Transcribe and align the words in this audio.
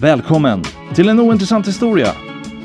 Välkommen 0.00 0.62
till 0.94 1.08
en 1.08 1.20
ointressant 1.20 1.68
historia. 1.68 2.12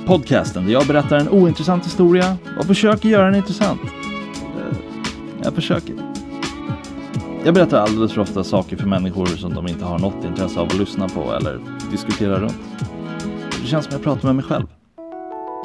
Podcasten 0.05 0.65
där 0.65 0.73
jag 0.73 0.87
berättar 0.87 1.17
en 1.17 1.29
ointressant 1.29 1.85
historia 1.85 2.37
och 2.59 2.65
försöker 2.65 3.09
göra 3.09 3.25
den 3.25 3.35
intressant. 3.35 3.81
Jag 5.43 5.53
försöker. 5.53 5.95
Jag 7.45 7.53
berättar 7.53 7.77
alldeles 7.79 8.13
för 8.13 8.21
ofta 8.21 8.43
saker 8.43 8.77
för 8.77 8.87
människor 8.87 9.25
som 9.25 9.53
de 9.53 9.67
inte 9.67 9.85
har 9.85 9.99
något 9.99 10.25
intresse 10.25 10.59
av 10.59 10.67
att 10.67 10.77
lyssna 10.77 11.09
på 11.09 11.33
eller 11.33 11.59
diskutera 11.91 12.39
runt. 12.39 12.57
Det 13.61 13.67
känns 13.67 13.85
som 13.85 13.93
jag 13.93 14.03
pratar 14.03 14.27
med 14.27 14.35
mig 14.35 14.45
själv. 14.45 14.65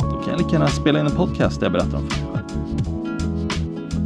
Då 0.01 0.11
kan 0.11 0.31
jag 0.31 0.39
lika 0.39 0.53
gärna 0.53 0.69
spela 0.69 1.01
in 1.01 1.07
en 1.07 1.17
podcast 1.17 1.61
där 1.61 1.67
jag 1.67 1.73
berättar 1.73 1.99
om 1.99 2.11
för 2.11 2.23
mig 2.23 2.33
själv. 2.35 2.47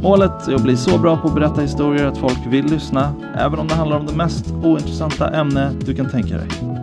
Målet 0.01 0.47
är 0.47 0.55
att 0.55 0.63
bli 0.63 0.77
så 0.77 0.97
bra 0.97 1.17
på 1.17 1.27
att 1.27 1.35
berätta 1.35 1.61
historier 1.61 2.05
att 2.05 2.17
folk 2.17 2.39
vill 2.47 2.65
lyssna, 2.65 3.13
även 3.37 3.59
om 3.59 3.67
det 3.67 3.75
handlar 3.75 3.97
om 3.97 4.05
det 4.05 4.15
mest 4.15 4.45
ointressanta 4.63 5.29
ämne 5.29 5.71
du 5.85 5.95
kan 5.95 6.09
tänka 6.09 6.37
dig 6.37 6.74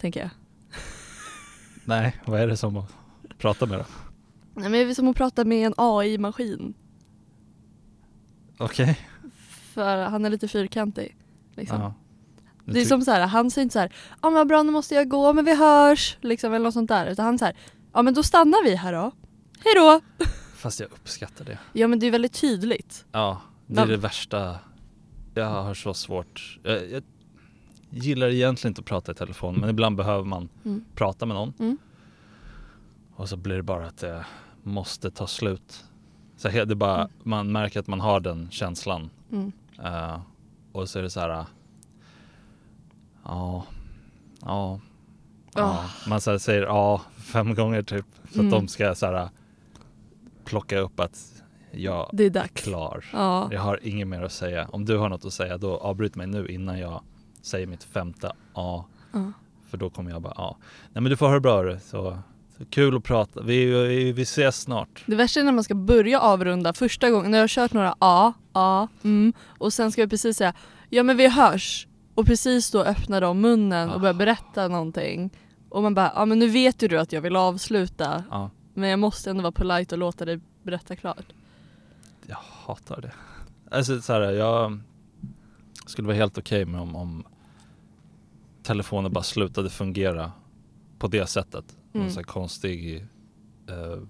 tänker 0.00 0.20
jag. 0.20 0.30
Nej, 1.84 2.16
vad 2.26 2.40
är 2.40 2.46
det 2.46 2.56
som 2.56 2.76
att 2.76 2.92
prata 3.38 3.66
med 3.66 3.78
då? 3.78 3.84
Nej, 4.54 4.62
men 4.70 4.72
det 4.72 4.80
är 4.80 4.94
som 4.94 5.08
att 5.08 5.16
prata 5.16 5.44
med 5.44 5.66
en 5.66 5.74
AI-maskin. 5.76 6.74
Okej. 8.58 8.98
För 9.74 10.02
han 10.04 10.24
är 10.24 10.30
lite 10.30 10.48
fyrkantig. 10.48 11.16
Liksom. 11.54 11.80
Ja. 11.80 11.94
Det 12.64 12.80
är 12.80 12.84
som 12.84 13.02
så 13.02 13.10
här, 13.10 13.26
han 13.26 13.50
säger 13.50 13.62
inte 13.62 13.72
så 13.72 13.78
här, 13.78 13.92
ja 14.22 14.30
men 14.30 14.34
vad 14.34 14.48
bra 14.48 14.62
nu 14.62 14.72
måste 14.72 14.94
jag 14.94 15.08
gå 15.08 15.32
men 15.32 15.44
vi 15.44 15.54
hörs, 15.56 16.16
liksom 16.20 16.52
eller 16.54 16.64
något 16.64 16.74
sånt 16.74 16.88
där. 16.88 17.06
Utan 17.06 17.24
han 17.24 17.38
här, 17.40 17.56
ja 17.92 18.02
men 18.02 18.14
då 18.14 18.22
stannar 18.22 18.64
vi 18.64 18.74
här 18.76 18.92
då. 18.92 19.12
Hej 19.64 19.74
då! 19.76 20.00
Fast 20.56 20.80
jag 20.80 20.92
uppskattar 20.92 21.44
det. 21.44 21.58
Ja 21.72 21.88
men 21.88 21.98
det 21.98 22.06
är 22.06 22.10
väldigt 22.10 22.32
tydligt. 22.40 23.04
Ja, 23.12 23.40
det 23.66 23.80
är 23.80 23.84
Ja. 23.84 23.86
det 23.90 23.96
värsta. 23.96 24.58
Jag 25.34 25.62
har 25.62 25.74
så 25.74 25.94
svårt. 25.94 26.58
Jag, 26.62 26.90
jag 26.90 27.02
gillar 27.90 28.28
egentligen 28.28 28.70
inte 28.70 28.80
att 28.80 28.84
prata 28.86 29.12
i 29.12 29.14
telefon 29.14 29.54
men 29.60 29.70
ibland 29.70 29.96
behöver 29.96 30.24
man 30.24 30.48
Mm. 30.64 30.84
prata 30.94 31.26
med 31.26 31.34
någon. 31.36 31.52
Mm. 31.58 31.78
Och 33.14 33.28
så 33.28 33.36
blir 33.36 33.56
det 33.56 33.62
bara 33.62 33.86
att 33.86 33.96
det 33.98 34.24
måste 34.62 35.10
ta 35.10 35.26
slut. 35.26 35.84
Så 36.36 36.48
det 36.48 36.74
bara, 36.74 37.08
man 37.22 37.52
märker 37.52 37.80
att 37.80 37.86
man 37.86 38.00
har 38.00 38.20
den 38.20 38.48
känslan. 38.50 39.10
Mm. 39.32 39.52
Eh, 39.84 40.20
och 40.72 40.88
så 40.88 40.98
är 40.98 41.02
det 41.02 41.10
så 41.10 41.20
här. 41.20 41.38
uh, 41.40 41.44
Ja, 43.24 43.64
ja, 44.40 44.80
ja. 45.54 45.62
Ah. 45.62 46.08
Man 46.08 46.20
så 46.20 46.38
säger 46.38 46.62
ja 46.62 47.02
fem 47.16 47.54
gånger 47.54 47.82
typ. 47.82 48.06
Mm. 48.34 48.46
att 48.46 48.52
de 48.52 48.68
ska 48.68 48.94
så 48.94 49.06
här 49.06 49.22
uh, 49.22 49.28
plocka 50.44 50.78
upp 50.78 51.00
att 51.00 51.42
jag 51.72 52.10
Det 52.12 52.22
är 52.22 52.26
är 52.26 52.30
dags. 52.30 52.62
klar. 52.64 53.04
Ja. 53.12 53.48
Jag 53.52 53.60
har 53.60 53.80
inget 53.82 54.08
mer 54.08 54.22
att 54.22 54.32
säga. 54.32 54.68
Om 54.72 54.84
du 54.84 54.96
har 54.98 55.08
något 55.08 55.24
att 55.24 55.32
säga 55.32 55.58
då 55.58 55.76
avbryt 55.76 56.14
mig 56.16 56.26
nu 56.26 56.46
innan 56.48 56.78
jag 56.78 57.02
säger 57.42 57.66
mitt 57.66 57.84
femte 57.84 58.32
ja. 58.54 58.86
ja. 59.12 59.32
För 59.70 59.76
då 59.78 59.90
kommer 59.90 60.10
jag 60.10 60.22
bara 60.22 60.32
ja. 60.36 60.56
Nej 60.92 61.02
men 61.02 61.10
du 61.10 61.16
får 61.16 61.26
ha 61.26 61.34
det 61.34 61.40
bra. 61.40 61.78
Så, 61.80 62.18
så 62.58 62.64
kul 62.70 62.96
att 62.96 63.04
prata. 63.04 63.42
Vi, 63.42 63.64
vi, 63.64 64.12
vi 64.12 64.22
ses 64.22 64.60
snart. 64.60 65.04
Det 65.06 65.14
värsta 65.16 65.40
är 65.40 65.44
när 65.44 65.52
man 65.52 65.64
ska 65.64 65.74
börja 65.74 66.20
avrunda 66.20 66.72
första 66.72 67.10
gången, 67.10 67.30
när 67.30 67.38
jag 67.38 67.42
har 67.42 67.48
kört 67.48 67.72
några 67.72 67.94
A, 67.98 68.32
A, 68.52 68.88
mm 69.04 69.32
och 69.58 69.72
sen 69.72 69.92
ska 69.92 70.02
jag 70.02 70.10
precis 70.10 70.36
säga 70.36 70.54
ja 70.90 71.02
men 71.02 71.16
vi 71.16 71.28
hörs 71.28 71.86
och 72.14 72.26
precis 72.26 72.70
då 72.70 72.82
öppnar 72.82 73.20
de 73.20 73.40
munnen 73.40 73.90
och 73.90 74.00
börjar 74.00 74.14
Ah. 74.14 74.18
berätta 74.18 74.68
någonting 74.68 75.30
och 75.68 75.82
man 75.82 75.94
bara 75.94 76.12
ja 76.14 76.24
men 76.24 76.38
nu 76.38 76.48
vet 76.48 76.82
ju 76.82 76.88
du 76.88 76.98
att 76.98 77.12
jag 77.12 77.20
vill 77.20 77.36
avsluta 77.36 78.24
Ja, 78.30 78.50
men 78.74 78.90
jag 78.90 78.98
måste 78.98 79.30
ändå 79.30 79.42
vara 79.42 79.52
polite 79.52 79.94
och 79.94 79.98
låta 79.98 80.24
dig 80.24 80.40
berätta 80.62 80.96
klart. 80.96 81.24
jag 82.26 82.36
hatar 82.66 83.00
det. 83.00 83.12
Alltså 83.70 84.00
så 84.00 84.12
här, 84.12 84.20
jag 84.20 84.80
skulle 85.88 86.06
vara 86.06 86.16
helt 86.16 86.38
okej 86.38 86.64
med 86.64 86.80
om, 86.80 86.96
om 86.96 87.24
telefonen 88.62 89.12
bara 89.12 89.24
slutade 89.24 89.70
fungera 89.70 90.32
på 90.98 91.08
det 91.08 91.26
sättet. 91.26 91.76
Mm. 91.94 92.06
En 92.06 92.12
sån 92.12 92.20
här 92.20 92.24
konstig 92.24 92.96
eh, 93.68 94.02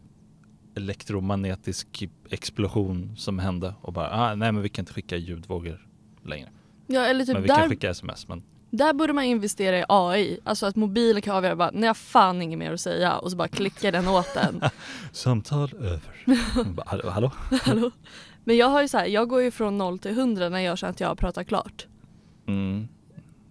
elektromagnetisk 0.77 2.09
explosion 2.31 3.17
som 3.17 3.39
hände 3.39 3.75
och 3.81 3.93
bara 3.93 4.11
ah, 4.11 4.35
nej 4.35 4.53
men 4.53 4.63
vi 4.63 4.69
kan 4.69 4.83
inte 4.83 4.93
skicka 4.93 5.17
ljudvågor 5.17 5.87
längre. 6.25 6.49
Ja 6.87 7.01
eller 7.07 7.25
typ 7.25 7.33
men 7.33 7.43
vi 7.43 7.49
kan 7.49 7.61
där, 7.61 7.69
skicka 7.69 7.91
sms 7.91 8.29
men 8.29 8.43
där 8.71 8.93
borde 8.93 9.13
man 9.13 9.25
investera 9.25 9.79
i 9.79 9.85
AI, 9.89 10.39
alltså 10.45 10.67
att 10.67 10.77
mobilen 10.77 11.23
kan 11.23 11.37
avgöra 11.37 11.57
bara, 11.57 11.71
nej 11.71 11.83
jag 11.83 11.89
har 11.89 11.95
fan 11.95 12.43
inget 12.43 12.59
mer 12.59 12.73
att 12.73 12.81
säga 12.81 13.19
och 13.19 13.31
så 13.31 13.37
bara 13.37 13.49
klickar 13.49 13.93
den 13.93 14.09
åt 14.09 14.35
den. 14.35 14.61
samtal 15.13 15.71
över. 15.79 16.01
Bara, 16.75 16.87
hallå, 16.87 17.33
hallå? 17.63 17.91
Men 18.49 18.57
jag 18.57 18.67
har 18.67 18.83
ju 18.83 18.89
så 18.89 18.99
här, 18.99 19.07
jag 19.07 19.29
går 19.29 19.43
ju 19.43 19.51
från 19.51 19.79
0 19.79 19.99
till 19.99 20.11
100 20.11 20.49
när 20.49 20.59
jag 20.61 20.79
känner 20.79 20.91
att 20.91 21.01
jag 21.01 21.09
har 21.09 21.15
pratat 21.15 21.47
klart. 21.49 21.87
Mm. 22.47 22.89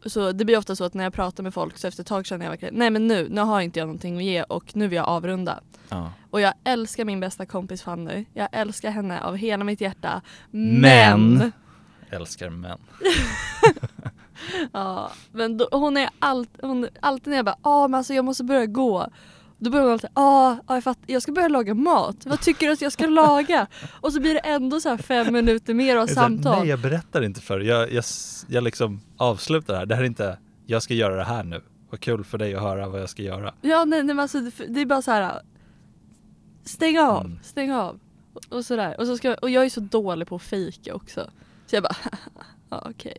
Så 0.06 0.32
det 0.32 0.46
blir 0.46 0.58
ofta 0.58 0.76
så 0.76 0.84
att 0.84 0.94
när 0.94 1.04
jag 1.04 1.14
pratar 1.14 1.44
med 1.44 1.54
folk 1.54 1.78
så 1.78 1.88
efter 1.88 2.04
ett 2.04 2.08
tag 2.08 2.26
känner 2.26 2.46
jag 2.46 2.50
verkligen 2.52 2.74
nej 2.76 2.90
men 2.90 3.08
nu, 3.08 3.28
nu 3.30 3.42
har 3.42 3.62
inte 3.62 3.80
jag 3.80 3.86
någonting 3.88 4.18
att 4.18 4.24
ge 4.24 4.44
och 4.44 4.76
nu 4.76 4.88
vill 4.88 4.96
jag 4.96 5.08
avrunda. 5.08 5.60
Ja. 5.90 6.12
Och 6.30 6.42
jag 6.42 6.54
älskar 6.64 7.06
min 7.06 7.20
bästa 7.20 7.46
kompis 7.46 7.82
Fanny. 7.82 8.26
Jag 8.34 8.50
älskar 8.52 8.92
henne 8.92 9.22
av 9.22 9.36
hela 9.36 9.64
mitt 9.64 9.82
hjärta. 9.82 10.22
Men- 10.52 10.82
Men! 11.38 11.52
Älskar 12.10 12.50
män. 12.50 12.78
Ja, 14.72 15.12
men 15.32 15.58
då, 15.58 15.68
hon 15.72 15.98
är 15.98 16.10
allt, 16.20 16.50
hon, 16.62 16.88
alltid 17.00 17.28
när 17.28 17.36
jag 17.38 17.46
bara 17.46 17.58
ah, 17.62 17.88
men 17.88 17.98
alltså 17.98 18.14
jag 18.14 18.26
måste 18.26 18.44
börja 18.44 18.66
gå. 18.66 19.08
Då 19.60 19.70
börjar 19.70 19.84
hon 19.84 19.94
alltid 19.94 20.10
ah, 20.14 20.56
ah, 20.66 20.76
jag, 20.76 20.84
fatt, 20.84 21.00
jag 21.06 21.22
ska 21.22 21.32
börja 21.32 21.48
laga 21.48 21.74
mat. 21.74 22.26
Vad 22.26 22.42
tycker 22.42 22.68
du 22.68 22.74
att 22.74 22.82
jag 22.82 22.92
ska 22.92 23.06
laga? 23.08 23.68
Och 24.02 24.14
så 24.14 24.20
blir 24.20 24.34
det 24.34 24.40
ändå 24.40 24.80
så 24.82 24.90
här 24.90 24.98
fem 24.98 25.34
minuter 25.34 25.74
mer 25.74 25.98
av 25.98 26.08
samtal. 26.08 26.60
Nej 26.60 26.68
jag 26.70 26.80
berättar 26.82 27.22
inte 27.22 27.42
för 27.42 27.60
jag, 27.60 27.92
jag, 27.92 28.04
jag 28.48 28.64
liksom 28.64 29.00
avslutar 29.18 29.74
det 29.74 29.80
här. 29.80 29.86
Det 29.86 29.96
här 29.96 30.02
är 30.02 30.08
inte, 30.08 30.38
jag 30.66 30.84
ska 30.84 30.94
göra 30.94 31.16
det 31.16 31.24
här 31.24 31.44
nu. 31.44 31.62
Vad 31.90 32.00
kul 32.00 32.24
för 32.24 32.38
dig 32.38 32.56
att 32.56 32.62
höra 32.62 32.90
vad 32.90 33.02
jag 33.02 33.10
ska 33.10 33.22
göra. 33.24 33.54
Ja 33.62 33.86
nej, 33.86 34.04
nej 34.04 34.16
men 34.16 34.20
alltså 34.20 34.40
det 34.68 34.82
är 34.82 34.86
bara 34.86 35.02
så 35.02 35.12
här. 35.12 35.42
Stäng 36.64 37.00
av, 37.00 37.26
Mm. 37.26 37.40
stäng 37.44 37.72
av. 37.72 38.00
Och, 38.34 38.42
och 38.50 38.66
sådär. 38.66 39.00
Och, 39.00 39.08
så 39.08 39.18
ska, 39.18 39.34
och 39.36 39.50
jag 39.50 39.66
är 39.66 39.70
så 39.70 39.80
dålig 39.80 40.28
på 40.28 40.36
att 40.36 40.42
fejka 40.42 40.96
också. 40.96 41.30
Så 41.68 41.76
jag 41.76 41.84
bara, 41.84 41.96
ja 42.70 42.88
okej. 42.90 43.18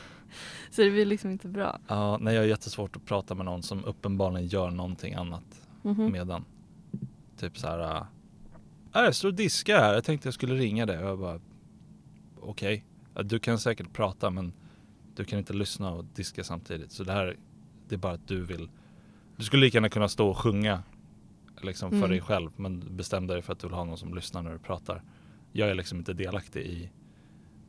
så 0.70 0.82
det 0.82 0.90
blir 0.90 1.06
liksom 1.06 1.30
inte 1.30 1.48
bra. 1.48 1.78
Ja, 1.88 2.18
nej 2.20 2.34
jag 2.34 2.42
har 2.42 2.46
jättesvårt 2.46 2.96
att 2.96 3.04
prata 3.04 3.34
med 3.34 3.44
någon 3.44 3.62
som 3.62 3.84
uppenbarligen 3.84 4.48
gör 4.48 4.70
någonting 4.70 5.14
annat 5.14 5.42
Mhm. 5.82 6.12
medan. 6.12 6.44
Typ 7.36 7.58
så 7.58 7.66
här. 7.66 7.78
äh, 7.96 8.02
"Ah, 8.92 9.04
jag 9.04 9.14
står 9.14 9.28
och 9.28 9.34
diskar 9.34 9.78
här, 9.80 9.94
jag 9.94 10.04
tänkte 10.04 10.26
jag 10.26 10.34
skulle 10.34 10.54
ringa 10.54 10.86
dig. 10.86 10.98
Och 10.98 11.04
jag 11.10 11.18
bara, 11.18 11.40
okej. 12.40 12.84
Ja, 13.14 13.22
Du 13.22 13.38
kan 13.38 13.58
säkert 13.58 13.92
prata 13.92 14.30
men 14.30 14.52
du 15.16 15.24
kan 15.24 15.38
inte 15.38 15.52
lyssna 15.52 15.90
och 15.92 16.04
diska 16.04 16.44
samtidigt. 16.44 16.92
Så 16.92 17.04
det 17.04 17.12
här, 17.12 17.36
det 17.88 17.94
är 17.94 17.98
bara 17.98 18.12
att 18.12 18.28
du 18.28 18.44
vill. 18.44 18.70
Du 19.36 19.44
skulle 19.44 19.64
lika 19.66 19.76
gärna 19.76 19.88
kunna 19.88 20.08
stå 20.08 20.28
och 20.28 20.36
sjunga 20.38 20.82
liksom 21.62 21.90
för 21.90 21.96
Mm. 21.96 22.10
dig 22.10 22.20
själv 22.20 22.50
men 22.56 22.96
bestäm 22.96 23.26
dig 23.26 23.42
för 23.42 23.52
att 23.52 23.58
du 23.58 23.66
vill 23.66 23.74
ha 23.76 23.84
någon 23.84 23.98
som 23.98 24.14
lyssnar 24.14 24.42
när 24.42 24.52
du 24.52 24.58
pratar. 24.58 25.02
Jag 25.52 25.68
är 25.70 25.74
liksom 25.74 25.98
inte 25.98 26.12
delaktig 26.12 26.60
i 26.66 26.90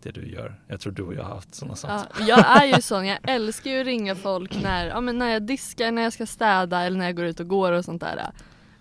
det 0.03 0.11
du 0.11 0.29
gör. 0.31 0.55
Jag 0.67 0.79
tror 0.79 0.93
du 0.93 1.03
och 1.03 1.13
jag 1.13 1.23
har 1.23 1.35
haft 1.35 1.55
sådana 1.55 1.75
samtal. 1.75 2.07
Ja, 2.19 2.25
jag 2.27 2.61
är 2.63 2.75
ju 2.75 2.81
sån, 2.81 3.05
jag 3.07 3.17
älskar 3.23 3.71
ju 3.71 3.79
att 3.79 3.85
ringa 3.85 4.15
folk 4.15 4.63
när, 4.63 4.87
ja, 4.87 5.01
men 5.01 5.17
när 5.17 5.29
jag 5.29 5.41
diskar, 5.43 5.91
när 5.91 6.01
jag 6.01 6.13
ska 6.13 6.25
städa 6.25 6.81
eller 6.81 6.97
när 6.97 7.05
jag 7.05 7.15
går 7.15 7.25
ut 7.25 7.39
och 7.39 7.47
går 7.47 7.71
och 7.71 7.85
sånt 7.85 8.01
där. 8.01 8.31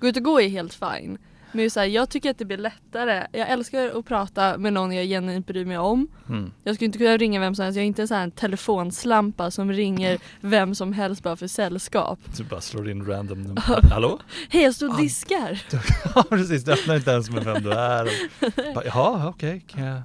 Gå 0.01 0.07
ut 0.09 0.17
och 0.17 0.23
gå 0.23 0.41
är 0.41 0.49
helt 0.49 0.75
fine. 0.75 1.19
Men 1.53 1.71
så 1.71 1.81
här, 1.81 1.87
jag 1.87 2.09
tycker 2.11 2.31
att 2.31 2.39
det 2.39 2.45
blir 2.45 2.57
lättare. 2.59 3.27
Jag 3.33 3.49
älskar 3.51 3.99
att 3.99 4.05
prata 4.07 4.59
med 4.59 4.73
någon 4.73 4.93
jag 4.93 5.07
genuint 5.07 5.47
bryr 5.47 5.65
mig 5.65 5.79
om. 5.79 6.09
Mm. 6.29 6.53
Jag 6.65 6.75
skulle 6.75 6.87
inte 6.87 6.99
kunna 6.99 7.17
ringa 7.17 7.41
vem 7.41 7.55
som 7.55 7.63
helst, 7.65 7.77
jag 7.77 7.83
är 7.83 7.87
inte 7.87 8.03
en 8.03 8.09
sån 8.09 8.17
här 8.17 8.31
telefonslampa 8.31 9.51
som 9.51 9.73
ringer 9.73 10.19
vem 10.41 10.75
som 10.75 10.93
helst 10.93 11.23
bara 11.23 11.37
för 11.37 11.47
sällskap. 11.47 12.19
Du 12.37 12.45
bara 12.45 12.61
slår 12.61 12.91
in 12.91 13.07
random 13.07 13.43
nummer. 13.43 13.91
Hallå? 13.91 14.19
Hej 14.51 14.63
jag 14.63 14.75
står 14.75 14.89
och 14.89 14.95
Ah. 14.95 14.99
diskar! 14.99 15.63
Ja 16.15 16.23
precis, 16.29 16.65
du 16.65 16.73
öppnar 16.73 16.97
inte 16.97 17.11
ens 17.11 17.31
med 17.31 17.45
vem 17.45 17.63
du 17.63 17.73
är. 17.73 18.09
Bara, 18.75 18.85
Jaha, 18.85 19.29
okej, 19.29 19.65
kan, 19.69 19.83
jag, 19.85 20.03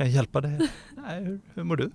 kan 0.00 0.06
jag 0.06 0.14
hjälpa 0.14 0.40
dig? 0.40 0.70
Nej, 0.96 1.24
hur, 1.24 1.40
hur 1.54 1.64
mår 1.64 1.76
du? 1.76 1.90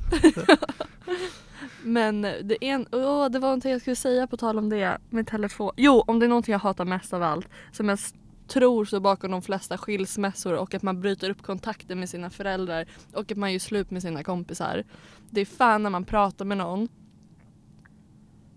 Men 1.84 2.22
det, 2.22 2.58
en, 2.62 2.88
oh, 2.92 3.30
det 3.30 3.40
var 3.40 3.48
någonting 3.48 3.72
jag 3.72 3.82
skulle 3.82 3.96
säga 3.96 4.28
på 4.28 4.38
tal 4.38 4.58
om 4.58 4.70
det 4.70 4.98
med 5.10 5.28
telefon. 5.28 5.72
Jo, 5.78 6.04
om 6.08 6.20
det 6.20 6.26
är 6.26 6.28
någonting 6.28 6.52
jag 6.52 6.60
hatar 6.60 6.86
mest 6.86 7.14
av 7.14 7.24
allt 7.24 7.48
som 7.72 7.90
jag 7.90 8.00
tror 8.48 8.86
står 8.86 9.00
bakom 9.00 9.32
de 9.32 9.42
flesta 9.42 9.78
skilsmässor 9.78 10.54
och 10.54 10.74
att 10.74 10.84
man 10.84 11.02
bryter 11.02 11.30
upp 11.30 11.42
kontakten 11.42 12.00
med 12.00 12.10
sina 12.10 12.30
föräldrar 12.30 12.86
och 13.14 13.32
att 13.32 13.38
man 13.38 13.52
gör 13.52 13.60
slut 13.60 13.92
med 13.92 14.02
sina 14.02 14.24
kompisar. 14.24 14.84
Det 15.30 15.42
är 15.42 15.46
fan 15.46 15.84
när 15.84 15.90
man 15.90 16.06
pratar 16.06 16.46
med 16.46 16.58
någon 16.58 16.88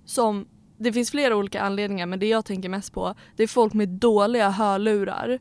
som, 0.05 0.47
det 0.79 0.93
finns 0.93 1.11
flera 1.11 1.37
olika 1.37 1.61
anledningar 1.61 2.07
men 2.07 2.19
det 2.19 2.27
jag 2.27 2.45
tänker 2.45 2.69
mest 2.69 2.93
på 2.93 3.15
det 3.37 3.43
är 3.43 3.47
folk 3.47 3.75
med 3.75 3.89
dåliga 3.89 4.51
hörlurar. 4.51 5.39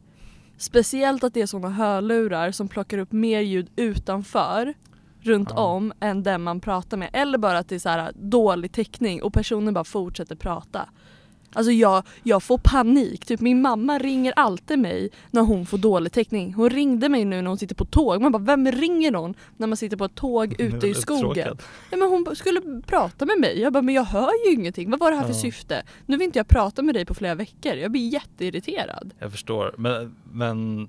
Speciellt 0.58 1.24
att 1.24 1.34
det 1.34 1.42
är 1.42 1.46
sådana 1.46 1.70
hörlurar 1.76 2.52
som 2.52 2.68
plockar 2.68 2.98
upp 2.98 3.12
mer 3.12 3.40
ljud 3.42 3.70
utanför 3.76 4.74
runt 5.22 5.50
Ja. 5.56 5.62
om 5.62 5.94
än 6.00 6.24
den 6.24 6.44
man 6.44 6.60
pratar 6.60 6.98
med. 6.98 7.10
Eller 7.14 7.38
bara 7.38 7.58
att 7.58 7.70
det 7.70 7.76
är 7.76 7.80
så 7.80 7.90
här 7.90 8.12
dålig 8.16 8.72
täckning 8.72 9.24
och 9.24 9.34
personen 9.34 9.74
bara 9.74 9.84
fortsätter 9.84 10.36
prata. 10.36 10.90
Alltså 11.58 11.72
jag, 11.72 12.04
jag 12.24 12.44
får 12.44 12.58
panik. 12.58 13.26
Typ 13.26 13.40
min 13.40 13.62
mamma 13.62 13.98
ringer 14.00 14.34
alltid 14.36 14.80
mig 14.80 15.10
när 15.32 15.42
hon 15.42 15.66
får 15.66 15.78
dålig 15.78 16.12
täckning. 16.12 16.54
Hon 16.54 16.70
ringde 16.70 17.10
mig 17.10 17.26
nu 17.26 17.42
när 17.42 17.48
hon 17.50 17.58
sitter 17.58 17.76
på 17.76 17.86
tåg. 17.86 18.22
Man 18.22 18.32
bara, 18.32 18.44
vem 18.44 18.72
ringer 18.72 19.12
någon 19.12 19.34
när 19.58 19.68
man 19.68 19.78
sitter 19.78 19.98
på 19.98 20.06
ett 20.06 20.16
tåg 20.16 20.56
ute 20.60 20.88
i 20.88 20.94
skogen? 20.94 21.58
Ja, 21.92 21.98
men 21.98 22.10
hon 22.10 22.36
skulle 22.36 22.62
prata 22.88 23.26
med 23.26 23.40
mig. 23.40 23.60
Jag 23.60 23.74
bara, 23.74 23.82
men 23.82 23.96
jag 23.96 24.04
hör 24.04 24.48
ju 24.48 24.54
ingenting. 24.54 24.90
Vad 24.92 25.00
var 25.00 25.12
det 25.12 25.18
här 25.18 25.24
för 25.24 25.34
Ja. 25.34 25.40
syfte? 25.40 25.84
Nu 26.06 26.18
vill 26.18 26.26
inte 26.26 26.40
jag 26.40 26.48
prata 26.48 26.82
med 26.82 26.96
dig 26.96 27.06
på 27.06 27.14
flera 27.14 27.36
veckor. 27.36 27.74
Jag 27.74 27.92
blir 27.92 28.10
jätteirriterad. 28.14 29.14
Jag 29.20 29.32
förstår. 29.32 29.76
Men, 29.78 30.16
men 30.32 30.88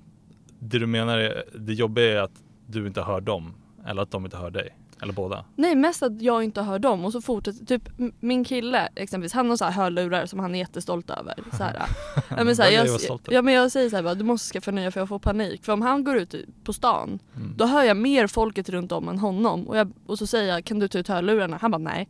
det 0.59 0.79
du 0.79 0.85
menar 0.87 1.17
är, 1.17 1.43
det 1.59 1.73
jobbiga 1.73 2.05
är 2.11 2.23
att 2.23 2.43
du 2.67 2.87
inte 2.87 3.01
hör 3.01 3.21
dem. 3.21 3.53
Eller 3.87 4.01
att 4.01 4.11
de 4.11 4.25
inte 4.25 4.37
hör 4.37 4.51
dig. 4.51 4.69
Eller 5.01 5.13
båda. 5.13 5.45
Nej, 5.55 5.75
mest 5.75 6.03
att 6.03 6.21
jag 6.21 6.43
inte 6.43 6.61
hör 6.61 6.79
dem 6.79 7.05
och 7.05 7.11
så 7.11 7.21
fortsätter, 7.21 7.65
typ 7.65 7.89
min 8.19 8.43
kille 8.43 8.89
exempelvis, 8.95 9.33
han 9.33 9.49
har 9.49 9.57
så 9.57 9.65
här 9.65 9.71
hörlurar 9.71 10.25
som 10.25 10.39
han 10.39 10.55
är 10.55 10.59
jättestolt 10.59 11.09
över. 11.09 11.35
Så 11.57 11.63
här, 11.63 11.81
ja, 12.29 12.43
men 12.43 12.55
så 12.55 12.61
här, 12.63 12.71
jag, 12.71 12.87
ja, 13.29 13.41
men 13.41 13.53
jag 13.53 13.71
säger 13.71 13.89
så 13.89 13.95
här, 13.95 14.03
bara, 14.03 14.15
du 14.15 14.23
måste 14.23 14.53
skaffa 14.53 14.71
nya 14.71 14.91
för 14.91 14.99
jag 14.99 15.09
får 15.09 15.19
panik. 15.19 15.63
För 15.65 15.73
om 15.73 15.81
han 15.81 16.03
går 16.03 16.15
ut 16.17 16.35
på 16.63 16.73
stan, 16.73 17.19
Mm. 17.35 17.53
då 17.57 17.65
hör 17.65 17.83
jag 17.83 17.97
mer 17.97 18.27
folket 18.27 18.69
runt 18.69 18.91
om 18.91 19.09
än 19.09 19.19
honom. 19.19 19.67
Och, 19.67 19.77
jag, 19.77 19.91
och 20.05 20.17
så 20.17 20.27
säger 20.27 20.53
jag, 20.53 20.65
kan 20.65 20.79
du 20.79 20.87
ta 20.87 20.97
ut 20.99 21.07
hörlurarna? 21.07 21.57
Han 21.61 21.71
bara, 21.71 21.77
nej. 21.77 22.09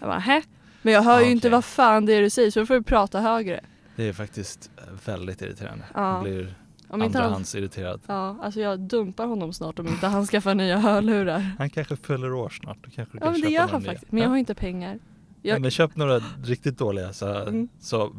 Jag 0.00 0.08
bara, 0.08 0.18
hä? 0.18 0.42
Men 0.82 0.94
jag 0.94 1.02
hör 1.02 1.20
Ja, 1.20 1.24
ju 1.26 1.30
inte 1.32 1.46
okej. 1.48 1.52
vad 1.52 1.64
fan 1.64 2.06
det 2.06 2.12
är 2.12 2.22
du 2.22 2.30
säger 2.30 2.50
så 2.50 2.60
då 2.60 2.66
får 2.66 2.74
du 2.74 2.82
prata 2.82 3.20
högre. 3.20 3.60
Det 3.96 4.08
är 4.08 4.12
faktiskt 4.12 4.70
väldigt 5.06 5.42
irriterande. 5.42 5.84
Ja. 5.94 6.20
Blir 6.22 6.54
Om 6.94 7.02
inte 7.02 7.18
han, 7.18 7.24
andrahandsirriterad. 7.24 8.00
ja, 8.06 8.36
alltså 8.42 8.60
jag 8.60 8.80
dumpar 8.80 9.26
honom 9.26 9.52
snart 9.52 9.78
om 9.78 9.86
inte 9.88 10.06
han 10.06 10.26
skaffar 10.26 10.54
nya 10.54 10.78
hörlurar. 10.78 11.38
Han 11.58 11.70
kanske 11.70 11.96
fyller 11.96 12.32
år 12.32 12.48
snart. 12.48 12.78
Då 12.84 12.90
kanske 12.90 13.18
du 13.18 13.18
Ja 13.18 13.24
kan 13.24 13.32
men 13.32 13.40
det 13.40 13.48
gör 13.50 13.68
han 13.68 13.82
nya. 13.82 13.90
faktiskt. 13.92 14.12
Men 14.12 14.18
jag 14.22 14.26
Ja. 14.26 14.30
har 14.30 14.36
inte 14.36 14.54
pengar. 14.54 14.98
jag- 15.42 15.56
Ja, 15.56 15.60
men 15.60 15.70
köp 15.70 15.96
några 15.96 16.18
riktigt 16.44 16.78
dåliga 16.78 17.12
så, 17.12 17.34
Mm. 17.34 17.68
så 17.80 18.12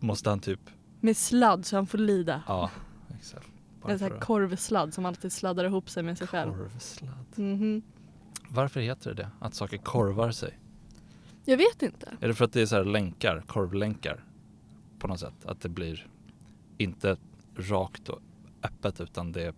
måste 0.00 0.30
han 0.30 0.40
typ, 0.40 0.60
Med 1.00 1.16
sladd 1.16 1.66
så 1.66 1.76
han 1.76 1.86
får 1.86 1.98
lida. 1.98 2.42
ja 2.46 2.70
exakt. 3.18 3.46
Bara 3.82 3.92
En 3.92 3.98
sån 3.98 4.12
här 4.12 4.18
korvsladd 4.20 4.94
som 4.94 5.06
alltid 5.06 5.32
sladdar 5.32 5.64
ihop 5.64 5.90
sig 5.90 6.02
med 6.02 6.18
sig 6.18 6.26
själv. 6.26 6.52
Korvsladd. 6.52 7.24
Mhm. 7.34 7.82
Varför 8.48 8.80
heter 8.80 9.10
det 9.14 9.22
det? 9.22 9.28
Att 9.40 9.54
saker 9.54 9.76
korvar 9.76 10.30
sig? 10.30 10.58
Jag 11.44 11.56
vet 11.56 11.82
inte. 11.82 12.12
Är 12.20 12.28
det 12.28 12.34
för 12.34 12.44
att 12.44 12.52
det 12.52 12.60
är 12.62 12.66
så 12.66 12.76
här 12.76 12.84
länkar, 12.84 13.42
korvlänkar? 13.46 14.24
På 14.98 15.08
något 15.08 15.20
sätt? 15.20 15.34
Att 15.44 15.60
det 15.60 15.68
blir 15.68 16.06
inte 16.78 17.16
rakt 17.56 18.08
och 18.08 18.20
öppet 18.62 19.00
utan 19.00 19.32
det 19.32 19.54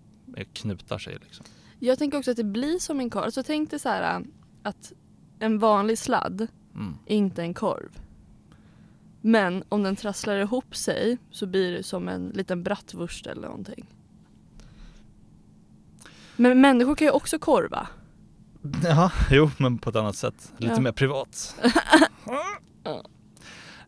knutar 0.52 0.98
sig 0.98 1.18
liksom. 1.22 1.46
Jag 1.78 1.98
tänker 1.98 2.18
också 2.18 2.30
att 2.30 2.36
det 2.36 2.44
blir 2.44 2.78
som 2.78 3.00
en 3.00 3.10
korv. 3.10 3.24
Alltså 3.24 3.42
tänk 3.42 3.70
dig 3.70 3.78
så 3.78 3.88
här 3.88 4.14
äh, 4.18 4.20
att 4.62 4.92
en 5.38 5.58
vanlig 5.58 5.98
sladd 5.98 6.46
Mm. 6.74 6.94
är 7.06 7.16
inte 7.16 7.42
en 7.42 7.54
korv. 7.54 7.88
Men 9.20 9.64
om 9.68 9.82
den 9.82 9.96
trasslar 9.96 10.36
ihop 10.38 10.76
sig 10.76 11.18
så 11.30 11.46
blir 11.46 11.72
det 11.72 11.82
som 11.82 12.08
en 12.08 12.28
liten 12.28 12.62
bratwurst 12.62 13.26
eller 13.26 13.42
någonting. 13.48 13.86
Men 16.36 16.60
människor 16.60 16.94
kan 16.94 17.06
ju 17.06 17.10
också 17.10 17.38
korva. 17.38 17.86
Ja, 18.84 19.12
jo 19.30 19.50
men 19.58 19.78
på 19.78 19.90
ett 19.90 19.96
annat 19.96 20.16
sätt. 20.16 20.52
Lite 20.56 20.74
Ja. 20.74 20.80
mer 20.80 20.92
privat. 20.92 21.56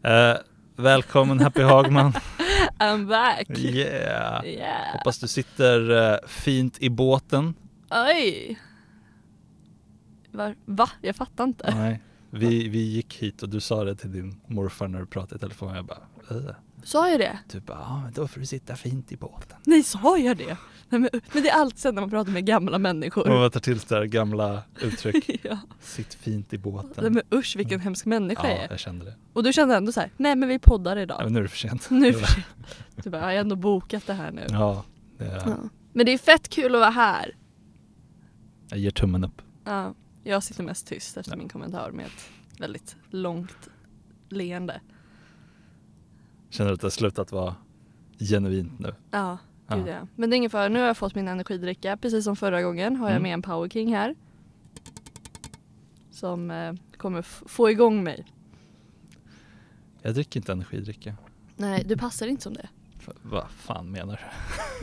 Eh, 0.02 0.36
välkommen 0.76 1.40
Happy 1.40 1.62
Hagman. 1.62 2.12
I'm 2.78 3.06
back! 3.06 3.50
Yeah. 3.58 4.44
Yeah. 4.44 4.92
Hoppas 4.92 5.18
du 5.18 5.28
sitter 5.28 5.90
eh, 6.12 6.18
fint 6.28 6.78
i 6.82 6.90
båten. 6.90 7.54
Oj! 7.90 8.58
Var, 10.30 10.56
va? 10.64 10.90
Jag 11.00 11.16
fattar 11.16 11.44
inte. 11.44 11.74
Nej. 11.74 12.00
Vi, 12.30 12.68
vi 12.68 12.78
gick 12.78 13.14
hit 13.14 13.42
och 13.42 13.48
du 13.48 13.60
sa 13.60 13.84
det 13.84 13.96
till 13.96 14.12
din 14.12 14.40
morfar 14.46 14.88
när 14.88 15.00
du 15.00 15.06
pratade 15.06 15.36
i 15.36 15.38
telefon. 15.38 15.74
Jag 15.74 15.84
bara, 15.84 16.02
äh. 16.30 16.54
Sa 16.84 17.08
jag 17.08 17.20
det? 17.20 17.38
Du 17.52 17.60
bara, 17.60 17.78
ja 17.78 18.00
men 18.02 18.12
då 18.12 18.28
får 18.28 18.40
du 18.40 18.46
sitta 18.46 18.76
fint 18.76 19.12
i 19.12 19.16
båten. 19.16 19.58
Nej, 19.66 19.82
sa 19.82 20.18
jag 20.18 20.36
det? 20.36 20.56
Nej, 20.92 21.00
men, 21.00 21.10
men 21.32 21.42
det 21.42 21.48
är 21.48 21.60
alltid 21.60 21.78
så 21.78 21.92
när 21.92 22.00
man 22.02 22.10
pratar 22.10 22.32
med 22.32 22.46
gamla 22.46 22.78
människor. 22.78 23.28
Man 23.40 23.50
tar 23.50 23.60
till 23.60 23.80
sådär 23.80 24.04
gamla 24.04 24.62
uttryck. 24.80 25.40
ja. 25.44 25.58
Sitt 25.80 26.14
fint 26.14 26.52
i 26.52 26.56
Nej, 26.56 26.62
båten. 26.62 27.12
men 27.12 27.22
usch 27.34 27.56
vilken 27.56 27.80
hemsk 27.80 28.06
människa 28.06 28.48
jag 28.48 28.58
Ja, 28.58 28.62
är. 28.62 28.70
jag 28.70 28.78
kände 28.78 29.04
det. 29.04 29.14
Och 29.32 29.42
du 29.42 29.52
kände 29.52 29.76
ändå 29.76 29.92
så 29.92 30.00
här, 30.00 30.10
nej 30.16 30.36
men 30.36 30.48
vi 30.48 30.58
poddar 30.58 30.96
Ja, 30.96 31.02
idag. 31.02 31.20
men 31.24 31.32
nu 31.32 31.38
är 31.38 31.42
det 31.42 31.48
för 31.48 31.56
sent. 31.56 31.90
Nu 31.90 32.06
är 32.08 32.12
det 32.12 32.18
för 32.26 32.26
sent. 32.32 32.46
Du 33.04 33.10
bara, 33.10 33.20
jag 33.20 33.26
har 33.28 33.32
ändå 33.34 33.56
bokat 33.56 34.06
det 34.06 34.14
här 34.14 34.30
nu. 34.32 34.46
Ja, 34.48 34.84
det 35.18 35.24
är, 35.24 35.42
Ja. 35.46 35.56
Men 35.92 36.06
det 36.06 36.12
är 36.12 36.18
fett 36.18 36.48
kul 36.48 36.74
att 36.74 36.80
vara 36.80 36.90
här. 36.90 37.36
jag 38.68 38.78
ger 38.78 38.90
tummen 38.90 39.24
upp. 39.24 39.42
Ja, 39.64 39.94
jag 40.24 40.42
sitter 40.42 40.64
mest 40.64 40.86
tyst 40.86 41.16
efter 41.16 41.32
Ja. 41.32 41.38
min 41.38 41.48
kommentar 41.48 41.90
med 41.90 42.06
ett 42.06 42.30
väldigt 42.60 42.96
långt 43.10 43.68
leende. 44.28 44.80
Känner 46.50 46.72
att 46.72 46.80
det 46.80 46.84
har 46.84 46.90
slutat 46.90 47.32
vara 47.32 47.54
genuint 48.18 48.78
nu. 48.78 48.88
Ja, 49.10 49.18
Ja. 49.18 49.38
Gud 49.76 49.86
ja. 49.88 50.06
Men 50.16 50.30
det 50.30 50.34
är 50.34 50.38
ingen 50.38 50.50
fara, 50.50 50.68
nu 50.68 50.78
har 50.80 50.86
jag 50.86 50.96
fått 50.96 51.14
min 51.14 51.28
energidricka. 51.28 51.96
Precis 51.96 52.24
som 52.24 52.36
förra 52.36 52.62
gången 52.62 52.96
har 52.96 53.06
jag 53.06 53.10
Mm. 53.16 53.22
med 53.22 53.32
en 53.34 53.42
Power 53.42 53.68
King 53.68 53.94
här. 53.94 54.14
Som 56.10 56.50
eh, 56.50 56.72
kommer 56.96 57.22
få 57.22 57.70
igång 57.70 58.04
mig. 58.04 58.26
Jag 60.02 60.14
dricker 60.14 60.40
inte 60.40 60.52
energidricka. 60.52 61.14
Nej, 61.56 61.84
du 61.86 61.96
passar 61.96 62.26
inte 62.26 62.42
som 62.42 62.54
det. 62.54 62.68
Vad 63.22 63.50
fan 63.50 63.90
menar 63.90 64.12
du? 64.12 64.22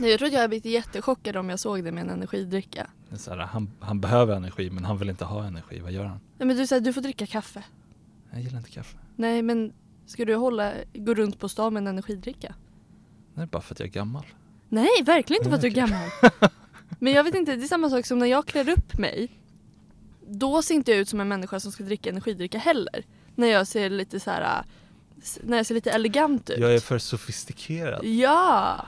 Nej, 0.00 0.10
jag 0.10 0.18
tror 0.18 0.26
att 0.26 0.32
jag 0.32 0.40
hade 0.40 0.48
blivit 0.48 0.64
jättechockad 0.72 1.36
om 1.36 1.48
jag 1.48 1.58
såg 1.60 1.84
det 1.84 1.92
med 1.92 2.02
en 2.04 2.10
energidricka. 2.10 2.90
Det 3.08 3.14
är 3.14 3.18
så 3.18 3.30
här, 3.30 3.38
han, 3.38 3.70
han 3.80 4.00
behöver 4.00 4.36
energi 4.36 4.70
men 4.70 4.84
han 4.84 4.98
vill 4.98 5.08
inte 5.10 5.24
ha 5.24 5.44
energi. 5.44 5.80
Vad 5.80 5.92
gör 5.92 6.04
han? 6.04 6.20
Nej 6.38 6.46
men 6.48 6.56
du 6.56 6.66
säger 6.66 6.82
du 6.82 6.92
får 6.92 7.00
dricka 7.00 7.26
kaffe. 7.26 7.64
Jag 8.30 8.40
gillar 8.40 8.58
inte 8.58 8.70
kaffe. 8.70 8.98
Nej 9.16 9.42
men 9.42 9.72
ska 10.06 10.24
du 10.24 10.34
hålla, 10.34 10.72
gå 10.94 11.14
runt 11.14 11.38
på 11.38 11.48
stan 11.48 11.74
med 11.74 11.80
en 11.80 11.86
energidricka? 11.86 12.54
Är 13.34 13.46
bara 13.46 13.62
för 13.62 13.74
att 13.74 13.80
jag 13.80 13.86
är 13.88 13.92
gammal. 13.92 14.24
Nej, 14.68 15.02
verkligen 15.04 15.40
inte 15.40 15.50
för 15.50 15.56
att 15.56 15.60
du 15.60 15.66
är 15.66 15.72
gammal. 15.72 16.08
Men 16.98 17.12
jag 17.12 17.24
vet 17.24 17.34
inte, 17.34 17.56
det 17.56 17.64
är 17.64 17.68
samma 17.68 17.90
sak 17.90 18.06
som 18.06 18.18
när 18.18 18.26
jag 18.26 18.46
klär 18.46 18.68
upp 18.68 18.98
mig. 18.98 19.28
Då 20.26 20.62
ser 20.62 20.74
inte 20.74 20.90
jag 20.90 21.00
ut 21.00 21.08
som 21.08 21.20
en 21.20 21.28
människa 21.28 21.60
som 21.60 21.72
ska 21.72 21.84
dricka 21.84 22.10
energidricka 22.10 22.58
heller. 22.58 23.04
När 23.34 23.46
jag 23.46 23.66
ser 23.66 23.90
lite 23.90 24.20
så 24.20 24.30
här, 24.30 24.64
när 25.42 25.56
jag 25.56 25.66
ser 25.66 25.74
lite 25.74 25.90
elegant 25.90 26.50
ut. 26.50 26.58
Jag 26.58 26.74
är 26.74 26.80
för 26.80 26.98
sofistikerad. 26.98 28.04
Ja! 28.04 28.86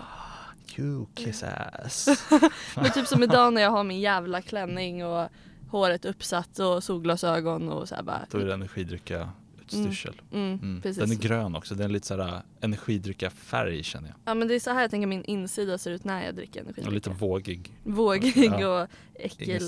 You 0.79 1.07
kiss 1.15 1.43
ass. 1.43 2.09
Men 2.77 2.91
typ 2.91 3.07
som 3.07 3.23
idag 3.23 3.53
när 3.53 3.63
jag 3.63 3.71
har 3.71 3.85
min 3.85 4.01
jävla 4.01 4.43
klänning 4.43 5.07
och 5.07 5.29
håret 5.69 6.05
uppsatt 6.05 6.59
och 6.59 6.85
solglasögon 6.85 7.69
och 7.69 7.89
så 7.89 7.95
här 7.95 8.03
bara. 8.03 8.21
Då 8.31 8.39
är 8.39 8.45
det 8.45 8.55
energidricka 8.55 9.31
utstyrsel. 9.75 10.21
Mm, 10.33 10.59
Mm. 10.63 10.81
precis. 10.83 10.99
Den 11.03 11.11
är 11.11 11.23
grön 11.23 11.57
också. 11.57 11.75
Den 11.75 11.85
är 11.87 11.93
lite 11.93 12.07
såhär 12.07 12.43
energidricka 12.61 13.31
färg 13.31 13.83
känner 13.83 14.09
jag. 14.09 14.17
Ja 14.25 14.35
men 14.35 14.49
det 14.49 14.55
är 14.55 14.61
så 14.61 14.71
här 14.71 14.81
jag 14.81 14.91
tänker 14.91 15.07
min 15.07 15.25
insida 15.25 15.79
ser 15.79 15.91
ut 15.91 16.05
när 16.05 16.25
jag 16.25 16.35
dricker 16.35 16.61
Och 16.61 16.67
energidricka. 16.67 16.91
lite 16.95 17.11
vågig. 17.11 17.73
Vågig 17.85 18.37
Ja. 18.61 18.83
och 18.83 18.89
äckel, 19.15 19.63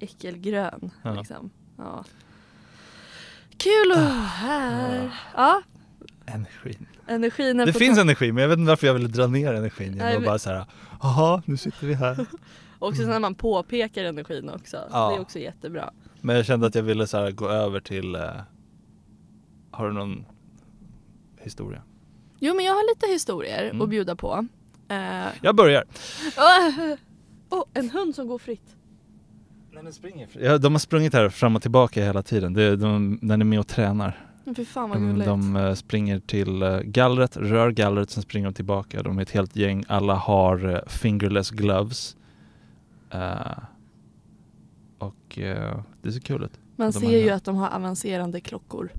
äckelgrön. 0.00 0.90
Ja. 1.02 1.14
Liksom. 1.14 1.50
Ja. 1.76 2.04
Kul 3.56 3.92
att 3.92 3.98
vara 3.98 4.08
här. 4.08 5.10
Ja, 5.34 5.62
Energin. 6.26 6.86
energin 7.06 7.56
Det 7.56 7.72
finns 7.72 7.98
energi 7.98 8.32
men 8.32 8.42
jag 8.42 8.48
vet 8.48 8.58
inte 8.58 8.68
varför 8.68 8.86
jag 8.86 8.94
ville 8.94 9.08
dra 9.08 9.26
ner 9.26 9.54
energin 9.54 9.92
genom 9.94 10.16
att 10.16 10.24
bara 10.24 10.38
såhär, 10.38 10.64
jaha 11.02 11.42
nu 11.46 11.56
sitter 11.56 11.86
vi 11.86 11.94
här. 11.94 12.26
Också 12.78 13.02
när 13.02 13.18
man 13.18 13.34
påpekar 13.34 14.04
energin 14.04 14.48
också. 14.50 14.76
Ja. 14.92 15.08
Det 15.10 15.16
är 15.16 15.20
också 15.20 15.38
jättebra. 15.38 15.90
Men 16.20 16.36
jag 16.36 16.46
kände 16.46 16.66
att 16.66 16.74
jag 16.74 16.82
ville 16.82 17.06
så 17.06 17.30
gå 17.32 17.48
över 17.48 17.80
till, 17.80 18.14
eh, 18.14 18.30
har 19.80 19.86
du 19.88 19.92
någon 19.94 20.24
historia? 21.40 21.82
Jo 22.38 22.54
men 22.54 22.64
jag 22.64 22.72
har 22.72 22.94
lite 22.94 23.06
historier 23.12 23.64
Mm. 23.70 23.82
att 23.82 23.88
bjuda 23.88 24.16
på. 24.16 24.46
Eh, 24.88 25.26
Jag 25.42 25.56
börjar. 25.56 25.84
Åh, 27.50 27.58
oh, 27.60 27.64
en 27.74 27.90
hund 27.90 28.14
som 28.14 28.26
går 28.28 28.38
fritt. 28.38 28.76
Nej, 29.72 29.82
den 29.84 29.92
springer. 29.92 30.28
Ja, 30.40 30.58
de 30.58 30.72
har 30.74 30.78
sprungit 30.78 31.12
här 31.14 31.28
fram 31.28 31.56
och 31.56 31.62
tillbaka 31.62 32.04
hela 32.04 32.22
tiden. 32.22 32.52
Det, 32.52 32.76
de, 32.76 33.18
den 33.22 33.40
är 33.40 33.44
med 33.44 33.60
och 33.60 33.66
tränar. 33.68 34.26
Men 34.44 34.54
Fy 34.54 34.64
fan 34.64 34.88
vad 34.90 34.98
De, 34.98 35.06
gulligt. 35.10 35.26
de 35.26 35.56
eh, 35.56 35.74
springer 35.74 36.20
till 36.20 36.62
eh, 36.62 36.78
gallret, 36.80 37.36
rör 37.36 37.70
gallret, 37.70 38.10
sen 38.10 38.22
springer 38.22 38.46
de 38.48 38.54
tillbaka. 38.54 39.02
De 39.02 39.18
är 39.18 39.22
ett 39.22 39.30
helt 39.30 39.56
gäng. 39.56 39.84
Alla 39.88 40.14
har 40.14 40.84
fingerless 40.86 41.50
gloves. 41.50 42.16
Eh, 43.10 43.58
och 44.98 45.38
eh, 45.38 45.80
det 46.02 46.12
ser 46.12 46.20
kul 46.20 46.44
ut. 46.44 46.58
Man 46.76 46.90
de 46.90 47.00
ser 47.00 47.18
ju 47.18 47.30
att 47.30 47.44
de 47.44 47.56
har 47.56 47.68
avancerande 47.70 48.40
klockor. 48.40 48.92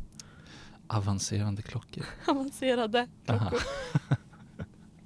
Avancerande 0.98 1.62
klockor. 1.62 2.06
Avancerade 2.28 3.08
klockor. 3.26 3.60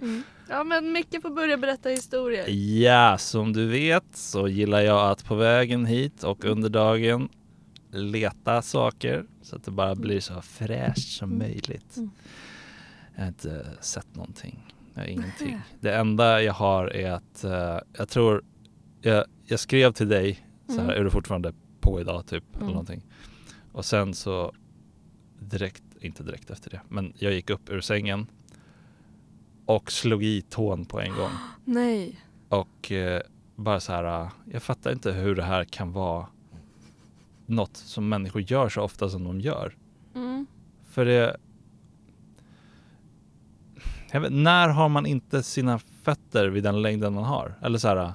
Mm. 0.01 0.24
Ja 0.50 0.63
men 0.63 0.92
Micke 0.92 1.22
får 1.22 1.30
börja 1.30 1.58
berätta 1.58 1.89
historier. 1.89 2.50
Ja, 2.84 3.18
som 3.18 3.54
du 3.54 3.68
vet 3.68 4.04
så 4.13 4.48
gillar 4.48 4.82
jag 4.82 5.12
att 5.12 5.25
på 5.25 5.36
vägen 5.36 5.86
hit 5.86 6.24
och 6.24 6.46
under 6.46 6.70
dagen 6.70 7.30
leta 7.92 8.62
saker 8.62 9.25
så 9.42 9.56
att 9.56 9.63
det 9.63 9.72
bara 9.72 9.96
blir 9.96 10.20
så 10.20 10.42
fräscht 10.42 11.18
som 11.18 11.30
Mm. 11.30 11.39
möjligt. 11.48 11.98
Mm. 11.98 12.10
Jag 13.15 13.22
har 13.22 13.27
inte 13.27 13.68
sett 13.82 14.15
någonting. 14.15 14.74
Jag 14.94 15.01
har 15.01 15.08
ingenting. 15.08 15.62
Det 15.80 15.96
enda 15.96 16.42
jag 16.42 16.54
har 16.54 16.88
är 16.88 17.12
att 17.12 17.44
eh, 17.44 17.77
jag 17.98 18.10
tror 18.10 18.44
jag, 19.01 19.25
jag 19.46 19.60
skrev 19.60 19.92
till 19.94 20.10
dig 20.10 20.46
så 20.68 20.74
här, 20.74 20.80
Mm. 20.84 20.96
är 21.00 21.04
du 21.04 21.10
fortfarande 21.10 21.54
på 21.80 22.01
idag 22.01 22.25
typ 22.27 22.44
eller 22.54 22.62
Mm. 22.62 22.72
någonting. 22.72 23.04
Och 23.72 23.86
sen 23.86 24.13
så 24.13 24.54
direkt 25.50 25.84
inte 26.00 26.24
direkt 26.24 26.50
efter 26.50 26.70
det. 26.70 26.82
Men 26.90 27.14
jag 27.18 27.34
gick 27.34 27.50
upp 27.50 27.70
ur 27.70 27.82
sängen 27.82 28.28
och 29.66 29.92
slog 29.92 30.24
i 30.24 30.42
tån 30.42 30.86
på 30.86 31.00
en 31.00 31.16
gång. 31.16 31.32
Nej. 31.66 32.20
Och 32.50 32.92
eh, 32.92 33.22
bara 33.56 33.80
så 33.80 33.92
här, 33.92 34.22
eh, 34.22 34.30
jag 34.52 34.64
fattar 34.64 34.92
inte 34.92 35.12
hur 35.12 35.36
det 35.36 35.44
här 35.44 35.64
kan 35.64 35.92
vara 35.92 36.28
något 37.46 37.78
som 37.78 38.10
människor 38.10 38.42
gör 38.42 38.70
så 38.70 38.82
ofta 38.82 39.10
som 39.10 39.24
de 39.24 39.42
gör. 39.42 39.75
Mm. 40.16 40.48
För 40.86 41.06
det... 41.06 41.38
Vet, 44.14 44.34
när 44.34 44.70
har 44.70 44.90
man 44.90 45.06
inte 45.06 45.44
sina 45.44 45.80
fötter 45.80 46.48
vid 46.48 46.64
den 46.64 46.82
längden 46.82 47.14
man 47.14 47.24
har? 47.24 47.56
Eller 47.62 47.78
så 47.78 47.88
här... 47.88 48.14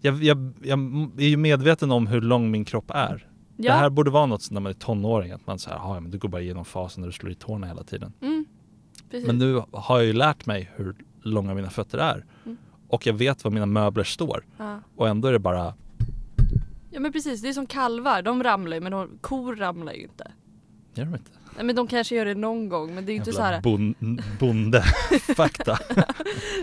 Jag, 0.00 0.22
jag, 0.22 0.52
jag 0.62 0.78
är 1.18 1.28
ju 1.28 1.36
medveten 1.36 1.90
om 1.90 2.06
hur 2.06 2.20
lång 2.20 2.50
min 2.50 2.64
kropp 2.64 2.90
är. 2.94 3.31
Ja. 3.62 3.72
Det 3.72 3.78
här 3.78 3.90
borde 3.90 4.10
vara 4.10 4.26
något 4.26 4.50
när 4.50 4.60
man 4.60 4.70
är 4.70 4.74
tonåring, 4.74 5.32
att 5.32 5.46
man 5.46 5.58
säger 5.58 5.76
ja 5.76 6.00
men 6.00 6.10
du 6.10 6.18
går 6.18 6.28
bara 6.28 6.42
igenom 6.42 6.64
fasen 6.64 7.00
när 7.00 7.08
du 7.08 7.12
slår 7.12 7.32
i 7.32 7.34
tårna 7.34 7.66
hela 7.66 7.84
tiden. 7.84 8.12
Mm. 8.20 8.44
Men 9.26 9.38
nu 9.38 9.62
har 9.72 9.98
jag 9.98 10.06
ju 10.06 10.12
lärt 10.12 10.46
mig 10.46 10.70
hur 10.76 10.94
långa 11.22 11.54
mina 11.54 11.70
fötter 11.70 11.98
är. 11.98 12.24
Mm. 12.44 12.56
Och 12.88 13.06
jag 13.06 13.14
vet 13.14 13.44
var 13.44 13.50
mina 13.50 13.66
möbler 13.66 14.04
står. 14.04 14.44
ja. 14.58 14.80
Och 14.96 15.08
ändå 15.08 15.28
är 15.28 15.32
det 15.32 15.38
bara, 15.38 15.74
ja 16.90 17.00
men 17.00 17.12
precis, 17.12 17.42
det 17.42 17.48
är 17.48 17.52
som 17.52 17.66
kalvar, 17.66 18.22
de 18.22 18.42
ramlar 18.42 18.76
ju 18.76 18.80
men 18.80 18.92
de, 18.92 19.18
kor 19.20 19.56
ramlar 19.56 19.92
ju 19.92 20.02
inte. 20.02 20.32
gör 20.94 21.04
de 21.04 21.14
inte? 21.14 21.30
Nej 21.56 21.64
men 21.64 21.76
de 21.76 21.86
kanske 21.86 22.14
gör 22.14 22.24
det 22.24 22.34
någon 22.34 22.68
gång 22.68 22.94
men 22.94 23.06
det 23.06 23.10
är 23.12 23.14
ju 23.14 23.18
inte 23.18 23.32
så 23.32 23.42
här. 23.42 23.60
bon, 23.60 23.94
bonde 24.40 24.82
fakta. 25.36 25.78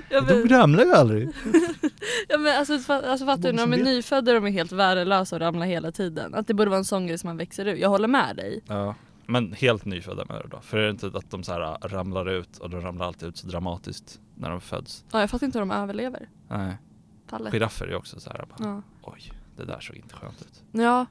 Ja, 0.09 0.21
De 0.21 0.33
men, 0.39 0.49
ramlar 0.49 0.83
ju 0.85 0.91
aldrig. 0.93 1.29
ja, 2.27 2.37
men 2.37 2.57
alltså, 2.57 2.93
alltså 2.93 3.25
fattar 3.25 3.41
du, 3.43 3.49
De 3.51 3.55
när 3.55 3.63
de 3.67 3.73
är 3.73 3.77
vet. 3.77 3.85
nyfödda 3.85 4.33
de 4.33 4.45
är 4.45 4.51
helt 4.51 4.71
värdelösa 4.71 5.35
och 5.35 5.39
ramlar 5.39 5.65
hela 5.65 5.91
tiden. 5.91 6.35
Att 6.35 6.47
det 6.47 6.53
borde 6.53 6.69
vara 6.69 6.77
en 6.77 6.85
sån 6.85 7.07
grej 7.07 7.17
som 7.17 7.27
man 7.27 7.37
växer 7.37 7.67
ur. 7.67 7.75
Jag 7.75 7.89
håller 7.89 8.07
med 8.07 8.35
dig. 8.35 8.61
Ja. 8.67 8.95
Men 9.25 9.53
helt 9.53 9.85
nyfödda 9.85 10.25
menar 10.25 10.43
du 10.43 10.49
då? 10.49 10.59
För 10.61 10.77
är 10.77 10.83
det 10.83 10.89
inte 10.89 11.07
att 11.07 11.31
de 11.31 11.43
så 11.43 11.51
här 11.53 11.61
äh, 11.61 11.75
ramlar 11.87 12.29
ut 12.29 12.57
och 12.57 12.69
de 12.69 12.81
ramlar 12.81 13.05
alltid 13.07 13.29
ut 13.29 13.37
så 13.37 13.47
dramatiskt 13.47 14.19
när 14.35 14.49
de 14.49 14.61
föds? 14.61 15.05
Ja, 15.11 15.19
jag 15.19 15.29
fattar 15.29 15.45
inte 15.45 15.59
hur 15.59 15.65
de 15.65 15.71
överlever. 15.71 16.29
Nej. 16.47 16.77
Giraffer 17.51 17.85
är 17.85 17.89
ju 17.89 17.95
också 17.95 18.19
så 18.19 18.29
här 18.29 18.45
bara, 18.57 18.69
Ja. 18.69 18.81
oj, 19.01 19.31
det 19.57 19.65
där 19.65 19.79
såg 19.79 19.95
inte 19.95 20.15
skönt 20.15 20.41
ut. 20.41 20.63
Ja, 20.71 21.05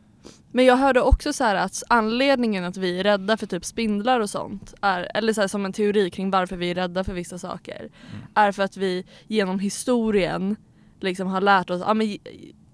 men 0.52 0.64
jag 0.64 0.76
hörde 0.76 1.00
också 1.00 1.32
så 1.32 1.44
här 1.44 1.54
att 1.54 1.82
anledningen 1.88 2.64
att 2.64 2.76
vi 2.76 3.00
är 3.00 3.04
rädda 3.04 3.36
för 3.36 3.46
typ 3.46 3.64
spindlar 3.64 4.20
och 4.20 4.30
sånt, 4.30 4.74
är, 4.80 5.10
eller 5.14 5.32
så 5.32 5.48
som 5.48 5.64
en 5.64 5.72
teori 5.72 6.10
kring 6.10 6.30
varför 6.30 6.56
vi 6.56 6.70
är 6.70 6.74
rädda 6.74 7.04
för 7.04 7.14
vissa 7.14 7.38
saker, 7.38 7.78
Mm. 7.80 8.24
är 8.34 8.52
för 8.52 8.62
att 8.62 8.76
vi 8.76 9.04
genom 9.26 9.58
historien 9.58 10.56
liksom 11.00 11.26
har 11.28 11.40
lärt 11.40 11.70
oss 11.70 11.82
att 11.82 11.88
ah, 11.88 11.94
men, 11.94 12.18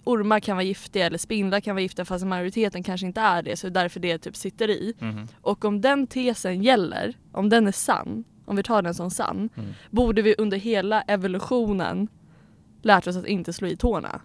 ormar 0.05 0.41
kan 0.41 0.57
vara 0.57 0.65
giftiga 0.65 1.07
eller 1.07 1.19
spindlar 1.19 1.61
kan 1.61 1.75
vara 1.75 1.83
giftiga 1.83 2.05
fast 2.05 2.27
majoriteten 2.27 2.83
kanske 2.83 3.07
inte 3.07 3.21
är 3.21 3.43
det 3.43 3.57
så 3.57 3.67
det 3.69 3.81
är 3.81 3.83
därför 3.83 4.01
det 4.01 4.19
typ 4.19 4.37
sitter 4.37 4.71
i. 4.71 4.95
Mhm. 4.99 5.29
Och 5.41 5.65
om 5.65 5.81
den 5.81 6.07
tesen 6.07 6.63
gäller, 6.63 7.15
om 7.33 7.49
den 7.49 7.67
är 7.67 7.73
sann, 7.73 8.25
om 8.45 8.57
vi 8.57 8.63
tar 8.63 8.83
den 8.83 8.95
som 8.95 9.11
sann, 9.11 9.49
Mm. 9.57 9.71
borde 9.91 10.23
vi 10.23 10.35
under 10.39 10.57
hela 10.57 11.03
evolutionen 11.03 12.09
lärt 12.83 13.07
oss 13.07 13.17
att 13.17 13.27
inte 13.27 13.53
slå 13.53 13.69
i 13.69 13.77
tårna. 13.77 14.21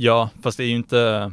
Ja, 0.00 0.30
fast 0.42 0.58
det 0.58 0.64
är 0.64 0.68
ju 0.68 0.76
inte 0.76 1.32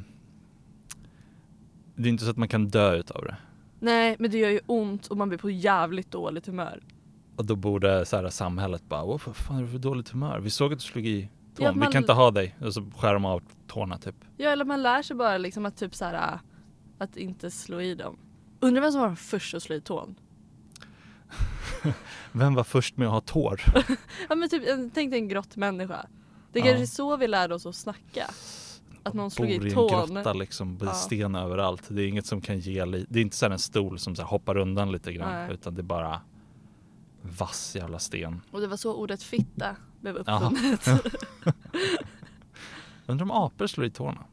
Det 1.96 2.08
är 2.08 2.12
inte 2.12 2.24
så 2.24 2.30
att 2.32 2.38
man 2.38 2.48
kan 2.48 2.68
dö 2.68 2.96
utav 2.96 3.24
det. 3.24 3.36
Nej 3.80 4.16
men 4.20 4.32
det 4.32 4.38
gör 4.38 4.50
ju 4.50 4.60
ont 4.66 5.08
och 5.08 5.18
man 5.18 5.30
blir 5.30 5.40
på 5.40 5.50
jävligt 5.50 6.12
dåligt 6.12 6.48
humör. 6.48 6.84
Och 7.36 7.46
då 7.46 7.56
borde 7.56 8.06
så 8.06 8.16
här, 8.18 8.30
samhället 8.30 8.84
bara, 8.90 9.04
"Åh, 9.04 9.22
vad 9.26 9.36
fan 9.36 9.58
är 9.58 9.62
du 9.62 9.68
för 9.68 9.78
dåligt 9.78 10.10
humör? 10.10 10.40
Vi 10.40 10.50
såg 10.50 10.74
att 10.74 10.80
du 10.80 10.86
slog 10.86 11.06
i 11.06 11.22
tån, 11.56 11.66
Ja, 11.66 11.72
vi 11.72 11.80
man- 11.80 11.92
kan 11.92 12.02
inte 12.04 12.14
ha 12.14 12.32
dig. 12.32 12.56
Och 12.62 12.74
så 12.74 12.86
skär 12.98 13.14
de 13.14 13.26
av 13.26 13.44
tårna 13.68 13.98
typ. 13.98 14.16
Ja 14.38 14.50
eller 14.50 14.66
man 14.66 14.84
lär 14.84 15.02
sig 15.02 15.16
bara 15.16 15.38
liksom 15.38 15.66
att 15.66 15.78
typ 15.78 15.96
så 15.96 16.06
här, 16.06 16.40
att 16.98 17.18
inte 17.18 17.52
slå 17.52 17.82
i 17.82 17.96
dem. 17.96 18.18
Undrar 18.60 18.82
vem 18.82 18.92
som 18.92 19.02
var 19.02 19.16
först 19.16 19.54
att 19.56 19.64
slå 19.64 19.76
i 19.76 19.82
tån? 19.82 20.16
Vem 22.32 22.54
var 22.56 22.64
först 22.64 22.98
med 22.98 23.08
att 23.08 23.14
ha 23.14 23.22
tår? 23.22 23.62
Ja 24.30 24.36
men 24.36 24.50
typ, 24.50 24.64
tänk 24.94 25.12
dig 25.12 25.20
en 25.20 25.28
grottmänniska. 25.28 26.06
Det 26.56 26.60
Ja. 26.60 26.66
kanske 26.66 26.84
är 26.84 26.86
så 26.86 27.18
vi 27.18 27.28
lärde 27.28 27.56
oss 27.56 27.66
att 27.66 27.76
snacka. 27.76 28.26
Att 29.04 29.14
någon 29.14 29.32
slog 29.32 29.48
Bor 29.48 29.66
i 29.66 29.68
i 29.68 29.70
en 29.70 29.76
tån. 29.76 30.14
grotta 30.16 30.34
liksom, 30.34 30.80
Ja. 30.82 30.94
sten 30.94 31.36
överallt. 31.36 31.84
Det 31.88 32.02
är 32.04 32.08
inget 32.08 32.26
som 32.26 32.42
kan 32.42 32.60
ge 32.60 32.86
li- 32.86 33.06
Det 33.10 33.20
är 33.20 33.22
inte 33.22 33.36
så 33.36 33.46
här 33.46 33.52
en 33.52 33.60
stol 33.60 34.00
som 34.00 34.16
så 34.16 34.24
hoppar 34.24 34.58
undan 34.58 34.92
lite 34.92 35.14
grann. 35.14 35.32
Nej. 35.34 35.54
Utan 35.54 35.76
det 35.76 35.82
är 35.82 35.84
bara 35.84 36.22
vass 37.22 37.76
jävla 37.76 38.00
sten. 38.00 38.42
Och 38.52 38.62
det 38.62 38.68
var 38.68 38.78
så 38.78 38.94
ordet 38.96 39.24
fitta 39.24 39.76
blev 40.02 40.16
uppfunnet. 40.16 40.88
Undrar 43.06 43.24
om 43.26 43.32
apor 43.32 43.68
slår 43.68 43.86
i 43.86 43.92
tårna? 43.92 44.26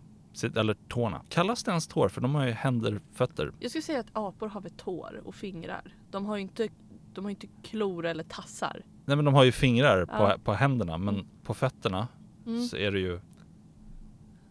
Eller 0.57 0.75
tårna. 0.89 1.23
Kallas 1.29 1.63
det 1.65 1.71
ens 1.71 1.87
tår? 1.87 2.09
För 2.09 2.21
de 2.21 2.35
har 2.35 2.47
ju 2.47 2.53
händer, 2.53 3.01
fötter. 3.13 3.53
Jag 3.59 3.71
skulle 3.71 3.83
säga 3.83 4.01
att 4.01 4.07
apor 4.13 4.49
har 4.49 4.61
väl 4.61 4.73
tår 4.73 5.21
och 5.25 5.35
fingrar. 5.35 5.95
De 6.11 6.27
har 6.27 6.37
ju 6.37 6.43
inte, 6.43 6.69
de 7.15 7.25
har 7.25 7.31
inte 7.31 7.47
klor 7.63 8.07
eller 8.07 8.25
tassar. 8.25 8.83
Nej 9.05 9.17
men 9.17 9.25
de 9.25 9.35
har 9.35 9.45
ju 9.45 9.53
fingrar 9.53 10.05
på, 10.07 10.13
Ja. 10.13 10.37
på 10.45 10.53
händerna 10.53 10.99
men 10.99 11.27
på 11.43 11.55
fötterna 11.55 12.09
Mm. 12.47 12.63
så 12.67 12.77
är 12.77 12.91
det 12.91 12.99
ju 12.99 13.21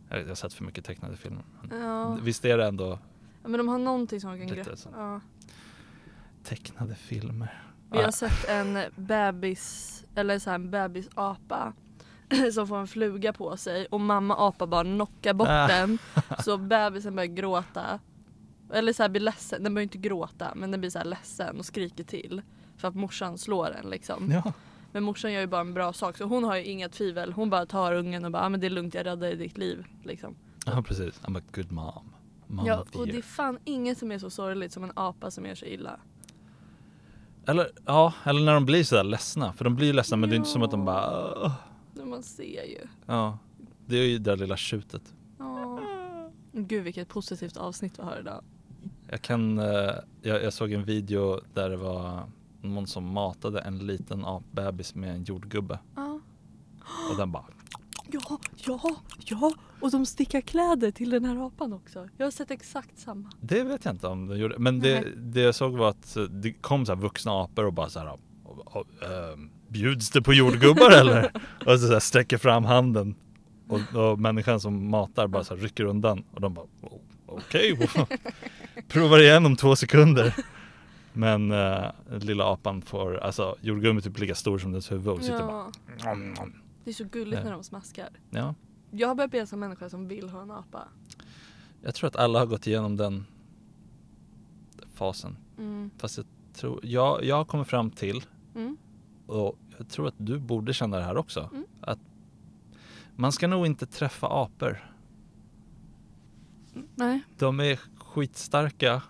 Jag 0.10 0.28
har 0.28 0.36
sett 0.36 0.54
för 0.54 0.64
mycket 0.64 0.86
tecknade 0.86 1.18
filmer. 1.18 1.44
Ja. 1.72 2.18
Visst 2.22 2.46
är 2.46 2.58
det 2.58 2.66
ändå 2.68 3.00
ja 3.44 3.48
men 3.50 3.58
de 3.58 3.68
har 3.68 3.78
någonting 3.78 4.22
som 4.22 4.38
kan 4.38 4.48
greppa. 4.48 4.72
Ja. 4.96 5.22
tecknade 6.44 6.96
filmer? 6.96 7.64
Vi 7.92 8.02
har 8.02 8.12
sett 8.12 8.50
en 8.50 8.78
bebis, 8.96 10.06
eller 10.16 10.40
så 10.40 10.50
här 10.50 10.56
en 10.56 10.72
bebisapa 10.72 11.74
som 12.54 12.68
får 12.68 12.78
en 12.78 12.88
fluga 12.88 13.34
på 13.34 13.58
sig 13.58 13.86
och 13.86 14.02
mamma 14.02 14.36
apa 14.48 14.68
bara 14.68 14.84
knockar 14.84 15.34
bort 15.34 15.48
Ah. 15.50 15.68
den 15.68 15.98
så 16.44 16.58
bebisen 16.58 17.16
börjar 17.16 17.28
gråta. 17.34 18.00
Eller 18.74 18.94
så 18.94 19.04
här 19.04 19.10
blir 19.10 19.22
ledsen, 19.22 19.64
den 19.64 19.74
börjar 19.74 19.84
inte 19.84 19.98
gråta 19.98 20.52
men 20.56 20.72
den 20.72 20.80
blir 20.80 20.90
så 20.90 20.98
här 20.98 21.06
ledsen 21.06 21.60
och 21.60 21.66
skriker 21.66 22.04
till. 22.04 22.42
För 22.82 22.88
att 22.88 22.96
morsan 22.96 23.38
slår 23.38 23.70
den 23.70 23.90
liksom. 23.90 24.32
Ja. 24.32 24.54
Men 24.92 25.04
morsan 25.04 25.34
gör 25.34 25.42
ju 25.42 25.48
bara 25.48 25.62
en 25.62 25.74
bra 25.74 25.94
sak 25.94 26.18
så 26.18 26.26
hon 26.26 26.44
har 26.44 26.56
ju 26.56 26.64
inga 26.64 26.90
tvivel. 26.90 27.34
Hon 27.34 27.50
bara 27.50 27.66
tar 27.66 27.94
ungen 27.94 28.26
och 28.26 28.32
bara 28.32 28.44
ah, 28.44 28.50
men 28.50 28.60
det 28.60 28.68
är 28.68 28.70
lugnt 28.70 28.94
jag 28.94 29.06
räddar 29.06 29.32
ditt 29.32 29.58
liv. 29.58 29.86
Liksom. 30.04 30.36
ja 30.66 30.82
precis, 30.82 31.22
I'm 31.22 31.38
a 31.38 31.42
good 31.52 31.72
mom. 31.72 32.14
Mom 32.48 32.66
Ja, 32.66 32.86
och 32.94 33.08
det 33.08 33.18
är 33.18 33.22
fan 33.22 33.60
inget 33.66 33.98
som 33.98 34.12
är 34.12 34.20
så 34.20 34.30
sorgligt 34.30 34.74
som 34.74 34.84
en 34.84 34.92
apa 34.96 35.32
som 35.32 35.46
gör 35.46 35.56
sig 35.56 35.74
illa. 35.74 36.00
Eller 37.46 37.72
ja, 37.86 38.14
eller 38.24 38.42
när 38.42 38.54
de 38.54 38.66
blir 38.66 38.84
sådär 38.84 39.04
ledsna. 39.04 39.54
För 39.54 39.64
de 39.64 39.76
blir 39.76 39.88
ju 39.88 39.94
ledsna 39.94 40.18
men 40.18 40.30
det 40.30 40.36
är 40.36 40.38
inte 40.38 40.50
som 40.50 40.64
att 40.64 40.72
de 40.72 40.86
bara 40.86 41.34
"Åh." 41.46 41.54
Man 42.06 42.24
ser 42.24 42.64
ju. 42.64 42.88
Ja, 43.06 43.38
det 43.86 43.96
är 43.96 44.08
ju 44.08 44.18
det 44.18 44.32
där 44.32 44.38
lilla 44.38 44.58
tjutet. 44.58 45.14
Ja. 45.40 45.80
Gud 46.52 46.84
vilket 46.84 47.08
positivt 47.08 47.58
avsnitt 47.58 48.00
vi 48.00 48.04
har 48.04 48.20
idag. 48.20 48.44
Jag 49.10 49.22
kan, 49.22 49.60
eh, 49.60 49.66
jag, 50.22 50.44
jag 50.44 50.54
såg 50.54 50.72
en 50.72 50.84
video 50.84 51.40
där 51.54 51.70
det 51.70 51.78
var 51.78 52.24
någon 52.62 52.88
som 52.88 53.06
matade 53.14 53.60
en 53.60 53.78
liten 53.88 54.26
apbebis 54.26 54.96
med 54.96 55.16
en 55.16 55.24
jordgubbe 55.24 55.80
Ja. 55.96 56.20
och 57.12 57.18
den 57.18 57.32
bara 57.32 57.46
Ja, 58.14 58.40
ja, 58.56 58.80
ja. 59.26 59.54
Och 59.82 59.92
de 59.92 60.06
stickar 60.06 60.42
kläder 60.42 60.92
till 60.92 61.10
den 61.10 61.26
här 61.26 61.48
apan 61.48 61.74
också. 61.74 62.08
Jag 62.18 62.26
har 62.26 62.32
sett 62.32 62.52
exakt 62.52 63.00
samma. 63.00 63.32
Det 63.42 63.64
vet 63.64 63.86
jag 63.86 63.94
inte 63.94 64.08
om 64.08 64.28
de 64.28 64.38
gjorde, 64.40 64.60
men 64.60 64.80
det, 64.80 65.04
det 65.18 65.42
jag 65.42 65.56
såg 65.56 65.78
var 65.78 65.90
att 65.90 66.18
det 66.30 66.54
kom 66.54 66.86
så 66.86 66.94
här 66.96 67.02
vuxna 67.02 67.32
apor 67.44 67.66
och 67.66 67.74
bara 67.74 67.90
så 67.90 68.00
här 68.00 68.18
"Och- 68.46 68.76
och, 68.76 68.86
ehm, 69.04 69.50
Bjuds 69.68 70.10
det 70.10 70.22
på 70.22 70.34
jordgubbar 70.34 70.92
eller? 70.92 71.32
Och 71.66 71.80
så, 71.80 71.88
så 71.88 72.00
sträcker 72.00 72.38
fram 72.38 72.64
handen 72.66 73.16
och, 73.68 73.96
och 74.12 74.20
människan 74.20 74.60
som 74.60 74.90
matar 74.90 75.28
bara 75.28 75.44
så 75.44 75.56
här 75.56 75.62
rycker 75.62 75.84
undan 75.86 76.24
och 76.32 76.42
de 76.42 76.54
bara 76.54 76.66
"Oh, 76.82 77.00
okej, 77.28 77.90
provar 78.88 79.20
igen 79.20 79.46
om 79.46 79.56
två 79.56 79.76
sekunder. 79.76 80.36
Men 81.14 81.52
uh, 81.52 81.86
lilla 82.20 82.46
apan 82.54 82.82
får, 82.82 83.18
alltså 83.18 83.56
jordgubben 83.62 83.98
är 83.98 84.02
typ 84.02 84.20
lika 84.20 84.36
stor 84.36 84.58
som 84.60 84.72
dess 84.72 84.92
huvud 84.92 85.08
och 85.08 85.22
sitter 85.22 85.46
bara 85.48 85.72
Ja. 86.04 86.14
"Nom, 86.14 86.34
nom." 86.34 86.54
Det 86.84 86.90
är 86.90 86.94
så 86.94 87.04
gulligt 87.04 87.38
Ja. 87.38 87.44
när 87.44 87.52
de 87.52 87.64
smaskar. 87.64 88.10
Ja, 88.30 88.56
Jag 88.92 89.08
har 89.08 89.16
börjat 89.16 89.32
bli 89.32 89.40
en 89.40 89.48
sån 89.48 89.60
människa 89.60 89.90
som 89.90 90.08
vill 90.08 90.30
ha 90.30 90.42
en 90.42 90.52
apa. 90.52 90.88
jag 91.82 91.96
tror 91.96 92.08
att 92.08 92.16
alla 92.16 92.40
har 92.40 92.46
gått 92.46 92.68
igenom 92.68 92.98
den 92.98 93.26
fasen. 94.94 95.38
Mm. 95.58 95.90
Fast 95.98 96.18
jag 96.18 96.26
tror, 96.54 96.80
jag, 96.84 97.24
jag 97.24 97.48
kommit 97.48 97.68
fram 97.68 97.92
till 97.92 98.24
Mm. 98.56 98.78
och 99.28 99.58
jag 99.78 99.90
tror 99.90 100.08
att 100.08 100.14
du 100.18 100.40
borde 100.40 100.74
känna 100.74 100.98
det 100.98 101.04
här 101.04 101.18
också. 101.18 101.50
Mm. 101.54 101.66
Att 101.82 102.00
man 103.16 103.32
ska 103.32 103.48
nog 103.48 103.66
inte 103.66 103.86
träffa 103.86 104.28
apor. 104.28 104.78
Nej. 106.96 107.22
De 107.38 107.60
är 107.60 107.80
skitstarka 107.98 109.02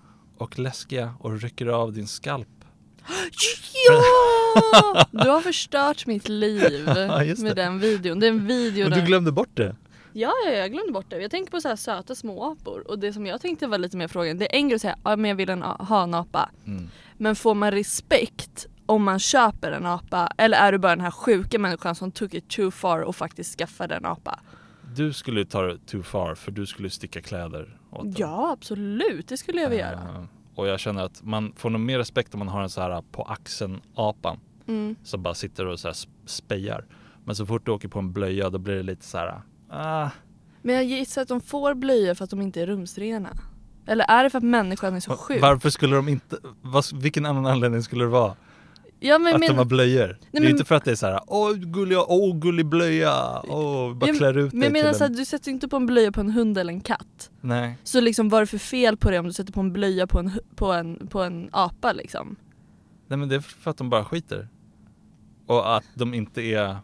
och 0.41 0.59
läskiga 0.59 1.13
och 1.19 1.41
rycker 1.41 1.65
av 1.65 1.93
din 1.93 2.07
skalp. 2.07 2.47
Ja! 3.87 5.05
Du 5.11 5.29
har 5.29 5.41
förstört 5.41 6.05
mitt 6.05 6.29
liv 6.29 6.85
med 7.37 7.55
den 7.55 7.79
videon. 7.79 8.19
Det 8.19 8.27
är 8.27 8.31
en 8.31 8.47
video 8.47 8.83
Men 8.83 8.91
där... 8.91 8.99
du 8.99 9.05
glömde 9.05 9.31
bort 9.31 9.49
det? 9.53 9.75
Ja, 10.13 10.33
ja, 10.45 10.51
jag 10.51 10.71
glömde 10.71 10.91
bort 10.91 11.05
det. 11.09 11.21
Jag 11.21 11.31
tänker 11.31 11.51
på 11.51 11.61
så 11.61 11.67
här 11.67 11.75
söta 11.75 12.15
små 12.15 12.51
apor 12.51 12.87
och 12.87 12.99
det 12.99 13.13
som 13.13 13.25
jag 13.25 13.41
tänkte 13.41 13.67
var 13.67 13.77
lite 13.77 13.97
mer 13.97 14.07
frågan. 14.07 14.37
Det 14.37 14.55
är 14.55 14.59
en 14.59 14.67
grej 14.67 14.75
att 14.75 14.81
säga 14.81 14.95
ja, 15.03 15.15
men 15.15 15.29
jag 15.29 15.35
vill 15.35 15.49
en, 15.49 15.61
ha 15.61 16.03
en 16.03 16.13
apa. 16.13 16.49
Mm. 16.65 16.89
Men 17.17 17.35
får 17.35 17.55
man 17.55 17.71
respekt 17.71 18.67
om 18.85 19.03
man 19.03 19.19
köper 19.19 19.71
en 19.71 19.85
apa 19.85 20.33
eller 20.37 20.57
är 20.57 20.71
du 20.71 20.77
bara 20.77 20.95
den 20.95 21.05
här 21.05 21.11
sjuka 21.11 21.59
människan 21.59 21.95
som 21.95 22.11
took 22.11 22.33
it 22.33 22.49
too 22.49 22.71
far 22.71 22.99
och 22.99 23.15
faktiskt 23.15 23.57
skaffade 23.57 23.95
en 23.95 24.05
apa? 24.05 24.39
Du 24.95 25.13
skulle 25.13 25.45
ta 25.45 25.61
det 25.61 25.77
too 25.87 26.03
far 26.03 26.35
för 26.35 26.51
du 26.51 26.65
skulle 26.65 26.89
sticka 26.89 27.21
kläder 27.21 27.77
åt 27.91 28.03
den. 28.03 28.13
Ja, 28.17 28.51
absolut. 28.51 29.27
Det 29.27 29.37
skulle 29.37 29.61
jag 29.61 29.69
vilja 29.69 29.91
göra. 29.91 29.99
Eh, 30.01 30.23
Och 30.55 30.67
jag 30.67 30.79
känner 30.79 31.03
att 31.03 31.23
man 31.23 31.53
får 31.55 31.69
nog 31.69 31.81
mer 31.81 31.97
respekt 31.97 32.33
om 32.33 32.39
man 32.39 32.47
har 32.47 32.61
en 32.61 32.69
så 32.69 32.81
här 32.81 33.03
på 33.11 33.23
axeln 33.23 33.81
apan 33.95 34.39
Mm. 34.67 34.95
som 35.03 35.23
bara 35.23 35.33
sitter 35.33 35.65
och 35.65 35.79
så 35.79 35.87
här 35.87 35.93
sp- 35.93 36.07
spejar. 36.25 36.85
Men 37.25 37.35
så 37.35 37.45
fort 37.45 37.65
du 37.65 37.71
åker 37.71 37.87
på 37.87 37.99
en 37.99 38.13
blöja 38.13 38.49
då 38.49 38.57
blir 38.57 38.75
det 38.75 38.83
lite 38.83 39.05
så 39.05 39.17
här. 39.17 39.41
Ah, 39.69 40.09
Men 40.61 40.75
jag 40.75 40.83
gissar 40.83 41.21
att 41.21 41.27
de 41.27 41.41
får 41.41 41.73
blöjor 41.73 42.13
för 42.13 42.23
att 42.23 42.29
de 42.29 42.41
inte 42.41 42.61
är 42.61 42.67
rumsrena. 42.67 43.29
Eller 43.87 44.05
är 44.09 44.23
det 44.23 44.29
för 44.29 44.37
att 44.37 44.43
människan 44.43 44.95
är 44.95 44.99
så 44.99 45.11
sjuk? 45.17 45.41
varför 45.41 45.69
skulle 45.69 45.95
de 45.95 46.07
inte, 46.09 46.37
vad, 46.61 46.85
vilken 47.01 47.25
annan 47.25 47.45
anledning 47.45 47.83
skulle 47.83 48.03
det 48.03 48.09
vara? 48.09 48.35
Ja 49.03 49.19
men, 49.19 49.33
att 49.33 49.39
men 49.39 49.49
de 49.49 49.57
har 49.57 49.65
blöjor? 49.65 50.17
det 50.31 50.37
är 50.37 50.49
inte 50.49 50.65
för 50.65 50.75
att 50.75 50.85
det 50.85 50.91
är 50.91 50.95
så 50.95 51.05
här, 51.05 51.19
åh 51.27 51.53
gulliga, 51.53 52.01
åh 52.07 52.37
gullig 52.37 52.65
blöja, 52.65 53.41
åh 53.43 53.93
bara 53.93 54.07
Ja, 54.09 54.13
klär 54.13 54.37
ut 54.37 54.53
men 54.53 54.61
jag 54.61 54.73
dig 54.73 54.81
menar 54.81 54.91
till 54.91 54.97
så 54.99 55.05
en... 55.05 55.11
att 55.11 55.17
du 55.17 55.25
sätter 55.25 55.51
inte 55.51 55.67
på 55.67 55.75
en 55.75 55.85
blöja 55.85 56.11
på 56.11 56.21
en 56.21 56.29
hund 56.29 56.57
eller 56.57 56.73
en 56.73 56.81
katt. 56.81 57.31
Nej. 57.41 57.77
Så 57.83 58.01
liksom 58.01 58.29
vad 58.29 58.37
är 58.37 58.41
det 58.41 58.47
för 58.47 58.57
fel 58.57 58.97
på 58.97 59.11
det 59.11 59.19
om 59.19 59.25
du 59.25 59.33
sätter 59.33 59.53
på 59.53 59.59
en 59.59 59.73
blöja 59.73 60.07
på 60.07 60.19
en, 60.19 60.31
på 60.55 60.71
en, 60.71 61.07
på 61.07 61.21
en 61.21 61.49
apa 61.51 61.91
liksom? 61.93 62.35
Nej 63.07 63.17
men 63.17 63.29
det 63.29 63.35
är 63.35 63.39
för 63.39 63.71
att 63.71 63.77
de 63.77 63.89
bara 63.89 64.05
skiter. 64.05 64.47
Och 65.45 65.75
att 65.75 65.85
de 65.93 66.13
inte 66.13 66.41
är 66.41 66.77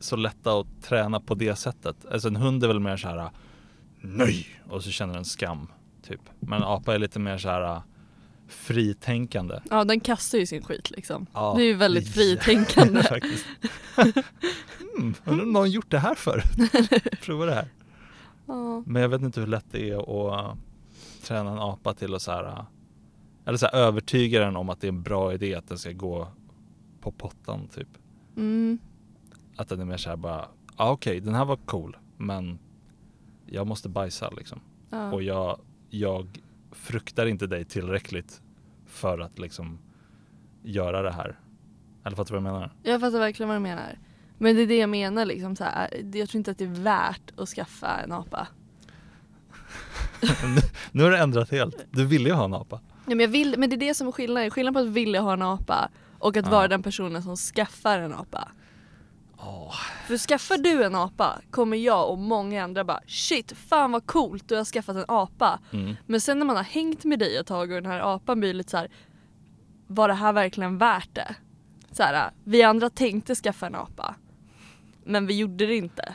så 0.00 0.16
lätta 0.16 0.60
att 0.60 0.66
träna 0.82 1.20
på 1.20 1.34
det 1.34 1.56
sättet. 1.56 1.96
Alltså 2.12 2.28
en 2.28 2.36
hund 2.36 2.64
är 2.64 2.68
väl 2.68 2.80
mer 2.80 2.96
så 2.96 3.08
här 3.08 3.30
nej 4.00 4.46
och 4.68 4.84
så 4.84 4.90
känner 4.90 5.14
den 5.14 5.24
skam 5.24 5.66
typ. 6.06 6.20
Men 6.40 6.62
en 6.62 6.68
apa 6.68 6.94
är 6.94 6.98
lite 6.98 7.18
mer 7.18 7.38
så 7.38 7.48
här 7.48 7.82
fritänkande. 8.52 9.60
Ja 9.70 9.84
den 9.84 10.00
kastar 10.00 10.38
ju 10.38 10.46
sin 10.46 10.62
skit 10.62 10.90
liksom. 10.90 11.26
Ja, 11.32 11.54
det 11.56 11.62
är 11.62 11.66
ju 11.66 11.74
väldigt 11.74 12.06
ja, 12.06 12.12
fritänkande. 12.12 13.02
faktiskt. 13.08 13.46
mm, 14.98 15.14
undrar 15.24 15.44
om 15.44 15.52
någon 15.52 15.70
gjort 15.70 15.90
det 15.90 15.98
här 15.98 16.14
för? 16.14 16.42
Prova 17.24 17.46
det 17.46 17.54
här. 17.54 17.68
Ja. 18.46 18.82
Men 18.86 19.02
jag 19.02 19.08
vet 19.08 19.22
inte 19.22 19.40
hur 19.40 19.46
lätt 19.46 19.66
det 19.70 19.90
är 19.90 19.96
att 19.96 20.46
uh, 20.46 20.56
träna 21.22 21.50
en 21.50 21.58
apa 21.58 21.94
till 21.94 22.14
att 22.14 22.22
så 22.22 22.32
här, 22.32 22.44
uh, 22.44 22.64
eller 23.44 23.58
så 23.58 23.66
här, 23.66 23.74
övertyga 23.74 24.40
den 24.40 24.56
om 24.56 24.68
att 24.68 24.80
det 24.80 24.86
är 24.86 24.92
en 24.92 25.02
bra 25.02 25.32
idé 25.32 25.54
att 25.54 25.68
den 25.68 25.78
ska 25.78 25.92
gå 25.92 26.28
på 27.00 27.12
pottan 27.12 27.68
typ. 27.68 27.88
Mm. 28.36 28.78
Att 29.56 29.68
den 29.68 29.80
är 29.80 29.84
mer 29.84 29.96
såhär 29.96 30.16
bara, 30.16 30.48
ja 30.76 30.84
ah, 30.84 30.90
okej 30.90 31.20
den 31.20 31.34
här 31.34 31.44
var 31.44 31.56
cool 31.56 31.96
men 32.16 32.58
jag 33.46 33.66
måste 33.66 33.88
bajsa 33.88 34.30
liksom. 34.30 34.60
Ja. 34.90 35.12
Och 35.12 35.22
jag, 35.22 35.60
jag 35.90 36.41
fruktar 36.72 37.26
inte 37.26 37.46
dig 37.46 37.64
tillräckligt 37.64 38.42
för 38.86 39.18
att 39.18 39.38
liksom 39.38 39.78
göra 40.62 41.02
det 41.02 41.12
här. 41.12 41.38
Eller 42.04 42.16
fattar 42.16 42.34
du 42.34 42.40
vad 42.40 42.48
jag 42.50 42.54
menar? 42.54 42.72
Jag 42.82 43.00
fattar 43.00 43.18
verkligen 43.18 43.48
vad 43.48 43.56
du 43.56 43.60
menar. 43.60 43.98
Men 44.38 44.56
det 44.56 44.62
är 44.62 44.66
det 44.66 44.76
jag 44.78 44.90
menar 44.90 45.24
liksom 45.24 45.56
så 45.56 45.64
här. 45.64 46.02
Jag 46.14 46.28
tror 46.28 46.38
inte 46.38 46.50
att 46.50 46.58
det 46.58 46.64
är 46.64 46.68
värt 46.82 47.32
att 47.40 47.48
skaffa 47.48 48.00
en 48.00 48.12
apa. 48.12 48.48
nu, 50.54 50.60
nu 50.92 51.02
har 51.02 51.10
det 51.10 51.18
ändrat 51.18 51.50
helt. 51.50 51.86
Du 51.90 52.04
ville 52.06 52.28
ju 52.28 52.34
ha 52.34 52.44
en 52.44 52.54
apa. 52.54 52.80
Ja, 52.84 52.90
men, 53.06 53.20
jag 53.20 53.28
vill, 53.28 53.54
men 53.58 53.70
det 53.70 53.76
är 53.76 53.78
det 53.78 53.94
som 53.94 54.08
är 54.08 54.12
skillnaden. 54.12 54.50
Skillnaden 54.50 54.74
på 54.84 54.88
att 54.88 54.94
vilja 54.94 55.20
ha 55.20 55.32
en 55.32 55.42
apa 55.42 55.90
och 56.18 56.36
att 56.36 56.44
Ja. 56.46 56.50
vara 56.52 56.68
den 56.68 56.82
personen 56.82 57.22
som 57.22 57.36
skaffar 57.36 57.98
en 57.98 58.14
apa. 58.14 58.48
Åh, 59.44 59.74
För 60.06 60.18
skaffar 60.18 60.58
du 60.58 60.84
en 60.84 60.94
apa 60.94 61.40
kommer 61.50 61.76
jag 61.76 62.10
och 62.10 62.18
många 62.18 62.64
andra 62.64 62.84
bara 62.84 63.00
shit, 63.06 63.52
fan 63.52 63.92
vad 63.92 64.06
coolt 64.06 64.48
du 64.48 64.56
har 64.56 64.64
skaffat 64.64 64.96
en 64.96 65.04
apa. 65.08 65.60
Mm. 65.72 65.96
Men 66.06 66.20
sen 66.20 66.38
när 66.38 66.46
man 66.46 66.56
har 66.56 66.62
hängt 66.62 67.04
med 67.04 67.18
dig 67.18 67.36
ett 67.36 67.46
tag 67.46 67.70
och 67.70 67.82
den 67.82 67.90
här 67.92 68.14
apan 68.14 68.40
blir 68.40 68.54
lite 68.54 68.70
så 68.70 68.76
här. 68.76 68.90
var 69.86 70.08
det 70.08 70.14
här 70.14 70.32
verkligen 70.32 70.78
värt 70.78 71.14
det? 71.14 71.34
Så 71.92 72.02
här, 72.02 72.30
vi 72.44 72.62
andra 72.62 72.90
tänkte 72.90 73.34
skaffa 73.34 73.66
en 73.66 73.74
apa. 73.74 74.14
Men 75.04 75.26
vi 75.26 75.36
gjorde 75.36 75.66
det 75.66 75.76
inte. 75.76 76.14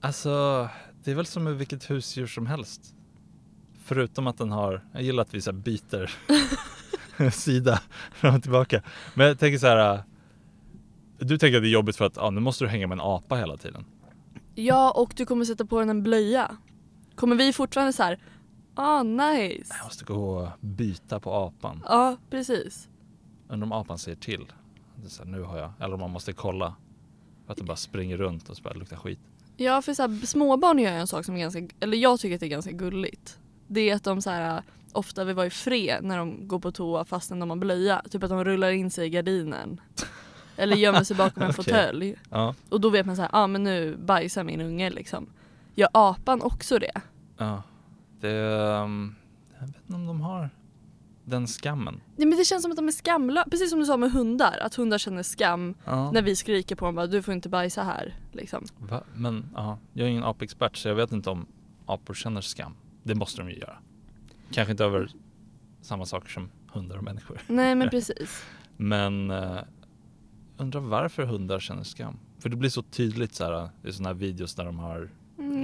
Alltså, 0.00 0.68
det 1.04 1.10
är 1.10 1.14
väl 1.14 1.26
som 1.26 1.44
med 1.44 1.58
vilket 1.58 1.90
husdjur 1.90 2.26
som 2.26 2.46
helst. 2.46 2.80
Förutom 3.84 4.26
att 4.26 4.38
den 4.38 4.52
har, 4.52 4.84
jag 4.92 5.02
gillar 5.02 5.22
att 5.22 5.34
vi 5.34 5.40
så 5.40 5.52
byter 5.52 6.10
sida 7.30 7.80
fram 8.12 8.34
och 8.34 8.42
tillbaka. 8.42 8.82
Men 9.14 9.26
jag 9.26 9.38
tänker 9.38 9.58
så 9.58 9.66
här. 9.66 10.02
Du 11.18 11.38
tänker 11.38 11.56
att 11.56 11.62
det 11.62 11.68
är 11.68 11.72
jobbigt 11.72 11.96
för 11.96 12.04
att 12.04 12.18
ah, 12.18 12.30
nu 12.30 12.40
måste 12.40 12.64
du 12.64 12.68
hänga 12.68 12.86
med 12.86 12.96
en 12.96 13.00
apa 13.00 13.36
hela 13.36 13.56
tiden. 13.56 13.84
Ja 14.54 14.90
och 14.90 15.12
du 15.16 15.26
kommer 15.26 15.44
sätta 15.44 15.64
på 15.64 15.80
den 15.80 15.90
en 15.90 16.02
blöja. 16.02 16.56
Kommer 17.14 17.36
vi 17.36 17.52
fortfarande 17.52 17.92
så 17.92 18.02
här. 18.02 18.18
ah 18.74 19.02
nice. 19.02 19.74
Jag 19.78 19.84
måste 19.84 20.04
gå 20.04 20.36
och 20.36 20.48
byta 20.60 21.20
på 21.20 21.32
apan. 21.34 21.82
Ja 21.88 22.16
precis. 22.30 22.88
Undrar 23.48 23.66
om 23.66 23.72
apan 23.72 23.98
säger 23.98 24.16
till. 24.16 24.46
Det 24.96 25.06
är 25.06 25.10
så 25.10 25.24
här, 25.24 25.30
nu 25.30 25.42
har 25.42 25.58
jag, 25.58 25.72
eller 25.80 25.94
om 25.94 26.00
man 26.00 26.10
måste 26.10 26.32
kolla. 26.32 26.74
För 27.46 27.52
att 27.52 27.56
den 27.58 27.66
bara 27.66 27.76
springer 27.76 28.16
runt 28.16 28.48
och 28.48 28.56
så 28.56 28.62
bara 28.62 28.74
luktar 28.74 28.96
skit. 28.96 29.20
Ja 29.56 29.82
för 29.82 29.94
så 29.94 30.02
här, 30.02 30.26
småbarn 30.26 30.78
gör 30.78 30.92
ju 30.92 30.98
en 30.98 31.06
sak 31.06 31.24
som 31.24 31.34
är 31.34 31.40
ganska, 31.40 31.68
eller 31.80 31.96
jag 31.96 32.20
tycker 32.20 32.34
att 32.34 32.40
det 32.40 32.46
är 32.46 32.50
ganska 32.50 32.72
gulligt. 32.72 33.38
Det 33.66 33.90
är 33.90 33.94
att 33.94 34.04
de 34.04 34.22
så 34.22 34.30
här, 34.30 34.62
ofta 34.92 35.24
vill 35.24 35.34
vara 35.34 35.46
i 35.46 35.50
fred 35.50 36.04
när 36.04 36.18
de 36.18 36.48
går 36.48 36.58
på 36.58 36.72
toa 36.72 37.04
fastän 37.04 37.40
de 37.40 37.50
har 37.50 37.56
blöja. 37.56 38.02
Typ 38.10 38.22
att 38.22 38.30
de 38.30 38.44
rullar 38.44 38.70
in 38.70 38.90
sig 38.90 39.06
i 39.06 39.10
gardinen. 39.10 39.80
Eller 40.56 40.76
gömmer 40.76 41.04
sig 41.04 41.16
bakom 41.16 41.42
en 41.42 41.50
Okej. 41.58 41.64
fåtölj. 41.64 42.14
Ja, 42.30 42.54
Och 42.68 42.80
då 42.80 42.90
vet 42.90 43.06
man 43.06 43.16
så 43.16 43.22
här, 43.22 43.30
ja 43.32 43.38
ah, 43.38 43.46
men 43.46 43.64
nu 43.64 43.96
bajsar 43.96 44.44
min 44.44 44.60
unge 44.60 44.90
liksom. 44.90 45.26
Gör 45.74 45.88
apan 45.92 46.42
också 46.42 46.78
det? 46.78 47.00
ja. 47.38 47.62
Det, 48.20 48.30
ehm, 48.30 49.14
jag 49.60 49.66
vet 49.66 49.76
inte 49.76 49.94
om 49.94 50.06
de 50.06 50.20
har 50.20 50.50
den 51.24 51.46
skammen. 51.46 52.00
Nej 52.16 52.26
men 52.26 52.38
det 52.38 52.44
känns 52.44 52.62
som 52.62 52.70
att 52.70 52.76
de 52.76 52.88
är 52.88 52.92
skamlösa. 52.92 53.48
Precis 53.50 53.70
som 53.70 53.78
du 53.78 53.84
sa 53.86 53.96
med 53.96 54.12
hundar, 54.12 54.58
att 54.62 54.74
hundar 54.74 54.98
känner 54.98 55.22
skam 55.22 55.74
Ja. 55.84 56.10
när 56.12 56.22
vi 56.22 56.36
skriker 56.36 56.76
på 56.76 56.84
dem 56.84 56.94
bara 56.94 57.06
du 57.06 57.22
får 57.22 57.34
inte 57.34 57.48
bajsa 57.48 57.82
här. 57.82 58.14
Liksom. 58.32 58.64
Va? 58.78 59.02
Men 59.14 59.46
ja, 59.54 59.78
jag 59.92 60.06
är 60.06 60.10
ingen 60.10 60.24
apexpert 60.24 60.76
så 60.76 60.88
jag 60.88 60.94
vet 60.94 61.12
inte 61.12 61.30
om 61.30 61.46
apor 61.86 62.14
känner 62.14 62.40
skam. 62.40 62.74
Det 63.02 63.14
måste 63.14 63.40
de 63.42 63.50
ju 63.50 63.56
göra. 63.56 63.76
Kanske 64.50 64.70
inte 64.72 64.84
över 64.84 65.10
samma 65.82 66.06
saker 66.06 66.28
som 66.28 66.48
hundar 66.72 66.96
och 66.96 67.04
människor. 67.04 67.40
Nej 67.46 67.74
men 67.74 67.88
precis. 67.90 68.44
Men 68.76 69.30
eh, 69.30 69.58
undrar 70.58 70.80
varför 70.80 71.22
hundar 71.22 71.60
känner 71.60 71.82
skam. 71.82 72.18
För 72.38 72.48
det 72.48 72.56
blir 72.56 72.70
så 72.70 72.82
tydligt 72.82 73.34
så 73.34 73.44
här, 73.44 73.70
i 73.84 73.92
sådana 73.92 74.08
här 74.08 74.14
videos 74.14 74.54
där 74.54 74.64
de 74.64 74.78
har 74.78 75.10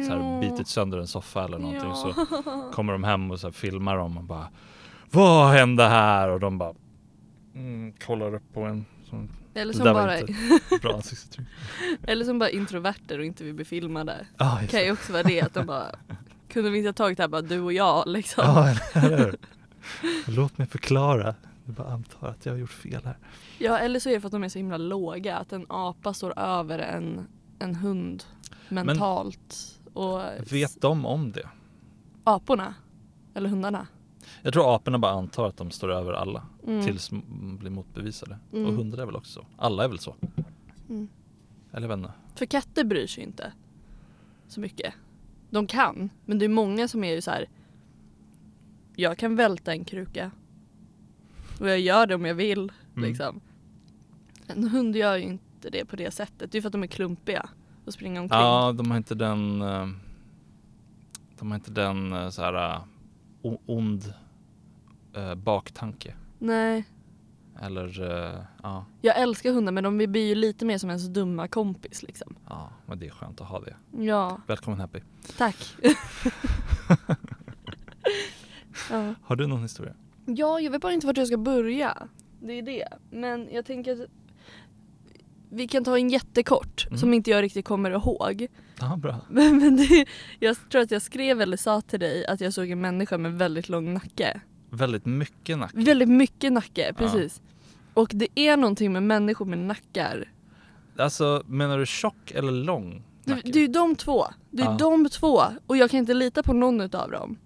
så 0.06 0.12
här, 0.12 0.40
bitit 0.40 0.68
sönder 0.68 0.98
en 0.98 1.06
soffa 1.06 1.44
eller 1.44 1.58
någonting. 1.58 1.88
Ja. 1.88 1.94
Så 1.94 2.70
kommer 2.74 2.92
de 2.92 3.04
hem 3.04 3.30
och 3.30 3.40
så 3.40 3.46
här, 3.46 3.52
filmar 3.52 3.96
dem 3.96 4.18
och 4.18 4.24
bara 4.24 4.48
Vad 5.10 5.52
hände 5.52 5.84
här? 5.84 6.28
Och 6.28 6.40
de 6.40 6.58
bara 6.58 6.74
mm, 7.54 7.92
kollar 7.92 8.34
upp 8.34 8.52
på 8.54 8.60
en. 8.60 8.84
Som, 9.04 9.28
Eller 9.54 9.72
som 9.72 9.84
bara, 9.84 10.18
bra 10.82 11.00
eller 12.02 12.24
som 12.24 12.38
bara 12.38 12.50
introverter 12.50 13.18
och 13.18 13.24
inte 13.24 13.44
vill 13.44 13.54
bli 13.54 13.64
filmade. 13.64 14.26
Ah, 14.36 14.58
kan 14.70 14.84
ju 14.84 14.92
också 14.92 15.12
vara 15.12 15.22
det 15.22 15.40
att 15.40 15.54
de 15.54 15.66
bara 15.66 15.86
Kunde 16.52 16.70
vi 16.70 16.78
inte 16.78 16.88
ha 16.88 16.92
tagit 16.92 17.16
det 17.16 17.22
här 17.22 17.28
bara 17.28 17.42
du 17.42 17.60
och 17.60 17.72
jag 17.72 18.08
liksom? 18.08 18.44
Ja, 18.46 18.74
eller 18.92 19.18
hur? 19.18 19.36
Låt 20.26 20.58
mig 20.58 20.66
förklara. 20.66 21.34
Jag 21.66 21.74
bara 21.74 21.88
antar 21.88 22.28
att 22.28 22.46
jag 22.46 22.52
har 22.52 22.58
gjort 22.58 22.70
fel 22.70 23.04
här. 23.04 23.18
Ja 23.58 23.78
eller 23.78 24.00
så 24.00 24.08
är 24.08 24.14
det 24.14 24.20
för 24.20 24.28
att 24.28 24.32
de 24.32 24.44
är 24.44 24.48
så 24.48 24.58
himla 24.58 24.76
låga 24.76 25.36
att 25.36 25.52
en 25.52 25.66
apa 25.68 26.14
står 26.14 26.38
över 26.38 26.78
en, 26.78 27.26
en 27.58 27.74
hund 27.74 28.24
mentalt. 28.68 29.80
och 29.94 30.20
Vet 30.52 30.80
de 30.80 31.06
om 31.06 31.32
det? 31.32 31.48
aporna? 32.24 32.74
Eller 33.34 33.48
hundarna? 33.48 33.86
Jag 34.42 34.52
tror 34.52 34.74
aporna 34.76 34.98
bara 34.98 35.12
antar 35.12 35.48
att 35.48 35.56
de 35.56 35.70
står 35.70 35.92
över 35.92 36.12
alla 36.12 36.46
Mm. 36.66 36.84
tills 36.84 37.08
de 37.08 37.56
blir 37.60 37.70
motbevisade. 37.70 38.38
Mm. 38.52 38.66
Och 38.66 38.72
hundar 38.74 38.98
är 38.98 39.06
väl 39.06 39.16
också 39.16 39.32
så. 39.40 39.46
Alla 39.56 39.84
är 39.84 39.88
väl 39.88 39.98
så. 39.98 40.16
Mm. 40.88 41.08
Eller 41.72 41.94
inte. 41.94 42.12
För 42.34 42.46
katter 42.46 42.84
bryr 42.84 43.06
sig 43.06 43.24
inte 43.24 43.52
så 44.48 44.60
mycket. 44.60 44.94
De 45.50 45.66
kan, 45.66 46.10
men 46.24 46.38
det 46.38 46.44
är 46.44 46.48
många 46.48 46.88
som 46.88 47.04
är 47.04 47.14
ju 47.14 47.20
så 47.22 47.30
här. 47.30 47.46
Jag 48.96 49.18
kan 49.18 49.36
välta 49.36 49.72
en 49.72 49.84
kruka. 49.84 50.30
Och 51.62 51.68
jag 51.68 51.80
gör 51.80 52.06
det 52.06 52.14
om 52.14 52.24
jag 52.24 52.34
vill. 52.34 52.72
Mm. 52.96 53.08
Liksom. 53.08 53.40
En 54.46 54.68
hund 54.68 54.96
gör 54.96 55.16
ju 55.16 55.22
inte 55.22 55.70
det 55.70 55.84
på 55.84 55.96
det 55.96 56.10
sättet. 56.10 56.52
Det 56.52 56.58
är 56.58 56.62
för 56.62 56.68
att 56.68 56.72
de 56.72 56.82
är 56.82 56.86
klumpiga 56.86 57.48
och 57.84 57.92
springer 57.92 58.20
omkring. 58.20 58.40
Ja, 58.40 58.72
de 58.72 58.90
har 58.90 58.96
inte 58.96 59.14
den 59.14 59.62
eh, 59.62 59.88
De 61.38 61.50
har 61.50 61.54
inte 61.54 61.70
den 61.70 62.12
eh, 62.12 62.28
så 62.30 62.42
här 62.42 62.74
eh, 62.74 63.54
ond 63.66 64.14
baktanke. 65.36 66.14
Nej. 66.38 66.84
Eller 67.60 68.00
ja, 68.62 68.84
Jag 69.00 69.20
älskar 69.20 69.52
hundar 69.52 69.72
men 69.72 69.84
de 69.84 69.96
blir 69.98 70.28
ju 70.28 70.34
lite 70.34 70.64
mer 70.64 70.78
som 70.78 70.90
ens 70.90 71.06
dumma 71.08 71.48
kompis 71.48 72.02
liksom. 72.02 72.36
ja, 72.48 72.70
men 72.86 72.98
det 72.98 73.06
är 73.06 73.10
skönt 73.10 73.40
att 73.40 73.48
ha 73.48 73.60
det. 73.60 73.76
Ja, 74.04 74.40
Välkommen 74.46 74.80
Happy. 74.80 75.00
tack. 75.36 75.56
ja. 78.90 79.14
Har 79.22 79.36
du 79.36 79.46
någon 79.46 79.62
historia? 79.62 79.94
Ja, 80.26 80.60
jag 80.60 80.70
vet 80.70 80.80
bara 80.82 80.92
inte 80.92 81.06
vart 81.06 81.16
jag 81.16 81.26
ska 81.26 81.36
börja. 81.36 82.08
Det 82.40 82.52
är 82.52 82.62
det. 82.62 82.88
Men 83.10 83.48
jag 83.52 83.64
tänker 83.64 83.92
att 83.92 84.08
vi 85.50 85.68
kan 85.68 85.84
ta 85.84 85.98
en 85.98 86.08
jättekort 86.10 86.86
Mm. 86.86 86.98
som 86.98 87.14
inte 87.14 87.30
jag 87.30 87.42
riktigt 87.42 87.64
kommer 87.64 87.90
ihåg. 87.90 88.46
Ja, 88.80 88.96
bra. 88.96 89.16
Men, 89.30 89.56
men 89.58 89.76
det, 89.76 90.06
jag 90.40 90.56
tror 90.70 90.82
att 90.82 90.90
jag 90.90 91.02
skrev 91.02 91.40
eller 91.40 91.56
sa 91.56 91.80
till 91.80 92.00
dig 92.00 92.26
att 92.26 92.40
jag 92.40 92.52
såg 92.52 92.70
en 92.70 92.80
människa 92.80 93.18
med 93.18 93.32
väldigt 93.38 93.68
lång 93.68 93.94
nacke. 93.94 94.40
Väldigt 94.70 95.06
mycket 95.06 95.58
nack. 95.58 95.70
Väldigt 95.74 96.08
mycket 96.08 96.52
nacke, 96.52 96.92
precis. 96.96 97.42
Och 97.94 98.10
det 98.14 98.28
är 98.34 98.56
någonting 98.56 98.92
med 98.92 99.02
människor 99.02 99.44
med 99.46 99.58
nackar. 99.58 100.32
Alltså 100.98 101.42
menar 101.46 101.78
du 101.78 101.86
tjock 101.86 102.30
eller 102.30 102.52
lång? 102.52 103.02
Det, 103.24 103.34
nacke. 103.34 103.50
det 103.52 103.58
är 103.58 103.60
ju 103.60 103.66
de 103.68 103.96
två. 103.96 104.24
Det 104.50 104.62
är 104.62 104.66
Ja. 104.66 104.76
de 104.78 105.08
två. 105.08 105.42
Och 105.66 105.76
jag 105.76 105.90
kan 105.90 105.98
inte 105.98 106.14
lita 106.14 106.42
på 106.42 106.52
någon 106.52 106.80
utav 106.80 107.10
dem. 107.10 107.38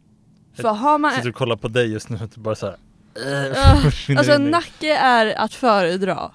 För 0.57 0.69
har 0.69 0.99
man... 0.99 1.13
Sitter 1.13 1.29
och 1.29 1.35
kollar 1.35 1.57
på 1.57 1.69
dig 1.69 1.93
just 1.93 2.09
nu 2.09 2.19
och 2.23 2.29
bara 2.41 2.55
såhär 2.55 2.77
Äh, 3.17 3.87
alltså 4.19 4.33
en 4.33 4.51
nacke 4.51 4.97
är 4.97 5.39
att 5.39 5.55
föredra. 5.55 6.31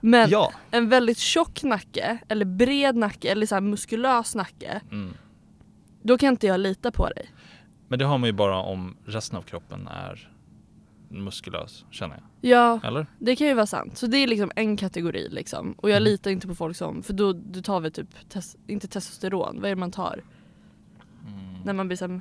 Men 0.00 0.30
Ja! 0.30 0.52
en 0.70 0.88
väldigt 0.88 1.18
tjock 1.18 1.62
nacke, 1.62 2.18
eller 2.28 2.44
bred 2.44 2.96
nacke, 2.96 3.28
eller 3.32 3.46
så 3.46 3.60
muskulös 3.60 4.34
nacke. 4.34 4.80
Mm. 4.90 5.14
Då 6.02 6.18
kan 6.18 6.28
inte 6.28 6.46
jag 6.46 6.60
lita 6.60 6.90
på 6.92 7.08
dig. 7.08 7.30
Men 7.88 7.98
det 7.98 8.04
har 8.04 8.18
man 8.18 8.26
ju 8.28 8.32
bara 8.32 8.56
om 8.58 8.96
resten 9.06 9.38
av 9.38 9.42
kroppen 9.42 9.88
är 9.88 10.28
muskulös, 11.08 11.84
känner 11.90 12.14
jag. 12.14 12.50
Ja, 12.50 12.80
Eller? 12.84 13.06
det 13.18 13.36
kan 13.36 13.46
ju 13.46 13.54
vara 13.54 13.66
sant. 13.66 13.98
Så 13.98 14.06
det 14.06 14.16
är 14.16 14.26
liksom 14.26 14.52
en 14.56 14.76
kategori 14.76 15.28
liksom. 15.30 15.72
Och 15.72 15.90
jag 15.90 15.96
Mm. 15.96 16.04
litar 16.04 16.30
inte 16.30 16.46
på 16.48 16.54
folk 16.54 16.76
som, 16.76 17.02
för 17.02 17.12
då 17.12 17.32
du 17.32 17.62
tar 17.62 17.80
vi 17.80 17.90
typ, 17.90 18.28
tes, 18.28 18.56
inte 18.66 18.88
testosteron, 18.88 19.56
vad 19.60 19.64
är 19.70 19.74
det 19.74 19.80
man 19.80 19.90
tar? 19.92 20.22
När 21.64 21.72
man 21.72 21.86
blir 21.88 21.96
som 21.96 22.20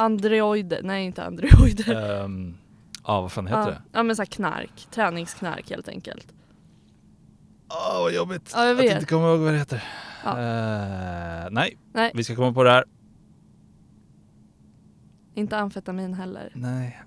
androider, 0.00 0.80
nej 0.82 1.04
inte 1.04 1.24
androider. 1.24 2.20
Ehm, 2.24 2.54
ja, 3.06 3.20
vad 3.20 3.32
fan 3.32 3.46
heter 3.46 3.66
det? 3.70 3.82
ja 3.92 4.02
men 4.02 4.16
så 4.16 4.22
här 4.22 4.26
knark, 4.26 4.86
träningsknark 4.90 5.70
helt 5.70 5.88
enkelt. 5.88 6.26
Åh, 7.68 8.02
vad 8.02 8.12
jobbigt! 8.12 8.52
Ja, 8.54 8.64
jag 8.66 8.76
Att 8.78 8.84
vet. 8.84 8.92
inte 8.94 9.06
komma 9.06 9.28
ihåg 9.28 9.40
vad 9.40 9.52
det 9.52 9.58
heter. 9.58 9.84
Ja. 10.24 10.30
Eh, 10.30 11.48
nej, 11.50 11.76
Nej, 11.92 12.10
vi 12.14 12.24
ska 12.24 12.36
komma 12.36 12.52
på 12.52 12.62
det 12.64 12.70
här. 12.70 12.84
inte 15.34 15.56
amfetamin 15.58 16.14
heller. 16.14 16.52
Nej. 16.54 17.00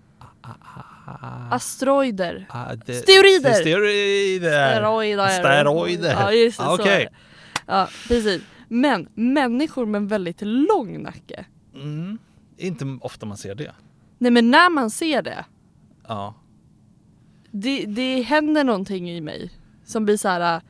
Asteroider. 1.52 2.46
Ah, 2.50 2.76
det- 2.86 2.94
Steroider! 2.94 3.54
Steroider! 3.54 4.72
Steroider. 4.74 5.28
Steroider. 5.28 6.12
Ja 6.12 6.32
just 6.32 6.58
det, 6.60 6.66
Ah, 6.66 6.78
så. 6.78 6.88
Ja 7.66 7.88
precis. 8.08 8.42
Men 8.68 9.08
människor 9.14 9.86
med 9.86 10.00
en 10.00 10.08
väldigt 10.08 10.42
lång 10.42 11.02
nacke. 11.04 11.46
Mm. 11.76 12.18
Inte 12.64 12.98
ofta 13.02 13.26
man 13.26 13.38
ser 13.38 13.56
det. 13.56 13.72
Nej 14.18 14.32
men 14.32 14.52
när 14.52 14.70
man 14.70 14.90
ser 14.90 15.22
det, 15.22 15.46
Ja. 16.08 16.34
det, 17.52 17.86
det 17.86 18.22
händer 18.22 18.64
någonting 18.64 19.10
i 19.12 19.22
mig 19.22 19.52
som 19.86 20.06
blir 20.06 20.18
så 20.18 20.28
här. 20.28 20.62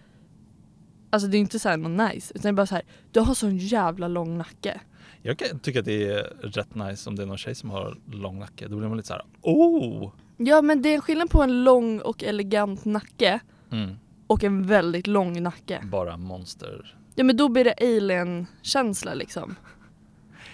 Alltså 1.09 1.27
det 1.27 1.37
är 1.37 1.39
inte 1.39 1.59
så 1.59 1.69
här 1.69 1.77
något 1.77 2.13
nice 2.13 2.31
utan 2.35 2.41
det 2.43 2.49
är 2.49 2.53
bara 2.53 2.67
så 2.67 2.75
här. 2.75 2.83
du 3.11 3.19
har 3.19 3.33
sån 3.33 3.57
jävla 3.57 4.07
lång 4.07 4.37
nacke. 4.37 4.81
Jag 5.21 5.37
kan 5.37 5.59
tycka 5.59 5.79
att 5.79 5.85
det 5.85 6.07
är 6.07 6.23
rätt 6.41 6.75
nice 6.75 7.09
om 7.09 7.15
det 7.15 7.21
är 7.23 7.27
någon 7.27 7.37
tjej 7.37 7.55
som 7.55 7.69
har 7.69 7.97
lång 8.11 8.39
nacke. 8.39 8.67
Då 8.67 8.77
blir 8.77 8.87
man 8.87 8.97
lite 8.97 9.07
så 9.07 9.13
här: 9.13 9.23
oh! 9.41 10.11
Ja 10.37 10.61
men 10.61 10.81
det 10.81 10.89
är 10.89 10.95
en 10.95 11.01
skillnad 11.01 11.29
på 11.29 11.41
en 11.43 11.63
lång 11.63 11.99
och 11.99 12.23
elegant 12.23 12.85
nacke 12.85 13.39
Mm. 13.71 13.95
och 14.27 14.43
en 14.43 14.67
väldigt 14.67 15.07
lång 15.07 15.43
nacke. 15.43 15.81
Bara 15.91 16.17
monster. 16.17 16.95
Ja 17.15 17.23
men 17.23 17.37
då 17.37 17.49
blir 17.49 17.63
det 17.63 17.75
alien-känsla 17.81 19.13
liksom. 19.13 19.55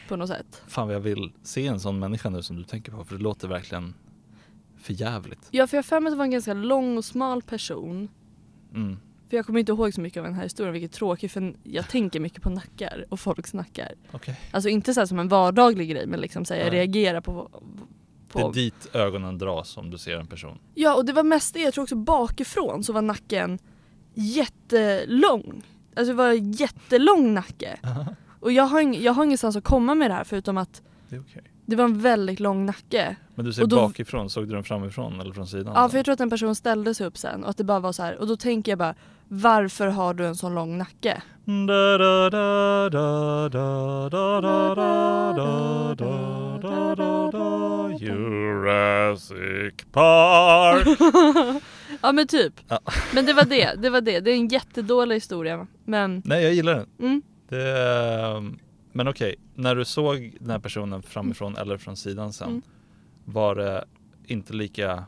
På 0.10 0.15
något 0.15 0.28
sätt. 0.30 0.63
Fan 0.67 0.88
vad 0.88 0.95
jag 0.95 1.00
vill 1.00 1.32
se 1.43 1.67
en 1.67 1.80
sån 1.80 2.00
människa 2.00 2.30
nu 2.30 2.43
som 2.43 2.56
du 2.56 2.63
tänker 2.63 2.91
på 2.91 3.04
för 3.04 3.15
det 3.15 3.24
låter 3.24 3.48
verkligen 3.48 3.93
för 4.78 4.93
jävligt. 4.93 5.48
Ja 5.52 5.67
för 5.67 5.78
jag 5.78 5.84
har 5.84 5.88
för 5.88 6.00
mig 6.00 6.08
att 6.08 6.13
det 6.13 6.17
var 6.17 6.26
en 6.26 6.32
ganska 6.32 6.54
lång 6.54 6.98
och 6.98 7.06
smal 7.06 7.41
person. 7.41 8.10
Mm. 8.74 8.98
För 9.30 9.38
jag 9.38 9.45
kommer 9.45 9.60
inte 9.60 9.72
ihåg 9.72 9.93
så 9.93 10.02
mycket 10.02 10.17
av 10.17 10.24
den 10.24 10.34
här 10.34 10.43
historien 10.43 10.74
vilket 10.74 10.91
är 10.91 10.95
tråkigt 10.95 11.32
för 11.32 11.54
jag 11.63 11.89
tänker 11.89 12.19
mycket 12.19 12.43
på 12.43 12.50
nackar 12.50 13.06
och 13.10 13.19
folks 13.19 13.54
nackar. 13.54 13.93
Okej. 14.12 14.39
Alltså 14.52 14.69
inte 14.69 14.93
så 14.93 15.08
som 15.08 15.19
en 15.19 15.28
vardaglig 15.28 15.89
grej 15.89 16.08
men 16.08 16.19
liksom 16.19 16.45
så 16.45 16.54
här, 16.54 16.62
jag 16.62 16.74
reagerar 16.74 17.22
på, 17.22 17.50
Det 18.34 18.39
är 18.39 18.43
på 18.43 18.52
dit 18.52 18.89
ögonen 18.93 19.38
dras 19.38 19.78
om 19.78 19.89
du 19.89 19.98
ser 19.98 20.17
en 20.17 20.28
person. 20.28 20.60
Ja 20.76 20.95
och 20.95 21.06
det 21.06 21.13
var 21.13 21.24
mest 21.24 21.54
det, 21.54 21.60
jag 21.60 21.74
tror 21.74 21.84
också 21.84 21.95
bakifrån 21.95 22.84
så 22.84 22.93
var 22.93 23.02
nacken 23.02 23.60
jättelång. 24.13 25.63
Alltså 25.95 26.13
det 26.13 26.17
var 26.17 26.30
en 26.30 26.52
jättelång 26.52 27.34
nacke. 27.34 27.80
Och 28.39 28.52
jag 28.52 28.63
har, 28.63 28.82
ing, 28.82 29.02
jag 29.02 29.13
har 29.13 29.23
ingenstans 29.23 29.56
att 29.56 29.63
komma 29.63 29.95
med 29.95 30.12
det 30.12 30.15
här 30.15 30.23
förutom 30.23 30.58
att 30.58 30.82
det, 31.10 31.15
är 31.15 31.19
okay. 31.19 31.41
det 31.65 31.75
var 31.75 31.86
en 31.86 32.02
väldigt 32.02 32.39
lång 32.39 32.65
nacke. 32.65 33.15
Men 33.36 33.45
du 33.45 33.54
ser 33.54 33.65
då, 33.65 33.75
bakifrån, 33.75 34.30
såg 34.30 34.47
du 34.47 34.56
den 34.56 34.63
framifrån 34.63 35.19
eller 35.19 35.34
från 35.34 35.47
sidan? 35.47 35.73
Ja, 35.75 35.84
då? 35.84 35.89
för 35.89 35.97
jag 35.97 36.06
tror 36.06 36.13
att 36.13 36.19
en 36.19 36.30
person 36.30 36.56
ställde 36.56 36.93
sig 36.93 37.08
upp 37.08 37.17
sen 37.17 37.43
och 37.43 37.49
att 37.49 37.58
det 37.58 37.63
bara 37.63 37.80
var 37.80 37.91
så 37.91 38.04
här. 38.04 38.17
Och 38.17 38.28
då 38.28 38.38
tänker 38.38 38.71
jag 38.71 38.80
bara, 38.80 38.95
varför 39.28 39.88
har 39.88 40.13
du 40.13 40.25
en 40.25 40.36
sån 40.36 40.56
lång 40.56 40.78
nacke? 40.78 41.21
Jurassic 47.99 49.73
Park 49.91 50.88
Ja 52.02 52.12
men 52.12 52.28
typ. 52.28 52.54
Ja. 52.67 52.80
Men 53.13 53.25
det 53.25 53.34
var 53.34 53.45
det, 53.45 53.73
det 53.78 53.89
var 53.89 54.02
det. 54.02 54.19
Det 54.19 54.32
är 54.32 54.36
en 54.36 54.47
jättedålig 54.47 55.15
historia 55.15 55.67
men 55.86 56.21
Nej 56.25 56.43
jag 56.43 56.54
gillar 56.54 56.73
den. 56.75 56.88
Mm. 56.99 57.21
Det, 57.50 58.52
men 58.92 59.08
okej, 59.08 59.36
när 59.56 59.76
du 59.76 59.86
såg 59.86 60.38
den 60.40 60.50
här 60.50 60.60
personen 60.60 61.02
framifrån 61.04 61.58
eller 61.58 61.78
från 61.78 61.98
sidan 61.98 62.34
sen, 62.34 62.48
Mm. 62.50 62.62
var 63.26 63.56
det 63.56 63.86
inte 64.26 64.54
lika 64.54 65.04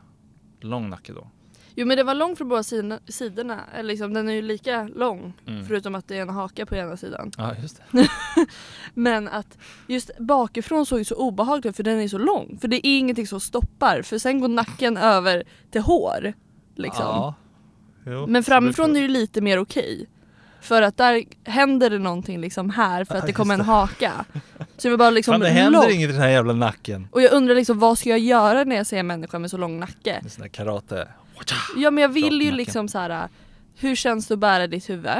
lång 0.60 0.90
nacke 0.90 1.12
då? 1.12 1.26
Jo 1.74 1.86
men 1.86 1.96
det 1.96 2.02
var 2.04 2.14
långt 2.14 2.38
från 2.38 2.48
båda 2.48 2.62
sidorna, 2.62 2.98
sidorna. 3.06 3.60
Eller 3.74 3.88
liksom, 3.88 4.14
den 4.14 4.28
är 4.28 4.32
ju 4.32 4.42
lika 4.42 4.88
lång 4.94 5.32
Mm. 5.46 5.64
förutom 5.66 5.94
att 5.94 6.08
det 6.08 6.16
är 6.18 6.22
en 6.22 6.28
haka 6.28 6.66
på 6.66 6.74
ena 6.76 6.96
sidan. 6.96 7.30
Ja, 7.38 7.54
just 7.62 7.82
det. 7.92 8.08
Men 8.94 9.28
att 9.28 9.58
just 9.86 10.10
bakifrån 10.18 10.86
såg 10.86 11.06
så 11.06 11.14
obehagligt 11.14 11.66
ut 11.66 11.76
för 11.76 11.82
den 11.82 12.00
är 12.00 12.08
så 12.08 12.18
lång. 12.18 12.58
För 12.60 12.68
det 12.68 12.76
är 12.86 12.98
ingenting 12.98 13.26
som 13.26 13.40
stoppar 13.40 14.02
för 14.02 14.18
sen 14.18 14.40
går 14.40 14.48
nacken 14.48 14.96
över 14.96 15.44
till 15.70 15.80
hår. 15.80 16.32
Liksom. 16.74 17.04
Ja. 17.06 17.34
Jo, 18.06 18.26
Men 18.26 18.42
framifrån 18.42 18.96
är 18.96 19.00
det 19.02 19.08
lite 19.08 19.40
mer 19.40 19.58
okej. 19.58 20.06
För 20.62 20.82
att 20.82 20.96
där 20.96 21.24
händer 21.44 21.90
det 21.90 21.98
någonting 21.98 22.40
liksom 22.40 22.70
här 22.70 23.04
för 23.04 23.14
att 23.14 23.26
det 23.26 23.32
kommer 23.32 23.54
en 23.54 23.60
haka. 23.60 24.24
Så 24.76 24.88
det 24.88 24.90
var 24.90 24.96
bara 24.96 25.10
liksom 25.10 25.32
Fan, 25.32 25.40
det 25.40 25.48
händer 25.48 25.80
lång. 25.80 25.90
inget 25.90 26.08
i 26.08 26.12
den 26.12 26.20
här 26.22 26.28
jävla 26.28 26.52
nacken. 26.52 27.08
Och 27.12 27.22
jag 27.22 27.32
undrar 27.32 27.54
liksom 27.54 27.78
vad 27.78 27.98
ska 27.98 28.08
jag 28.08 28.18
göra 28.18 28.64
när 28.64 28.76
jag 28.76 28.86
ser 28.86 28.98
en 28.98 29.06
människa 29.06 29.38
med 29.38 29.50
så 29.50 29.56
lång 29.56 29.80
nacke? 29.80 30.20
Är 30.24 30.28
sån 30.28 30.42
där 30.42 30.48
karate. 30.48 31.08
Ja 31.76 31.90
men 31.90 32.02
jag 32.02 32.08
vill 32.08 32.42
ju 32.42 32.50
liksom 32.52 32.88
så 32.88 32.98
här. 32.98 33.28
hur 33.78 33.94
känns 33.96 34.26
det 34.26 34.34
att 34.34 34.40
bära 34.40 34.66
ditt 34.66 34.90
huvud? 34.90 35.10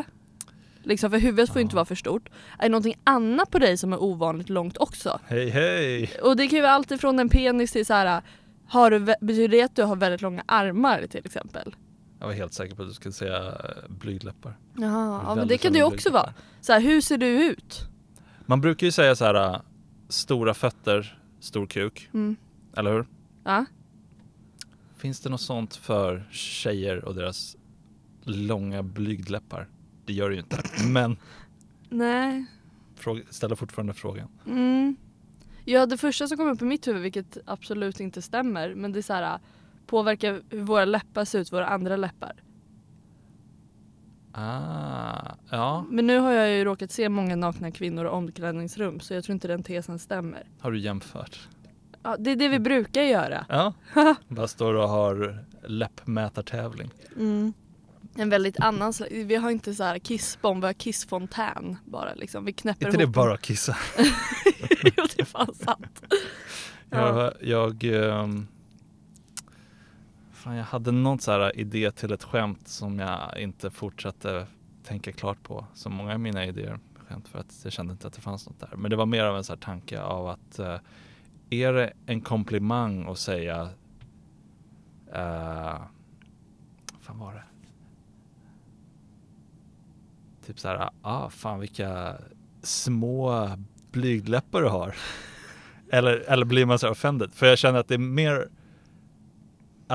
Liksom 0.82 1.10
för 1.10 1.18
huvudet 1.18 1.48
får 1.50 1.56
ju 1.56 1.62
inte 1.62 1.76
vara 1.76 1.84
för 1.84 1.94
stort. 1.94 2.28
Är 2.58 2.62
det 2.62 2.68
någonting 2.68 2.96
annat 3.04 3.50
på 3.50 3.58
dig 3.58 3.76
som 3.78 3.92
är 3.92 4.02
ovanligt 4.02 4.48
långt 4.48 4.76
också? 4.78 5.20
Hej 5.26 5.50
hej! 5.50 6.10
Och 6.22 6.36
det 6.36 6.46
kan 6.46 6.56
ju 6.56 6.62
vara 6.62 6.72
allt 6.72 6.90
ifrån 6.90 7.18
en 7.18 7.28
penis 7.28 7.72
till 7.72 7.86
så 7.86 7.94
här. 7.94 8.22
Har 8.68 8.90
du, 8.90 8.98
betyder 9.20 9.48
det 9.48 9.62
att 9.62 9.76
du 9.76 9.82
har 9.82 9.96
väldigt 9.96 10.20
långa 10.22 10.42
armar 10.46 11.06
till 11.10 11.26
exempel? 11.26 11.74
Jag 12.22 12.26
var 12.26 12.34
helt 12.34 12.52
säker 12.52 12.74
på 12.74 12.82
att 12.82 12.88
du 12.88 12.94
skulle 12.94 13.12
säga 13.12 13.48
eh, 13.48 13.88
blygdläppar. 13.88 14.58
Jaha, 14.76 15.22
ja 15.26 15.34
men 15.34 15.48
det 15.48 15.58
kan 15.58 15.72
det 15.72 15.78
ju 15.78 15.84
också 15.84 16.10
vara. 16.10 16.34
Så 16.60 16.72
här, 16.72 16.80
hur 16.80 17.00
ser 17.00 17.18
du 17.18 17.26
ut? 17.26 17.88
Man 18.46 18.60
brukar 18.60 18.86
ju 18.86 18.90
säga 18.92 19.16
så 19.16 19.24
här 19.24 19.34
äh, 19.34 19.60
stora 20.08 20.54
fötter, 20.54 21.18
stor 21.40 21.66
kuk. 21.66 22.08
Mm. 22.14 22.36
Eller 22.76 22.92
hur? 22.92 23.06
Ja. 23.44 23.64
Finns 24.96 25.20
det 25.20 25.30
något 25.30 25.40
sånt 25.40 25.76
för 25.76 26.28
tjejer 26.30 27.04
och 27.04 27.14
deras 27.14 27.56
långa 28.22 28.82
blygdläppar? 28.82 29.68
Det 30.04 30.12
gör 30.12 30.28
det 30.28 30.34
ju 30.34 30.40
inte. 30.40 30.62
Men 30.88 31.16
Nej. 31.88 32.44
fråga, 32.94 33.22
ställer 33.30 33.56
fortfarande 33.56 33.92
frågan. 33.92 34.28
Mm. 34.46 34.96
Ja 35.64 35.86
det 35.86 35.96
första 35.96 36.28
som 36.28 36.36
kommer 36.36 36.52
upp 36.52 36.62
i 36.62 36.64
mitt 36.64 36.88
huvud, 36.88 37.02
vilket 37.02 37.38
absolut 37.44 38.00
inte 38.00 38.22
stämmer, 38.22 38.74
men 38.74 38.92
det 38.92 39.00
är 39.00 39.02
så 39.02 39.12
här 39.12 39.38
påverkar 39.92 40.42
hur 40.50 40.62
våra 40.62 40.84
läppar 40.84 41.24
ser 41.24 41.38
ut, 41.38 41.52
våra 41.52 41.66
andra 41.66 41.96
läppar. 41.96 42.32
Ah, 44.32 45.34
ja. 45.50 45.84
Men 45.90 46.06
nu 46.06 46.18
har 46.18 46.32
jag 46.32 46.50
ju 46.50 46.64
råkat 46.64 46.90
se 46.90 47.08
många 47.08 47.36
nakna 47.36 47.70
kvinnor 47.70 48.04
i 48.04 48.08
omklädningsrum 48.08 49.00
så 49.00 49.14
jag 49.14 49.24
tror 49.24 49.34
inte 49.34 49.48
den 49.48 49.62
tesen 49.62 49.98
stämmer. 49.98 50.46
Har 50.60 50.70
du 50.70 50.78
jämfört? 50.78 51.48
Ja, 52.02 52.16
det 52.18 52.30
är 52.30 52.36
det 52.36 52.48
vi 52.48 52.58
brukar 52.58 53.02
göra. 53.02 53.46
Ja. 53.48 53.74
Bara 54.28 54.48
står 54.48 54.74
och 54.74 54.88
har 54.88 55.44
läppmätartävling. 55.66 56.90
Mm. 57.16 57.52
En 58.16 58.30
väldigt 58.30 58.60
annan 58.60 58.92
slags, 58.92 59.12
vi 59.12 59.34
har 59.36 59.50
inte 59.50 59.74
så 59.74 59.84
här 59.84 59.98
kissbomb, 59.98 60.60
vi 60.60 60.66
har 60.66 60.74
kissfontän 60.74 61.76
bara 61.84 62.14
liksom. 62.14 62.44
Vi 62.44 62.52
knäpper 62.52 62.86
inte 62.86 62.96
det 62.96 63.02
ihop 63.02 63.14
bara 63.14 63.34
att 63.34 63.42
kissa? 63.42 63.76
jo 64.84 65.04
det 65.16 65.20
är 65.20 65.24
fan 65.24 65.54
sant. 65.54 66.02
Ja. 66.90 67.32
Jag, 67.40 67.84
jag, 67.84 67.84
ehm, 67.84 68.46
fan, 70.42 70.56
jag 70.56 70.64
hade 70.64 70.92
någon 70.92 71.18
så 71.18 71.32
här 71.32 71.58
idé 71.58 71.90
till 71.90 72.12
ett 72.12 72.24
skämt 72.24 72.68
som 72.68 72.98
jag 72.98 73.38
inte 73.38 73.70
fortsatte 73.70 74.46
tänka 74.84 75.12
klart 75.12 75.42
på. 75.42 75.66
Så 75.74 75.90
många 75.90 76.12
av 76.12 76.20
mina 76.20 76.46
idéer 76.46 76.78
skämt 77.08 77.28
för 77.28 77.38
att 77.38 77.60
jag 77.64 77.72
kände 77.72 77.92
inte 77.92 78.06
att 78.06 78.12
det 78.12 78.20
fanns 78.20 78.46
något 78.46 78.60
där. 78.60 78.70
Men 78.76 78.90
det 78.90 78.96
var 78.96 79.06
mer 79.06 79.24
av 79.24 79.36
en 79.36 79.44
så 79.44 79.52
här 79.52 79.60
tanke 79.60 80.00
av 80.00 80.28
att 80.28 80.58
eh, 80.58 80.78
är 81.50 81.72
det 81.72 81.92
en 82.06 82.20
komplimang 82.20 83.08
att 83.08 83.18
säga 83.18 83.62
uh, 85.08 85.82
fan 87.00 87.18
var 87.18 87.34
det? 87.34 87.44
Typ 90.46 90.58
så 90.58 90.68
här, 90.68 90.90
ah 91.02 91.30
fan 91.30 91.60
vilka 91.60 92.16
små 92.62 93.50
blygdläppar 93.90 94.62
du 94.62 94.68
har. 94.68 94.94
Eller, 95.90 96.16
eller 96.16 96.44
blir 96.46 96.66
man 96.66 96.78
så 96.78 96.86
här 96.86 96.92
offended? 96.92 97.32
För 97.32 97.46
jag 97.46 97.58
känner 97.58 97.78
att 97.78 97.88
det 97.88 97.94
är 97.94 97.98
mer 97.98 98.48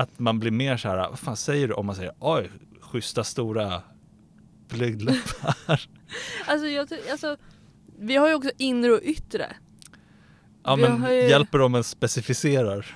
att 0.00 0.18
man 0.18 0.38
blir 0.38 0.50
mer 0.50 0.76
så 0.76 0.88
här, 0.88 0.96
vad 0.96 1.18
fan 1.18 1.36
säger 1.36 1.68
du 1.68 1.74
om 1.74 1.86
man 1.86 1.94
säger 1.96 2.12
oj, 2.20 2.50
schyssta 2.80 3.24
stora 3.24 3.82
blygdläppar. 4.68 5.56
Alltså, 6.46 6.66
jag, 6.66 6.88
alltså, 7.10 7.36
vi 7.98 8.16
har 8.16 8.28
ju 8.28 8.34
också 8.34 8.50
inre 8.58 8.92
och 8.92 9.00
yttre. 9.02 9.56
Ja 10.64 10.74
Vi 10.76 10.82
men 10.82 11.02
ju- 11.12 11.28
hjälper 11.28 11.58
de 11.58 11.74
en 11.74 11.84
specificerar? 11.84 12.86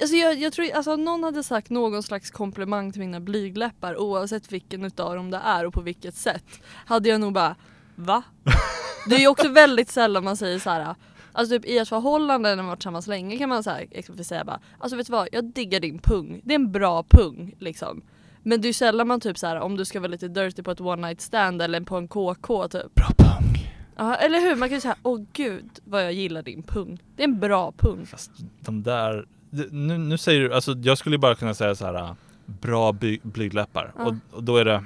Alltså 0.00 0.16
jag, 0.16 0.38
jag 0.38 0.52
tror, 0.52 0.72
alltså 0.74 0.94
om 0.94 1.04
någon 1.04 1.24
hade 1.24 1.42
sagt 1.44 1.70
någon 1.70 2.02
slags 2.02 2.30
komplimang 2.30 2.92
till 2.92 3.00
mina 3.00 3.20
blygdläppar 3.20 3.96
oavsett 3.96 4.52
vilken 4.52 4.84
utav 4.84 5.14
dem 5.16 5.30
det 5.30 5.40
är 5.44 5.66
och 5.66 5.74
på 5.74 5.80
vilket 5.80 6.14
sätt 6.14 6.44
hade 6.86 7.08
jag 7.08 7.20
nog 7.20 7.32
bara 7.32 7.56
va? 7.94 8.22
Det 9.08 9.14
är 9.14 9.20
ju 9.20 9.28
också 9.28 9.48
väldigt 9.48 9.90
sällan 9.90 10.24
man 10.24 10.36
säger 10.36 10.58
så 10.58 10.70
här. 10.70 10.94
Alltså 11.40 11.54
typ 11.54 11.64
i 11.64 11.78
ett 11.78 11.88
förhållande 11.88 12.48
när 12.48 12.56
man 12.56 12.66
varit 12.66 12.78
tillsammans 12.78 13.06
länge 13.06 13.38
kan 13.38 13.48
man 13.48 13.62
så 13.62 13.70
här, 13.70 13.86
exempelvis 13.90 14.28
säga 14.28 14.44
bara 14.44 14.60
Alltså 14.78 14.96
vet 14.96 15.06
du 15.06 15.12
vad, 15.12 15.28
jag 15.32 15.44
diggar 15.44 15.80
din 15.80 15.98
pung. 15.98 16.40
Det 16.44 16.52
är 16.54 16.58
en 16.58 16.72
bra 16.72 17.02
pung 17.02 17.54
liksom. 17.58 18.02
Men 18.42 18.60
det 18.60 18.66
är 18.66 18.68
ju 18.68 18.72
sällan 18.72 19.08
man 19.08 19.20
typ 19.20 19.38
så 19.38 19.46
här 19.46 19.60
om 19.60 19.76
du 19.76 19.84
ska 19.84 20.00
vara 20.00 20.10
lite 20.10 20.28
dirty 20.28 20.62
på 20.62 20.70
ett 20.70 20.80
one 20.80 21.08
night 21.08 21.20
stand 21.20 21.62
eller 21.62 21.80
på 21.80 21.96
en 21.96 22.08
KK 22.08 22.68
typ. 22.68 22.94
Bra 22.94 23.08
pung. 23.18 23.68
Ja 23.96 24.14
eller 24.14 24.40
hur? 24.40 24.56
Man 24.56 24.68
kan 24.68 24.76
ju 24.76 24.80
säga 24.80 24.96
åh 25.02 25.20
gud 25.32 25.70
vad 25.84 26.04
jag 26.04 26.12
gillar 26.12 26.42
din 26.42 26.62
pung. 26.62 27.02
Det 27.16 27.22
är 27.22 27.28
en 27.28 27.40
bra 27.40 27.72
pung. 27.72 28.06
Fast 28.06 28.30
de 28.60 28.82
där, 28.82 29.26
nu, 29.70 29.98
nu 29.98 30.18
säger 30.18 30.40
du, 30.40 30.54
alltså 30.54 30.72
jag 30.72 30.98
skulle 30.98 31.18
bara 31.18 31.34
kunna 31.34 31.54
säga 31.54 31.74
så 31.74 31.86
här 31.86 31.94
äh, 31.94 32.12
bra 32.46 32.92
by, 32.92 33.20
blygdläppar 33.22 33.92
Ja. 33.96 34.04
och, 34.04 34.14
och 34.36 34.44
då 34.44 34.56
är 34.56 34.64
det, 34.64 34.84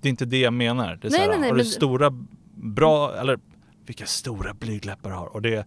det 0.00 0.08
är 0.08 0.10
inte 0.10 0.24
det 0.24 0.40
jag 0.40 0.52
menar. 0.52 0.98
Det 1.02 1.08
är 1.08 1.10
Nej, 1.10 1.20
så 1.20 1.24
här, 1.24 1.28
nej, 1.28 1.38
nej, 1.40 1.50
har 1.50 1.56
du 1.56 1.64
stora, 1.64 2.10
bra, 2.54 3.16
eller 3.16 3.38
vilka 3.86 4.06
stora 4.06 4.54
blygdläppar 4.54 5.10
du 5.10 5.16
har 5.16 5.26
och 5.26 5.42
det 5.42 5.66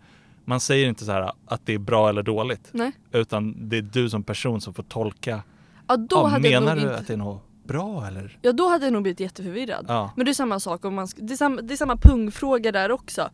man 0.50 0.60
säger 0.60 0.88
inte 0.90 1.06
så 1.06 1.12
här 1.12 1.32
att 1.46 1.66
det 1.66 1.74
är 1.74 1.78
bra 1.80 2.10
eller 2.10 2.24
dåligt 2.24 2.70
Nej. 2.72 2.92
utan 3.12 3.70
det 3.70 3.78
är 3.78 3.82
du 3.82 4.10
som 4.10 4.24
person 4.24 4.62
som 4.62 4.74
får 4.74 4.84
tolka. 4.84 5.44
Ja 5.88 5.98
då 5.98 6.08
Ja, 6.18 6.26
hade 6.28 6.50
jag 6.50 6.64
menar 6.64 6.76
du 6.76 6.82
inte... 6.82 6.98
att 6.98 7.08
det 7.08 7.14
är 7.14 7.18
något 7.18 7.44
bra 7.64 8.08
eller? 8.08 8.38
Ja 8.42 8.52
då 8.52 8.70
hade 8.70 8.86
jag 8.86 8.94
nog 8.94 9.02
blivit 9.02 9.20
jätteförvirrad. 9.20 9.86
Ja. 9.88 10.12
Men 10.16 10.26
det 10.26 10.32
är 10.32 10.34
samma 10.34 10.60
sak 10.60 10.86
om 10.86 10.96
man 10.96 11.08
det, 11.16 11.34
är 11.34 11.38
samma, 11.38 11.62
det 11.62 11.74
är 11.74 11.78
samma 11.78 11.98
pungfråga 11.98 12.72
där 12.72 12.92
också. 12.92 13.30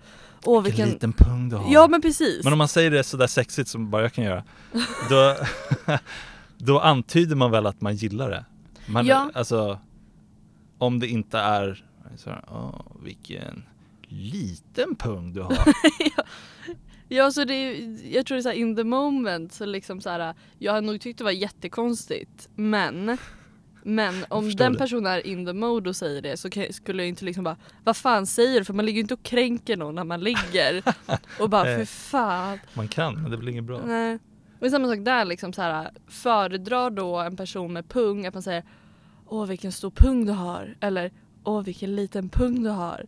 Åh 0.46 0.64
Vilken 0.64 0.86
vilken... 0.86 0.94
liten 0.94 1.14
pung 1.14 1.50
du 1.50 1.56
har. 1.56 1.74
Ja 1.74 1.88
men 1.88 2.02
precis. 2.02 2.44
Men 2.44 2.54
om 2.54 2.58
man 2.58 2.68
säger 2.68 2.92
det 2.92 3.04
sådär 3.04 3.28
sexigt 3.28 3.70
som 3.70 3.90
bara 3.90 4.02
jag 4.02 4.14
kan 4.14 4.24
göra, 4.24 4.44
då, 5.10 5.36
då 6.58 6.80
antyder 6.80 7.36
man 7.36 7.52
väl 7.52 7.66
att 7.66 7.82
man 7.82 7.96
gillar 7.96 8.30
det. 8.30 8.46
Man, 8.88 9.06
Ja. 9.06 9.32
Alltså, 9.34 9.80
om 10.78 11.00
det 11.00 11.08
inte 11.08 11.40
är 11.40 11.86
så 12.18 12.30
här, 12.30 12.44
åh, 12.48 12.82
vilken 13.04 13.64
liten 14.08 14.96
pung 14.96 15.34
du 15.34 15.42
har. 15.42 15.58
Ja 16.18 16.24
så 17.32 17.44
det 17.46 17.54
är, 17.54 17.98
jag 18.16 18.26
tror 18.26 18.36
det 18.36 18.40
är 18.40 18.44
så 18.44 18.50
här, 18.50 18.56
in 18.56 18.76
the 18.76 18.84
moment 18.84 19.54
så 19.54 19.66
liksom 19.66 20.02
så 20.02 20.10
här, 20.10 20.34
jag 20.60 20.74
hade 20.74 20.88
nog 20.88 21.02
tyckt 21.02 21.18
det 21.18 21.24
var 21.24 21.32
jättekonstigt 21.32 22.50
men 22.56 23.18
men 23.88 24.26
om 24.30 24.52
den 24.56 24.74
det. 24.74 24.80
personen 24.80 25.06
är 25.06 25.28
in 25.28 25.46
the 25.46 25.54
mode 25.54 25.90
och 25.90 25.96
säger 25.96 26.22
det 26.22 26.38
så 26.38 26.50
skulle 26.72 27.04
jag 27.04 27.10
inte 27.10 27.26
liksom 27.26 27.44
bara 27.44 27.58
Vad 27.84 27.98
fan 27.98 28.26
säger 28.26 28.60
du? 28.60 28.66
För 28.66 28.74
man 28.74 28.86
ligger 28.86 28.96
ju 28.96 29.02
inte 29.02 29.14
och 29.14 29.24
kränker 29.24 29.78
någon 29.78 29.96
när 29.96 30.04
man 30.04 30.20
ligger 30.22 30.84
och 31.40 31.50
bara 31.50 31.64
för 31.64 31.86
fan 31.86 32.60
Man 32.74 32.88
kan, 32.88 33.22
men 33.22 33.32
det 33.32 33.38
blir 33.38 33.52
inget 33.52 33.64
bra. 33.64 33.82
Nej. 33.86 34.20
Är 34.62 34.70
samma 34.70 34.88
sak 34.88 35.00
där 35.00 35.26
liksom 35.26 35.54
så 35.54 35.62
här 35.62 35.92
föredrar 36.08 36.90
då 36.90 37.16
en 37.16 37.38
person 37.38 37.74
med 37.74 37.90
pung 37.90 38.26
att 38.26 38.34
man 38.34 38.44
säger 38.44 38.64
Åh 39.28 39.46
vilken 39.46 39.72
stor 39.72 39.92
pung 39.92 40.26
du 40.26 40.32
har 40.32 40.78
eller 40.80 41.12
Åh 41.44 41.64
vilken 41.64 41.96
liten 41.96 42.30
pung 42.30 42.64
du 42.64 42.70
har. 42.70 43.06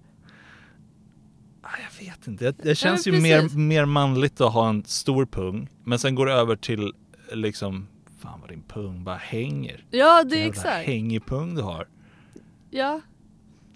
Ah, 1.69 1.77
Jag 1.99 2.05
vet 2.05 2.27
inte, 2.27 2.45
det, 2.45 2.63
det 2.63 2.75
känns 2.75 3.07
ju 3.07 3.11
mer, 3.21 3.57
mer 3.57 3.85
manligt 3.85 4.41
att 4.41 4.53
ha 4.53 4.69
en 4.69 4.83
stor 4.85 5.25
pung, 5.25 5.69
men 5.83 5.99
sen 5.99 6.15
går 6.15 6.25
det 6.25 6.33
över 6.33 6.55
till 6.55 6.93
liksom, 7.33 7.87
fan 8.21 8.39
vad 8.41 8.49
din 8.49 8.63
pung 8.67 9.03
bara 9.03 9.15
hänger. 9.15 9.85
Ja 9.91 10.23
det 10.23 10.35
är 10.35 10.39
Jävla 10.39 10.49
exakt. 10.51 10.85
hängig 10.87 11.25
pung 11.25 11.55
du 11.55 11.61
har. 11.61 11.87
Ja. 12.69 13.01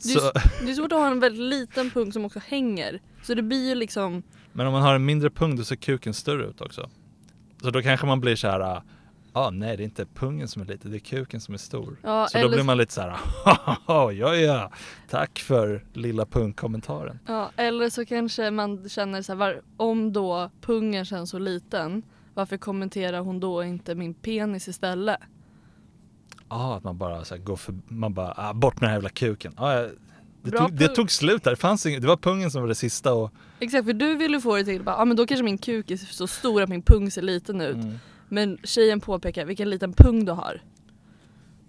Det 0.03 0.09
är, 0.13 0.19
Så, 0.19 0.31
det 0.65 0.71
är 0.71 0.75
svårt 0.75 0.91
att 0.91 0.99
ha 0.99 1.07
en 1.07 1.19
väldigt 1.19 1.41
liten 1.45 1.89
pung 1.91 2.11
som 2.13 2.25
också 2.25 2.39
hänger. 2.47 3.01
Så 3.23 3.33
det 3.33 3.41
blir 3.43 3.69
ju 3.69 3.75
liksom 3.75 4.23
Men 4.53 4.67
om 4.67 4.73
man 4.73 4.81
har 4.81 4.95
en 4.95 5.05
mindre 5.05 5.29
pung 5.29 5.55
då 5.55 5.63
ser 5.63 5.75
kuken 5.75 6.13
större 6.13 6.45
ut 6.45 6.61
också. 6.61 6.89
Så 7.61 7.69
då 7.69 7.81
kanske 7.81 8.07
man 8.07 8.21
blir 8.21 8.35
så 8.35 8.47
här, 8.47 8.59
ja 8.59 8.83
ah, 9.33 9.49
nej 9.49 9.77
det 9.77 9.83
är 9.83 9.85
inte 9.85 10.05
pungen 10.05 10.47
som 10.47 10.61
är 10.61 10.65
liten, 10.65 10.91
det 10.91 10.97
är 10.97 10.99
kuken 10.99 11.41
som 11.41 11.53
är 11.53 11.57
stor. 11.57 11.97
Ja, 12.03 12.27
så 12.27 12.37
då 12.37 12.43
eller- 12.45 12.55
blir 12.55 12.63
man 12.63 12.77
lite 12.77 12.93
så 12.93 13.01
här, 13.01 13.17
ja 13.87 14.11
ja, 14.35 14.71
tack 15.09 15.39
för 15.39 15.85
lilla 15.93 16.25
pungkommentaren. 16.25 17.19
Ja, 17.27 17.51
eller 17.55 17.89
så 17.89 18.05
kanske 18.05 18.51
man 18.51 18.89
känner 18.89 19.21
så 19.21 19.31
här, 19.31 19.37
var, 19.37 19.61
om 19.77 20.13
då 20.13 20.51
pungen 20.61 21.05
känns 21.05 21.29
så 21.29 21.39
liten, 21.39 22.03
varför 22.33 22.57
kommenterar 22.57 23.19
hon 23.19 23.39
då 23.39 23.63
inte 23.63 23.95
min 23.95 24.13
penis 24.13 24.67
istället? 24.67 25.19
Ja, 26.49 26.75
att 26.77 26.83
man 26.83 26.97
bara 26.97 27.25
så 27.25 27.35
här, 27.35 27.41
går 27.41 27.55
för, 27.55 27.75
man 27.87 28.13
bara, 28.13 28.33
ah, 28.37 28.53
bort 28.53 28.73
med 28.73 28.81
den 28.81 28.89
här 28.89 28.95
jävla 28.95 29.09
kuken. 29.09 29.53
Ah, 29.57 29.85
det, 30.43 30.51
tog, 30.51 30.73
det 30.73 30.87
tog 30.87 31.11
slut 31.11 31.43
där, 31.43 31.51
det 31.51 31.57
fanns 31.57 31.85
inget, 31.85 32.01
det 32.01 32.07
var 32.07 32.17
pungen 32.17 32.51
som 32.51 32.61
var 32.61 32.67
det 32.67 32.75
sista 32.75 33.13
och 33.13 33.31
Exakt, 33.59 33.85
för 33.85 33.93
du 33.93 34.15
vill 34.15 34.31
ju 34.31 34.41
få 34.41 34.55
det 34.55 34.63
till 34.63 34.83
ja 34.85 35.05
men 35.05 35.17
då 35.17 35.27
kanske 35.27 35.43
min 35.43 35.57
kuk 35.57 35.91
är 35.91 35.97
så 35.97 36.27
stor 36.27 36.61
att 36.61 36.69
min 36.69 36.81
pung 36.81 37.11
ser 37.11 37.21
liten 37.21 37.61
ut. 37.61 37.75
mm. 37.75 37.99
Men 38.33 38.57
tjejen 38.63 38.99
påpekar 38.99 39.45
vilken 39.45 39.69
liten 39.69 39.93
pung 39.93 40.25
du 40.25 40.31
har. 40.31 40.61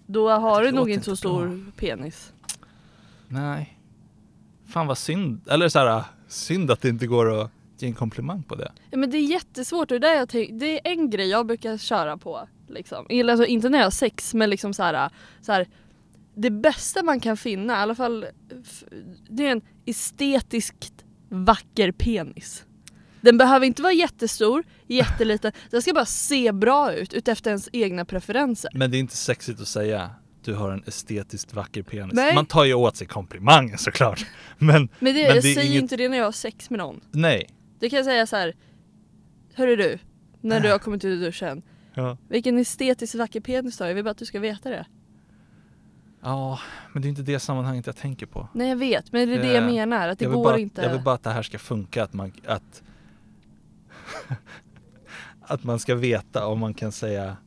Då 0.05 0.29
har 0.29 0.63
du 0.63 0.71
nog 0.71 0.89
inte 0.89 1.05
så 1.05 1.15
stor 1.15 1.71
penis. 1.77 2.33
nej. 3.27 3.79
Fan 4.67 4.87
vad 4.87 4.97
synd, 4.97 5.41
eller 5.49 5.69
så 5.69 5.79
här, 5.79 6.03
synd 6.27 6.71
att 6.71 6.81
det 6.81 6.89
inte 6.89 7.07
går 7.07 7.41
att 7.41 7.51
ge 7.77 7.87
en 7.87 7.93
komplimang 7.93 8.43
på 8.43 8.55
det. 8.55 8.71
Ja 8.91 8.97
men 8.97 9.09
det 9.09 9.17
är 9.17 9.25
jättesvårt 9.25 9.91
och 9.91 9.99
det, 9.99 10.07
är 10.07 10.15
jag 10.15 10.29
tänk, 10.29 10.59
det 10.59 10.65
är 10.65 10.91
en 10.91 11.09
grej 11.09 11.29
jag 11.29 11.45
brukar 11.45 11.77
köra 11.77 12.17
på. 12.17 12.47
Liksom. 12.67 13.05
Alltså, 13.29 13.45
inte 13.45 13.69
när 13.69 13.77
jag 13.77 13.85
har 13.85 13.91
sex 13.91 14.33
men 14.33 14.49
liksom 14.49 14.73
så 14.73 14.83
här, 14.83 15.09
så 15.41 15.51
här, 15.51 15.67
Det 16.35 16.49
bästa 16.49 17.03
man 17.03 17.19
kan 17.19 17.37
finna, 17.37 17.73
i 17.73 17.75
alla 17.77 17.95
fall 17.95 18.25
det 19.29 19.47
är 19.47 19.51
en 19.51 19.61
estetiskt 19.85 21.05
vacker 21.29 21.91
penis. 21.91 22.65
Den 23.23 23.37
behöver 23.37 23.65
inte 23.65 23.81
vara 23.81 23.93
jättestor, 23.93 24.63
jätteliten, 24.87 25.51
den 25.71 25.81
ska 25.81 25.93
bara 25.93 26.05
se 26.05 26.51
bra 26.51 26.93
ut 26.93 27.13
utefter 27.13 27.49
ens 27.51 27.69
egna 27.73 28.05
preferenser. 28.05 28.71
Men 28.73 28.91
det 28.91 28.97
är 28.97 28.99
inte 28.99 29.17
sexigt 29.17 29.61
att 29.61 29.67
säga 29.67 30.09
du 30.43 30.53
har 30.55 30.71
en 30.71 30.83
estetiskt 30.87 31.53
vacker 31.53 31.83
penis. 31.83 32.13
Nej. 32.13 32.35
Man 32.35 32.45
tar 32.45 32.63
ju 32.65 32.73
åt 32.73 32.95
sig 32.95 33.07
komplimangen 33.07 33.77
såklart. 33.77 34.25
Men 34.57 34.67
Men, 34.99 35.13
det, 35.13 35.13
Men 35.13 35.21
jag 35.21 35.35
det 35.35 35.41
säger 35.41 35.63
inget- 35.69 35.81
inte 35.81 35.97
det 35.97 36.09
när 36.09 36.17
jag 36.17 36.25
har 36.25 36.31
sex 36.31 36.69
med 36.69 36.77
någon. 36.77 37.01
nej. 37.11 37.49
Det 37.79 37.89
kan 37.89 37.97
jag 37.97 38.05
säga 38.05 38.27
så 38.27 38.35
här. 38.35 38.53
Hörru 39.53 39.75
du, 39.75 39.97
när 40.41 40.59
du 40.59 40.71
har 40.71 40.79
kommit 40.79 41.05
ut 41.05 41.17
ur 41.17 41.25
duschen. 41.25 41.61
Ja. 41.93 42.17
Vilken 42.29 42.57
estetiskt 42.57 43.15
vacker 43.15 43.39
penis 43.41 43.77
du 43.77 43.83
har, 43.83 43.89
jag 43.89 43.95
vill 43.95 44.03
bara 44.03 44.11
att 44.11 44.17
du 44.17 44.25
ska 44.25 44.39
veta 44.39 44.69
det. 44.69 44.85
ja, 46.21 46.59
men 46.93 47.01
det 47.01 47.07
är 47.07 47.09
inte 47.09 47.21
det 47.21 47.39
sammanhanget 47.39 47.87
jag 47.87 47.95
tänker 47.95 48.25
på. 48.25 48.47
Nej 48.53 48.69
jag 48.69 48.75
vet, 48.75 49.11
men 49.11 49.27
det 49.29 49.35
är 49.35 49.39
det 49.41 49.53
jag 49.53 49.63
Eh, 49.63 49.69
menar, 49.73 50.07
att 50.09 50.19
det 50.19 50.25
går 50.25 50.43
bara, 50.43 50.57
inte. 50.59 50.81
Jag 50.81 50.89
vill 50.93 51.01
bara 51.01 51.15
att 51.15 51.23
det 51.23 51.29
här 51.29 51.43
ska 51.43 51.59
funka, 51.59 52.03
att 52.03 52.13
man, 52.13 52.31
att, 52.45 52.83
att 55.41 55.63
man 55.63 55.79
ska 55.79 55.95
veta 55.95 56.47
om 56.47 56.59
man 56.59 56.73
kan 56.73 56.91
säga 56.91 57.37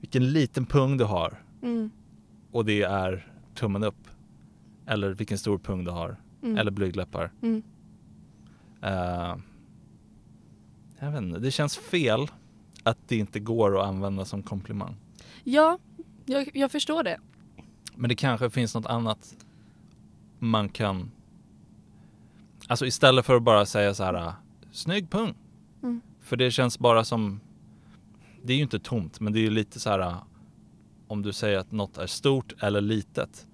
vilken 0.00 0.32
liten 0.32 0.66
pung 0.66 0.96
du 0.96 1.04
har 1.04 1.42
Mm, 1.62 1.90
och 2.52 2.64
det 2.64 2.82
är 2.82 3.32
tummen 3.54 3.84
upp. 3.84 4.08
Eller 4.86 5.10
vilken 5.10 5.38
stor 5.38 5.58
pung 5.58 5.84
du 5.84 5.90
har. 5.90 6.16
mm, 6.42 6.58
Eller 6.58 6.70
blygdläppar. 6.70 7.30
mm. 7.42 7.62
Eh, 8.82 9.36
jag 10.98 11.10
vet 11.12 11.22
inte, 11.22 11.38
det 11.40 11.50
känns 11.50 11.76
fel 11.76 12.26
att 12.82 12.98
det 13.08 13.16
inte 13.16 13.40
går 13.40 13.80
att 13.80 13.86
använda 13.86 14.24
som 14.24 14.42
komplimang. 14.42 14.96
Ja, 15.44 15.78
jag, 16.26 16.50
jag 16.54 16.72
förstår 16.72 17.02
det. 17.02 17.18
Men 17.94 18.08
det 18.08 18.14
kanske 18.14 18.50
finns 18.50 18.74
något 18.74 18.86
annat 18.86 19.36
man 20.38 20.68
kan 20.68 21.10
Alltså 22.66 22.86
istället 22.86 23.26
för 23.26 23.36
att 23.36 23.42
bara 23.42 23.66
säga 23.66 23.94
så 23.94 24.04
här 24.04 24.14
"Ah, 24.14 24.34
Snygg 24.72 25.10
pung. 25.10 25.34
För 26.30 26.36
det 26.36 26.50
känns 26.50 26.78
bara 26.78 27.04
som 27.04 27.40
Det 28.42 28.52
är 28.52 28.56
ju 28.56 28.62
inte 28.62 28.78
tomt 28.78 29.20
men 29.20 29.32
det 29.32 29.38
är 29.38 29.42
ju 29.42 29.50
lite 29.50 29.80
så 29.80 29.90
här 29.90 29.98
"Ah, 29.98 30.26
Om 31.08 31.22
du 31.22 31.32
säger 31.32 31.58
att 31.58 31.72
något 31.72 31.98
är 31.98 32.06
stort 32.06 32.52
eller 32.62 32.80
litet 32.80 33.46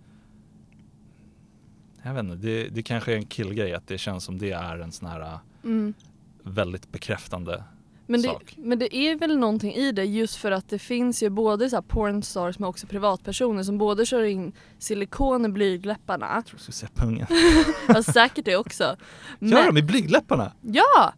Jag 2.02 2.14
vet 2.14 2.24
inte, 2.24 2.36
det, 2.36 2.68
det 2.68 2.82
kanske 2.82 3.12
är 3.12 3.16
en 3.16 3.26
killgrej 3.26 3.74
att 3.74 3.86
det 3.88 3.98
känns 3.98 4.24
som 4.24 4.38
det 4.38 4.50
är 4.52 4.78
en 4.78 4.92
sån 4.92 5.08
här 5.08 5.20
"Ah, 5.20 5.40
Mm. 5.64 5.94
Väldigt 6.42 6.92
bekräftande 6.92 7.64
Men, 8.06 8.22
det, 8.22 8.28
sak 8.28 8.54
men 8.58 8.78
det 8.78 8.96
är 8.96 9.16
väl 9.16 9.38
någonting 9.38 9.72
i 9.74 9.92
det 9.92 10.04
just 10.04 10.36
för 10.36 10.50
att 10.52 10.68
det 10.68 10.78
finns 10.78 11.22
ju 11.22 11.30
både 11.30 11.70
så 11.70 11.76
här 11.76 11.82
pornstars 11.82 12.58
men 12.58 12.68
också 12.68 12.86
privatpersoner 12.86 13.62
som 13.62 13.78
både 13.78 14.06
kör 14.06 14.22
in 14.22 14.52
silikon 14.78 15.44
i 15.44 15.48
blygdläpparna, 15.48 16.26
Jag 16.34 16.46
tror 16.46 16.56
du 16.56 16.62
skulle 16.62 16.74
säga 16.74 16.90
pungen 16.94 17.26
ja 17.88 18.02
säkert 18.02 18.44
det 18.44 18.56
också. 18.56 18.96
Gör 19.40 19.66
de 19.66 19.76
i 19.78 19.82
blygdläpparna? 19.82 20.52
Ja! 20.60 21.12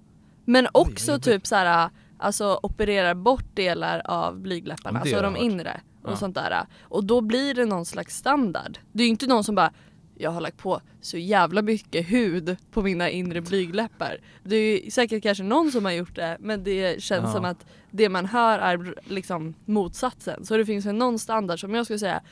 Men 0.51 0.65
Oj, 0.65 0.71
också 0.73 1.13
vad 1.13 1.23
typ 1.23 1.47
så 1.47 1.55
här, 1.57 1.91
alltså 2.19 2.61
opererar 2.63 3.15
bort 3.15 3.57
delar 3.57 4.03
av 4.05 4.41
blygdläpparna, 4.41 5.01
alltså 5.01 5.21
de 5.23 5.37
inre 5.37 5.81
och 6.03 6.13
Ja. 6.13 6.17
sånt 6.17 6.35
där. 6.35 6.67
Och 6.83 7.05
då 7.05 7.21
blir 7.21 7.55
det 7.55 7.65
någon 7.65 7.87
slags 7.87 8.17
standard. 8.17 8.79
Det 8.93 9.03
är 9.03 9.05
ju 9.07 9.11
inte 9.11 9.27
någon 9.27 9.45
som 9.45 9.55
bara 9.55 9.73
jag 10.21 10.31
har 10.31 10.41
lagt 10.41 10.57
på 10.59 10.81
så 11.01 11.19
jävla 11.19 11.63
mycket 11.63 12.11
hud 12.11 12.57
på 12.73 12.83
mina 12.83 13.11
inre 13.11 13.41
blygdläppar. 13.41 14.17
Det 14.45 14.57
är 14.57 14.85
ju 14.85 14.91
säkert 14.91 15.23
kanske 15.23 15.45
någon 15.45 15.73
som 15.73 15.85
har 15.85 15.93
gjort 15.93 16.17
det 16.17 16.37
men 16.41 16.65
det 16.65 17.03
känns 17.03 17.25
Ja. 17.25 17.33
som 17.33 17.45
att 17.45 17.67
det 17.91 18.09
man 18.09 18.27
hör 18.27 18.59
är 18.59 18.95
liksom 19.05 19.55
motsatsen. 19.65 20.45
Så 20.45 20.57
det 20.57 20.67
finns 20.67 20.87
väl 20.87 20.95
någon 20.95 21.19
standard 21.19 21.61
som 21.61 21.75
jag 21.75 21.85
skulle 21.87 21.99
säga 21.99 22.23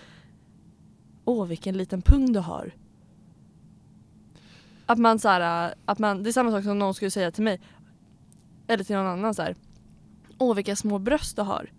Åh 1.25 1.47
vilken 1.47 1.77
liten 1.77 2.03
pung 2.03 2.33
du 2.33 2.39
har. 2.41 2.73
Att 4.87 4.99
man 4.99 5.19
så 5.19 5.29
här, 5.29 5.75
att 5.85 5.99
man, 5.99 6.23
det 6.23 6.31
är 6.31 6.33
samma 6.33 6.51
sak 6.51 6.65
som 6.65 6.79
någon 6.79 6.95
skulle 6.95 7.11
säga 7.11 7.31
till 7.31 7.45
mig. 7.45 7.61
Eller 8.69 8.85
till 8.85 8.97
någon 8.97 9.07
annan 9.07 9.35
så 9.35 9.43
här. 9.43 9.57
Åh 10.39 10.55
vilka 10.55 10.77
små 10.77 10.99
bröst 10.99 11.37
du 11.37 11.43
har. 11.43 11.71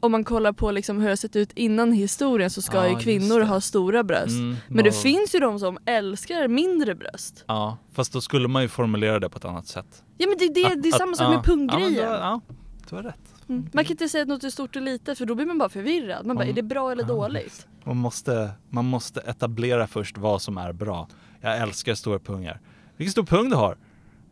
Om 0.00 0.12
man 0.12 0.24
kollar 0.24 0.52
på 0.52 0.70
liksom 0.70 0.96
hur 0.96 1.04
det 1.04 1.10
har 1.10 1.16
sett 1.16 1.36
ut 1.36 1.52
innan 1.52 1.92
historien 1.92 2.50
så 2.50 2.62
ska 2.62 2.76
Ja, 2.76 2.88
ju 2.88 2.96
kvinnor 2.98 3.40
ha 3.40 3.60
stora 3.60 4.04
bröst. 4.04 4.38
Mm, 4.38 4.56
Men 4.68 4.84
det 4.84 4.92
finns 4.92 5.34
ju 5.34 5.38
de 5.38 5.58
som 5.58 5.78
älskar 5.84 6.48
mindre 6.48 6.94
bröst. 6.94 7.44
Ja, 7.46 7.78
fast 7.92 8.12
då 8.12 8.20
skulle 8.20 8.48
man 8.48 8.62
ju 8.62 8.68
formulera 8.68 9.20
det 9.20 9.28
på 9.28 9.38
ett 9.38 9.44
annat 9.44 9.66
sätt. 9.66 10.02
Ja 10.18 10.26
men 10.28 10.38
det, 10.38 10.48
det, 10.54 10.74
det 10.82 10.88
är 10.88 10.92
samma 10.98 11.14
sak 11.16 11.34
med 11.34 11.44
punggrejen. 11.44 11.94
Ja, 11.94 12.40
du, 12.88 12.96
har 12.96 13.02
rätt. 13.02 13.34
Mm. 13.48 13.68
Man 13.72 13.84
kan 13.84 13.90
inte 13.90 14.08
säga 14.08 14.22
att 14.22 14.28
något 14.28 14.44
är 14.44 14.50
stort 14.50 14.76
och 14.76 14.82
litet 14.82 15.18
för 15.18 15.26
då 15.26 15.34
blir 15.34 15.46
man 15.46 15.58
bara 15.58 15.68
förvirrad. 15.68 16.26
Man 16.26 16.36
bara, 16.36 16.42
Om- 16.44 16.50
är 16.50 16.54
det 16.54 16.62
bra 16.62 16.92
eller 16.92 17.02
Ja, 17.02 17.08
dåligt? 17.08 17.66
Man 17.84 17.96
måste, 17.96 18.50
man 18.70 18.84
måste 18.84 19.20
etablera 19.20 19.86
först 19.86 20.18
vad 20.18 20.42
som 20.42 20.58
är 20.58 20.72
bra. 20.72 21.08
Jag 21.40 21.58
älskar 21.58 21.94
stora 21.94 22.18
pungar. 22.18 22.60
Vilken 22.96 23.12
stor 23.12 23.22
pung 23.22 23.50
du 23.50 23.56
har! 23.56 23.76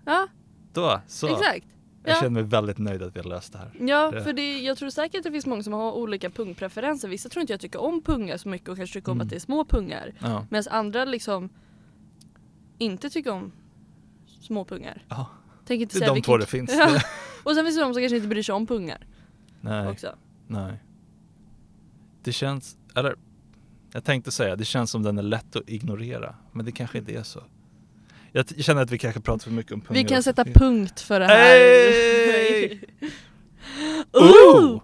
Ja, 0.05 0.27
Då, 0.77 1.01
så. 1.07 1.27
exakt. 1.27 1.67
Jag 2.05 2.17
Ja. 2.17 2.21
känner 2.21 2.31
mig 2.31 2.43
väldigt 2.43 2.79
nöjd 2.79 3.03
att 3.03 3.17
vi 3.17 3.21
har 3.21 3.29
löst 3.29 3.53
det 3.53 3.59
här. 3.59 3.71
Ja, 3.81 4.11
Det- 4.11 4.23
för 4.25 4.33
det, 4.33 4.59
jag 4.61 4.79
tror 4.79 4.91
säkert 4.91 5.19
att 5.19 5.23
det 5.25 5.33
finns 5.33 5.47
många 5.47 5.63
som 5.63 5.73
har 5.73 5.93
olika 5.93 6.31
pungpreferenser. 6.31 7.09
Vissa 7.09 7.29
tror 7.29 7.41
inte 7.41 7.53
jag 7.53 7.61
tycker 7.61 7.81
om 7.81 8.03
pungar 8.03 8.37
så 8.37 8.49
mycket 8.49 8.69
och 8.69 8.77
kanske 8.77 8.95
tycker 8.99 9.13
om 9.13 9.17
Mm. 9.17 9.25
att 9.27 9.31
det 9.31 9.37
är 9.37 9.41
små 9.41 9.65
pungar. 9.65 10.13
Ja. 10.19 10.47
Medan 10.51 10.65
andra 10.73 11.05
liksom 11.05 11.49
inte 12.79 13.11
tycker 13.11 13.31
om 13.31 13.53
små 14.41 14.65
pungar. 14.65 15.03
Ja. 15.09 15.27
Tänker 15.67 15.83
inte 15.83 15.99
Det 15.99 16.05
är 16.05 16.15
de 16.15 16.23
två 16.23 16.37
det 16.37 16.47
finns. 16.47 16.71
Ja. 16.79 17.01
Och 17.45 17.55
sen 17.55 17.65
finns 17.65 17.77
det 17.77 17.83
de 17.83 17.95
som 17.95 18.03
kanske 18.03 18.17
inte 18.17 18.29
bryr 18.29 18.43
sig 18.43 18.55
om 18.55 18.67
pungar 18.67 19.07
Nej, 19.61 19.89
också. 19.89 20.15
nej. 20.47 20.83
Det 22.23 22.33
känns, 22.33 22.77
eller 22.95 23.17
jag 23.93 24.05
tänkte 24.05 24.31
säga, 24.33 24.57
det 24.57 24.65
känns 24.65 24.91
som 24.91 25.03
den 25.03 25.19
är 25.19 25.23
lätt 25.23 25.57
att 25.57 25.69
ignorera. 25.69 26.35
Men 26.53 26.65
det 26.67 26.73
kanske 26.73 26.99
inte 26.99 27.13
är 27.13 27.23
så. 27.23 27.43
Jag, 28.37 28.65
känner 28.65 28.83
att 28.83 28.91
vi 28.91 28.99
kanske 28.99 29.21
pratar 29.21 29.45
för 29.45 29.51
mycket 29.51 29.73
om 29.73 29.81
pungar. 29.81 30.03
Vi 30.03 30.05
kan 30.09 30.23
sätta 30.23 30.45
punkt 30.45 31.01
för 31.01 31.21
det 31.21 31.27
här. 31.27 31.37
Hey! 31.37 32.81
Ooh! 34.13 34.83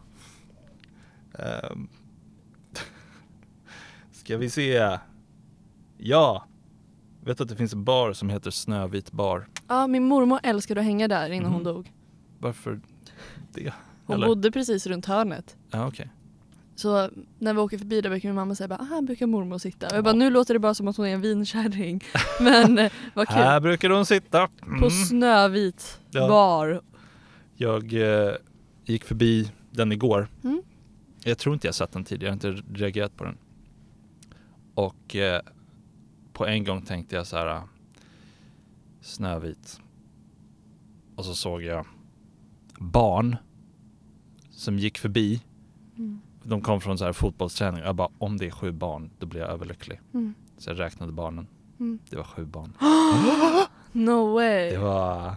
Ehm. 1.38 1.88
Ska 4.12 4.37
vi 4.37 4.51
se. 4.51 4.99
Ja. 5.99 6.47
Vet 7.25 7.38
du 7.38 7.43
att 7.43 7.49
det 7.49 7.57
finns 7.57 7.73
en 7.73 7.85
bar 7.85 8.12
som 8.12 8.29
heter 8.31 8.51
Snövit 8.51 9.12
bar? 9.12 9.49
Ja, 9.69 9.87
min 9.87 10.05
mormor 10.05 10.41
älskade 10.43 10.81
att 10.81 10.87
hänga 10.87 11.09
där 11.09 11.31
innan 11.31 11.53
hon 11.53 11.62
Mhm. 11.62 11.75
dog. 11.75 11.93
Varför 12.38 12.81
det? 13.55 13.73
Hon 14.07 14.17
Eller? 14.17 14.27
bodde 14.27 14.51
precis 14.53 14.87
runt 14.87 15.07
hörnet. 15.07 15.57
Ja, 15.71 15.87
okej. 15.87 16.11
Så 16.83 17.11
när 17.38 17.55
vi 17.55 17.61
åker 17.61 17.79
förbi 17.79 18.01
där 18.01 18.11
brukar 18.11 18.29
min 18.29 18.37
mamma 18.37 18.55
säga 18.55 18.68
bara, 18.68 18.79
ah, 18.81 18.85
här 18.85 19.03
brukar 19.03 19.27
mormor 19.27 19.59
sitta. 19.59 19.87
Och 19.87 19.97
jag 19.97 20.05
bara, 20.05 20.14
nu 20.14 20.31
låter 20.31 20.55
det 20.55 20.61
bara 20.61 20.75
som 20.75 20.88
att 20.88 20.97
hon 20.97 21.07
är 21.07 21.14
en 21.14 21.21
vinkärring. 21.21 22.05
Men 22.40 22.79
eh, 22.79 22.92
vad 23.14 23.29
kul. 23.29 23.37
Här 23.37 23.61
brukar 23.61 23.90
hon 23.90 24.07
sitta. 24.07 24.49
På 24.49 24.66
Mm. 24.66 24.90
Snövit 24.90 26.01
Ja. 26.11 26.29
bar. 26.29 26.81
Jag 27.55 27.92
eh, 27.95 28.35
gick 28.85 29.05
förbi 29.05 29.53
den 29.71 29.92
igår. 29.92 30.29
Mm. 30.45 30.62
Jag 31.25 31.38
tror 31.38 31.55
inte 31.55 31.66
jag 31.68 31.75
sett 31.75 31.92
den 31.92 32.05
tidigare, 32.05 32.37
jag 32.40 32.47
har 32.47 32.53
inte 32.55 32.68
reagerat 32.85 33.16
på 33.16 33.25
den. 33.25 33.37
Och 34.75 35.16
eh, 35.16 35.40
på 36.33 36.47
en 36.47 36.64
gång 36.64 36.83
tänkte 36.83 37.16
jag 37.16 37.27
så 37.27 37.37
här. 37.37 37.47
ah, 37.47 37.68
Snövit. 39.01 39.81
Och 41.16 41.25
så 41.25 41.35
såg 41.35 41.62
jag 41.62 41.87
barn 42.79 43.37
som 44.51 44.79
gick 44.79 44.99
förbi. 44.99 45.40
Mm. 45.99 46.21
De 46.43 46.61
kom 46.61 46.81
från 46.81 46.99
så 46.99 47.05
här 47.05 47.13
fotbollsträning. 47.13 47.83
Jag 47.83 47.95
bara, 47.97 48.09
om 48.19 48.37
det 48.37 48.47
är 48.47 48.51
sju 48.51 48.73
barn, 48.73 49.11
då 49.19 49.27
blir 49.27 49.41
jag 49.41 49.51
överlycklig. 49.51 50.01
Mm. 50.15 50.35
Så 50.59 50.71
jag 50.71 50.81
räknade 50.81 51.13
barnen. 51.13 51.47
Mm. 51.81 51.99
Det 52.11 52.17
var 52.17 52.25
sju 52.25 52.45
barn. 52.45 52.73
No 53.93 54.35
way. 54.35 54.71
Det 54.71 54.79
var 54.79 55.35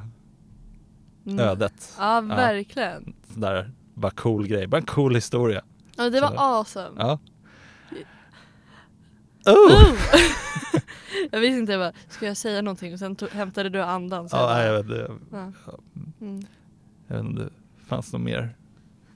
Mm. 1.25 1.39
ödet. 1.39 1.95
Ja, 1.99 2.21
verkligen. 2.21 3.13
Sådär, 3.33 3.71
bara 3.93 4.11
cool 4.11 4.47
grej. 4.47 4.67
Bara 4.67 4.77
en 4.77 4.85
cool 4.85 5.15
historia. 5.15 5.61
Ja, 5.97 6.09
det 6.09 6.21
var 6.21 6.27
Så. 6.31 6.35
awesome. 6.39 6.89
Ja. 6.97 7.19
Oh! 9.45 9.93
Jag 11.31 11.39
visste 11.39 11.57
inte, 11.59 11.71
jag 11.71 11.81
bara, 11.81 11.93
ska 12.09 12.25
jag 12.25 12.37
säga 12.37 12.61
någonting? 12.61 12.93
Och 12.93 12.99
sen 12.99 13.15
tog, 13.15 13.29
hämtade 13.29 13.69
du 13.69 13.81
andan. 13.81 14.29
Så 14.29 14.35
Ja, 14.35 14.63
jag 14.63 14.85
bara, 14.85 14.95
jag 14.97 15.07
vet, 15.09 15.19
jag, 15.31 15.53
ja. 15.65 15.73
Mm. 16.21 16.41
jag 17.07 17.15
vet 17.17 17.25
inte, 17.25 17.41
det 17.43 17.49
fanns 17.87 18.13
något 18.13 18.21
mer 18.21 18.55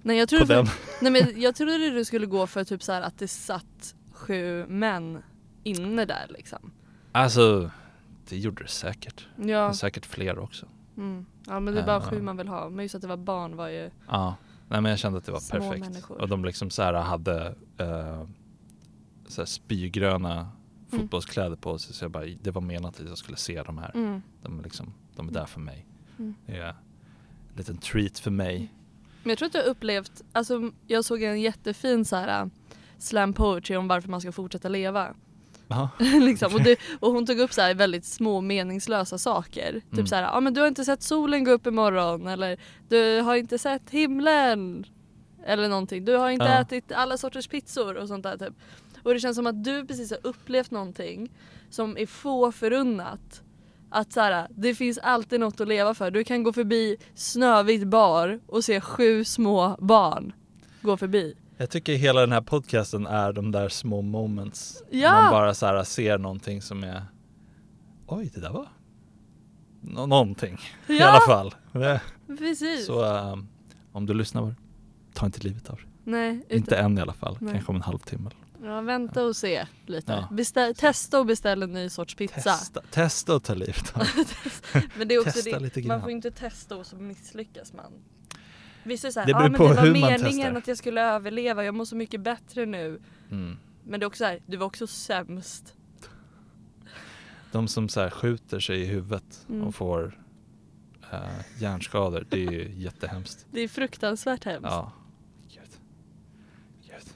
Nej, 0.01 0.17
jag 0.17 0.29
trodde, 0.29 0.45
för, 0.65 0.69
nej, 1.03 1.12
men 1.12 1.41
jag 1.41 1.55
trodde 1.55 1.89
du 1.91 2.05
skulle 2.05 2.25
gå 2.25 2.47
för 2.47 2.63
typ 2.63 2.83
så 2.83 2.91
här 2.91 3.01
att 3.01 3.17
det 3.17 3.27
satt 3.27 3.95
sju 4.13 4.65
män 4.67 5.21
inne 5.63 6.05
där 6.05 6.25
liksom. 6.29 6.71
Alltså, 7.12 7.71
det 8.29 8.38
gjorde 8.38 8.63
det 8.63 8.69
säkert. 8.69 9.27
Ja, 9.35 9.65
Men 9.65 9.75
säkert 9.75 10.05
fler 10.05 10.39
också. 10.39 10.65
mm. 10.97 11.25
ja 11.47 11.59
men 11.59 11.73
det 11.73 11.81
är 11.81 11.85
bara 11.85 11.95
Ja. 12.03 12.09
sju 12.09 12.21
man 12.21 12.38
vill 12.38 12.47
ha. 12.47 12.69
Men 12.69 12.85
just 12.85 12.95
att 12.95 13.01
det 13.01 13.07
var 13.07 13.17
barn 13.17 13.55
var 13.55 13.67
ju... 13.67 13.89
Ja, 14.07 14.35
nej 14.67 14.81
men 14.81 14.89
jag 14.89 14.99
kände 14.99 15.17
att 15.17 15.25
det 15.25 15.31
var 15.31 15.39
Små 15.39 15.59
perfekt. 15.59 15.79
människor. 15.79 16.21
Och 16.21 16.27
de 16.29 16.45
liksom 16.45 16.69
så 16.69 16.83
här 16.83 16.93
hade 16.93 17.47
uh, 17.81 18.23
så 19.27 19.41
här 19.41 19.45
spygröna 19.45 20.49
Mm. 20.91 21.01
fotbollskläder 21.01 21.55
på 21.55 21.77
sig. 21.79 21.93
Så 21.95 22.03
jag 22.03 22.12
bara, 22.12 22.25
det 22.41 22.51
var 22.51 22.62
menat 22.62 22.99
att 22.99 23.07
jag 23.09 23.17
skulle 23.17 23.38
se 23.38 23.63
de 23.63 23.77
här. 23.77 23.91
Mm. 23.95 24.21
De 24.41 24.59
är, 24.59 24.63
liksom, 24.63 24.93
de 25.15 25.27
är 25.29 25.31
där 25.31 25.45
för 25.45 25.59
mig. 25.59 25.85
Mm. 26.19 26.35
Det 26.45 26.57
är 26.57 26.67
en 26.69 26.75
liten 27.55 27.77
treat 27.77 28.19
för 28.19 28.31
mig. 28.31 28.73
Men 29.23 29.29
jag 29.29 29.38
tror 29.38 29.47
att 29.47 29.53
jag 29.53 29.62
har 29.62 29.69
upplevt, 29.69 30.21
alltså 30.32 30.71
jag 30.88 31.05
såg 31.05 31.23
en 31.23 31.41
jättefin 31.41 32.05
så 32.05 32.15
här 32.15 32.41
äh, 32.41 32.47
slam 32.97 33.34
poetry 33.34 33.75
om 33.75 33.88
varför 33.88 34.10
man 34.10 34.21
ska 34.21 34.32
fortsätta 34.32 34.69
leva. 34.69 35.15
Liksom. 36.21 36.53
och, 36.53 36.63
det, 36.63 36.79
och 36.99 37.12
hon 37.12 37.25
tog 37.25 37.39
upp 37.39 37.53
så 37.53 37.62
här 37.62 37.73
väldigt 37.73 38.05
små 38.05 38.41
meningslösa 38.41 39.17
saker. 39.17 39.69
Mm. 39.69 39.82
Typ 39.95 40.08
så 40.08 40.15
här, 40.15 40.38
ah, 40.38 40.39
men 40.39 40.53
du 40.53 40.62
har 40.62 40.67
inte 40.67 40.86
sett 40.86 41.03
solen 41.03 41.43
gå 41.43 41.51
upp 41.51 41.67
imorgon 41.67 42.27
eller 42.27 42.58
du 42.88 43.21
har 43.21 43.36
inte 43.36 43.58
sett 43.58 43.89
himlen. 43.89 44.86
Eller 45.45 45.69
någonting. 45.69 46.05
Du 46.05 46.15
har 46.15 46.29
inte 46.29 46.45
Ja. 46.45 46.62
ätit 46.62 46.91
alla 46.91 47.17
sorters 47.17 47.47
pizzor 47.47 47.95
och 47.95 48.08
sånt 48.08 48.23
där 48.23 48.38
typ. 48.38 48.53
Och 49.03 49.13
det 49.13 49.19
känns 49.19 49.36
som 49.36 49.47
att 49.47 49.63
du 49.63 49.86
precis 49.86 50.12
har 50.12 50.19
upplevt 50.23 50.71
någonting 50.71 51.32
som 51.69 51.97
är 51.97 52.05
få 52.05 52.51
förunnat. 52.51 53.41
Att 53.89 54.13
så 54.13 54.19
här, 54.21 54.47
det 54.49 54.75
finns 54.75 54.97
alltid 54.97 55.39
något 55.39 55.62
att 55.62 55.67
leva 55.67 55.93
för. 55.93 56.12
Du 56.12 56.23
kan 56.23 56.43
gå 56.43 56.54
förbi 56.54 56.97
Snövit 57.15 57.88
bar 57.88 58.39
och 58.47 58.63
se 58.63 58.82
sju 58.82 59.23
små 59.23 59.78
barn 59.80 60.34
gå 60.82 60.97
förbi. 60.97 61.34
Jag 61.58 61.69
tycker 61.69 61.93
hela 61.93 62.19
den 62.21 62.32
här 62.32 62.41
podcasten 62.41 63.08
är 63.08 63.34
de 63.34 63.52
där 63.52 63.69
små 63.69 64.02
moments. 64.02 64.84
Ja! 64.89 65.12
Man 65.21 65.32
bara 65.32 65.54
så 65.54 65.65
här 65.65 65.84
ser 65.84 66.17
någonting 66.17 66.62
som 66.62 66.84
är 66.84 67.04
Oj, 68.08 68.32
det 68.34 68.41
där 68.41 68.49
var 68.52 68.67
Nå- 69.82 70.06
någonting 70.06 70.58
i 70.88 70.97
Ja! 70.97 71.08
alla 71.08 71.19
fall. 71.21 71.56
Det- 71.71 72.02
Precis. 72.38 72.86
Så 72.86 73.04
ehm, 73.06 73.47
om 73.91 74.06
du 74.06 74.13
lyssnar, 74.13 74.56
ta 75.13 75.25
inte 75.25 75.39
livet 75.39 75.69
av 75.69 75.75
dig. 75.75 75.86
Nej, 76.04 76.45
Inte 76.49 76.78
än 76.78 76.97
i 76.97 77.02
alla 77.02 77.13
fall, 77.13 77.38
Nej. 77.41 77.54
kanske 77.54 77.69
om 77.71 77.75
en 77.75 77.82
halvtimme. 77.82 78.30
Ja, 78.63 78.81
vänta 78.81 79.23
och 79.25 79.35
se 79.35 79.67
lite. 79.85 80.11
Ja. 80.11 80.27
Beställ, 80.31 80.75
testa 80.75 81.19
och 81.19 81.25
beställ 81.25 81.63
en 81.63 81.73
ny 81.73 81.89
sorts 81.89 82.15
pizza. 82.15 82.41
Testa, 82.41 82.81
testa 82.91 83.35
att 83.35 83.43
ta 83.43 83.53
livet 83.53 83.97
av. 83.97 84.07
Men 84.97 85.07
det 85.07 85.15
är 85.15 85.19
också 85.19 85.31
Testa 85.31 85.59
det, 85.59 85.87
man 85.87 86.01
får 86.01 86.11
inte 86.11 86.31
testa 86.31 86.75
och 86.75 86.85
så 86.85 86.95
misslyckas 86.95 87.73
man. 87.73 87.93
Vissa 88.83 89.07
är 89.07 89.11
såhär, 89.11 89.27
Det 89.27 89.33
beror 89.33 89.49
men 89.49 89.59
det 89.59 89.75
var 89.75 89.91
meningen 89.91 90.19
testar." 90.25 90.53
att 90.53 90.67
jag 90.67 90.77
skulle 90.77 91.01
överleva, 91.01 91.63
jag 91.63 91.75
mår 91.75 91.85
så 91.85 91.95
mycket 91.95 92.21
bättre 92.21 92.65
nu. 92.65 93.01
Mm. 93.31 93.57
Men 93.83 93.99
det 93.99 94.03
är 94.03 94.07
också 94.07 94.17
såhär, 94.23 94.41
du 94.45 94.57
var 94.57 94.65
också 94.65 94.87
sämst. 94.87 95.73
De 97.51 97.67
som 97.67 97.89
så 97.89 97.99
här 98.01 98.09
skjuter 98.09 98.59
sig 98.59 98.81
i 98.81 98.85
huvudet 98.85 99.45
Mm. 99.49 99.67
och 99.67 99.75
får 99.75 100.19
uh, 101.13 101.19
hjärnskador, 101.61 102.25
det 102.29 102.45
är 102.45 102.51
ju 102.51 102.71
jättehemskt. 102.75 103.45
Det 103.51 103.61
är 103.61 103.67
fruktansvärt 103.67 104.45
hemskt. 104.45 104.63
Ja. 104.71 104.91
Gud. 105.47 105.69
Gud. 106.81 107.13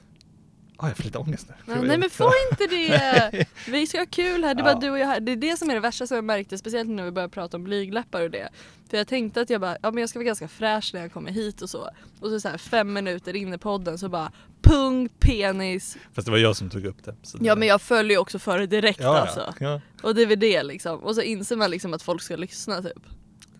Ah, 0.84 0.88
jag 0.88 0.96
får 0.96 1.04
lite 1.04 1.18
ångest 1.18 1.48
nu. 1.48 1.72
Ja, 1.74 1.82
nej 1.82 1.98
men 1.98 2.10
få 2.10 2.32
inte 2.50 2.66
det! 2.66 3.46
Vi 3.68 3.86
ska 3.86 3.98
ha 3.98 4.06
kul 4.06 4.44
här, 4.44 4.54
det 4.54 4.60
är 4.60 4.64
bara 4.64 4.72
Ja. 4.72 4.80
du 4.80 4.90
och 4.90 4.98
jag 4.98 5.06
här. 5.06 5.20
Det 5.20 5.32
är 5.32 5.36
det 5.36 5.56
som 5.56 5.70
är 5.70 5.74
det 5.74 5.80
värsta 5.80 6.06
som 6.06 6.14
jag 6.14 6.24
märkte, 6.24 6.58
speciellt 6.58 6.90
när 6.90 7.04
vi 7.04 7.10
började 7.10 7.32
prata 7.32 7.56
om 7.56 7.64
blygläppar 7.64 8.22
och 8.22 8.30
det. 8.30 8.48
För 8.90 8.96
jag 8.96 9.08
tänkte 9.08 9.40
att 9.40 9.50
jag 9.50 9.60
bara, 9.60 9.76
ja 9.82 9.90
men 9.90 10.00
jag 10.00 10.08
ska 10.08 10.18
vara 10.18 10.26
ganska 10.26 10.48
fräsch 10.48 10.90
när 10.94 11.00
jag 11.00 11.12
kommer 11.12 11.30
hit 11.30 11.62
och 11.62 11.70
så. 11.70 11.90
Och 12.20 12.28
så, 12.28 12.40
så 12.40 12.48
här 12.48 12.58
fem 12.58 12.92
minuter 12.92 13.36
in 13.36 13.54
i 13.54 13.58
podden 13.58 13.98
så 13.98 14.08
bara 14.08 14.32
pung, 14.62 15.08
penis. 15.08 15.96
Fast 16.12 16.26
det 16.26 16.30
var 16.30 16.38
jag 16.38 16.56
som 16.56 16.70
tog 16.70 16.84
upp 16.84 17.04
det. 17.04 17.10
det 17.10 17.38
Ja 17.40 17.56
men 17.56 17.68
jag 17.68 17.82
följer 17.82 18.12
ju 18.12 18.18
också 18.18 18.38
före 18.38 18.66
direkt 18.66 19.00
ja, 19.00 19.18
alltså. 19.18 19.54
Ja. 19.60 19.80
Och 20.02 20.14
det 20.14 20.22
är 20.22 20.26
väl 20.26 20.40
det 20.40 20.62
liksom. 20.62 20.98
Och 20.98 21.14
så 21.14 21.20
inser 21.20 21.56
man 21.56 21.70
liksom 21.70 21.94
att 21.94 22.02
folk 22.02 22.22
ska 22.22 22.36
lyssna 22.36 22.82
typ. 22.82 23.02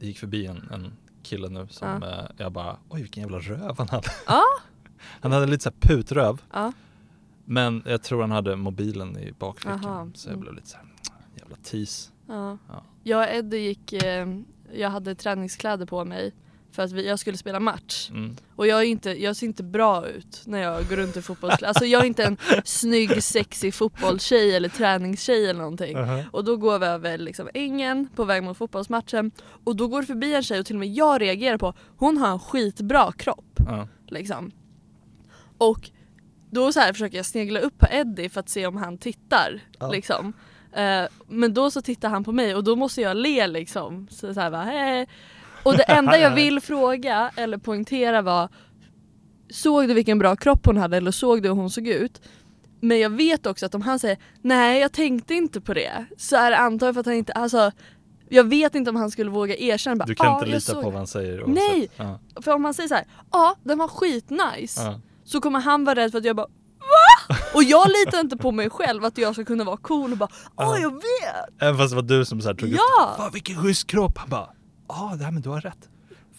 Det 0.00 0.06
gick 0.06 0.18
förbi 0.18 0.46
en, 0.46 0.68
en 0.72 0.92
kille 1.22 1.48
nu 1.48 1.66
som 1.70 2.02
eh, 2.02 2.08
jag 2.36 2.52
bara, 2.52 2.76
oj 2.88 3.00
vilken 3.00 3.22
jävla 3.22 3.38
röv 3.38 3.74
han 3.78 3.88
hade. 3.88 4.10
Ja. 4.26 4.42
Han 5.20 5.32
hade 5.32 5.46
lite 5.46 5.62
så 5.62 5.70
här 5.70 5.76
putröv. 5.80 6.42
Ja. 6.52 6.72
Men 7.44 7.82
jag 7.86 8.02
tror 8.02 8.20
han 8.20 8.30
hade 8.30 8.56
mobilen 8.56 9.18
i 9.18 9.32
bakfickan. 9.38 9.84
Aha, 9.84 10.08
Så 10.14 10.28
jag 10.28 10.32
mm. 10.32 10.40
blev 10.40 10.54
lite 10.54 10.68
så 10.68 10.76
här, 10.76 10.86
jävla 11.38 11.56
tis. 11.56 12.12
Ja. 12.28 12.58
Ja. 12.68 12.84
Jag 13.02 13.20
och 13.20 13.34
Eddie 13.34 13.58
gick, 13.58 13.92
eh, 13.92 14.28
jag 14.72 14.90
hade 14.90 15.14
träningskläder 15.14 15.86
på 15.86 16.04
mig 16.04 16.32
För 16.70 16.82
att 16.82 16.92
vi, 16.92 17.08
jag 17.08 17.18
skulle 17.18 17.36
spela 17.36 17.60
match. 17.60 18.10
Mm. 18.10 18.36
Och 18.56 18.66
jag, 18.66 18.80
är 18.80 18.84
inte, 18.84 19.10
jag 19.10 19.36
ser 19.36 19.46
inte 19.46 19.62
bra 19.62 20.06
ut 20.08 20.42
när 20.46 20.58
jag 20.58 20.88
går 20.88 20.96
runt 20.96 21.16
i 21.16 21.22
fotbollskläder. 21.22 21.68
Alltså 21.68 21.84
jag 21.84 22.02
är 22.02 22.06
inte 22.06 22.24
en 22.24 22.36
snygg, 22.64 23.22
sexig 23.22 23.74
fotbollstjej 23.74 24.56
eller 24.56 24.68
träningstjej 24.68 25.46
eller 25.50 25.60
någonting. 25.60 25.96
Uh-huh. 25.96 26.30
Och 26.30 26.44
då 26.44 26.56
går 26.56 26.78
vi 26.78 26.86
över 26.86 27.18
liksom 27.18 27.48
ängen 27.54 28.08
på 28.16 28.24
väg 28.24 28.42
mot 28.42 28.56
fotbollsmatchen. 28.56 29.30
Och 29.64 29.76
då 29.76 29.88
går 29.88 30.00
det 30.00 30.06
förbi 30.06 30.34
en 30.34 30.42
tjej 30.42 30.60
och 30.60 30.66
till 30.66 30.76
och 30.76 30.80
med 30.80 30.88
jag 30.88 31.20
reagerar 31.20 31.58
på, 31.58 31.74
hon 31.96 32.18
har 32.18 32.32
en 32.32 32.40
skitbra 32.40 33.12
kropp. 33.12 33.60
Ja. 33.66 33.88
Liksom. 34.08 34.52
Och 35.58 35.90
då 36.54 36.72
så 36.72 36.80
här 36.80 36.92
försöker 36.92 37.16
jag 37.16 37.26
snegla 37.26 37.60
upp 37.60 37.78
på 37.78 37.86
Eddie 37.90 38.28
för 38.28 38.40
att 38.40 38.48
se 38.48 38.66
om 38.66 38.76
han 38.76 38.98
tittar. 38.98 39.60
Ja. 39.78 39.90
Liksom. 39.90 40.32
Eh, 40.72 41.02
men 41.28 41.54
då 41.54 41.70
så 41.70 41.82
tittar 41.82 42.08
han 42.08 42.24
på 42.24 42.32
mig 42.32 42.54
och 42.54 42.64
då 42.64 42.76
måste 42.76 43.00
jag 43.00 43.16
le 43.16 43.46
liksom. 43.46 44.06
Så, 44.10 44.34
så 44.34 44.40
här, 44.40 44.50
bara, 44.50 44.62
"Hej." 44.62 45.08
Och 45.62 45.76
det 45.76 45.82
enda 45.88 46.18
jag 46.18 46.34
vill 46.34 46.60
fråga 46.60 47.30
eller 47.36 47.58
poängtera 47.58 48.22
var 48.22 48.48
Såg 49.50 49.88
du 49.88 49.94
vilken 49.94 50.18
bra 50.18 50.36
kropp 50.36 50.66
hon 50.66 50.76
hade 50.76 50.96
eller 50.96 51.10
såg 51.10 51.42
du 51.42 51.48
hur 51.48 51.56
hon 51.56 51.70
såg 51.70 51.88
ut? 51.88 52.22
Men 52.80 53.00
jag 53.00 53.10
vet 53.10 53.46
också 53.46 53.66
att 53.66 53.74
om 53.74 53.82
han 53.82 53.98
säger 53.98 54.18
nej 54.42 54.80
jag 54.80 54.92
tänkte 54.92 55.34
inte 55.34 55.60
på 55.60 55.74
det 55.74 56.04
så 56.16 56.36
är 56.36 56.50
det 56.50 56.56
antagligen 56.56 56.94
för 56.94 57.00
att 57.00 57.06
han 57.06 57.14
inte, 57.14 57.32
alltså 57.32 57.70
jag 58.28 58.44
vet 58.44 58.74
inte 58.74 58.90
om 58.90 58.96
han 58.96 59.10
skulle 59.10 59.30
våga 59.30 59.56
erkänna 59.56 59.96
bara, 59.96 60.04
Du 60.06 60.14
kan 60.14 60.26
"Ja, 60.26 60.38
inte 60.38 60.46
lita 60.56 60.74
på 60.74 60.80
det." 60.80 60.84
vad 60.86 60.94
han 60.94 61.06
säger? 61.06 61.44
Nej! 61.46 61.88
Ja. 61.96 62.20
För 62.42 62.52
om 62.54 62.64
han 62.64 62.74
säger 62.74 62.88
så 62.88 62.94
här, 62.94 63.04
ja 63.32 63.56
den 63.62 63.78
var 63.78 63.88
skitnice 63.88 64.80
Ja. 64.82 65.00
Så 65.24 65.40
kommer 65.40 65.60
han 65.60 65.84
vara 65.84 65.94
rädd 65.94 66.10
för 66.10 66.18
att 66.18 66.24
jag 66.24 66.36
bara 66.36 66.46
VA? 66.78 67.36
Och 67.54 67.62
jag 67.64 67.88
litar 67.88 68.20
inte 68.20 68.36
på 68.36 68.52
mig 68.52 68.70
själv 68.70 69.04
att 69.04 69.18
jag 69.18 69.34
ska 69.34 69.44
kunna 69.44 69.64
vara 69.64 69.76
cool 69.76 70.12
och 70.12 70.18
bara 70.18 70.28
ja 70.56 70.76
Ja. 70.76 70.78
jag 70.78 70.90
vet! 70.94 71.62
Även 71.62 71.78
fast 71.78 71.90
det 71.90 71.96
var 71.96 72.02
du 72.02 72.24
som 72.24 72.40
så 72.40 72.48
här 72.48 72.54
tog 72.54 72.68
upp 72.72 72.78
Ja! 72.98 73.14
Fan 73.16 73.32
vilken 73.32 73.62
schysst 73.62 73.86
kropp! 73.86 74.18
Han 74.18 74.28
bara 74.28 74.48
Ja, 74.88 75.14
det 75.18 75.24
här 75.24 75.32
men 75.32 75.42
du 75.42 75.48
har 75.48 75.60
rätt. 75.60 75.88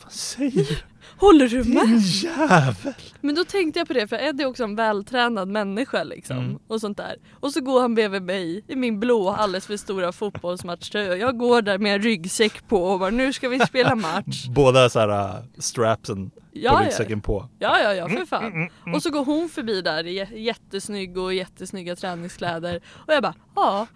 Vad 0.04 0.12
säger 0.12 0.52
du? 0.52 0.78
Håller 1.18 1.48
du 1.48 1.64
med? 1.64 1.88
Din 1.88 2.00
jävel! 2.00 2.76
Men 3.22 3.36
då 3.36 3.46
tänkte 3.46 3.80
jag 3.80 3.88
på 3.88 3.94
det 3.94 4.08
för 4.08 4.16
Eddie 4.16 4.44
är 4.44 4.48
också 4.48 4.64
en 4.64 4.76
vältränad 4.76 5.48
människa 5.48 6.04
liksom 6.04 6.38
Mm. 6.38 6.60
och 6.68 6.82
sånt 6.82 6.98
där. 6.98 7.16
Och 7.40 7.52
så 7.52 7.62
går 7.62 7.82
han 7.82 7.96
bredvid 7.96 8.22
mig 8.22 8.66
i 8.68 8.76
min 8.76 9.00
blå 9.00 9.30
alldeles 9.30 9.66
för 9.66 9.78
stora 9.78 10.12
fotbollsmatchtröja. 10.12 11.16
Jag 11.18 11.38
går 11.38 11.62
där 11.62 11.78
med 11.78 11.96
en 11.96 12.02
ryggsäck 12.02 12.68
på 12.68 12.84
och 12.84 13.00
bara 13.00 13.10
nu 13.10 13.34
ska 13.34 13.50
vi 13.50 13.60
spela 13.60 13.96
match. 13.96 14.46
Båda 14.48 14.90
så 14.90 15.00
här 15.00 15.10
uh, 15.10 15.36
strapsen 15.60 16.32
på 16.56 16.60
Ja, 16.62 16.74
ja, 16.82 16.86
ryggsäcken 16.86 17.22
på. 17.22 17.50
ja, 17.60 17.80
ja, 17.80 17.94
ja 17.94 18.06
Mm, 18.06 18.18
för 18.18 18.26
fan. 18.26 18.70
Och 18.96 19.04
så 19.04 19.12
går 19.12 19.26
hon 19.26 19.50
förbi 19.50 19.82
där 19.82 20.06
i 20.08 20.20
jä- 20.24 20.36
jättesnygg 20.38 21.18
och 21.18 21.34
jättesnygga 21.34 21.96
träningskläder 21.96 22.82
och 22.88 23.14
jag 23.14 23.24
bara 23.24 23.34
ja, 23.56 23.88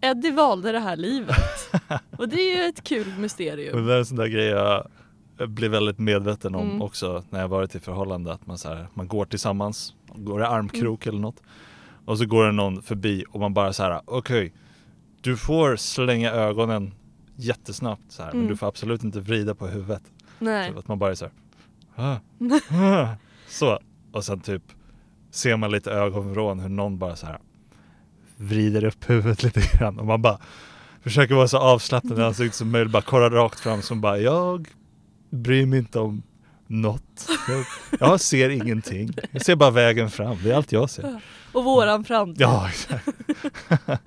Eddie 0.00 0.30
valde 0.30 0.72
det 0.72 0.78
här 0.78 0.96
livet. 0.96 1.36
Och 2.18 2.28
det 2.28 2.36
är 2.40 2.56
ju 2.62 2.68
ett 2.68 2.84
kul 2.84 3.12
Och 3.16 3.20
mysterium. 3.20 3.86
det 3.86 3.94
är 3.94 3.98
en 3.98 4.06
sån 4.06 4.16
där 4.16 4.26
grej 4.26 4.46
jag 4.46 4.86
blir 5.48 5.68
väldigt 5.68 5.98
medveten 5.98 6.54
om 6.54 6.66
Mm. 6.66 6.82
också 6.82 7.24
när 7.30 7.40
jag 7.40 7.48
varit 7.48 7.74
i 7.74 7.80
förhållande 7.80 8.32
att 8.32 8.46
man, 8.46 8.58
så 8.58 8.68
här, 8.68 8.86
man 8.94 9.08
går 9.08 9.24
tillsammans, 9.24 9.94
går 10.14 10.40
i 10.40 10.44
armkrok 10.44 11.06
Mm. 11.06 11.14
eller 11.14 11.22
något 11.22 11.42
och 12.04 12.18
så 12.18 12.26
går 12.26 12.46
det 12.46 12.52
någon 12.52 12.82
förbi 12.82 13.24
och 13.30 13.40
man 13.40 13.54
bara 13.54 13.72
så 13.72 13.82
här: 13.82 14.00
okej 14.04 14.52
du 15.20 15.36
får 15.36 15.76
slänga 15.76 16.30
ögonen 16.32 16.94
jättesnabbt 17.36 18.12
så 18.12 18.22
här, 18.22 18.30
men 18.30 18.38
Mm. 18.40 18.50
du 18.50 18.56
får 18.56 18.66
absolut 18.66 19.04
inte 19.04 19.20
vrida 19.20 19.54
på 19.54 19.66
huvudet. 19.66 20.02
Nej. 20.38 20.72
Så 20.72 20.78
att 20.78 20.88
man 20.88 20.98
bara 20.98 21.10
är 21.10 21.14
så 21.14 21.24
här. 21.24 21.34
Så, 23.48 23.78
och 24.12 24.24
sen 24.24 24.40
typ 24.40 24.62
ser 25.30 25.56
man 25.56 25.70
lite 25.70 25.90
ögonvrån 25.90 26.60
hur 26.60 26.68
någon 26.68 26.98
bara 26.98 27.16
så 27.16 27.26
här 27.26 27.38
vrider 28.36 28.84
upp 28.84 29.10
huvudet 29.10 29.42
lite 29.42 29.78
grann 29.78 29.98
och 29.98 30.06
man 30.06 30.22
bara 30.22 30.38
försöker 31.02 31.34
vara 31.34 31.48
så 31.48 31.58
avslappnad 31.58 32.18
i 32.18 32.22
ansiktet 32.22 32.54
som 32.54 32.70
möjligt, 32.70 32.92
bara 32.92 33.02
kollar 33.02 33.30
rakt 33.30 33.60
fram 33.60 33.82
som 33.82 34.00
bara 34.00 34.18
jag 34.18 34.68
bryr 35.30 35.66
mig 35.66 35.78
inte 35.78 35.98
om 35.98 36.22
något. 36.66 37.28
Jag, 37.48 37.64
jag 38.00 38.20
ser 38.20 38.50
ingenting. 38.50 39.10
Jag 39.30 39.44
ser 39.44 39.56
bara 39.56 39.70
vägen 39.70 40.10
fram, 40.10 40.36
det 40.42 40.50
är 40.50 40.54
allt 40.54 40.72
jag 40.72 40.90
ser. 40.90 41.20
Och 41.52 41.64
våran 41.64 42.04
framtid. 42.04 42.40
Ja, 42.40 42.68
exakt. 42.68 43.08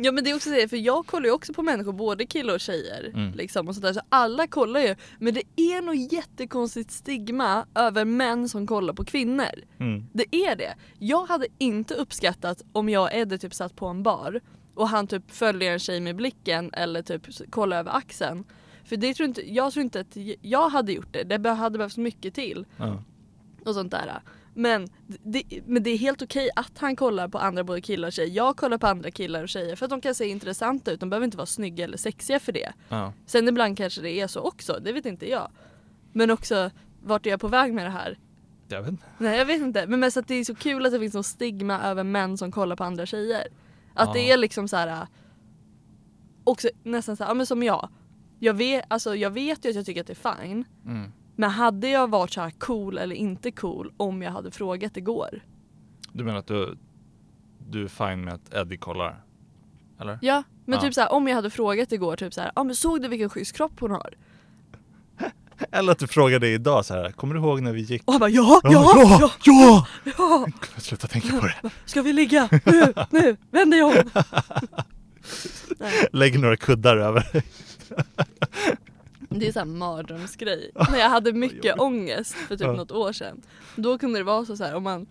Ja 0.00 0.12
men 0.12 0.24
det 0.24 0.30
är 0.30 0.34
också 0.36 0.50
det, 0.50 0.68
för 0.68 0.76
jag 0.76 1.06
kollar 1.06 1.26
ju 1.26 1.32
också 1.32 1.52
på 1.52 1.62
människor, 1.62 1.92
både 1.92 2.26
killar 2.26 2.54
och 2.54 2.60
tjejer. 2.60 3.10
Mm. 3.14 3.32
Liksom, 3.34 3.68
och 3.68 3.74
sådär, 3.74 3.92
så 3.92 4.00
alla 4.08 4.46
kollar 4.46 4.80
ju. 4.80 4.96
Men 5.18 5.34
det 5.34 5.42
är 5.56 5.82
nog 5.82 5.94
jättekonstigt 5.94 6.90
stigma 6.90 7.66
över 7.74 8.04
män 8.04 8.48
som 8.48 8.66
kollar 8.66 8.94
på 8.94 9.04
kvinnor. 9.04 9.64
Mm. 9.80 10.06
Det 10.12 10.36
är 10.36 10.56
det. 10.56 10.74
Jag 10.98 11.26
hade 11.26 11.46
inte 11.58 11.94
uppskattat 11.94 12.62
om 12.72 12.88
jag 12.88 13.02
och 13.02 13.12
Eddie 13.12 13.38
typ 13.38 13.54
satt 13.54 13.76
på 13.76 13.86
en 13.86 14.02
bar 14.02 14.40
och 14.74 14.88
han 14.88 15.06
typ 15.06 15.30
följer 15.30 15.72
en 15.72 15.78
tjej 15.78 16.00
med 16.00 16.16
blicken 16.16 16.70
eller 16.72 17.02
typ 17.02 17.50
kollar 17.50 17.78
över 17.78 17.96
axeln. 17.96 18.44
För 18.84 18.96
det 18.96 19.14
tror 19.14 19.28
inte, 19.28 19.52
jag 19.54 19.72
tror 19.72 19.82
inte 19.82 20.00
att 20.00 20.16
jag 20.42 20.68
hade 20.68 20.92
gjort 20.92 21.12
det, 21.12 21.22
det 21.38 21.50
hade 21.50 21.78
behövts 21.78 21.96
mycket 21.96 22.34
till 22.34 22.66
Ja. 22.76 23.02
och 23.64 23.74
sånt 23.74 23.90
där. 23.90 24.20
Men 24.54 24.88
det, 25.06 25.42
men 25.66 25.82
det 25.82 25.90
är 25.90 25.98
helt 25.98 26.22
okej 26.22 26.50
att 26.56 26.78
han 26.78 26.96
kollar 26.96 27.28
på 27.28 27.38
andra 27.38 27.64
både 27.64 27.80
killar 27.80 28.08
och 28.08 28.12
tjejer. 28.12 28.36
Jag 28.36 28.56
kollar 28.56 28.78
på 28.78 28.86
andra 28.86 29.10
killar 29.10 29.42
och 29.42 29.48
tjejer 29.48 29.76
för 29.76 29.86
att 29.86 29.90
de 29.90 30.00
kan 30.00 30.14
se 30.14 30.24
intressanta 30.28 30.90
ut. 30.92 31.00
De 31.00 31.10
behöver 31.10 31.24
inte 31.24 31.36
vara 31.36 31.46
snygga 31.46 31.84
eller 31.84 31.96
sexiga 31.96 32.40
för 32.40 32.52
det. 32.52 32.72
Ja. 32.88 33.12
Sen 33.26 33.48
ibland 33.48 33.76
kanske 33.76 34.00
det 34.00 34.10
är 34.20 34.26
så 34.26 34.40
också, 34.40 34.78
det 34.84 34.92
vet 34.92 35.06
inte 35.06 35.30
jag. 35.30 35.50
Men 36.12 36.30
också, 36.30 36.70
vart 37.02 37.26
är 37.26 37.30
jag 37.30 37.40
på 37.40 37.48
väg 37.48 37.74
med 37.74 37.86
det 37.86 37.90
här? 37.90 38.18
Jag 38.68 38.82
vet 38.82 38.90
inte. 38.90 39.04
Nej 39.18 39.38
jag 39.38 39.46
vet 39.46 39.60
inte, 39.62 39.86
men 39.86 40.00
mest 40.00 40.16
att 40.16 40.28
det 40.28 40.34
är 40.34 40.44
så 40.44 40.54
kul 40.54 40.86
att 40.86 40.92
det 40.92 40.98
finns 41.00 41.14
någon 41.14 41.24
stigma 41.24 41.80
över 41.82 42.04
män 42.04 42.38
som 42.38 42.52
kollar 42.52 42.76
på 42.76 42.84
andra 42.84 43.06
tjejer. 43.06 43.48
Att 43.94 44.06
Ja. 44.08 44.12
det 44.12 44.30
är 44.30 44.36
liksom 44.36 44.68
så 44.68 44.76
här. 44.76 45.06
Också 46.44 46.68
nästan 46.82 47.16
så 47.16 47.24
här, 47.24 47.30
ja 47.30 47.34
men 47.34 47.46
som 47.46 47.62
jag. 47.62 47.88
Jag 48.38 48.54
vet, 48.54 48.84
alltså, 48.88 49.16
jag 49.16 49.30
vet 49.30 49.64
ju 49.64 49.68
att 49.70 49.76
jag 49.76 49.86
tycker 49.86 50.00
att 50.00 50.06
det 50.06 50.24
är 50.24 50.36
fine. 50.36 50.64
Mm. 50.84 51.12
Men 51.40 51.50
hade 51.50 51.88
jag 51.88 52.10
varit 52.10 52.32
så 52.32 52.40
här 52.40 52.50
cool 52.50 52.98
eller 52.98 53.14
inte 53.16 53.50
cool 53.50 53.92
om 53.96 54.22
jag 54.22 54.30
hade 54.32 54.50
frågat 54.50 54.96
igår? 54.96 55.40
Du 56.12 56.24
menar 56.24 56.38
att 56.38 56.46
du, 56.46 56.78
du 57.68 57.84
är 57.84 57.88
fine 57.88 58.24
med 58.24 58.34
att 58.34 58.54
Eddie 58.54 58.76
kollar? 58.76 59.22
Eller? 60.00 60.18
Ja, 60.22 60.42
men 60.64 60.74
Ja. 60.78 60.80
typ 60.82 60.94
så 60.94 61.00
här, 61.00 61.12
om 61.12 61.28
jag 61.28 61.34
hade 61.34 61.50
frågat 61.50 61.92
igår 61.92 62.16
typ 62.16 62.34
så 62.34 62.40
här, 62.40 62.52
ja 62.54 62.64
men 62.64 62.74
såg 62.76 63.02
du 63.02 63.08
vilken 63.08 63.30
schysst 63.30 63.56
kropp 63.56 63.72
hon 63.80 63.90
har? 63.90 64.14
Eller 65.72 65.92
att 65.92 65.98
du 65.98 66.06
frågade 66.06 66.48
idag 66.48 66.84
så 66.84 66.94
här, 66.94 67.12
kommer 67.12 67.34
du 67.34 67.40
ihåg 67.40 67.60
när 67.62 67.72
vi 67.72 67.80
gick? 67.80 68.02
Och 68.04 68.12
han 68.12 68.20
bara 68.20 68.30
ja, 68.30 68.60
ja, 68.62 68.70
ja, 68.72 69.18
ja, 69.20 69.30
ja! 69.44 69.86
ja, 70.18 70.46
sluta 70.76 71.06
tänka 71.06 71.40
på 71.40 71.46
det? 71.46 71.70
ska 71.84 72.02
vi 72.02 72.12
ligga? 72.12 72.48
Nu, 72.64 72.94
nu, 73.10 73.36
vänd 73.50 73.70
dig 73.70 73.82
om! 73.82 73.94
Nej, 75.78 76.06
Lägg 76.12 76.40
några 76.40 76.56
kuddar 76.56 76.96
över. 76.96 77.42
Det 79.28 79.48
är 79.48 79.52
så 79.52 79.58
här 79.58 79.66
mardrömsgrej. 79.66 80.70
När 80.90 80.98
jag 80.98 81.08
hade 81.10 81.32
mycket 81.32 81.78
ångest 81.80 82.32
för 82.34 82.56
typ 82.56 82.66
något 82.66 82.90
år 82.92 83.12
sedan. 83.12 83.42
Då 83.76 83.98
kunde 83.98 84.18
det 84.18 84.24
vara 84.24 84.44
så, 84.44 84.56
så 84.56 84.64
här 84.64 84.74
om 84.74 84.82
man 84.82 85.06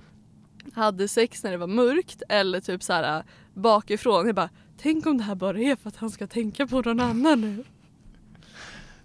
hade 0.73 1.07
sex 1.07 1.43
när 1.43 1.51
det 1.51 1.57
var 1.57 1.67
mörkt 1.67 2.23
eller 2.29 2.59
typ 2.59 2.83
så 2.83 2.93
här 2.93 3.23
bakifrån. 3.53 4.25
Jag 4.25 4.35
bara, 4.35 4.49
tänk 4.77 5.05
om 5.05 5.17
det 5.17 5.23
här 5.23 5.35
bara 5.35 5.59
är 5.59 5.75
för 5.75 5.89
att 5.89 5.95
han 5.95 6.09
ska 6.09 6.27
tänka 6.27 6.67
på 6.67 6.81
någon 6.81 6.99
annan 6.99 7.41
nu. 7.41 7.63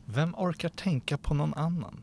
Vem 0.04 0.34
orkar 0.34 0.68
tänka 0.68 1.18
på 1.18 1.34
någon 1.34 1.54
annan? 1.54 1.98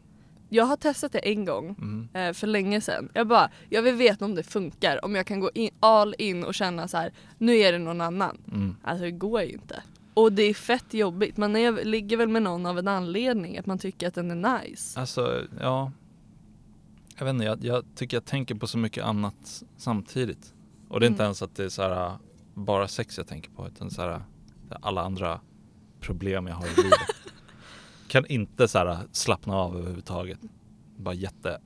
Jag 0.49 0.65
har 0.65 0.77
testat 0.77 1.11
det 1.11 1.19
en 1.19 1.45
gång 1.45 1.75
Mm. 1.79 2.07
eh, 2.13 2.33
för 2.33 2.47
länge 2.47 2.81
sedan. 2.81 3.09
Jag 3.13 3.27
bara, 3.27 3.49
jag 3.69 3.81
vill 3.81 3.95
veta 3.95 4.25
om 4.25 4.35
det 4.35 4.43
funkar. 4.43 5.05
Om 5.05 5.15
jag 5.15 5.25
kan 5.25 5.39
gå 5.39 5.51
in, 5.53 5.69
all 5.79 6.15
in 6.17 6.43
och 6.43 6.53
känna 6.53 6.87
så 6.87 6.97
här, 6.97 7.13
nu 7.37 7.55
är 7.57 7.71
det 7.71 7.77
någon 7.79 8.01
annan. 8.01 8.37
Mm. 8.51 8.75
Alltså 8.83 9.03
det 9.05 9.11
går 9.11 9.41
ju 9.41 9.51
inte. 9.51 9.83
Och 10.13 10.33
det 10.33 10.43
är 10.43 10.53
fett 10.53 10.93
jobbigt. 10.93 11.37
Man 11.37 11.55
är, 11.55 11.83
ligger 11.85 12.17
väl 12.17 12.27
med 12.27 12.41
någon 12.43 12.65
av 12.65 12.79
en 12.79 12.87
anledning, 12.87 13.57
att 13.57 13.65
man 13.65 13.77
tycker 13.77 14.07
att 14.07 14.13
den 14.13 14.45
är 14.45 14.59
nice. 14.59 14.99
Alltså, 14.99 15.43
ja. 15.59 15.91
Jag 17.17 17.25
vet 17.25 17.33
inte, 17.33 17.45
jag, 17.45 17.63
jag 17.65 17.83
tycker 17.95 18.17
jag 18.17 18.25
tänker 18.25 18.55
på 18.55 18.67
så 18.67 18.77
mycket 18.77 19.03
annat 19.03 19.63
samtidigt. 19.77 20.53
Och 20.89 20.99
det 20.99 21.05
är 21.05 21.07
inte 21.07 21.23
Mm. 21.23 21.27
ens 21.27 21.41
att 21.41 21.55
det 21.55 21.63
är 21.63 21.69
så 21.69 21.81
här 21.81 22.17
bara 22.53 22.87
sex 22.87 23.17
jag 23.17 23.27
tänker 23.27 23.51
på 23.51 23.67
utan 23.67 23.91
så 23.91 24.01
här 24.01 24.21
alla 24.81 25.01
andra 25.01 25.39
problem 25.99 26.47
jag 26.47 26.55
har 26.55 26.65
i 26.65 26.75
livet. 26.75 26.99
kan 28.07 28.25
inte 28.25 28.67
så 28.67 28.77
här 28.77 28.97
slappna 29.11 29.55
av 29.55 29.77
överhuvudtaget. 29.77 30.39
Bara 30.97 31.13
jätte... 31.13 31.61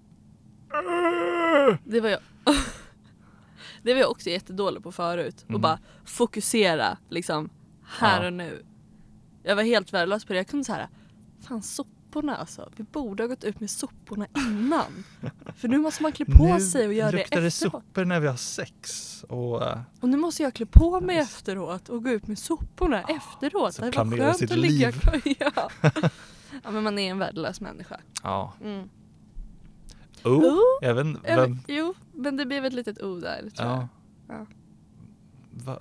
Det 1.83 2.01
var 2.01 2.09
jag. 2.09 2.19
det 3.83 3.93
var 3.93 4.01
jag 4.01 4.11
också 4.11 4.29
jättedålig 4.29 4.83
på 4.83 4.91
förut. 4.91 5.45
Och 5.53 5.59
bara 5.59 5.79
fokusera 6.05 6.97
liksom 7.09 7.49
här 7.99 8.21
Ja. 8.21 8.27
och 8.27 8.33
nu. 8.33 8.65
Jag 9.43 9.55
var 9.55 9.63
helt 9.63 9.93
värdelös 9.93 10.25
på 10.25 10.33
det. 10.33 10.39
Jag 10.39 10.47
kunde 10.47 10.65
säga 10.65 10.89
fan 11.41 11.61
soporna 11.63 12.35
alltså. 12.35 12.69
Vi 12.75 12.83
borde 12.83 13.23
ha 13.23 13.27
gått 13.27 13.43
ut 13.43 13.59
med 13.59 13.69
soporna 13.69 14.27
innan. 14.37 15.03
För 15.55 15.67
nu 15.67 15.77
måste 15.77 16.03
man 16.03 16.11
klä 16.11 16.25
på 16.25 16.59
sig 16.59 16.87
och 16.87 16.93
göra 16.93 17.11
det 17.11 17.17
luktar 17.17 17.41
det 17.41 17.47
efteråt. 17.47 17.71
sopor 17.73 18.05
när 18.05 18.19
vi 18.19 18.27
har 18.27 18.35
sex. 18.35 19.23
Och 19.29 19.63
eh, 19.63 19.79
Och 19.99 20.09
nu 20.09 20.17
måste 20.17 20.43
jag 20.43 20.53
klä 20.53 20.65
på 20.65 21.01
mig 21.01 21.17
efteråt 21.17 21.89
och 21.89 22.03
gå 22.03 22.09
ut 22.09 22.27
med 22.27 22.39
soporna 22.39 23.01
efteråt. 23.01 23.75
så 23.75 23.81
Det 23.81 23.97
var 23.97 24.17
skönt 24.17 24.37
sitt 24.37 24.51
att 24.51 24.57
ligga 24.57 24.87
liv. 24.89 24.99
kvar. 24.99 25.21
Ja. 25.39 25.69
ja 26.63 26.71
men 26.71 26.83
man 26.83 26.99
är 26.99 27.11
en 27.11 27.19
värdelös 27.19 27.61
människa. 27.61 27.99
ja. 28.23 28.53
Mm. 28.63 28.89
Oh, 30.23 30.43
Oh, 30.43 30.59
även 30.81 31.17
Jag 31.23 31.35
vem... 31.37 31.53
vet- 31.55 31.63
Jo, 31.67 31.93
men 32.13 32.37
det 32.37 32.45
blev 32.45 32.65
ett 32.65 32.73
litet 32.73 33.01
o 33.01 33.19
där 33.19 33.49
tror 33.55 33.69
jag. 33.69 33.77
Ja. 33.77 33.87
Ja. 34.27 34.45
Va, 35.65 35.79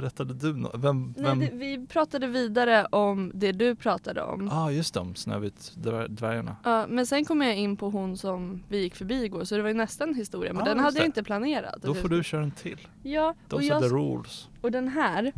berättade 0.00 0.34
du 0.34 0.54
nå- 0.56 0.70
Vem? 0.74 1.14
Nej, 1.16 1.24
vem? 1.24 1.38
det, 1.40 1.50
vi 1.52 1.86
pratade 1.86 2.26
vidare 2.26 2.84
om 2.86 3.30
det 3.34 3.52
du 3.52 3.74
pratade 3.76 4.22
om. 4.22 4.46
Ja 4.52 4.56
ah, 4.64 4.70
just 4.70 4.94
dem, 4.94 5.14
Snövit 5.14 5.72
dvär- 5.76 6.08
dvärgarna. 6.08 6.56
Ja, 6.64 6.86
men 6.88 7.06
sen 7.06 7.24
kom 7.24 7.42
jag 7.42 7.56
in 7.56 7.76
på 7.76 7.90
hon 7.90 8.16
som 8.16 8.62
vi 8.68 8.78
gick 8.82 8.94
förbi 8.94 9.24
igår 9.24 9.44
så 9.44 9.56
det 9.56 9.62
var 9.62 9.68
ju 9.68 9.74
nästan 9.74 10.14
historia 10.14 10.52
men 10.52 10.60
Ja, 10.66 10.68
den 10.74 10.78
hade 10.84 10.96
jag 10.96 11.02
det. 11.02 11.06
inte 11.06 11.22
planerat. 11.22 11.82
Då 11.82 11.94
får 11.94 12.08
du 12.08 12.24
köra 12.24 12.42
en 12.42 12.50
till. 12.50 12.88
Ja, 13.02 13.34
och, 13.50 13.52
are 13.58 13.60
the 13.60 13.66
jag, 13.66 13.82
rules. 13.92 14.48
och 14.60 14.70
den 14.70 14.88
här 14.88 15.32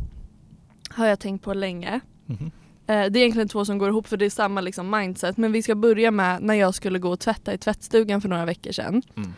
har 0.89 1.05
jag 1.05 1.19
tänkt 1.19 1.43
på 1.43 1.53
länge. 1.53 1.99
Mhm. 2.25 2.45
Eh, 2.45 2.51
Det 2.87 2.93
är 2.93 3.17
egentligen 3.17 3.47
två 3.49 3.65
som 3.65 3.77
går 3.77 3.89
ihop 3.89 4.07
för 4.07 4.17
det 4.17 4.25
är 4.25 4.29
samma 4.29 4.61
liksom 4.61 4.89
mindset 4.89 5.37
men 5.37 5.51
vi 5.51 5.61
ska 5.63 5.75
börja 5.75 6.11
med 6.11 6.41
när 6.43 6.53
jag 6.53 6.75
skulle 6.75 6.99
gå 6.99 7.09
och 7.11 7.19
tvätta 7.19 7.53
i 7.53 7.57
tvättstugan 7.57 8.21
för 8.21 8.29
några 8.29 8.45
veckor 8.45 8.71
sedan. 8.71 9.01
Mm. 9.15 9.33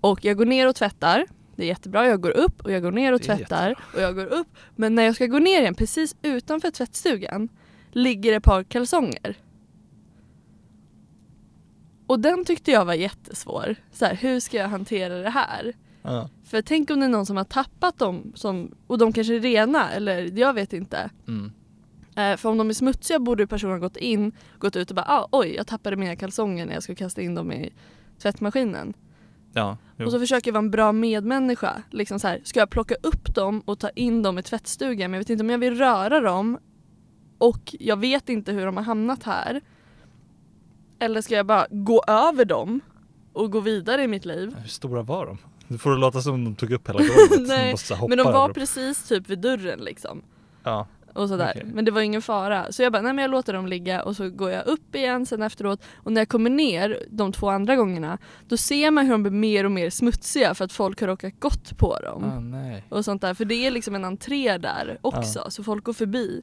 Och 0.00 0.24
jag 0.24 0.36
går 0.36 0.46
ner 0.46 0.68
och 0.68 0.74
tvättar. 0.76 1.26
Det 1.60 1.64
är 1.64 1.68
jättebra, 1.68 2.06
jag 2.06 2.20
går 2.20 2.36
upp 2.36 2.60
och 2.60 2.72
jag 2.72 2.82
går 2.82 2.92
ner 2.92 3.12
och 3.12 3.22
tvättar 3.22 3.74
och 3.94 4.00
jag 4.00 4.14
går 4.14 4.26
upp. 4.26 4.46
Men 4.76 4.94
när 4.94 5.02
jag 5.02 5.14
ska 5.14 5.26
gå 5.26 5.38
ner 5.38 5.60
igen, 5.60 5.74
precis 5.74 6.16
utanför 6.22 6.70
tvättstugan, 6.70 7.48
ligger 7.92 8.32
ett 8.32 8.42
par 8.42 8.62
kalsonger. 8.62 9.36
Och 12.06 12.20
den 12.20 12.44
tyckte 12.44 12.70
jag 12.70 12.84
var 12.84 12.94
jättesvår. 12.94 13.76
Så 13.92 14.04
här, 14.04 14.14
hur 14.14 14.40
ska 14.40 14.56
jag 14.56 14.68
hantera 14.68 15.18
det 15.18 15.30
här? 15.30 15.72
Ja. 16.02 16.28
För 16.44 16.62
tänk 16.62 16.90
om 16.90 17.00
det 17.00 17.06
är 17.06 17.10
någon 17.10 17.26
som 17.26 17.36
har 17.36 17.44
tappat 17.44 17.98
dem 17.98 18.32
som, 18.34 18.74
och 18.86 18.98
de 18.98 19.12
kanske 19.12 19.34
är 19.34 19.40
rena 19.40 19.90
eller 19.90 20.38
jag 20.38 20.54
vet 20.54 20.72
inte. 20.72 21.10
Mm. 21.28 21.52
Eh, 22.16 22.36
för 22.36 22.48
om 22.48 22.58
de 22.58 22.68
är 22.68 22.74
smutsiga 22.74 23.18
borde 23.18 23.46
personen 23.46 23.80
gått 23.80 23.96
in, 23.96 24.32
gått 24.58 24.76
ut 24.76 24.90
och 24.90 24.96
bara 24.96 25.06
ah, 25.08 25.28
oj 25.32 25.54
jag 25.54 25.66
tappade 25.66 25.96
mina 25.96 26.16
kalsonger 26.16 26.66
när 26.66 26.74
jag 26.74 26.82
ska 26.82 26.94
kasta 26.94 27.22
in 27.22 27.34
dem 27.34 27.52
i 27.52 27.72
tvättmaskinen. 28.18 28.94
Ja, 29.52 29.76
jo. 29.96 30.06
Och 30.06 30.12
så 30.12 30.18
försöker 30.18 30.48
jag 30.48 30.52
vara 30.52 30.64
en 30.64 30.70
bra 30.70 30.92
medmänniska. 30.92 31.82
Liksom 31.90 32.20
så 32.20 32.28
här, 32.28 32.40
ska 32.44 32.60
jag 32.60 32.70
plocka 32.70 32.94
upp 33.02 33.34
dem 33.34 33.60
och 33.60 33.78
ta 33.78 33.90
in 33.90 34.22
dem 34.22 34.38
i 34.38 34.42
tvättstugan 34.42 35.10
men 35.10 35.12
jag 35.12 35.20
vet 35.20 35.30
inte 35.30 35.44
om 35.44 35.50
jag 35.50 35.58
vill 35.58 35.78
röra 35.78 36.20
dem 36.20 36.58
och 37.38 37.74
jag 37.80 37.96
vet 37.96 38.28
inte 38.28 38.52
hur 38.52 38.66
de 38.66 38.76
har 38.76 38.84
hamnat 38.84 39.22
här. 39.22 39.60
Eller 40.98 41.20
ska 41.22 41.34
jag 41.34 41.46
bara 41.46 41.66
gå 41.70 42.02
över 42.06 42.44
dem 42.44 42.80
och 43.32 43.50
gå 43.52 43.60
vidare 43.60 44.02
i 44.02 44.08
mitt 44.08 44.24
liv? 44.24 44.54
Hur 44.58 44.68
stora 44.68 45.02
var 45.02 45.26
de? 45.26 45.38
Du 45.68 45.78
får 45.78 45.90
det 45.90 45.96
låta 45.96 46.20
som 46.20 46.44
de 46.44 46.54
tog 46.54 46.72
upp 46.72 46.88
hela 46.88 46.98
golvet. 46.98 47.48
Nej, 47.48 47.74
Men 48.08 48.18
de 48.18 48.32
var 48.32 48.48
precis 48.48 49.08
typ 49.08 49.30
vid 49.30 49.38
dörren 49.38 49.78
liksom. 49.80 50.22
Ja. 50.62 50.86
Och 51.14 51.28
sådär. 51.28 51.52
Okej. 51.56 51.70
Men 51.74 51.84
det 51.84 51.90
var 51.90 52.00
ingen 52.00 52.22
fara. 52.22 52.72
Så 52.72 52.82
jag 52.82 52.92
bara, 52.92 53.02
nej 53.02 53.12
men 53.12 53.22
jag 53.22 53.30
låter 53.30 53.52
dem 53.52 53.66
ligga 53.66 54.02
och 54.02 54.16
så 54.16 54.30
går 54.30 54.50
jag 54.50 54.66
upp 54.66 54.94
igen 54.94 55.26
sen 55.26 55.42
efteråt. 55.42 55.82
Och 55.96 56.12
när 56.12 56.20
jag 56.20 56.28
kommer 56.28 56.50
ner 56.50 57.02
de 57.10 57.32
två 57.32 57.48
andra 57.48 57.76
gångerna 57.76 58.18
då 58.48 58.56
ser 58.56 58.90
man 58.90 59.04
hur 59.06 59.12
de 59.12 59.22
blir 59.22 59.32
mer 59.32 59.64
och 59.64 59.70
mer 59.70 59.90
smutsiga 59.90 60.54
för 60.54 60.64
att 60.64 60.72
folk 60.72 61.00
har 61.00 61.08
råkat 61.08 61.40
gått 61.40 61.78
på 61.78 61.98
dem. 61.98 62.52
Ah, 62.54 62.96
och 62.96 63.04
sånt 63.04 63.22
där. 63.22 63.34
För 63.34 63.44
det 63.44 63.66
är 63.66 63.70
liksom 63.70 63.94
en 63.94 64.04
entré 64.04 64.58
där 64.58 64.98
också, 65.00 65.46
så 65.48 65.64
folk 65.64 65.84
går 65.84 65.92
förbi. 65.92 66.42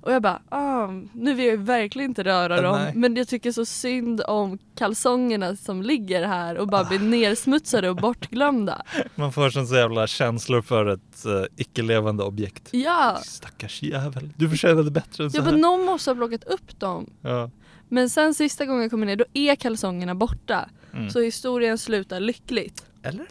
Och 0.00 0.12
jag 0.12 0.22
bara, 0.22 0.42
ah, 0.48 0.86
nu 1.12 1.34
vill 1.34 1.46
jag 1.46 1.56
ju 1.56 1.62
verkligen 1.62 2.10
inte 2.10 2.24
röra 2.24 2.62
dem 2.62 2.78
nej. 2.78 2.92
men 2.94 3.16
jag 3.16 3.28
tycker 3.28 3.52
så 3.52 3.64
synd 3.64 4.22
om 4.26 4.58
kalsongerna 4.74 5.56
som 5.56 5.82
ligger 5.82 6.26
här 6.26 6.58
och 6.58 6.68
bara 6.68 6.84
blir 6.84 6.98
nersmutsade 6.98 7.90
och 7.90 7.96
bortglömda. 7.96 8.82
Man 9.14 9.32
får 9.32 9.50
sån 9.50 9.66
så 9.66 9.74
jävla 9.74 10.06
känslor 10.06 10.62
för 10.62 10.86
ett 10.86 11.24
uh, 11.26 11.44
icke-levande 11.56 12.24
objekt. 12.24 12.68
Ja! 12.70 13.18
Stackars 13.24 13.82
jävel. 13.82 14.30
Du 14.36 14.48
förtjänade 14.48 14.90
bättre 14.90 15.24
än 15.24 15.30
så 15.30 15.36
Jag 15.36 15.44
bara, 15.44 15.50
här. 15.50 15.58
någon 15.58 15.84
måste 15.84 16.10
ha 16.10 16.14
plockat 16.14 16.44
upp 16.44 16.80
dem. 16.80 17.10
Ja. 17.22 17.50
Men 17.88 18.10
sen 18.10 18.34
sista 18.34 18.66
gången 18.66 18.82
jag 18.82 18.90
kommer 18.90 19.06
ner 19.06 19.16
då 19.16 19.24
är 19.32 19.54
kalsongerna 19.56 20.14
borta. 20.14 20.68
Mm. 20.92 21.10
Så 21.10 21.20
historien 21.20 21.78
slutar 21.78 22.20
lyckligt. 22.20 22.84
Eller? 23.02 23.26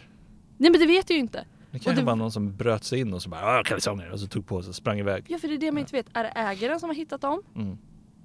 Nej 0.57 0.71
men 0.71 0.79
det 0.79 0.87
vet 0.87 1.09
jag 1.09 1.15
ju 1.15 1.21
inte. 1.21 1.45
Det 1.79 1.83
kanske 1.83 2.01
det- 2.01 2.05
var 2.05 2.15
någon 2.15 2.31
som 2.31 2.55
bröt 2.55 2.83
sig 2.83 2.99
in 2.99 3.13
och 3.13 3.21
så 3.21 3.29
bara 3.29 3.59
"Ah, 3.59 3.63
kalsonger 3.63 4.11
och 4.11 4.19
så 4.19 4.27
tog 4.27 4.47
på 4.47 4.61
sig 4.61 4.69
och 4.69 4.75
sprang 4.75 4.99
iväg. 4.99 5.25
Ja 5.27 5.37
för 5.37 5.47
det 5.47 5.53
är 5.53 5.57
det 5.57 5.71
man 5.71 5.79
inte 5.79 5.95
vet. 5.95 6.05
Är 6.13 6.23
det 6.23 6.29
ägaren 6.29 6.79
som 6.79 6.89
har 6.89 6.95
hittat 6.95 7.21
dem? 7.21 7.41
Mm. 7.55 7.77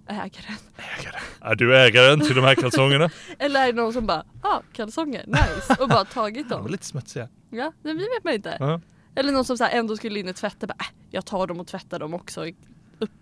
Ägaren. 0.07 0.57
Ägare. 1.01 1.21
Är 1.41 1.55
du 1.55 1.79
ägaren 1.79 2.21
till 2.21 2.35
de 2.37 2.41
här 2.41 2.55
kalsongerna? 2.55 3.11
Eller 3.39 3.61
är 3.63 3.67
det 3.67 3.73
någon 3.83 3.93
som 3.93 4.07
bara, 4.07 4.25
ah 4.43 4.61
kalsonger, 4.73 5.25
nice. 5.27 5.83
Och 5.83 5.89
bara 5.89 6.05
tagit 6.05 6.49
De 6.49 6.55
var 6.55 6.63
dem. 6.63 6.71
lite 6.73 6.87
smutsiga. 6.87 7.29
Ja, 7.51 7.73
det 7.83 7.93
vet 7.93 8.25
man 8.25 8.33
inte. 8.35 8.57
Ja. 8.61 8.81
Eller 9.15 9.33
någon 9.33 9.45
som 9.45 9.59
så 9.59 9.65
här 9.65 9.79
ändå 9.79 9.97
skulle 9.97 10.21
in 10.21 10.29
och 10.29 10.37
tvätta, 10.37 10.67
bara, 10.67 10.77
äh, 10.81 10.87
jag 11.11 11.25
tar 11.27 11.47
dem 11.47 11.61
och 11.61 11.67
tvättar 11.67 11.99
dem 11.99 12.15
också. 12.15 12.47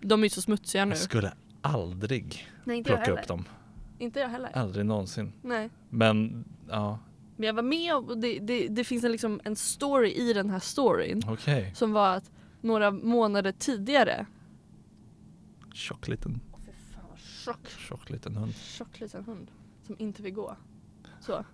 De 0.01 0.19
är 0.19 0.23
ju 0.25 0.29
så 0.29 0.41
smutsiga 0.41 0.85
nu. 0.85 0.91
Jag 0.91 0.97
skulle 0.99 1.33
aldrig 1.61 2.47
Nej 2.63 2.83
plocka 2.83 3.11
upp 3.11 3.27
dem. 3.27 3.45
Inte 3.99 4.19
jag 4.19 4.29
heller. 4.29 4.49
Aldrig 4.53 4.85
någonsin. 4.85 5.33
Nej. 5.41 5.69
Men 5.89 6.45
ja, 6.69 6.99
Men 7.41 7.47
jag 7.47 7.53
var 7.53 7.63
med 7.63 7.95
och 7.95 8.17
det, 8.17 8.39
det, 8.39 8.67
det 8.67 8.83
finns 8.83 9.03
en, 9.03 9.11
liksom 9.11 9.41
en 9.43 9.55
story 9.55 10.11
i 10.11 10.33
den 10.33 10.49
här 10.49 10.59
storyn. 10.59 11.21
okej. 11.27 11.71
Som 11.75 11.91
var 11.91 12.15
att 12.15 12.31
några 12.61 12.91
månader 12.91 13.51
tidigare 13.51 14.25
Tjock 15.73 16.07
liten, 16.07 16.41
Fy 16.65 16.71
fan 16.93 17.03
vad 17.09 17.19
tjock, 17.19 17.69
tjock 17.69 18.09
liten 18.09 18.35
hund. 18.35 18.55
tjock 18.55 18.99
liten 18.99 19.23
hund 19.25 19.51
som 19.85 19.95
inte 19.99 20.21
vill 20.23 20.33
gå. 20.33 20.55
Så. 21.21 21.45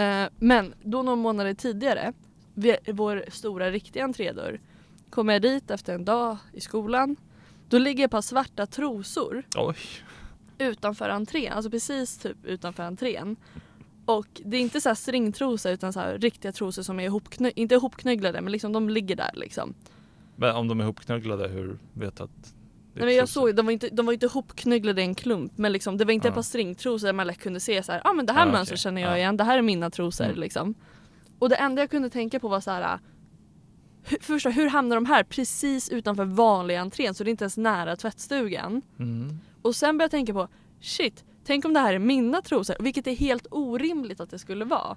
Eh, 0.00 0.28
men 0.38 0.74
då 0.82 1.02
några 1.02 1.16
månader 1.16 1.54
tidigare, 1.54 2.12
vid 2.54 2.76
vår 2.92 3.24
stora 3.28 3.70
riktiga 3.70 4.04
entrédörr, 4.04 4.60
kommer 5.10 5.32
jag 5.32 5.42
dit 5.42 5.70
efter 5.70 5.94
en 5.94 6.04
dag 6.04 6.36
i 6.52 6.60
skolan. 6.60 7.16
Då 7.68 7.78
ligger 7.78 8.04
ett 8.04 8.10
par 8.10 8.22
svarta 8.22 8.66
trosor 8.66 9.42
Oj. 9.56 9.76
utanför 10.58 11.08
entrén, 11.08 11.52
alltså 11.52 11.70
precis 11.70 12.18
typ 12.18 12.44
utanför 12.44 12.82
entrén. 12.82 13.36
Och 14.04 14.26
det 14.44 14.56
är 14.56 14.60
inte 14.60 14.80
så 14.80 14.88
här 14.88 14.94
stringtrosa 14.94 15.70
utan 15.70 15.92
så 15.92 16.00
här 16.00 16.18
riktiga 16.18 16.52
trosor 16.52 16.82
som 16.82 17.00
är 17.00 17.08
ihopknö- 17.10 17.52
inte 17.56 17.74
ihopknögglade 17.74 18.40
men 18.40 18.52
liksom 18.52 18.72
de 18.72 18.88
ligger 18.88 19.16
där 19.16 19.30
liksom. 19.34 19.74
Men 20.36 20.56
om 20.56 20.68
de 20.68 20.80
är 20.80 20.84
ihopknugglade, 20.84 21.48
hur 21.48 21.78
vet 21.92 22.16
du 22.16 22.22
att 22.24 22.54
Nej, 22.94 23.04
men 23.04 23.14
jag 23.14 23.28
såg, 23.28 23.54
de 23.56 23.66
var 23.66 23.72
inte, 23.72 23.88
de 23.88 24.06
var 24.06 24.12
inte 24.12 24.26
ihopknögglade 24.26 25.00
i 25.02 25.04
en 25.04 25.14
klump 25.14 25.52
men 25.58 25.72
liksom, 25.72 25.96
det 25.98 26.04
var 26.04 26.12
inte 26.12 26.28
Ja. 26.28 26.30
ett 26.30 26.34
par 26.34 26.42
stringtrosor 26.42 27.06
där 27.06 27.12
man 27.12 27.26
lätt 27.26 27.38
kunde 27.38 27.60
se 27.60 27.82
så 27.82 27.92
här, 27.92 28.00
ah, 28.04 28.12
men 28.12 28.26
det 28.26 28.32
här 28.32 28.46
Ja, 28.46 28.52
mönstret 28.52 28.76
okej. 28.76 28.82
känner 28.82 29.02
jag 29.02 29.12
Ja. 29.12 29.16
igen, 29.18 29.36
det 29.36 29.44
här 29.44 29.58
är 29.58 29.62
mina 29.62 29.90
trosor 29.90 30.24
Mm. 30.24 30.40
liksom. 30.40 30.74
Och 31.38 31.48
det 31.48 31.56
enda 31.56 31.82
jag 31.82 31.90
kunde 31.90 32.10
tänka 32.10 32.40
på 32.40 32.48
var 32.48 32.60
så 32.60 32.70
här. 32.70 32.98
Hur, 34.04 34.18
första, 34.20 34.50
hur 34.50 34.68
hamnar 34.68 34.96
de 34.96 35.06
här 35.06 35.22
precis 35.24 35.88
utanför 35.88 36.24
vanliga 36.24 36.80
entrén 36.80 37.14
så 37.14 37.24
det 37.24 37.28
är 37.28 37.30
inte 37.30 37.44
ens 37.44 37.56
nära 37.56 37.96
tvättstugan? 37.96 38.82
Mm. 38.98 39.38
Och 39.62 39.76
sen 39.76 39.98
började 39.98 40.04
jag 40.04 40.10
tänka 40.26 40.32
på 40.32 40.48
shit, 40.80 41.24
tänk 41.44 41.64
om 41.64 41.72
det 41.72 41.80
här 41.80 41.94
är 41.94 41.98
mina 41.98 42.42
trosor, 42.42 42.76
vilket 42.80 43.06
är 43.06 43.14
helt 43.14 43.46
orimligt 43.50 44.20
att 44.20 44.30
det 44.30 44.38
skulle 44.38 44.64
vara. 44.64 44.96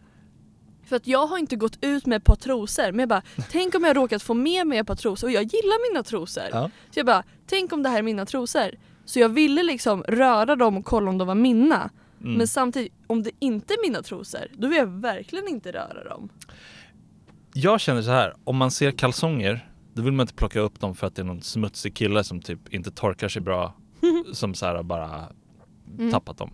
För 0.86 0.96
att 0.96 1.08
jag 1.08 1.28
har 1.28 1.38
inte 1.38 1.56
gått 1.56 1.78
ut 1.82 2.06
med 2.06 2.18
ett 2.18 2.24
par 2.24 2.36
trosor 2.36 2.92
men 2.92 3.00
jag 3.00 3.10
bara, 3.10 3.22
tänk 3.52 3.76
om 3.76 3.84
jag 3.84 3.98
råkat 3.98 4.24
få 4.24 4.34
med 4.34 4.68
mig 4.68 4.78
ett 4.78 4.88
par 4.88 4.96
trosor 4.96 5.28
och 5.28 5.32
jag 5.32 5.44
gillar 5.44 5.94
mina 5.94 6.04
trosor. 6.04 6.44
Ja. 6.52 6.70
Så 6.92 7.00
jag 7.00 7.06
bara, 7.06 7.24
tänk 7.48 7.74
om 7.74 7.84
det 7.84 7.90
här 7.90 7.98
är 7.98 8.04
mina 8.04 8.26
trosor. 8.26 8.72
Så 9.06 9.20
jag 9.20 9.30
ville 9.30 9.64
liksom 9.64 10.04
röra 10.04 10.56
dem 10.56 10.78
och 10.78 10.86
kolla 10.86 11.10
om 11.10 11.18
de 11.18 11.28
var 11.28 11.36
mina. 11.36 11.90
Mm. 12.22 12.34
Men 12.34 12.48
samtidigt, 12.48 12.94
om 13.08 13.24
det 13.24 13.32
inte 13.40 13.74
är 13.74 13.90
mina 13.90 14.02
trosor, 14.02 14.48
då 14.54 14.68
vill 14.68 14.78
jag 14.78 14.88
verkligen 14.88 15.48
inte 15.48 15.72
röra 15.72 16.04
dem. 16.04 16.30
Jag 17.54 17.82
känner 17.82 18.02
så 18.02 18.12
här, 18.12 18.34
om 18.44 18.58
man 18.58 18.72
ser 18.72 18.92
kalsonger, 18.92 19.70
då 19.94 20.02
vill 20.02 20.14
man 20.14 20.24
inte 20.24 20.34
plocka 20.34 20.60
upp 20.60 20.80
dem 20.80 20.96
för 20.96 21.08
att 21.08 21.16
det 21.16 21.22
är 21.22 21.24
någon 21.24 21.42
smutsig 21.42 21.96
kille 21.96 22.24
som 22.24 22.42
typ 22.42 22.74
inte 22.74 22.92
torkar 22.92 23.28
sig 23.28 23.42
bra, 23.42 23.74
som 24.34 24.54
så 24.54 24.66
här 24.66 24.84
bara 24.84 25.26
Mm. 26.00 26.12
tappat 26.12 26.38
dem. 26.38 26.52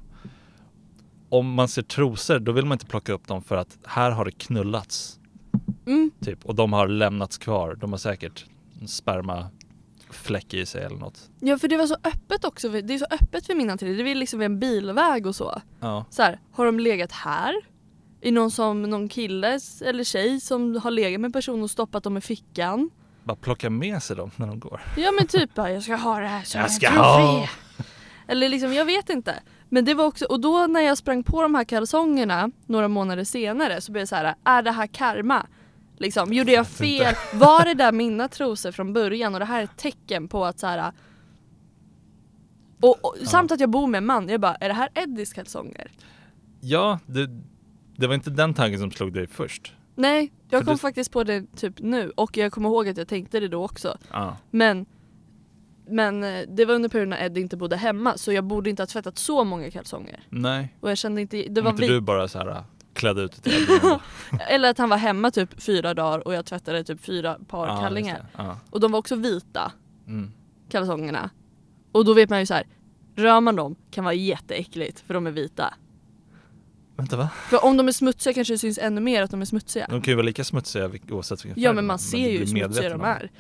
Om 1.30 1.54
man 1.54 1.68
ser 1.68 1.82
trosor, 1.82 2.40
då 2.40 2.52
vill 2.52 2.66
man 2.66 2.76
inte 2.76 2.86
plocka 2.86 3.14
upp 3.14 3.28
dem 3.28 3.42
för 3.44 3.58
att 3.58 3.78
här 3.86 4.12
har 4.12 4.26
det 4.26 4.32
knullats. 4.32 5.20
Mm. 5.86 6.12
Typ, 6.22 6.46
och 6.46 6.56
de 6.56 6.74
har 6.74 6.88
lämnats 6.88 7.38
kvar. 7.38 7.76
De 7.82 7.92
har 7.92 7.98
säkert 7.98 8.46
en 8.82 8.88
spermafläck 8.88 10.54
i 10.54 10.66
sig 10.66 10.84
eller 10.84 10.98
något. 10.98 11.30
Ja 11.40 11.58
för 11.58 11.68
det 11.68 11.78
var 11.78 11.88
så 11.88 11.96
öppet 12.04 12.46
också, 12.46 12.70
det 12.70 12.94
är 12.94 12.98
så 12.98 13.06
öppet 13.12 13.50
vid 13.50 13.58
min 13.58 13.70
entré, 13.70 13.94
det 13.94 14.12
är 14.12 14.16
liksom 14.16 14.40
vid 14.40 14.46
en 14.46 14.60
bilväg 14.60 15.28
och 15.28 15.36
så. 15.36 15.62
Ja. 15.80 16.06
så 16.10 16.22
här, 16.22 16.40
har 16.52 16.66
de 16.66 16.80
legat 16.80 17.12
här? 17.12 17.54
Är 18.22 18.32
någon 18.32 18.52
som 18.52 18.82
någon 18.82 19.10
kille 19.10 19.60
eller 19.86 20.04
tjej 20.04 20.40
som 20.40 20.76
har 20.84 20.92
legat 20.92 21.22
med 21.22 21.28
en 21.28 21.32
person 21.34 21.64
och 21.64 21.72
stoppat 21.72 22.04
dem 22.04 22.18
i 22.18 22.22
fickan? 22.22 22.90
Bara 23.24 23.36
plocka 23.36 23.70
med 23.70 24.04
sig 24.04 24.16
dem 24.16 24.32
när 24.36 24.48
de 24.48 24.60
går. 24.60 24.82
Ja 24.98 25.12
men 25.12 25.28
typ 25.28 25.54
bara, 25.56 25.72
jag 25.72 25.84
ska 25.84 25.96
ha 25.96 26.20
det 26.20 26.28
här 26.28 26.44
som 26.44 26.60
Jag 26.60 26.68
en 26.70 26.74
ska 26.74 26.88
trofé. 26.88 27.02
ha. 27.02 27.48
Eller 28.32 28.50
liksom, 28.50 28.74
jag 28.74 28.86
vet 28.86 29.10
inte. 29.10 29.36
Men 29.70 29.86
det 29.86 29.94
var 29.94 30.06
också, 30.06 30.26
och 30.26 30.40
då 30.40 30.68
när 30.68 30.82
jag 30.82 30.98
sprang 30.98 31.24
på 31.24 31.42
de 31.42 31.56
här 31.56 31.64
kalsongerna 31.64 32.52
några 32.66 32.88
månader 32.88 33.24
senare 33.24 33.82
så 33.82 33.92
blev 33.92 34.04
det 34.04 34.08
så 34.08 34.16
här, 34.16 34.36
är 34.44 34.62
det 34.64 34.72
här 34.72 34.88
karma? 34.88 35.48
Liksom, 35.98 36.34
gjorde 36.34 36.52
jag 36.52 36.68
fel? 36.68 37.16
Var 37.34 37.66
det 37.66 37.74
där 37.74 37.92
mina 37.92 38.28
trosor 38.28 38.72
från 38.72 38.94
början? 38.94 39.34
Och 39.34 39.40
det 39.40 39.46
här 39.46 39.60
är 39.60 39.64
ett 39.64 39.78
tecken 39.78 40.28
på 40.28 40.46
att 40.46 40.60
så 40.60 40.68
här. 40.68 40.92
Och, 42.82 43.06
och 43.06 43.16
samt 43.28 43.52
att 43.52 43.60
jag 43.60 43.70
bor 43.70 43.88
med 43.88 43.98
en 43.98 44.06
man, 44.06 44.30
jag 44.30 44.42
bara, 44.42 44.56
är 44.56 44.68
det 44.68 44.76
här 44.76 44.90
Eddies 44.94 45.34
kalsonger? 45.34 45.92
Ja, 46.62 47.00
det, 47.06 47.30
det 47.96 48.08
var 48.08 48.16
inte 48.16 48.30
den 48.30 48.54
tanken 48.54 48.80
som 48.80 48.92
slog 48.92 49.14
dig 49.14 49.28
först. 49.28 49.74
Nej, 49.96 50.32
jag 50.50 50.60
För 50.60 50.66
kom 50.66 50.74
du- 50.76 50.80
faktiskt 50.80 51.12
på 51.12 51.24
det 51.24 51.56
typ 51.56 51.80
nu 51.80 52.10
och 52.16 52.38
jag 52.38 52.52
kommer 52.52 52.70
ihåg 52.70 52.90
att 52.90 52.98
jag 52.98 53.08
tänkte 53.08 53.40
det 53.40 53.48
då 53.48 53.64
också. 53.66 53.98
Ja. 54.12 54.38
Men, 54.52 54.86
men 55.86 56.24
eh, 56.24 56.42
det 56.48 56.66
var 56.66 56.74
under 56.76 56.90
perioden 56.90 57.10
när 57.10 57.26
Ed 57.26 57.38
inte 57.38 57.58
bodde 57.58 57.76
hemma 57.76 58.18
så 58.18 58.32
jag 58.34 58.44
borde 58.44 58.70
inte 58.70 58.82
ha 58.82 58.88
tvättat 58.88 59.18
så 59.18 59.44
många 59.44 59.72
kalsonger. 59.72 60.24
Nej, 60.30 60.76
Och 60.80 60.90
jag 60.92 60.98
kände 60.98 61.22
inte, 61.22 61.38
det 61.38 61.48
det 61.50 61.62
var 61.62 61.70
inte 61.72 61.82
vi... 61.82 61.88
du 61.88 62.02
bara 62.02 62.28
så 62.28 62.38
här 62.40 62.64
klädde 62.94 63.22
ut 63.22 63.44
till 63.44 63.54
Edvin. 63.62 64.00
Eller 64.50 64.70
att 64.70 64.78
han 64.78 64.90
var 64.90 64.98
hemma 64.98 65.32
typ 65.32 65.62
fyra 65.62 65.94
dagar 65.94 66.28
och 66.28 66.34
jag 66.34 66.46
tvättade 66.46 66.84
typ 66.84 67.02
fyra 67.02 67.38
par 67.48 67.68
just 67.68 67.82
kallingar. 67.82 68.16
det. 68.18 68.26
Ja. 68.38 68.60
Och 68.70 68.80
de 68.80 68.92
var 68.92 69.00
också 69.00 69.16
vita, 69.16 69.72
Mm. 70.08 70.32
kalsongerna. 70.70 71.30
Och 71.92 72.06
då 72.06 72.14
vet 72.14 72.30
man 72.30 72.40
ju 72.40 72.46
så 72.46 72.54
här. 72.54 72.68
rör 73.16 73.42
man 73.42 73.56
dem 73.56 73.76
kan 73.92 74.04
vara 74.04 74.14
jätteäckligt 74.14 75.00
för 75.00 75.14
de 75.14 75.28
är 75.28 75.32
vita. 75.32 75.74
Vänta 76.96 77.18
va? 77.18 77.30
För 77.50 77.66
om 77.66 77.78
de 77.78 77.88
är 77.88 77.92
smutsiga 77.92 78.34
kanske 78.34 78.54
det 78.54 78.58
syns 78.58 78.78
ännu 78.78 79.02
mer 79.02 79.24
att 79.24 79.32
de 79.32 79.42
är 79.42 79.46
smutsiga. 79.46 79.88
De 79.90 80.02
kan 80.02 80.12
ju 80.12 80.16
vara 80.16 80.26
lika 80.26 80.44
smutsiga 80.44 80.92
oavsett 81.10 81.46
vilken 81.46 81.56
färg 81.56 81.64
Ja 81.64 81.74
men 81.74 81.86
man 81.86 82.00
ser 82.00 82.30
ju 82.32 82.38
hur 82.38 82.46
smutsiga 82.46 82.90
de 82.90 82.96
om 82.96 83.02
är. 83.02 83.32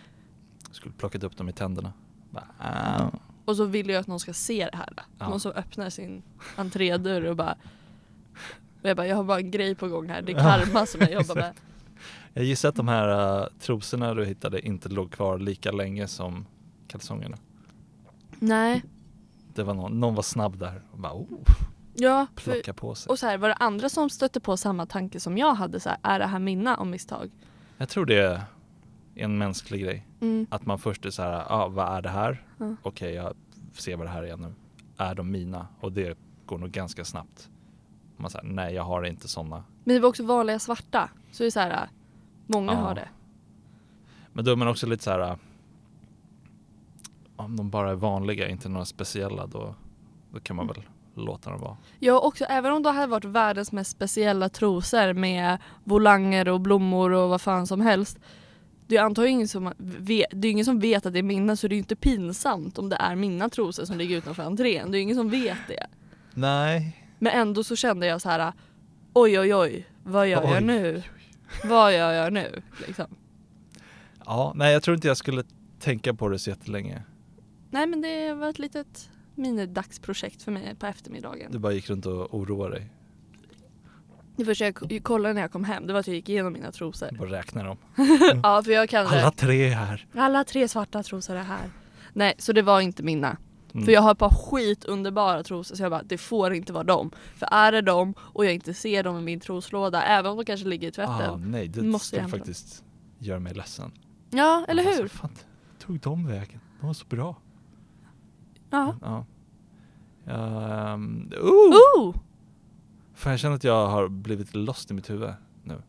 Jag 0.67 0.75
skulle 0.75 0.93
plockat 0.93 1.23
upp 1.23 1.37
dem 1.37 1.49
i 1.49 1.53
tänderna. 1.53 1.93
Bara, 2.31 2.47
ah. 2.57 3.09
Och 3.45 3.57
så 3.57 3.65
vill 3.65 3.89
jag 3.89 3.99
att 3.99 4.07
någon 4.07 4.19
ska 4.19 4.33
se 4.33 4.69
det 4.71 4.77
här. 4.77 4.89
Ja. 5.19 5.29
Någon 5.29 5.39
som 5.39 5.51
öppnar 5.51 5.89
sin 5.89 6.23
entrédörr 6.55 7.25
och 7.25 7.35
bara 7.35 7.55
och 8.81 8.89
jag 8.89 8.97
bara, 8.97 9.07
jag 9.07 9.15
har 9.15 9.23
bara 9.23 9.39
en 9.39 9.51
grej 9.51 9.75
på 9.75 9.87
gång 9.87 10.09
här. 10.09 10.21
Det 10.21 10.31
är 10.31 10.39
karma 10.39 10.85
som 10.85 11.01
jag 11.01 11.11
jobbar 11.11 11.35
med. 11.35 11.53
Jag 12.33 12.45
gissar 12.45 12.69
att 12.69 12.75
de 12.75 12.87
här 12.87 13.41
uh, 13.41 13.47
trosorna 13.59 14.13
du 14.13 14.25
hittade 14.25 14.67
inte 14.67 14.89
låg 14.89 15.11
kvar 15.11 15.39
lika 15.39 15.71
länge 15.71 16.07
som 16.07 16.45
kalsongerna. 16.87 17.37
Nej. 18.39 18.83
Det 19.53 19.63
var 19.63 19.73
någon, 19.73 19.99
någon 19.99 20.15
var 20.15 20.23
snabb 20.23 20.57
där 20.57 20.81
och 20.91 20.99
bara 20.99 21.13
oh, 21.13 21.27
Ja, 21.93 22.27
för, 22.35 22.73
på 22.73 22.95
sig. 22.95 23.09
och 23.09 23.19
så 23.19 23.27
här, 23.27 23.37
var 23.37 23.47
det 23.47 23.53
andra 23.53 23.89
som 23.89 24.09
stötte 24.09 24.39
på 24.39 24.57
samma 24.57 24.85
tanke 24.85 25.19
som 25.19 25.37
jag 25.37 25.53
hade? 25.53 25.79
Så 25.79 25.89
här, 25.89 25.97
är 26.03 26.19
det 26.19 26.25
här 26.25 26.39
mina 26.39 26.77
om 26.77 26.89
misstag? 26.89 27.31
Jag 27.77 27.89
tror 27.89 28.05
det 28.05 28.41
en 29.21 29.37
mänsklig 29.37 29.81
grej. 29.81 30.07
Mm. 30.21 30.47
Att 30.49 30.65
man 30.65 30.79
först 30.79 31.05
är 31.05 31.09
så 31.09 31.21
här, 31.21 31.45
ah, 31.49 31.67
vad 31.67 31.97
är 31.97 32.01
det 32.01 32.09
här? 32.09 32.45
Ja. 32.57 32.75
Okej, 32.83 33.13
jag 33.13 33.33
ser 33.73 33.95
vad 33.95 34.05
det 34.05 34.11
här 34.11 34.23
är 34.23 34.37
nu. 34.37 34.53
Är 34.97 35.15
de 35.15 35.31
mina? 35.31 35.67
Och 35.79 35.91
det 35.91 36.17
går 36.45 36.57
nog 36.57 36.69
ganska 36.71 37.05
snabbt. 37.05 37.49
Man 38.17 38.31
säger 38.31 38.45
nej 38.45 38.73
jag 38.73 38.83
har 38.83 39.03
inte 39.03 39.27
sådana. 39.27 39.63
Men 39.83 39.95
det 39.95 39.99
var 40.01 40.09
också 40.09 40.23
vanliga 40.23 40.59
svarta. 40.59 41.09
Så 41.31 41.43
det 41.43 41.47
är 41.47 41.51
så 41.51 41.59
här, 41.59 41.89
många 42.47 42.71
Ja. 42.73 42.77
har 42.79 42.95
det. 42.95 43.09
Men 44.33 44.45
då 44.45 44.51
är 44.51 44.55
man 44.55 44.67
också 44.67 44.87
lite 44.87 45.03
så 45.03 45.11
här. 45.11 45.37
Om 47.35 47.55
de 47.57 47.69
bara 47.69 47.91
är 47.91 47.95
vanliga, 47.95 48.47
inte 48.49 48.69
några 48.69 48.85
speciella, 48.85 49.47
då, 49.47 49.75
då 50.33 50.39
kan 50.39 50.55
man 50.55 50.67
väl 50.67 50.81
låta 51.15 51.49
dem 51.49 51.61
vara. 51.61 51.77
Ja 51.99 52.19
också, 52.19 52.45
även 52.45 52.71
om 52.73 52.83
det 52.83 52.89
hade 52.91 53.07
varit 53.07 53.25
världens 53.25 53.71
mest 53.71 53.91
speciella 53.91 54.49
trosor 54.49 55.13
med 55.13 55.57
volanger 55.83 56.47
och 56.49 56.61
blommor 56.61 57.11
och 57.11 57.29
vad 57.29 57.41
fan 57.41 57.67
som 57.67 57.81
helst. 57.81 58.19
Det 58.91 58.97
är 58.97 59.03
antagligen 59.03 59.35
ingen 59.35 59.47
som 59.47 59.73
vet, 59.77 60.25
det 60.31 60.47
är 60.47 60.51
ingen 60.51 60.65
som 60.65 60.79
vet 60.79 61.05
att 61.05 61.13
det 61.13 61.19
är 61.19 61.23
mina 61.23 61.55
så 61.55 61.67
det 61.67 61.73
är 61.73 61.75
ju 61.75 61.81
inte 61.81 61.95
pinsamt 61.95 62.77
om 62.77 62.89
det 62.89 62.95
är 62.95 63.15
mina 63.15 63.49
trosor 63.49 63.85
som 63.85 63.97
ligger 63.97 64.17
utanför 64.17 64.43
entrén. 64.43 64.91
Det 64.91 64.97
är 64.97 65.01
ingen 65.01 65.15
som 65.15 65.29
vet 65.29 65.57
det. 65.67 65.87
Nej. 66.33 66.97
Men 67.19 67.33
ändå 67.33 67.63
så 67.63 67.75
kände 67.75 68.05
jag 68.07 68.21
så 68.21 68.29
här. 68.29 68.53
oj 69.13 69.39
oj 69.39 69.55
oj, 69.55 69.87
vad 70.03 70.27
gör 70.27 70.43
jag 70.43 70.57
Oj. 70.57 70.63
nu? 70.63 71.03
Vad 71.65 71.93
gör 71.93 72.11
jag 72.11 72.33
nu? 72.33 72.61
Liksom. 72.87 73.05
Ja, 74.25 74.53
nej 74.55 74.73
jag 74.73 74.83
tror 74.83 74.95
inte 74.95 75.07
jag 75.07 75.17
skulle 75.17 75.43
tänka 75.79 76.13
på 76.13 76.29
det 76.29 76.39
så 76.39 76.49
jättelänge. 76.49 77.03
Nej 77.69 77.87
men 77.87 78.01
det 78.01 78.33
var 78.33 78.49
ett 78.49 78.59
litet 78.59 79.09
minidagsprojekt 79.35 80.43
för 80.43 80.51
mig 80.51 80.75
på 80.79 80.85
eftermiddagen. 80.85 81.51
Du 81.51 81.59
bara 81.59 81.73
gick 81.73 81.89
runt 81.89 82.05
och 82.05 82.33
oroade 82.35 82.75
dig. 82.75 82.89
Det 84.41 84.45
första 84.45 84.65
jag 84.65 85.03
kollade 85.03 85.33
när 85.33 85.41
jag 85.41 85.51
kom 85.51 85.63
hem 85.63 85.87
det 85.87 85.93
var 85.93 85.99
att 85.99 86.07
jag 86.07 86.15
gick 86.15 86.29
igenom 86.29 86.53
mina 86.53 86.71
trosor. 86.71 87.09
Bara 87.19 87.29
räknar 87.31 87.65
dem. 87.65 87.77
Ja 88.43 88.63
för 88.63 88.71
jag 88.71 88.89
kan 88.89 89.05
det. 89.05 89.21
Alla 89.21 89.31
tre 89.31 89.67
är 89.67 89.75
här. 89.75 90.05
Alla 90.15 90.43
tre 90.43 90.67
svarta 90.67 91.03
trosor 91.03 91.35
är 91.35 91.43
här. 91.43 91.69
Nej, 92.13 92.33
så 92.37 92.53
det 92.53 92.61
var 92.61 92.81
inte 92.81 93.03
mina. 93.03 93.37
Mm. 93.73 93.85
För 93.85 93.91
jag 93.91 94.01
har 94.01 94.11
ett 94.11 94.17
par 94.17 94.29
skitunderbara 94.29 95.43
trosor 95.43 95.75
så 95.75 95.83
jag 95.83 95.91
bara, 95.91 96.03
det 96.03 96.17
får 96.17 96.53
inte 96.53 96.73
vara 96.73 96.83
dem. 96.83 97.11
För 97.35 97.47
är 97.51 97.71
det 97.71 97.81
dem 97.81 98.13
och 98.19 98.45
jag 98.45 98.53
inte 98.53 98.73
ser 98.73 99.03
dem 99.03 99.17
i 99.17 99.21
min 99.21 99.39
troslåda, 99.39 100.03
även 100.03 100.31
om 100.31 100.37
de 100.37 100.45
kanske 100.45 100.67
ligger 100.67 100.87
i 100.87 100.91
tvätten. 100.91 101.29
ah, 101.29 101.37
nej, 101.37 101.67
det 101.67 101.81
måste 101.81 102.15
jag 102.15 102.23
dem. 102.23 102.31
faktiskt 102.31 102.83
göra 103.19 103.39
mig 103.39 103.53
ledsen. 103.53 103.91
Ja, 104.29 104.65
eller 104.67 104.85
Alltså, 104.85 105.01
hur? 105.01 105.09
fan, 105.09 105.29
tog 105.79 105.99
de 105.99 106.27
vägen? 106.27 106.59
De 106.79 106.87
var 106.87 106.93
så 106.93 107.05
bra. 107.05 107.35
Ja. 108.69 108.95
Ja. 109.01 109.25
Um, 110.93 111.31
oh! 111.41 111.73
Oh! 111.97 112.15
Fan, 113.21 113.31
jag 113.31 113.39
känner 113.39 113.55
att 113.55 113.63
jag 113.63 113.87
har 113.87 114.07
blivit 114.07 114.55
lost 114.55 114.91
i 114.91 114.93
mitt 114.93 115.09
huvud 115.09 115.29
nu. 115.63 115.81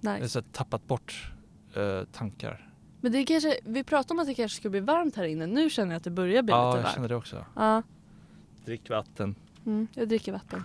Jag 0.00 0.10
har 0.10 0.18
Nice. 0.18 0.28
så 0.28 0.42
tappat 0.42 0.86
bort 0.86 1.32
eh, 1.74 2.04
tankar. 2.12 2.70
Men 3.00 3.12
det 3.12 3.24
kanske, 3.24 3.58
vi 3.64 3.84
pratade 3.84 4.14
om 4.14 4.18
att 4.20 4.26
det 4.26 4.34
kanske 4.34 4.56
skulle 4.56 4.70
bli 4.70 4.80
varmt 4.80 5.16
här 5.16 5.24
inne. 5.24 5.46
Nu 5.46 5.70
känner 5.70 5.92
jag 5.92 5.96
att 5.96 6.04
det 6.04 6.10
börjar 6.10 6.42
bli 6.42 6.52
Ja, 6.52 6.66
lite 6.70 6.78
jag 6.78 6.82
varmt. 6.82 6.94
känner 6.94 7.08
det 7.08 7.14
också. 7.16 7.44
Ja, 7.56 7.82
Drick 8.64 8.90
vatten. 8.90 9.34
mm, 9.66 9.86
jag 9.94 10.08
dricker 10.08 10.32
vatten. 10.32 10.64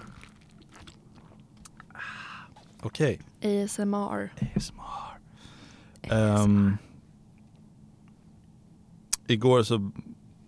Okej. 2.82 3.20
ASMR. 3.44 4.34
ASMR. 4.56 5.20
Ehm, 6.02 6.78
igår 9.28 9.64
så, 9.64 9.92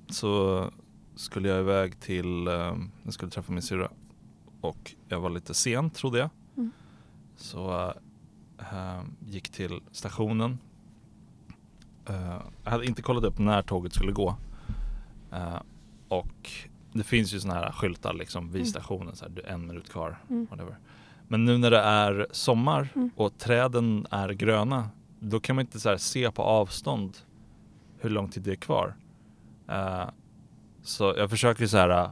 så 0.10 0.72
skulle 1.16 1.50
jag 1.50 1.60
iväg 1.60 2.00
till, 2.00 2.48
um, 2.48 2.92
jag 3.04 3.14
skulle 3.14 3.32
träffa 3.32 3.52
min 3.52 3.62
syrra 3.62 3.90
och 4.62 4.96
jag 5.08 5.20
var 5.20 5.30
lite 5.30 5.54
sen 5.54 5.90
trodde 5.90 6.20
jag. 6.20 6.30
Mm. 6.58 6.72
Så 7.36 7.94
ehm, 8.72 9.16
gick 9.26 9.50
till 9.50 9.82
stationen. 9.92 10.60
Eh, 12.06 12.42
jag 12.64 12.72
hade 12.72 12.86
inte 12.86 13.02
kollat 13.02 13.24
upp 13.24 13.40
när 13.40 13.62
tåget 13.62 13.94
skulle 13.94 14.12
gå. 14.12 14.36
Eh, 15.32 15.62
och 16.08 16.50
det 16.94 17.04
finns 17.04 17.34
ju 17.34 17.40
såna 17.40 17.54
här 17.54 17.72
skyltar 17.72 18.14
liksom 18.14 18.48
vid 18.48 18.56
Mm. 18.62 18.66
stationen, 18.66 19.16
så 19.16 19.26
här, 19.26 19.46
en 19.50 19.68
minut 19.68 19.90
kvar. 19.90 20.18
Mm. 20.30 20.48
Whatever. 20.50 20.78
Men 21.28 21.46
nu 21.46 21.58
när 21.58 21.72
det 21.72 21.80
är 21.80 22.28
sommar 22.32 22.88
Mm. 22.96 23.12
och 23.16 23.38
träden 23.38 24.08
är 24.10 24.30
gröna, 24.30 24.90
då 25.20 25.40
kan 25.40 25.56
man 25.56 25.66
inte 25.66 25.80
så 25.80 25.98
se 25.98 26.32
på 26.32 26.42
avstånd 26.44 27.18
hur 28.00 28.10
lång 28.10 28.30
tid 28.30 28.44
det 28.44 28.52
är 28.52 28.56
kvar. 28.56 28.96
Så 30.84 31.14
jag 31.18 31.30
försöker 31.30 31.68
så 31.68 31.78
här 31.78 31.90
eh, 31.90 32.10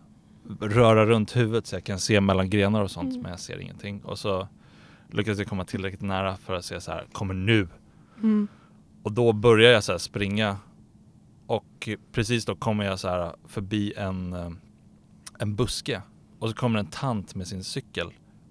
röra 0.60 1.06
runt 1.06 1.36
huvudet 1.36 1.68
så 1.68 1.76
jag 1.76 1.84
kan 1.84 2.00
se 2.00 2.22
mellan 2.22 2.50
grenar 2.50 2.82
och 2.84 2.92
sånt 2.92 3.10
Mm. 3.10 3.22
men 3.22 3.32
jag 3.32 3.40
ser 3.40 3.58
ingenting. 3.62 4.02
Och 4.04 4.20
så 4.20 4.48
lyckas 5.12 5.38
jag 5.38 5.48
komma 5.48 5.66
tillräckligt 5.66 6.02
nära 6.02 6.38
för 6.38 6.54
att 6.54 6.66
se 6.66 6.82
så 6.82 6.92
här, 6.92 7.06
kommer 7.12 7.34
nu. 7.34 7.68
Mm. 8.18 8.48
Och 9.04 9.12
då 9.12 9.34
börjar 9.34 9.72
jag 9.72 9.84
så 9.84 9.92
här 9.92 10.00
springa 10.00 10.58
och 11.48 11.90
precis 12.12 12.46
då 12.46 12.56
kommer 12.56 12.84
jag 12.86 13.00
så 13.00 13.08
här 13.08 13.36
förbi 13.48 13.94
en, 13.98 14.34
eh, 14.34 14.50
en 15.40 15.56
buske 15.56 16.02
och 16.40 16.50
så 16.50 16.56
kommer 16.56 16.80
en 16.80 16.86
tant 16.86 17.36
med 17.36 17.48
sin 17.48 17.64
cykel 17.64 18.08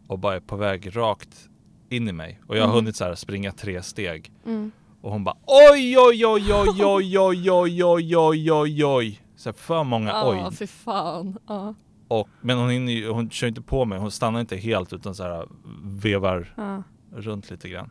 och 0.06 0.18
bara 0.18 0.36
är 0.36 0.40
på 0.40 0.56
väg 0.56 0.96
rakt 0.96 1.48
in 1.88 2.08
i 2.08 2.12
mig 2.12 2.40
och 2.46 2.56
jag 2.56 2.62
har 2.62 2.68
Mm. 2.68 2.74
hunnit 2.76 2.96
så 2.96 3.16
springa 3.16 3.52
tre 3.52 3.82
steg 3.82 4.32
Mm. 4.46 4.70
och 5.00 5.12
hon 5.12 5.24
bara 5.24 5.36
oj 5.46 5.98
oj 5.98 6.26
oj 6.26 6.52
oj 6.52 6.84
oj 6.84 7.18
oj 7.18 7.50
oj 7.50 7.82
oj 7.82 8.16
oj 8.16 8.52
oj 8.52 8.84
oj 8.84 9.19
så 9.40 9.52
för 9.52 9.84
många 9.84 10.08
Ja, 10.10 10.46
oj 10.48 10.56
för 10.56 10.66
fan. 10.66 11.38
Ja. 11.46 11.74
och, 12.08 12.28
men 12.40 12.58
hon, 12.58 12.70
hinner 12.70 13.08
hon 13.08 13.30
kör 13.30 13.46
inte 13.48 13.62
på 13.62 13.84
mig, 13.84 13.98
hon 13.98 14.10
stannar 14.10 14.40
inte 14.40 14.56
helt 14.56 14.92
utan 14.92 15.14
så 15.14 15.22
här 15.22 15.46
vevar 15.84 16.54
Ja. 16.56 16.82
runt 17.12 17.50
lite 17.50 17.68
grann 17.68 17.90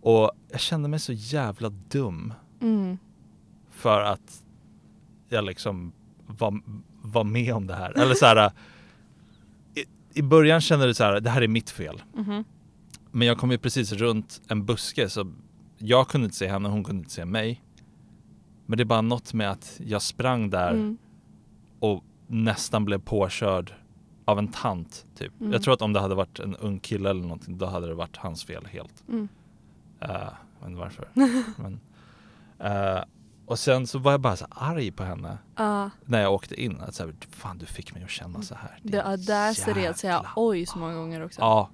och 0.00 0.30
jag 0.50 0.60
kände 0.60 0.88
mig 0.88 0.98
så 1.00 1.12
jävla 1.12 1.68
dum 1.68 2.32
Mm. 2.60 2.98
för 3.70 4.00
att 4.02 4.42
jag 5.28 5.44
liksom 5.44 5.92
var, 6.26 6.60
var 7.02 7.24
med 7.24 7.54
om 7.54 7.66
det 7.66 7.74
här. 7.74 7.98
Eller 7.98 8.14
så 8.14 8.26
här, 8.26 8.50
i, 9.74 9.84
I 10.18 10.22
början 10.22 10.60
kände 10.60 10.86
du 10.86 10.94
så 10.94 11.04
här, 11.04 11.20
det 11.20 11.30
här 11.30 11.42
är 11.42 11.48
mitt 11.48 11.70
fel. 11.70 12.02
Mhm. 12.14 12.44
Men 13.10 13.28
jag 13.28 13.38
kom 13.38 13.50
ju 13.50 13.58
precis 13.58 13.92
runt 13.92 14.40
en 14.48 14.64
buske 14.66 15.08
så 15.08 15.32
jag 15.78 16.08
kunde 16.08 16.24
inte 16.24 16.36
se 16.36 16.48
henne, 16.48 16.68
hon 16.68 16.84
kunde 16.84 16.98
inte 17.00 17.12
se 17.14 17.24
mig. 17.24 17.62
Men 18.66 18.76
det 18.78 18.82
är 18.82 18.84
bara 18.84 19.00
något 19.00 19.32
med 19.32 19.50
att 19.50 19.80
jag 19.86 20.02
sprang 20.02 20.50
där 20.50 20.70
Mm. 20.70 20.98
och 21.80 22.04
nästan 22.26 22.84
blev 22.84 22.98
påkörd 22.98 23.72
av 24.24 24.38
en 24.38 24.48
tant 24.48 25.06
typ. 25.18 25.40
Mm. 25.40 25.52
Jag 25.52 25.62
tror 25.62 25.74
att 25.74 25.82
om 25.82 25.92
det 25.92 26.00
hade 26.00 26.14
varit 26.14 26.38
en 26.38 26.56
ung 26.56 26.78
kille 26.78 27.10
eller 27.10 27.22
någonting 27.22 27.58
då 27.58 27.66
hade 27.66 27.86
det 27.86 27.94
varit 27.94 28.16
hans 28.16 28.44
fel 28.44 28.66
helt. 28.66 29.04
Mm. 29.08 29.28
Uh, 30.02 30.08
vet 30.60 30.68
inte 30.68 30.78
varför. 30.80 31.08
Men, 31.62 31.80
eh, 32.58 33.02
och 33.46 33.58
sen 33.58 33.86
så 33.86 33.98
var 33.98 34.10
jag 34.12 34.20
bara 34.20 34.36
så 34.36 34.46
arg 34.50 34.90
på 34.92 35.02
henne 35.04 35.38
Ja. 35.56 35.90
när 36.04 36.22
jag 36.22 36.32
åkte 36.34 36.62
in. 36.62 36.80
Att 36.80 36.94
så 36.94 37.04
här, 37.04 37.14
fan 37.30 37.58
du 37.58 37.66
fick 37.66 37.94
mig 37.94 38.04
att 38.04 38.10
känna 38.10 38.42
så 38.42 38.54
här. 38.54 38.78
Det 38.82 38.90
din 38.90 39.00
audacitet 39.00 39.64
säger 39.64 39.84
jag 39.86 39.96
jävla- 40.14 40.32
oj 40.36 40.66
så 40.66 40.78
många 40.78 40.94
gånger 40.94 41.24
också. 41.24 41.40
Ja. 41.40 41.70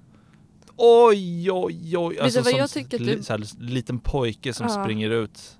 Oj, 0.77 1.51
oj, 1.51 1.97
oj. 1.97 2.15
du 2.15 2.21
vad 2.21 2.31
som 2.31 2.57
jag 2.57 2.69
tycker 2.69 2.99
att 2.99 3.05
du- 3.17 3.23
så 3.23 3.33
här, 3.33 3.61
liten 3.61 3.99
pojke 3.99 4.53
som 4.53 4.69
springer 4.69 5.09
ut. 5.09 5.59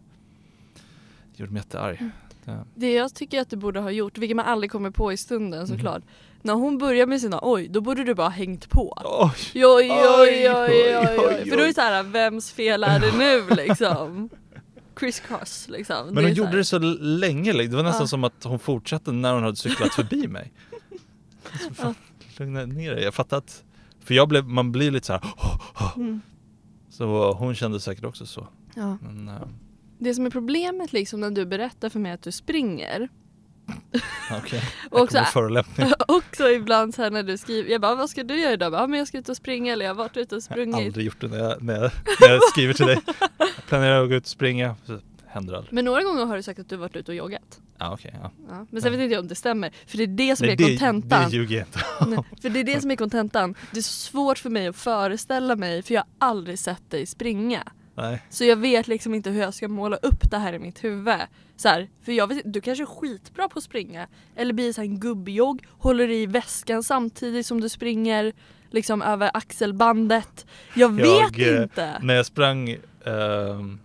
Det 1.37 1.39
gjorde 1.43 1.53
mig 1.53 1.59
jättearg. 1.59 1.97
Mm. 1.99 2.11
Det- 2.45 2.63
Det 2.75 2.93
jag 2.93 3.13
tycker 3.13 3.41
att 3.41 3.49
du 3.49 3.55
borde 3.55 3.79
ha 3.79 3.91
gjort, 3.91 4.17
vilket 4.17 4.35
man 4.37 4.45
aldrig 4.45 4.71
kommer 4.71 4.89
på 4.91 5.13
i 5.13 5.17
stunden 5.17 5.59
Mhm. 5.59 5.67
såklart. 5.67 6.03
När 6.41 6.53
hon 6.53 6.77
börjar 6.77 7.07
med 7.07 7.21
sina 7.21 7.39
oj, 7.41 7.67
då 7.67 7.81
borde 7.81 8.03
du 8.03 8.13
bara 8.15 8.27
ha 8.27 8.31
hängt 8.31 8.69
på. 8.69 8.93
Oj. 9.05 9.31
Oj, 9.65 9.65
oj, 9.65 9.91
oj, 9.91 10.49
oj, 10.49 10.49
Oj, 10.49 10.97
oj, 10.97 11.07
oj, 11.19 11.37
oj. 11.41 11.49
För 11.49 11.57
då 11.57 11.63
är 11.63 11.67
det 11.67 11.73
såhär, 11.73 12.03
vems 12.03 12.51
fel 12.51 12.83
är 12.83 12.99
det 12.99 13.17
nu 13.17 13.55
liksom? 13.67 14.29
Criss 14.95 15.19
cross 15.19 15.65
liksom. 15.69 16.07
Men 16.11 16.23
hon 16.23 16.33
gjorde 16.33 16.57
det 16.57 16.63
så 16.65 16.79
länge. 16.99 17.53
Det 17.53 17.67
var 17.75 17.83
nästan 17.83 18.01
Ja. 18.03 18.07
som 18.07 18.23
att 18.23 18.43
hon 18.43 18.59
fortsatte 18.59 19.11
när 19.11 19.33
hon 19.33 19.43
hade 19.43 19.55
cyklat 19.55 19.93
förbi 19.93 20.27
mig. 20.37 20.51
Så 21.67 21.73
fan, 21.73 21.95
lugna 22.37 22.65
ner 22.65 22.95
dig. 22.95 23.03
Jag 23.03 23.13
fattar 23.13 23.37
att, 23.37 23.63
för 24.03 24.13
jag 24.13 24.29
blev, 24.29 24.45
man 24.47 24.71
blir 24.71 24.91
lite 24.91 25.05
så 25.05 25.13
här. 25.13 25.21
Mm. 25.95 26.21
Så 26.89 27.33
hon 27.33 27.55
kände 27.55 27.79
säkert 27.79 28.05
också 28.05 28.25
så. 28.25 28.47
Ja. 28.75 28.97
Men, 29.01 29.27
eh, 29.27 29.33
Det 30.03 30.13
som 30.13 30.25
är 30.25 30.29
problemet 30.29 30.93
liksom 30.93 31.19
när 31.19 31.31
du 31.31 31.45
berättar 31.45 31.89
för 31.89 31.99
mig 31.99 32.11
att 32.11 32.21
du 32.21 32.31
springer 32.31 33.09
okej. 34.31 34.61
och 34.89 34.97
Jag 34.97 35.03
också, 35.03 35.17
kommer 35.17 35.25
förolämpning. 35.31 35.87
också 36.07 36.49
ibland 36.49 36.95
så 36.95 37.01
här 37.01 37.11
när 37.11 37.23
du 37.23 37.37
skriver, 37.37 37.71
jag 37.71 37.81
bara 37.81 37.95
vad 37.95 38.09
ska 38.09 38.23
du 38.23 38.39
göra 38.41 38.53
idag? 38.53 38.65
Jag 38.65 38.71
bara, 38.71 38.81
Ja, 38.81 38.87
men 38.87 38.99
jag 38.99 39.07
ska 39.07 39.17
ut 39.17 39.29
och 39.29 39.37
springa 39.37 39.73
eller 39.73 39.85
jag 39.85 39.89
har 39.89 39.95
varit 39.97 40.17
ute 40.17 40.35
och 40.35 40.41
Jag 40.49 40.55
har 40.55 40.55
sprungit. 40.55 40.75
aldrig 40.87 41.05
gjort 41.05 41.21
det 41.21 41.27
när 41.27 41.37
jag, 41.37 41.61
när 41.63 41.73
jag, 41.73 41.91
när 42.21 42.29
jag 42.29 42.43
skriver 42.43 42.73
till 42.73 42.85
dig. 42.85 42.99
Jag 43.37 43.49
planerar 43.67 44.03
att 44.03 44.09
gå 44.09 44.15
ut 44.15 44.23
och 44.23 44.29
springa. 44.29 44.75
Så 44.85 44.99
händer 45.27 45.53
aldrig. 45.53 45.73
Men 45.73 45.85
några 45.85 46.03
gånger 46.03 46.25
har 46.25 46.35
du 46.35 46.43
sagt 46.43 46.59
att 46.59 46.69
du 46.69 46.75
varit 46.75 46.95
ute 46.95 47.11
och 47.11 47.15
joggat. 47.15 47.59
Ja 47.77 47.93
okej. 47.93 48.15
ja. 48.21 48.31
Ja. 48.49 48.65
Men 48.71 48.81
sen 48.81 48.91
vet 48.91 49.01
inte 49.01 49.13
jag 49.13 49.21
om 49.21 49.27
det 49.27 49.35
stämmer. 49.35 49.71
För 49.87 49.97
det 49.97 50.03
är 50.03 50.07
det 50.07 50.35
som 50.35 50.45
Nej, 50.45 50.53
är 50.53 50.57
det, 50.57 50.63
kontentan. 50.77 51.29
det 51.29 51.35
ljuger 51.35 51.57
jag 51.57 51.67
inte. 51.67 51.79
Nej, 52.07 52.19
För 52.41 52.49
det 52.49 52.59
är 52.59 52.63
det 52.63 52.81
som 52.81 52.91
är 52.91 52.95
kontentan. 52.95 53.55
Det 53.71 53.77
är 53.77 53.81
så 53.81 53.91
svårt 53.93 54.37
för 54.37 54.49
mig 54.49 54.67
att 54.67 54.75
föreställa 54.75 55.55
mig 55.55 55.81
för 55.83 55.93
jag 55.93 56.01
har 56.01 56.27
aldrig 56.29 56.59
sett 56.59 56.89
dig 56.89 57.05
springa. 57.05 57.63
Nej. 57.95 58.21
Så 58.29 58.45
jag 58.45 58.55
vet 58.55 58.87
liksom 58.87 59.13
inte 59.13 59.29
hur 59.29 59.41
jag 59.41 59.53
ska 59.53 59.67
måla 59.67 59.95
upp 59.97 60.31
det 60.31 60.37
här 60.37 60.53
i 60.53 60.59
mitt 60.59 60.83
huvud. 60.83 61.19
Så 61.55 61.67
här, 61.69 61.89
för 62.05 62.11
jag 62.11 62.27
vet, 62.27 62.41
du 62.53 62.61
kanske 62.61 62.83
är 62.83 62.85
skitbra 62.85 63.49
på 63.49 63.57
att 63.57 63.63
springa. 63.63 64.07
Eller 64.35 64.53
blir 64.53 64.73
så 64.73 64.81
här 64.81 64.87
en 64.87 64.99
gubbjogg, 64.99 65.65
håller 65.69 66.09
i 66.11 66.25
väskan 66.25 66.83
samtidigt 66.83 67.45
som 67.45 67.61
du 67.61 67.69
springer 67.69 68.33
liksom 68.71 69.01
över 69.01 69.31
axelbandet. 69.33 70.45
Jag 70.75 70.89
vet 70.93 71.37
Jag, 71.37 71.55
eh, 71.55 71.63
inte. 71.63 71.99
När 72.01 72.13
jag 72.13 72.25
sprang, 72.25 72.69
ehm, 73.05 73.79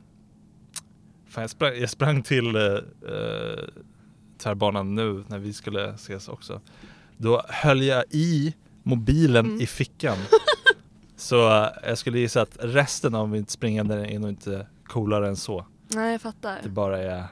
fan 1.28 1.42
jag 1.42 1.50
sprang, 1.50 1.74
jag 1.80 1.90
sprang 1.90 2.22
till 2.22 2.56
uh, 2.56 2.78
tvärbanan 4.38 4.94
nu 4.94 5.24
när 5.28 5.38
vi 5.38 5.52
skulle 5.52 5.88
ses 5.88 6.28
också. 6.28 6.60
Då 7.16 7.42
höll 7.48 7.82
jag 7.82 8.04
i 8.10 8.54
mobilen 8.82 9.46
Mm. 9.46 9.60
i 9.60 9.66
fickan. 9.66 10.16
Så 11.20 11.36
jag 11.82 11.98
skulle 11.98 12.18
gissa 12.18 12.42
att 12.42 12.56
resten 12.60 13.14
av 13.14 13.28
mitt 13.28 13.50
springande 13.50 14.06
är 14.06 14.18
nog 14.18 14.30
inte 14.30 14.66
coolare 14.86 15.28
än 15.28 15.36
så. 15.36 15.66
Nej 15.88 16.12
jag 16.12 16.20
fattar. 16.20 16.58
Det 16.62 16.68
bara 16.68 16.98
är 16.98 17.24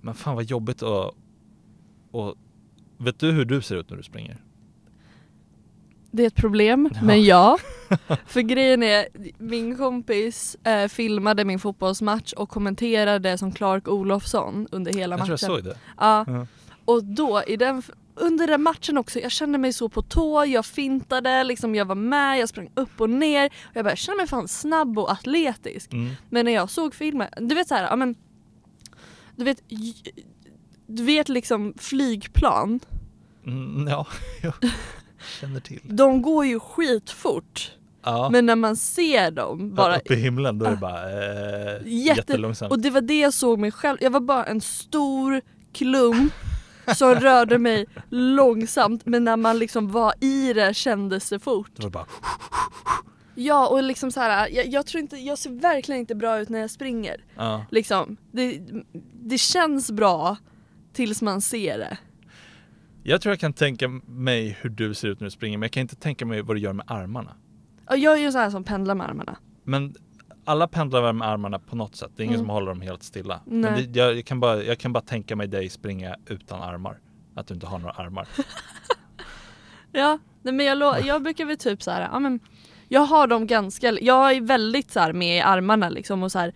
Men 0.00 0.14
fan 0.14 0.34
vad 0.34 0.44
jobbigt 0.44 0.82
att 0.82 1.14
och, 2.10 2.34
Vet 2.98 3.18
du 3.20 3.30
hur 3.32 3.44
du 3.44 3.62
ser 3.62 3.76
ut 3.76 3.90
när 3.90 3.96
du 3.96 4.02
springer? 4.02 4.36
Det 6.10 6.22
är 6.22 6.26
ett 6.26 6.34
problem, 6.34 6.90
Ja. 6.94 7.00
men 7.02 7.24
ja. 7.24 7.58
För 8.26 8.40
grejen 8.40 8.82
är, 8.82 9.06
min 9.38 9.76
kompis 9.76 10.54
eh, 10.64 10.88
filmade 10.88 11.44
min 11.44 11.58
fotbollsmatch 11.58 12.32
och 12.32 12.48
kommenterade 12.48 13.38
som 13.38 13.52
Clark 13.52 13.88
Olofsson 13.88 14.68
under 14.70 14.92
hela 14.92 15.18
Jag 15.18 15.26
tror 15.26 15.38
jag 15.42 15.50
matchen. 15.50 15.56
såg 15.56 15.64
det. 15.64 15.78
Ja, 15.98 16.24
Ja. 16.26 16.46
och 16.84 17.04
då 17.04 17.42
i 17.46 17.56
den, 17.56 17.82
under 18.20 18.46
den 18.46 18.62
matchen 18.62 18.98
också, 18.98 19.18
jag 19.20 19.30
kände 19.32 19.58
mig 19.58 19.72
så 19.72 19.88
på 19.88 20.02
tå, 20.02 20.44
jag 20.44 20.66
fintade, 20.66 21.44
liksom 21.44 21.74
jag 21.74 21.84
var 21.84 21.94
med, 21.94 22.38
jag 22.38 22.48
sprang 22.48 22.70
upp 22.74 23.00
och 23.00 23.10
ner. 23.10 23.46
Och 23.46 23.76
jag 23.76 23.84
bara, 23.84 23.90
jag 23.90 23.98
kände 23.98 24.16
mig 24.16 24.26
fan 24.26 24.48
snabb 24.48 24.98
och 24.98 25.12
atletisk. 25.12 25.92
Mm. 25.92 26.10
Men 26.30 26.44
när 26.44 26.52
jag 26.52 26.70
såg 26.70 26.94
filmen, 26.94 27.28
du 27.36 27.54
vet 27.54 27.68
så 27.68 27.74
här, 27.74 27.82
ja 27.82 27.96
men 27.96 28.14
du 29.36 29.44
vet, 29.44 29.62
du 30.86 31.02
vet 31.04 31.28
liksom 31.28 31.74
flygplan, 31.78 32.80
Mm, 33.46 33.88
ja, 33.88 34.06
jag 34.42 34.52
känner 35.40 35.60
till. 35.60 35.80
de 35.84 36.22
går 36.22 36.46
ju 36.46 36.60
skitfort. 36.60 37.72
Ja. 38.04 38.28
Men 38.32 38.46
när 38.46 38.56
man 38.56 38.76
ser 38.76 39.30
dem 39.30 39.74
bara 39.74 39.88
bara 39.88 39.96
uppe 39.96 40.14
i 40.14 40.16
himlen 40.16 40.58
då 40.58 40.66
är 40.66 40.70
det 40.70 40.76
Ah. 40.76 40.80
bara 40.80 41.10
eh, 41.10 41.72
Jätte- 41.84 41.88
jättelångsamt. 42.20 42.72
Och 42.72 42.78
det 42.80 42.90
var 42.90 43.00
det 43.00 43.20
jag 43.20 43.34
såg 43.34 43.58
mig 43.58 43.72
själv, 43.72 43.98
jag 44.00 44.10
var 44.10 44.20
bara 44.20 44.44
en 44.44 44.60
stor 44.60 45.40
klump 45.72 46.32
som 46.94 47.14
rörde 47.14 47.58
mig 47.58 47.86
långsamt 48.10 49.06
men 49.06 49.24
när 49.24 49.36
man 49.36 49.58
liksom 49.58 49.90
var 49.90 50.14
i 50.20 50.52
det 50.52 50.74
kändes 50.74 51.30
det 51.30 51.38
fort. 51.38 51.70
Det 51.76 51.82
var 51.82 51.90
bara 51.90 52.06
Ja 53.34 53.68
och 53.68 53.82
liksom 53.82 54.10
så 54.10 54.20
här, 54.20 54.48
jag, 54.48 54.66
jag 54.66 54.86
tror 54.86 55.00
inte, 55.00 55.16
jag 55.16 55.38
ser 55.38 55.50
verkligen 55.50 56.00
inte 56.00 56.14
bra 56.14 56.40
ut 56.40 56.48
när 56.48 56.58
jag 56.58 56.70
springer. 56.70 57.24
ja. 57.36 57.64
Liksom, 57.70 58.16
det, 58.32 58.60
det 59.22 59.38
känns 59.38 59.90
bra 59.90 60.36
tills 60.92 61.22
man 61.22 61.40
ser 61.40 61.78
det. 61.78 61.98
Jag 63.02 63.20
tror 63.20 63.32
jag 63.32 63.40
kan 63.40 63.52
tänka 63.52 63.88
mig 64.06 64.58
hur 64.60 64.70
du 64.70 64.94
ser 64.94 65.08
ut 65.08 65.20
när 65.20 65.24
du 65.24 65.30
springer 65.30 65.58
men 65.58 65.62
jag 65.66 65.72
kan 65.72 65.80
inte 65.80 65.96
tänka 65.96 66.26
mig 66.26 66.42
vad 66.42 66.56
du 66.56 66.60
gör 66.60 66.72
med 66.72 66.86
armarna. 66.88 67.36
Och 67.90 67.98
jag 67.98 68.12
är 68.18 68.22
ju 68.22 68.32
så 68.32 68.38
här 68.38 68.50
som 68.50 68.64
pendlar 68.64 68.94
med 68.94 69.08
armarna. 69.08 69.36
Men 69.64 69.94
alla 70.48 70.68
pendlar 70.68 71.02
väl 71.02 71.14
med 71.14 71.28
armarna 71.28 71.58
på 71.58 71.76
något 71.76 71.96
sätt. 71.96 72.10
Det 72.16 72.22
är 72.22 72.24
ingen 72.24 72.34
Mm. 72.34 72.46
som 72.46 72.50
håller 72.54 72.66
dem 72.68 72.80
helt 72.80 73.02
stilla. 73.02 73.40
Men 73.46 73.62
det, 73.92 73.98
jag, 74.00 74.16
jag, 74.16 74.24
kan 74.24 74.40
bara, 74.40 74.62
jag 74.62 74.78
kan 74.78 74.92
bara 74.92 75.00
tänka 75.00 75.36
mig 75.36 75.46
dig 75.48 75.68
springa 75.68 76.16
utan 76.26 76.62
armar. 76.62 76.98
Att 77.34 77.46
du 77.46 77.54
inte 77.54 77.66
har 77.66 77.78
några 77.78 77.92
armar. 77.94 78.28
Ja, 79.92 80.18
nej, 80.42 80.54
men 80.54 80.66
jag, 80.66 81.06
jag 81.06 81.22
brukar 81.22 81.44
väl 81.44 81.56
typ 81.56 81.82
så 81.82 81.90
här, 81.90 82.08
ja 82.12 82.18
men 82.18 82.40
jag 82.88 83.00
har 83.00 83.26
dem 83.26 83.46
ganska, 83.46 83.92
jag 83.92 84.32
är 84.36 84.40
väldigt 84.40 84.90
så 84.90 85.00
här 85.00 85.12
med 85.12 85.36
i 85.36 85.40
armarna 85.40 85.88
liksom 85.88 86.22
och 86.22 86.32
så 86.32 86.38
här, 86.38 86.54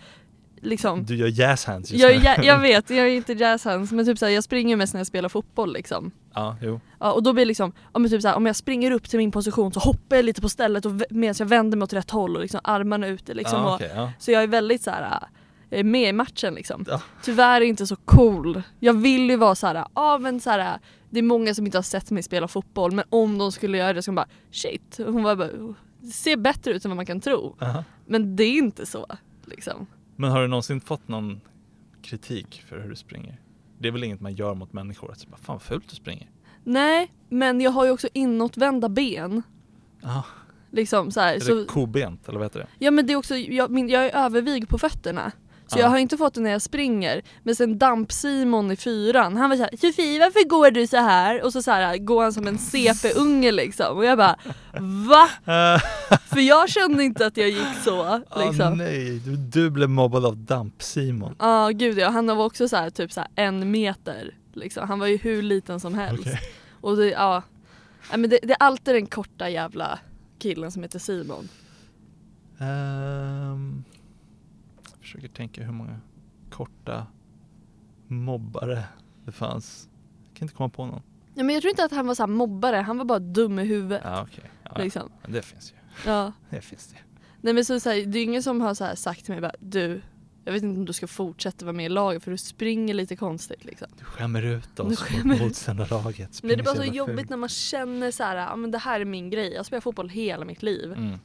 liksom 0.62 1.04
Du 1.04 1.16
gör 1.16 1.28
jazz 1.28 1.64
hands 1.64 1.90
just 1.90 2.04
jag, 2.04 2.16
nu. 2.16 2.24
jag, 2.24 2.44
jag 2.44 2.58
vet, 2.68 2.90
jag 2.90 3.06
är 3.06 3.10
inte 3.10 3.32
jazzhands 3.32 3.92
men 3.92 4.04
typ 4.04 4.18
så 4.18 4.24
här, 4.24 4.32
jag 4.32 4.44
springer 4.44 4.76
mest 4.76 4.94
när 4.94 5.00
jag 5.00 5.06
spelar 5.06 5.28
fotboll 5.28 5.72
liksom. 5.72 6.10
Ja, 6.34 6.56
jo. 6.62 6.80
Ja, 7.00 7.12
och 7.12 7.22
då 7.22 7.32
blir 7.32 7.44
det 7.44 7.48
liksom, 7.48 7.72
men 7.94 8.10
typ 8.10 8.22
så 8.22 8.28
här, 8.28 8.36
om 8.36 8.46
jag 8.46 8.56
springer 8.56 8.90
upp 8.90 9.08
till 9.08 9.18
min 9.18 9.30
position 9.30 9.72
så 9.72 9.80
hoppar 9.80 10.16
jag 10.16 10.24
lite 10.24 10.40
på 10.40 10.48
stället 10.48 10.86
och 10.86 10.92
medan 11.10 11.34
jag 11.38 11.46
vänder 11.46 11.78
mig 11.78 11.84
åt 11.84 11.92
rätt 11.92 12.10
håll 12.10 12.36
och 12.36 12.42
liksom 12.42 12.60
armarna 12.64 13.06
ute 13.06 13.34
liksom. 13.34 13.58
ja, 13.58 13.68
och, 13.68 13.74
okej, 13.74 13.92
ja. 13.94 14.12
Så 14.18 14.30
jag 14.30 14.42
är 14.42 14.46
väldigt 14.46 14.82
så 14.82 14.90
här 14.90 15.28
äh, 15.70 15.84
med 15.84 16.08
i 16.08 16.12
matchen 16.12 16.54
liksom. 16.54 16.84
Ja. 16.88 17.02
Tyvärr 17.22 17.56
är 17.56 17.60
jag 17.60 17.68
inte 17.68 17.86
så 17.86 17.96
cool. 17.96 18.62
Jag 18.80 18.94
vill 18.94 19.30
ju 19.30 19.36
vara 19.36 19.54
så 19.54 19.66
här, 19.66 19.84
ja 19.94 20.18
men 20.18 20.40
så 20.40 20.50
här, 20.50 20.78
det 21.10 21.18
är 21.18 21.22
många 21.22 21.54
som 21.54 21.66
inte 21.66 21.78
har 21.78 21.82
sett 21.82 22.10
mig 22.10 22.22
spela 22.22 22.48
fotboll 22.48 22.92
men 22.92 23.04
om 23.10 23.38
de 23.38 23.52
skulle 23.52 23.78
göra 23.78 23.92
det 23.92 23.98
så 23.98 24.02
skulle 24.02 24.12
de 24.12 24.16
bara 24.16 24.28
shit, 24.50 24.98
hon 25.06 25.22
var 25.22 25.36
bara, 25.36 25.74
det 26.00 26.10
ser 26.10 26.36
bättre 26.36 26.72
ut 26.72 26.84
än 26.84 26.90
vad 26.90 26.96
man 26.96 27.06
kan 27.06 27.20
tro. 27.20 27.56
Aha. 27.60 27.84
Men 28.06 28.36
det 28.36 28.44
är 28.44 28.52
inte 28.58 28.86
så 28.86 29.06
liksom. 29.44 29.86
Men 30.16 30.30
har 30.30 30.42
du 30.42 30.48
någonsin 30.48 30.80
fått 30.80 31.08
någon 31.08 31.40
kritik 32.02 32.64
för 32.68 32.80
hur 32.80 32.88
du 32.90 32.96
springer? 32.96 33.40
Det 33.78 33.88
är 33.88 33.92
väl 33.92 34.04
inget 34.04 34.20
man 34.20 34.34
gör 34.34 34.54
mot 34.54 34.72
människor? 34.72 35.12
Att 35.12 35.18
säga, 35.20 35.36
fan 35.36 35.60
fult 35.60 35.88
du 35.88 35.96
springer. 35.96 36.30
Nej, 36.64 37.12
men 37.28 37.60
jag 37.60 37.70
har 37.70 37.84
ju 37.84 37.90
också 37.90 38.08
inåtvända 38.12 38.88
ben. 38.88 39.42
Ja. 40.00 40.24
Liksom 40.70 41.10
så 41.10 41.20
här, 41.20 41.34
Är 41.34 41.40
så, 41.40 41.54
det 41.54 41.64
kobent 41.64 42.28
eller 42.28 42.38
vad 42.38 42.46
heter 42.46 42.60
det? 42.60 42.66
ja 42.78 42.90
men 42.90 43.06
det 43.06 43.12
är 43.12 43.16
också, 43.16 43.36
jag, 43.36 43.70
min, 43.70 43.88
jag 43.88 44.06
är 44.06 44.24
övervig 44.24 44.68
på 44.68 44.78
fötterna. 44.78 45.32
Så 45.72 45.78
Ja. 45.78 45.82
jag 45.82 45.88
har 45.88 45.98
inte 45.98 46.16
fått 46.16 46.34
det 46.34 46.40
när 46.40 46.50
jag 46.50 46.62
springer. 46.62 47.22
Men 47.42 47.56
sen 47.56 47.78
Damp-Simon 47.78 48.72
i 48.72 48.76
fyran, 48.76 49.36
han 49.36 49.50
var 49.50 49.56
såhär 49.56 49.76
Sofie 49.80 50.18
varför 50.20 50.48
går 50.48 50.70
du 50.70 50.86
så 50.86 50.96
här? 50.96 51.42
Och 51.42 51.52
så, 51.52 51.62
så 51.62 51.70
här, 51.70 51.96
går 51.98 52.22
han 52.22 52.32
som 52.32 52.46
en 52.46 52.58
CP-unge 52.58 53.52
liksom. 53.52 53.96
Och 53.96 54.04
jag 54.04 54.18
bara 54.18 54.36
VA? 55.08 55.28
För 56.26 56.40
jag 56.40 56.68
kände 56.68 57.04
inte 57.04 57.26
att 57.26 57.36
jag 57.36 57.48
gick 57.48 57.76
så. 57.84 58.20
Liksom. 58.46 58.78
nej, 58.78 59.18
du, 59.18 59.36
du 59.36 59.70
blev 59.70 59.88
mobbad 59.90 60.24
av 60.26 60.36
Damp-Simon. 60.36 61.34
Ja 61.38 61.68
gud 61.74 61.98
ja, 61.98 62.08
han 62.08 62.26
var 62.26 62.44
också 62.44 62.68
så 62.68 62.76
här, 62.76 62.90
typ 62.90 63.12
så 63.12 63.20
här, 63.20 63.28
en 63.34 63.70
meter. 63.70 64.34
Liksom. 64.54 64.88
Han 64.88 64.98
var 64.98 65.06
ju 65.06 65.16
hur 65.16 65.42
liten 65.42 65.80
som 65.80 65.94
helst. 65.94 66.22
Okej. 66.26 66.40
Och 66.80 66.96
det, 66.96 67.06
ja. 67.10 67.42
Men 68.10 68.30
det, 68.30 68.38
det 68.42 68.52
är 68.52 68.56
alltid 68.60 68.94
den 68.94 69.06
korta 69.06 69.48
jävla 69.48 69.98
killen 70.38 70.70
som 70.72 70.82
heter 70.82 70.98
Simon. 70.98 71.48
Jag 72.58 72.68
försöker 75.12 75.34
tänka 75.34 75.62
hur 75.62 75.72
många 75.72 76.00
korta 76.50 77.06
mobbare 78.06 78.84
det 79.24 79.32
fanns. 79.32 79.88
Jag 80.28 80.36
kan 80.36 80.46
inte 80.46 80.54
komma 80.54 80.68
på 80.68 80.86
någon. 80.86 81.02
Ja, 81.34 81.44
men 81.44 81.54
jag 81.54 81.62
tror 81.62 81.70
inte 81.70 81.84
att 81.84 81.92
han 81.92 82.06
var 82.06 82.14
så 82.14 82.22
här 82.22 82.28
mobbare, 82.28 82.76
han 82.76 82.98
var 82.98 83.04
bara 83.04 83.18
dum 83.18 83.58
i 83.58 83.64
huvudet. 83.64 84.02
Ja 84.04 84.22
okej. 84.22 84.50
Ja, 84.64 84.70
ja. 84.74 84.82
Liksom. 84.82 85.10
Men 85.22 85.32
det 85.32 85.42
finns 85.42 85.72
ju. 85.72 85.76
Ja. 86.10 86.32
Det 86.50 86.60
finns 86.60 86.86
det. 86.86 86.98
Nej 87.40 87.54
men 87.54 87.64
så, 87.64 87.80
så 87.80 87.90
här, 87.90 88.06
det 88.06 88.18
är 88.18 88.24
ingen 88.24 88.42
som 88.42 88.60
har 88.60 88.74
så 88.74 88.96
sagt 88.96 89.24
till 89.24 89.34
mig 89.34 89.40
bara 89.40 89.52
du, 89.60 90.02
jag 90.44 90.52
vet 90.52 90.62
inte 90.62 90.78
om 90.78 90.84
du 90.84 90.92
ska 90.92 91.06
fortsätta 91.06 91.64
vara 91.64 91.72
med 91.72 91.86
i 91.86 91.88
laget 91.88 92.24
för 92.24 92.30
du 92.30 92.36
springer 92.36 92.94
lite 92.94 93.16
konstigt 93.16 93.64
liksom. 93.64 93.88
Du 93.98 94.04
skämmer 94.04 94.42
ut 94.42 94.80
oss 94.80 94.98
skämmer 94.98 95.34
mot 95.34 95.42
motståndarlaget. 95.42 96.42
Det 96.42 96.52
är 96.52 96.62
bara 96.62 96.74
så 96.74 96.82
jävla 96.82 96.94
jobbigt 96.94 97.30
när 97.30 97.36
man 97.36 97.48
känner 97.48 98.10
så 98.10 98.22
här, 98.22 98.36
ja 98.36 98.56
men 98.56 98.70
det 98.70 98.78
här 98.78 99.00
är 99.00 99.04
min 99.04 99.30
grej, 99.30 99.52
jag 99.52 99.66
spelar 99.66 99.80
fotboll 99.80 100.08
hela 100.08 100.44
mitt 100.44 100.62
liv. 100.62 100.92
Mm. 100.92 101.18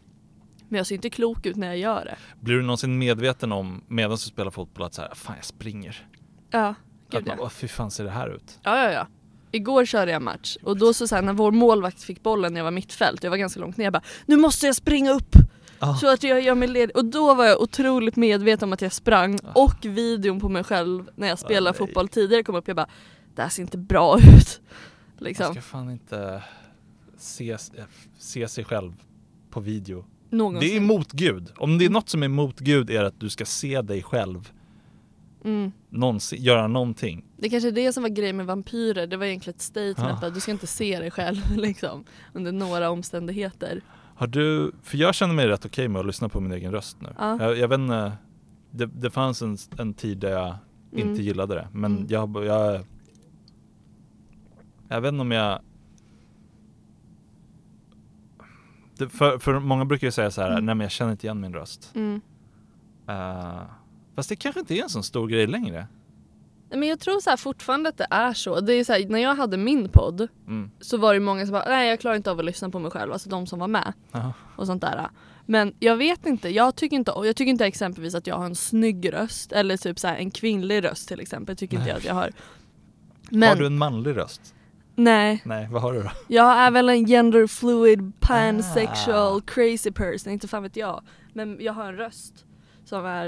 Men 0.70 0.78
jag 0.78 0.88
ser 0.88 0.95
inte 0.95 1.09
klok 1.09 1.45
ut 1.45 1.55
när 1.55 1.68
jag 1.68 1.78
gör 1.78 2.05
det. 2.05 2.15
Blir 2.41 2.55
du 2.55 2.61
någonsin 2.61 2.97
medveten 2.97 3.51
om 3.51 3.84
medan 3.88 4.11
du 4.11 4.18
spelar 4.18 4.51
fotboll 4.51 4.86
att 4.86 4.93
så 4.93 5.01
här, 5.01 5.13
fan 5.15 5.36
jag 5.36 5.45
springer? 5.45 6.07
Ja, 6.51 6.68
Att 6.68 6.76
gud 7.09 7.28
man, 7.28 7.38
ja. 7.38 7.43
"Åh, 7.43 7.49
fy 7.49 7.68
fan 7.68 7.91
ser 7.91 8.03
det 8.03 8.09
här 8.09 8.30
ut? 8.36 8.59
Ja 8.63 8.84
ja 8.84 8.91
ja. 8.91 9.07
Igår 9.51 9.86
körde 9.86 10.11
jag 10.11 10.22
match 10.22 10.57
och 10.63 10.78
då 10.78 10.93
så, 10.93 11.07
så 11.07 11.15
här, 11.15 11.22
när 11.22 11.34
vår 11.34 11.51
målvakt 11.51 12.03
fick 12.03 12.24
bollen 12.24 12.53
när 12.53 12.59
jag 12.59 12.63
var 12.65 12.72
mittfält, 12.72 13.24
jag 13.24 13.32
var 13.32 13.38
ganska 13.38 13.59
långt 13.59 13.78
ner, 13.78 13.84
jag 13.86 13.93
bara 13.93 14.03
nu 14.26 14.38
måste 14.38 14.65
jag 14.65 14.76
springa 14.76 15.11
upp! 15.11 15.36
Ah. 15.80 15.95
Så 15.95 16.13
att 16.13 16.24
jag 16.24 16.41
gör 16.41 16.55
mig 16.55 16.68
ledig. 16.68 16.97
Och 16.97 17.05
då 17.05 17.34
var 17.34 17.45
jag 17.45 17.61
otroligt 17.61 18.15
medveten 18.15 18.70
om 18.70 18.74
att 18.74 18.82
jag 18.82 18.93
sprang 18.93 19.39
Ah. 19.43 19.61
och 19.63 19.86
videon 19.86 20.39
på 20.39 20.49
mig 20.49 20.63
själv 20.63 21.09
när 21.15 21.28
jag 21.28 21.39
spelade 21.39 21.78
nej. 21.80 21.88
fotboll 21.88 22.07
tidigare 22.07 22.43
kom 22.43 22.55
upp. 22.55 22.68
Jag 22.68 22.76
bara, 22.76 22.88
det 23.36 23.41
här 23.41 23.49
ser 23.49 23.61
inte 23.63 23.78
bra 23.78 24.18
ut. 24.20 24.61
Man 25.20 25.24
Liksom. 25.28 25.53
ska 25.53 25.61
fan 25.61 25.91
inte 25.91 26.43
se, 27.18 27.57
se 28.18 28.47
sig 28.47 28.63
själv 28.63 28.93
på 29.49 29.59
video. 29.59 30.05
Någonsin. 30.30 30.69
Det 30.69 30.75
är 30.75 30.78
emot 30.78 31.11
Gud. 31.11 31.51
Om 31.57 31.78
det 31.78 31.86
är 31.86 31.89
något 31.89 32.09
som 32.09 32.21
är 32.23 32.25
emot 32.25 32.59
Gud 32.59 32.89
är 32.89 33.03
att 33.03 33.19
du 33.19 33.30
ska 33.30 33.45
se 33.45 33.82
dig 33.82 34.03
själv 34.03 34.51
Mm. 35.43 35.71
någonsin, 35.89 36.43
göra 36.43 36.67
någonting. 36.67 37.25
Det 37.38 37.49
kanske 37.49 37.67
är 37.67 37.71
det 37.71 37.93
som 37.93 38.03
var 38.03 38.09
grejen 38.09 38.38
med 38.38 38.45
vampyrer, 38.45 39.07
det 39.07 39.17
var 39.17 39.25
egentligen 39.25 39.55
ett 39.55 39.61
statement 39.61 40.19
Ja. 40.21 40.28
att 40.28 40.34
du 40.34 40.39
ska 40.39 40.51
inte 40.51 40.67
se 40.67 40.99
dig 40.99 41.11
själv 41.11 41.38
liksom 41.57 42.03
under 42.34 42.51
några 42.51 42.89
omständigheter. 42.89 43.82
Har 44.15 44.28
du, 44.28 44.71
för 44.84 44.97
jag 44.97 45.15
känner 45.15 45.34
mig 45.34 45.47
rätt 45.47 45.65
okej 45.65 45.88
med 45.88 45.99
att 45.99 46.05
lyssna 46.05 46.30
på 46.30 46.39
min 46.41 46.51
egen 46.51 46.71
röst 46.71 46.97
nu. 47.01 47.09
Ja. 47.17 47.38
Jag, 47.43 47.57
jag 47.57 47.67
vet 47.67 47.80
inte, 47.80 48.11
det, 48.71 48.86
det 48.86 49.09
fanns 49.09 49.41
en, 49.41 49.57
en 49.78 49.93
tid 49.93 50.17
där 50.17 50.30
jag 50.32 50.55
Mm. 50.93 51.09
inte 51.09 51.23
gillade 51.23 51.55
det. 51.55 51.67
Men 51.73 51.91
Mm. 51.97 52.07
jag, 52.09 52.45
jag, 52.45 52.82
jag 54.88 55.01
vet 55.01 55.09
inte 55.11 55.21
om 55.21 55.32
jag 55.32 55.59
det, 58.99 59.09
för, 59.09 59.39
för 59.39 59.59
många 59.59 59.85
brukar 59.85 60.07
ju 60.07 60.11
säga 60.11 60.31
så 60.31 60.41
här, 60.41 60.51
Mm. 60.51 60.65
nej 60.65 60.75
men 60.75 60.83
jag 60.85 60.91
känner 60.91 61.11
inte 61.11 61.27
igen 61.27 61.39
min 61.41 61.53
röst. 61.53 61.91
Mm. 61.95 62.21
Uh, 63.09 63.61
fast 64.15 64.29
det 64.29 64.35
kanske 64.35 64.59
inte 64.59 64.73
är 64.77 64.83
en 64.83 64.89
sån 64.89 65.03
stor 65.03 65.27
grej 65.27 65.47
längre. 65.47 65.87
Nej, 66.69 66.79
Men 66.79 66.89
jag 66.89 66.99
tror 66.99 67.19
så 67.19 67.29
här 67.29 67.37
fortfarande 67.37 67.89
att 67.89 67.97
det 67.97 68.07
är 68.09 68.33
så. 68.33 68.59
Det 68.59 68.73
är 68.73 68.83
så 68.83 68.93
här, 68.93 69.05
när 69.09 69.19
jag 69.19 69.35
hade 69.35 69.57
min 69.57 69.89
podd 69.89 70.27
Mm. 70.47 70.71
så 70.79 70.97
var 70.97 71.13
det 71.13 71.19
många 71.19 71.45
som 71.45 71.51
bara 71.53 71.65
nej 71.69 71.89
jag 71.89 71.99
klarar 71.99 72.15
inte 72.15 72.31
av 72.31 72.39
att 72.39 72.45
lyssna 72.45 72.69
på 72.69 72.79
mig 72.79 72.91
själv, 72.91 73.13
alltså 73.13 73.29
de 73.29 73.47
som 73.47 73.59
var 73.59 73.67
med 73.67 73.93
Aha. 74.11 74.33
och 74.55 74.65
sånt 74.67 74.81
där. 74.81 75.07
Men 75.45 75.73
jag 75.79 75.95
vet 75.97 76.25
inte, 76.25 76.49
jag 76.49 76.75
tycker 76.75 76.95
inte, 76.95 77.11
jag 77.15 77.35
tycker 77.35 77.49
inte 77.51 77.65
exempelvis 77.65 78.15
att 78.15 78.27
jag 78.27 78.35
har 78.37 78.45
en 78.45 78.55
snygg 78.55 79.13
röst 79.13 79.51
eller 79.51 79.77
typ 79.77 79.99
så 79.99 80.07
här 80.07 80.15
en 80.15 80.31
kvinnlig 80.31 80.83
röst 80.83 81.07
till 81.07 81.19
exempel, 81.19 81.55
tycker 81.57 81.77
inte 81.77 81.83
Nej. 81.85 81.89
jag 81.91 81.97
att 81.97 82.05
jag 82.05 82.13
har. 82.13 82.31
Men 83.29 83.49
Har 83.49 83.55
du 83.55 83.65
en 83.65 83.77
manlig 83.77 84.17
röst? 84.17 84.53
Nej, 84.97 85.41
Nej, 85.45 85.67
vad 85.71 85.81
har 85.81 85.93
du 85.93 86.03
då? 86.03 86.11
jag 86.27 86.57
är 86.57 86.71
väl 86.71 86.89
en 86.89 87.05
gender 87.05 87.47
fluid 87.47 88.11
pansexual 88.19 89.37
Ah. 89.37 89.41
crazy 89.47 89.91
person, 89.91 90.33
inte 90.33 90.47
fan 90.47 90.63
vet 90.63 90.75
jag. 90.75 91.03
Men 91.33 91.57
jag 91.61 91.73
har 91.73 91.85
en 91.85 91.95
röst 91.97 92.45
som 92.85 93.05
är, 93.05 93.25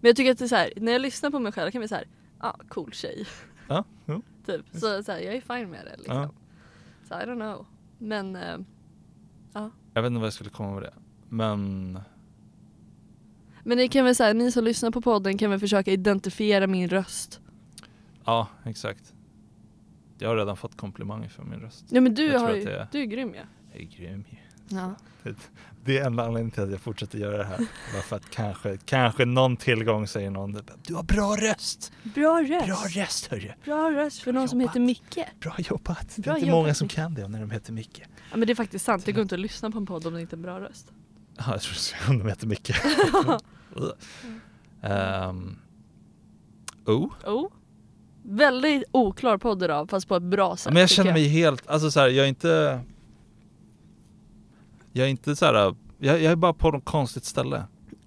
men 0.00 0.08
jag 0.08 0.16
tycker 0.16 0.32
att 0.32 0.38
det 0.38 0.44
är 0.44 0.48
så 0.48 0.56
här, 0.56 0.72
när 0.76 0.92
jag 0.92 1.00
lyssnar 1.00 1.30
på 1.30 1.38
mig 1.38 1.52
själv 1.52 1.70
kan 1.70 1.78
jag 1.78 1.82
bli 1.82 1.88
så 1.88 1.94
här, 1.94 2.04
ja 2.40 2.48
ah, 2.48 2.60
cool 2.68 2.92
tjej. 2.92 3.26
Ja, 3.68 3.84
jo. 4.06 4.22
Typ. 4.46 4.64
Så, 4.72 5.02
så 5.02 5.12
här, 5.12 5.18
jag 5.18 5.34
är 5.34 5.40
fine 5.40 5.70
med 5.70 5.80
det 5.84 5.96
liksom. 5.96 6.16
Ja. 6.16 6.30
Så 7.08 7.14
I 7.14 7.24
don't 7.24 7.34
know. 7.34 7.66
Men 7.98 8.36
eh, 8.36 8.56
Jag 9.94 10.02
vet 10.02 10.06
inte 10.10 10.18
vad 10.20 10.26
jag 10.26 10.32
skulle 10.32 10.50
komma 10.50 10.74
med 10.74 10.82
det. 10.82 10.92
Men 11.28 11.98
Men 13.62 13.78
ni 13.78 13.88
kan 13.88 14.04
väl 14.04 14.14
säga, 14.14 14.32
ni 14.32 14.52
som 14.52 14.64
lyssnar 14.64 14.90
på 14.90 15.00
podden 15.00 15.38
kan 15.38 15.50
väl 15.50 15.60
försöka 15.60 15.92
identifiera 15.92 16.66
min 16.66 16.88
röst. 16.88 17.40
ja, 18.24 18.48
exakt. 18.64 19.12
Jag 20.18 20.28
har 20.28 20.36
redan 20.36 20.56
fått 20.56 20.76
komplimanger 20.76 21.28
för 21.28 21.42
min 21.42 21.60
röst. 21.60 21.84
Ja 21.88 22.00
men 22.00 22.14
du 22.14 22.26
Jag 22.26 22.40
har 22.40 22.54
ju, 22.54 22.64
det 22.64 22.72
är- 22.72 22.88
du 22.92 23.00
är 23.00 23.04
grym 23.04 23.34
ja. 23.34 23.42
Jag 23.72 23.82
är 23.82 23.86
grym 23.86 24.24
ju. 24.30 24.36
ja. 24.76 24.94
Det 25.84 25.98
är 25.98 26.06
enda 26.06 26.22
anledningen 26.24 26.50
till 26.50 26.62
att 26.62 26.70
jag 26.70 26.80
fortsätter 26.80 27.18
göra 27.18 27.36
det 27.36 27.44
här. 27.44 27.58
Bara 27.92 28.02
för 28.02 28.16
att 28.16 28.30
kanske, 28.30 28.78
kanske 28.84 29.24
någon 29.24 29.56
tillgång 29.56 30.06
säger 30.08 30.30
någon 30.30 30.60
Du 30.86 30.94
har 30.94 31.02
bra 31.02 31.36
röst! 31.36 31.92
Bra 32.02 32.40
röst. 32.42 32.66
Bra 32.66 33.02
röst 33.02 33.26
hörru! 33.26 33.52
Bra 33.64 33.90
röst 33.90 34.22
för 34.22 34.32
någon 34.32 34.48
som 34.48 34.60
jobbat. 34.60 34.70
heter 34.74 34.80
Micke. 34.80 35.18
Bra 35.40 35.54
jobbat! 35.58 36.12
det 36.16 36.22
Bra 36.22 36.32
är 36.32 36.36
inte 36.36 36.46
jobbat, 36.48 36.62
många 36.62 36.74
som 36.74 36.84
Micke. 36.84 36.94
kan 36.94 37.14
det 37.14 37.28
när 37.28 37.40
de 37.40 37.50
heter 37.50 37.72
Micke. 37.72 38.02
Ja 38.30 38.36
men 38.36 38.46
det 38.46 38.52
är 38.52 38.54
faktiskt 38.54 38.84
sant, 38.84 39.04
det 39.06 39.12
går 39.12 39.22
inte 39.22 39.34
att 39.34 39.40
lyssna 39.40 39.70
på 39.70 39.78
en 39.78 39.86
podd 39.86 40.06
om 40.06 40.14
det 40.14 40.20
inte 40.20 40.34
är 40.34 40.38
en 40.38 40.42
bra 40.42 40.60
röst. 40.60 40.92
Ja, 41.36 41.44
jag 41.48 41.60
tror 41.60 41.74
att 42.14 42.20
de 42.20 42.28
heter 42.28 42.46
Micke. 42.46 42.70
um, 44.82 45.58
oh. 46.86 47.12
Oh. 47.24 47.50
Väldigt 48.28 48.84
oklar 48.92 49.38
podd 49.38 49.62
idag 49.62 49.90
fast 49.90 50.08
på 50.08 50.16
ett 50.16 50.22
bra 50.22 50.56
sätt. 50.56 50.72
Men 50.72 50.80
jag 50.80 50.90
känner 50.90 51.12
mig 51.12 51.28
helt, 51.28 51.68
alltså 51.68 51.90
så 51.90 52.00
här, 52.00 52.08
jag 52.08 52.24
är 52.24 52.28
inte 52.28 52.80
Jag 54.92 55.06
är 55.06 55.10
inte 55.10 55.36
så 55.36 55.46
här, 55.46 55.54
jag, 55.98 56.22
jag 56.22 56.32
är 56.32 56.36
bara 56.36 56.52
på 56.52 56.70
något 56.70 56.84
konstigt 56.84 57.24
ställe 57.24 57.64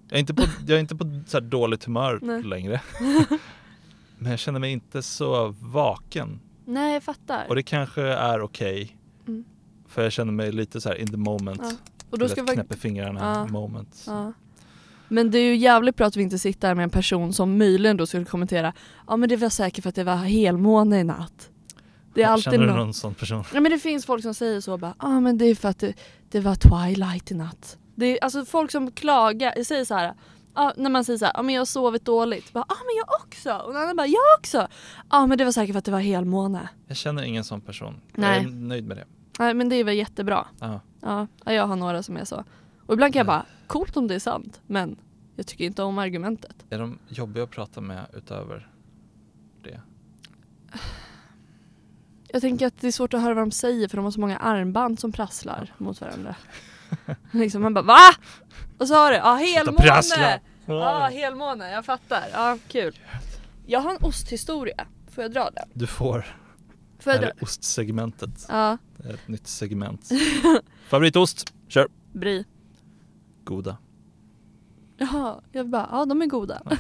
Jag 0.10 0.16
är 0.16 0.20
inte 0.20 0.34
på, 0.34 0.44
jag 0.68 0.76
är 0.76 0.80
inte 0.80 0.96
på 0.96 1.22
så 1.28 1.40
dåligt 1.40 1.84
humör 1.86 2.20
Nej. 2.22 2.44
längre 2.44 2.82
Men 4.18 4.32
jag 4.32 4.40
känner 4.40 4.60
mig 4.60 4.72
inte 4.72 5.02
så 5.02 5.56
vaken 5.60 6.40
Nej 6.66 6.94
jag 6.94 7.04
fattar. 7.04 7.46
Och 7.50 7.56
det 7.56 7.64
kanske 7.64 8.02
är 8.02 8.42
okej 8.42 8.96
Mm. 9.28 9.46
För 9.88 10.04
jag 10.04 10.12
känner 10.12 10.32
mig 10.32 10.52
lite 10.52 10.82
så 10.82 10.90
här 10.90 10.96
in 10.96 11.08
the 11.08 11.18
moment 11.18 11.62
Ja. 11.64 11.72
Och 12.10 12.20
då 12.20 12.30
ska 12.30 12.44
vi... 12.44 12.54
knäpper 12.54 12.76
fingrarna 12.76 13.20
Ja. 13.22 13.48
moment 13.48 14.04
Ja. 14.08 14.34
Men 15.10 15.32
det 15.32 15.38
är 15.38 15.43
ju 15.43 15.55
jävligt 15.55 15.95
bra 15.95 16.07
att 16.07 16.16
vi 16.16 16.24
inte 16.24 16.39
sitter 16.39 16.68
här 16.68 16.76
med 16.76 16.84
en 16.84 16.89
person 16.89 17.34
som 17.34 17.57
möjligen 17.57 17.97
då 17.97 18.05
skulle 18.05 18.26
kommentera 18.26 18.74
Ja 19.07 19.18
men 19.18 19.30
det 19.30 19.36
var 19.36 19.49
säkert 19.49 19.84
för 19.84 19.89
att 19.89 19.95
det 19.95 20.03
var 20.03 20.16
helmåne 20.16 20.99
i 20.99 21.03
natt. 21.03 21.49
Det 22.14 22.24
är 22.24 22.28
alltid 22.28 22.43
Känner 22.43 22.57
du 22.57 22.66
någon... 22.66 22.78
någon 22.78 22.93
sån 22.93 23.14
person? 23.14 23.43
Ja 23.53 23.60
men 23.60 23.72
det 23.72 23.80
finns 23.80 24.05
folk 24.05 24.24
som 24.24 24.34
säger 24.34 24.62
så 24.62 24.78
bara, 24.78 24.93
ja 24.99 25.07
ah, 25.07 25.20
men 25.20 25.38
det 25.38 25.45
är 25.45 25.55
för 25.55 25.70
att 25.70 25.80
det, 25.80 25.93
det 26.30 26.39
var 26.39 26.55
twilight 26.55 27.32
i 27.32 27.36
natt. 27.36 27.78
Det 27.95 28.05
är 28.05 28.24
alltså 28.24 28.45
folk 28.45 28.72
som 28.72 28.91
klagar, 28.91 29.64
säger 29.64 29.86
så 29.86 29.95
här. 29.95 30.14
Ja, 30.55 30.74
när 30.78 30.89
man 30.89 31.05
säger 31.05 31.20
så 31.20 31.26
här, 31.26 31.34
ja 31.36 31.41
men 31.41 31.55
jag 31.55 31.62
har 31.62 31.66
sovit 31.66 32.05
dåligt. 32.05 32.49
Ja 32.53 32.62
ah, 32.62 32.84
men 32.86 32.95
jag 32.97 33.22
också. 33.22 33.66
Och 33.68 33.74
den 33.74 33.82
andra 33.82 33.95
bara, 33.95 34.07
jag 34.07 34.39
också. 34.39 34.57
Ja 34.57 34.68
ah, 35.07 35.28
men 35.28 35.38
det 35.38 35.45
var 35.45 35.51
säkert 35.51 35.74
för 35.74 35.80
att 35.80 35.86
det 35.86 35.91
var 35.91 35.99
helmåne. 35.99 36.70
Jag 36.88 36.97
känner 36.97 37.24
ingen 37.24 37.43
sån 37.43 37.62
person 37.62 38.01
Nej. 38.14 38.43
Jag 38.43 38.51
är 38.51 38.55
nöjd 38.55 38.88
med 38.88 38.97
det 38.97 39.05
Nej 39.39 39.53
men 39.53 39.70
det 39.70 39.76
är 39.76 39.84
väl 39.84 39.97
jättebra. 39.97 40.45
ja. 40.60 40.80
Ja, 41.01 41.28
ja, 41.45 41.53
jag 41.53 41.68
har 41.68 41.76
några 41.76 42.03
som 42.03 42.18
är 42.18 42.26
så. 42.26 42.43
Och 42.86 42.93
ibland 42.93 43.14
kan 43.14 43.20
jag 43.20 43.28
bara, 43.28 43.45
coolt 43.70 43.98
om 43.98 44.08
det 44.08 44.16
är 44.16 44.20
sant. 44.20 44.62
Men 44.68 45.00
jag 45.36 45.48
tycker 45.48 45.66
inte 45.66 45.84
om 45.84 45.98
argumentet. 45.98 46.66
Är 46.70 46.80
de 46.80 47.00
jobbiga 47.08 47.44
att 47.44 47.52
prata 47.52 47.82
med 47.82 48.06
utöver 48.14 48.70
det? 49.64 49.82
Jag 52.28 52.42
tänker 52.42 52.68
att 52.68 52.82
det 52.82 52.88
är 52.88 52.92
svårt 52.92 53.14
att 53.14 53.22
höra 53.22 53.34
vad 53.34 53.44
de 53.44 53.52
säger 53.52 53.88
för 53.88 53.98
de 53.98 54.04
har 54.06 54.12
så 54.12 54.20
många 54.20 54.38
armband 54.38 55.00
som 55.00 55.12
prasslar 55.12 55.74
mot 55.78 56.02
varandra. 56.02 56.36
liksom 57.32 57.62
man 57.62 57.74
bara 57.74 57.86
VA? 57.86 58.00
Vad 58.78 58.88
sa 58.88 59.10
du? 59.10 59.16
Ja 59.16 59.34
helmåne! 59.36 60.42
Ja 60.66 61.10
helmåne, 61.14 61.72
jag 61.72 61.86
fattar. 61.86 62.24
Ja 62.34 62.58
kul. 62.68 63.00
Jag 63.66 63.80
har 63.80 63.92
en 63.92 64.04
osthistoria. 64.04 64.88
Får 65.12 65.24
jag 65.24 65.32
dra 65.32 65.50
den? 65.50 65.70
Du 65.74 65.88
får 65.88 66.36
Får 67.00 67.14
jag 67.14 67.22
det 67.22 67.26
här 67.26 67.34
är 67.38 67.44
ostsegmentet 67.44 68.46
Ja, 68.50 68.78
Det 68.98 69.10
är 69.10 69.14
ett 69.14 69.28
nytt 69.28 69.48
segment. 69.48 70.10
Favoritost? 70.90 71.54
Kör! 71.68 71.88
brie. 72.14 72.46
Goda. 73.50 73.78
Jaha, 74.97 75.41
jag 75.52 75.70
bara, 75.70 75.88
ja 75.91 76.06
de 76.06 76.22
är 76.22 76.26
goda. 76.26 76.62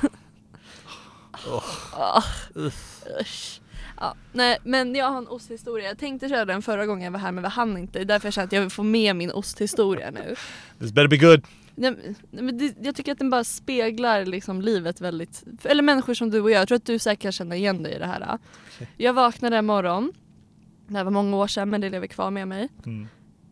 Usch. 2.55 3.61
Ja, 3.97 4.15
nej 4.33 4.57
men 4.63 4.95
jag 4.95 5.05
har 5.11 5.17
en 5.17 5.27
osthistoria. 5.27 5.87
Jag 5.87 5.97
tänkte 5.97 6.29
köra 6.29 6.45
den 6.45 6.61
förra 6.61 6.85
gången 6.85 7.03
jag 7.03 7.11
var 7.11 7.19
här 7.19 7.31
men 7.31 7.43
vi 7.43 7.49
hann 7.49 7.77
inte. 7.77 7.99
Det 7.99 8.03
är 8.03 8.05
därför 8.05 8.27
jag 8.27 8.33
känner 8.33 8.45
att 8.45 8.51
jag 8.53 8.61
vill 8.61 8.69
få 8.69 8.83
med 8.83 9.15
min 9.15 9.31
osthistoria 9.31 10.11
nu. 10.11 10.35
This 10.79 10.91
better 10.91 11.07
be 11.07 11.17
good! 11.17 11.43
Nej, 11.75 12.15
men- 12.31 12.57
det, 12.57 12.75
jag 12.81 12.95
tycker 12.95 13.11
att 13.11 13.17
den 13.19 13.29
bara 13.29 13.43
speglar 13.43 14.25
liksom 14.25 14.61
livet 14.61 15.01
väldigt, 15.01 15.43
eller 15.63 15.83
människor 15.83 16.13
som 16.13 16.29
du 16.29 16.41
och 16.41 16.51
jag. 16.51 16.61
Jag 16.61 16.67
tror 16.67 16.75
att 16.75 16.85
du 16.85 16.99
säkert 16.99 17.33
känna 17.33 17.55
igen 17.55 17.83
dig 17.83 17.93
i 17.95 17.99
det 17.99 18.05
här. 18.05 18.37
Okej. 18.75 18.87
Jag 18.97 19.13
vaknade 19.13 19.57
en 19.57 19.65
morgon, 19.65 20.13
det 20.87 20.97
här 20.97 21.03
var 21.03 21.11
många 21.11 21.37
år 21.37 21.47
sedan 21.47 21.69
men 21.69 21.81
det 21.81 21.89
lever 21.89 22.07
kvar 22.07 22.31
med 22.31 22.47
mig. 22.47 22.69
Mm. 22.85 23.07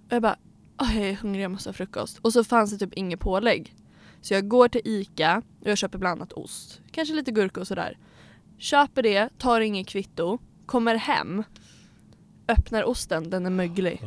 Och 0.08 0.14
jag 0.14 0.22
bara, 0.22 0.36
"Åh, 0.82 0.98
jag 0.98 1.10
är 1.10 1.14
hungrig, 1.14 1.44
jag 1.44 1.52
måste 1.52 1.70
ha 1.70 1.74
frukost. 1.74 2.20
Och 2.22 2.34
så 2.34 2.44
fanns 2.44 2.72
det 2.72 2.78
typ 2.78 2.94
inget 2.94 3.20
pålägg. 3.20 3.76
Så 4.22 4.34
jag 4.34 4.48
går 4.48 4.68
till 4.68 4.82
ICA 4.84 5.42
och 5.62 5.68
jag 5.68 5.78
köper 5.78 5.98
bland 5.98 6.22
annat 6.22 6.34
ost. 6.34 6.82
Kanske 6.92 7.16
lite 7.16 7.32
gurka 7.32 7.60
och 7.60 7.68
sådär. 7.68 7.98
Köper 8.58 9.04
det, 9.04 9.30
tar 9.38 9.62
inget 9.62 9.88
kvitto, 9.88 10.38
kommer 10.66 10.96
hem, 10.96 11.44
öppnar 12.48 12.84
osten, 12.84 13.30
den 13.30 13.46
är 13.46 13.50
möglig. 13.50 14.02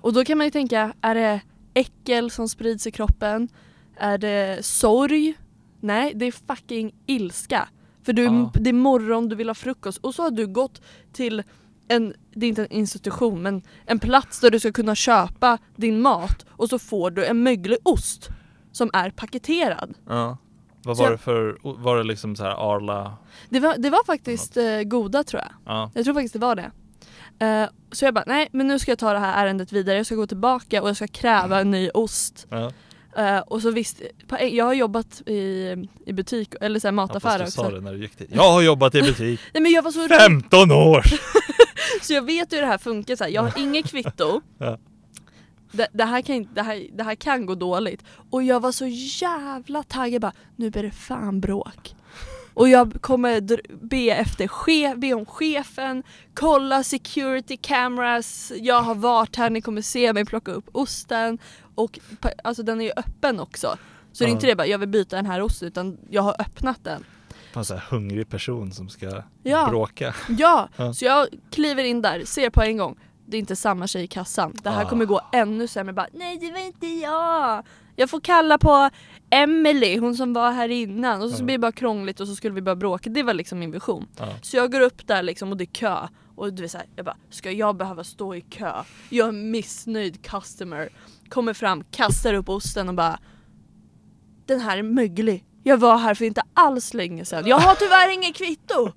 Och 0.00 0.12
då 0.12 0.24
kan 0.24 0.38
man 0.38 0.46
ju 0.46 0.50
tänka, 0.50 0.94
är 1.00 1.14
det 1.14 1.40
äckel 1.74 2.30
som 2.30 2.48
sprids 2.48 2.86
i 2.86 2.90
kroppen? 2.90 3.48
Är 3.96 4.18
det 4.18 4.64
sorg? 4.64 5.34
Nej, 5.80 6.12
det 6.14 6.26
är 6.26 6.32
fucking 6.32 6.94
ilska. 7.06 7.68
För 8.02 8.12
du, 8.12 8.48
det 8.54 8.70
är 8.70 8.74
morgon, 8.74 9.28
du 9.28 9.36
vill 9.36 9.48
ha 9.48 9.54
frukost 9.54 9.98
och 9.98 10.14
så 10.14 10.22
har 10.22 10.30
du 10.30 10.46
gått 10.46 10.82
till 11.12 11.42
en, 11.88 12.14
det 12.34 12.46
är 12.46 12.48
inte 12.48 12.62
en 12.64 12.72
institution, 12.72 13.42
men 13.42 13.62
en 13.86 13.98
plats 13.98 14.40
där 14.40 14.50
du 14.50 14.60
ska 14.60 14.72
kunna 14.72 14.94
köpa 14.94 15.58
din 15.76 16.00
mat 16.00 16.46
och 16.50 16.68
så 16.68 16.78
får 16.78 17.10
du 17.10 17.24
en 17.26 17.42
möglig 17.42 17.78
ost 17.82 18.28
som 18.72 18.90
är 18.92 19.10
paketerad. 19.10 19.94
Ja. 20.08 20.36
Vad 20.82 20.96
Så 20.96 21.02
var 21.02 21.10
jag- 21.10 21.18
det 21.18 21.22
för, 21.22 21.58
var 21.62 21.96
det 21.96 22.02
liksom 22.04 22.36
så 22.36 22.42
här 22.44 22.74
Arla? 22.76 23.16
Det 23.48 23.60
var, 23.60 23.74
det 23.78 23.90
var 23.90 24.04
faktiskt 24.06 24.56
eh, 24.56 24.82
goda 24.82 25.24
tror 25.24 25.42
jag. 25.42 25.52
Ja. 25.74 25.90
Jag 25.94 26.04
tror 26.04 26.14
faktiskt 26.14 26.32
det 26.32 26.38
var 26.38 26.56
det. 26.56 26.70
Eh, 27.46 27.68
så 27.92 28.04
jag 28.04 28.14
bara, 28.14 28.24
nej 28.26 28.48
men 28.52 28.66
nu 28.68 28.78
ska 28.78 28.90
jag 28.90 28.98
ta 28.98 29.12
det 29.12 29.18
här 29.18 29.44
ärendet 29.46 29.72
vidare, 29.72 29.96
jag 29.96 30.06
ska 30.06 30.14
gå 30.14 30.26
tillbaka 30.26 30.82
och 30.82 30.88
jag 30.88 30.96
ska 30.96 31.06
kräva 31.08 31.60
en 31.60 31.70
ny 31.70 31.90
ost. 31.94 32.46
ja. 32.50 32.72
Eh, 33.16 33.38
och 33.38 33.62
så 33.62 33.70
visst, 33.70 34.02
jag 34.50 34.64
har 34.64 34.74
jobbat 34.74 35.22
i, 35.26 35.74
i 36.06 36.12
butik, 36.12 36.54
eller 36.60 36.80
så 36.80 36.86
här 36.86 36.92
ja 36.92 36.96
mataffär 36.96 37.38
fast 37.38 37.44
du 37.44 37.50
sa 37.50 37.62
också. 37.62 37.74
det 37.74 37.80
när 37.80 37.92
du 37.92 37.98
gick 38.00 38.18
dit. 38.18 38.28
Jag 38.32 38.52
har 38.52 38.62
jobbat 38.62 38.94
i 38.94 39.02
butik 39.02 39.40
Nej 39.54 39.62
men 39.62 39.72
jag 39.72 39.82
var 39.82 39.90
så 39.90 40.08
15 40.08 40.70
år! 40.70 41.02
så 42.02 42.12
jag 42.12 42.22
vet 42.22 42.52
hur 42.52 42.60
det 42.60 42.66
här 42.66 42.78
funkar, 42.78 43.16
så 43.16 43.24
här, 43.24 43.30
jag 43.30 43.42
har 43.42 43.58
inget 43.58 43.90
kvitto. 43.90 44.40
Ja. 44.58 44.78
Det, 45.72 45.88
det, 45.92 46.04
här 46.04 46.22
kan, 46.22 46.34
inte- 46.34 46.54
det, 46.54 46.62
här, 46.62 46.86
det 46.96 47.02
här 47.04 47.14
kan 47.14 47.46
gå 47.46 47.54
dåligt. 47.54 48.04
Och 48.30 48.42
jag 48.42 48.60
var 48.60 48.72
så 48.72 48.86
jävla 48.86 49.82
taggad 49.82 50.20
bara, 50.22 50.32
nu 50.56 50.70
blir 50.70 50.82
det 50.82 50.90
fan 50.90 51.40
bråk. 51.40 51.94
Och 52.54 52.68
jag 52.68 53.02
kommer 53.02 53.40
be 53.86 54.10
efter 54.10 54.48
chef, 54.48 54.96
be 54.96 55.14
om 55.14 55.26
chefen, 55.26 56.02
kolla 56.34 56.82
security 56.82 57.56
cameras, 57.56 58.52
jag 58.56 58.82
har 58.82 58.94
varit 58.94 59.36
här, 59.36 59.50
ni 59.50 59.60
kommer 59.60 59.82
se 59.82 60.12
mig 60.12 60.24
plocka 60.24 60.52
upp 60.52 60.68
osten. 60.72 61.38
Och 61.74 61.98
alltså 62.44 62.62
den 62.62 62.80
är 62.80 62.84
ju 62.84 62.92
öppen 62.96 63.40
också. 63.40 63.76
Så 64.12 64.24
det 64.24 64.28
är 64.28 64.28
Ja. 64.28 64.34
inte 64.34 64.46
det 64.46 64.56
bara, 64.56 64.66
jag 64.66 64.78
vill 64.78 64.88
byta 64.88 65.16
den 65.16 65.26
här 65.26 65.40
osten 65.42 65.68
utan 65.68 65.98
jag 66.10 66.22
har 66.22 66.36
öppnat 66.40 66.84
den. 66.84 67.04
En 67.54 67.64
sån 67.64 67.76
här 67.76 67.84
hungrig 67.90 68.28
person 68.28 68.72
som 68.72 68.88
ska 68.88 69.22
Ja. 69.42 69.66
bråka. 69.70 70.14
Ja, 70.28 70.68
Ja. 70.76 70.94
så 70.94 71.04
jag 71.04 71.26
kliver 71.50 71.84
in 71.84 72.02
där, 72.02 72.24
ser 72.24 72.50
på 72.50 72.62
en 72.62 72.76
gång. 72.76 72.96
Det 73.26 73.36
är 73.36 73.38
inte 73.38 73.56
samma 73.56 73.86
tjej 73.86 74.04
i 74.04 74.06
kassan. 74.06 74.54
Det 74.62 74.70
här 74.70 74.84
Ah. 74.84 74.88
kommer 74.88 75.04
gå 75.04 75.20
ännu 75.32 75.66
sämre. 75.68 75.92
Bara, 75.92 76.06
Nej 76.12 76.38
det 76.38 76.50
var 76.52 76.58
inte 76.66 76.86
jag! 76.86 77.64
Jag 77.96 78.10
får 78.10 78.20
kalla 78.20 78.58
på 78.58 78.90
Emily, 79.30 79.98
hon 79.98 80.16
som 80.16 80.32
var 80.32 80.52
här 80.52 80.68
innan. 80.68 81.22
Och 81.22 81.30
så 81.30 81.42
Ja. 81.42 81.44
blir 81.44 81.54
det 81.54 81.58
bara 81.58 81.72
krångligt 81.72 82.20
och 82.20 82.28
så 82.28 82.34
skulle 82.36 82.54
vi 82.54 82.62
bara 82.62 82.76
bråka. 82.76 83.10
Det 83.10 83.22
var 83.22 83.34
liksom 83.34 83.58
min 83.58 83.70
vision. 83.70 84.06
Ja. 84.18 84.28
Så 84.42 84.56
jag 84.56 84.72
går 84.72 84.80
upp 84.80 85.06
där 85.06 85.22
liksom 85.22 85.50
och 85.50 85.56
det 85.56 85.64
är 85.64 85.66
kö. 85.66 85.96
Och 86.36 86.52
du 86.54 86.62
vet 86.62 86.70
såhär, 86.70 86.86
jag 86.96 87.04
bara, 87.04 87.16
ska 87.30 87.50
jag 87.50 87.76
behöva 87.76 88.04
stå 88.04 88.34
i 88.34 88.40
kö? 88.40 88.72
Jag 89.08 89.24
är 89.24 89.28
en 89.28 89.50
missnöjd 89.50 90.22
customer. 90.22 90.88
Kommer 91.28 91.52
fram, 91.54 91.84
kastar 91.90 92.34
upp 92.34 92.48
osten 92.48 92.88
och 92.88 92.94
bara 92.94 93.18
Den 94.46 94.60
här 94.60 94.78
är 94.78 94.82
möglig. 94.82 95.44
Jag 95.62 95.76
var 95.76 95.98
här 95.98 96.14
för 96.14 96.24
inte 96.24 96.42
alls 96.54 96.94
länge 96.94 97.24
sedan. 97.24 97.46
Jag 97.46 97.58
har 97.58 97.74
tyvärr 97.74 98.12
ingen 98.14 98.32
kvitto. 98.32 98.92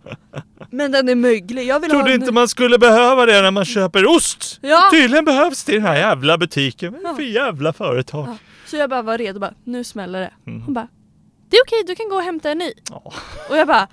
Men 0.70 0.91
den 0.91 1.09
är 1.09 1.16
möglig. 1.16 1.66
Jag 1.68 1.80
vill 1.80 1.91
ha 1.91 1.97
Trodde 1.97 2.14
en... 2.14 2.22
inte 2.22 2.32
man 2.32 2.47
skulle 2.47 2.78
behöva 2.78 3.26
det 3.26 3.41
när 3.41 3.51
man 3.51 3.66
köper 3.66 4.05
ost! 4.16 4.59
Ja. 4.62 4.88
Tydligen 4.91 5.26
behövs 5.26 5.64
det 5.64 5.72
i 5.72 5.76
den 5.76 5.86
här 5.86 5.95
jävla 5.95 6.38
butiken. 6.38 6.93
Vad 6.93 7.03
det 7.03 7.16
för 7.16 7.24
Ja. 7.24 7.45
jävla 7.45 7.74
företag? 7.74 8.28
Ja. 8.28 8.38
Så 8.66 8.78
jag 8.78 8.89
bara 8.89 9.01
var 9.01 9.18
redo, 9.18 9.39
bara, 9.39 9.53
nu 9.64 9.84
smäller 9.84 10.20
det. 10.20 10.34
Mm. 10.51 10.62
Hon 10.62 10.74
bara 10.74 10.88
Det 11.49 11.57
är 11.57 11.62
okej, 11.66 11.84
du 11.88 11.95
kan 11.95 12.09
gå 12.09 12.16
och 12.16 12.22
hämta 12.22 12.51
en 12.51 12.57
ny. 12.57 12.74
Ja. 12.89 13.14
Och 13.49 13.57
jag 13.57 13.68
bara 13.68 13.88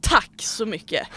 Tack 0.00 0.32
så 0.42 0.66
mycket! 0.66 1.08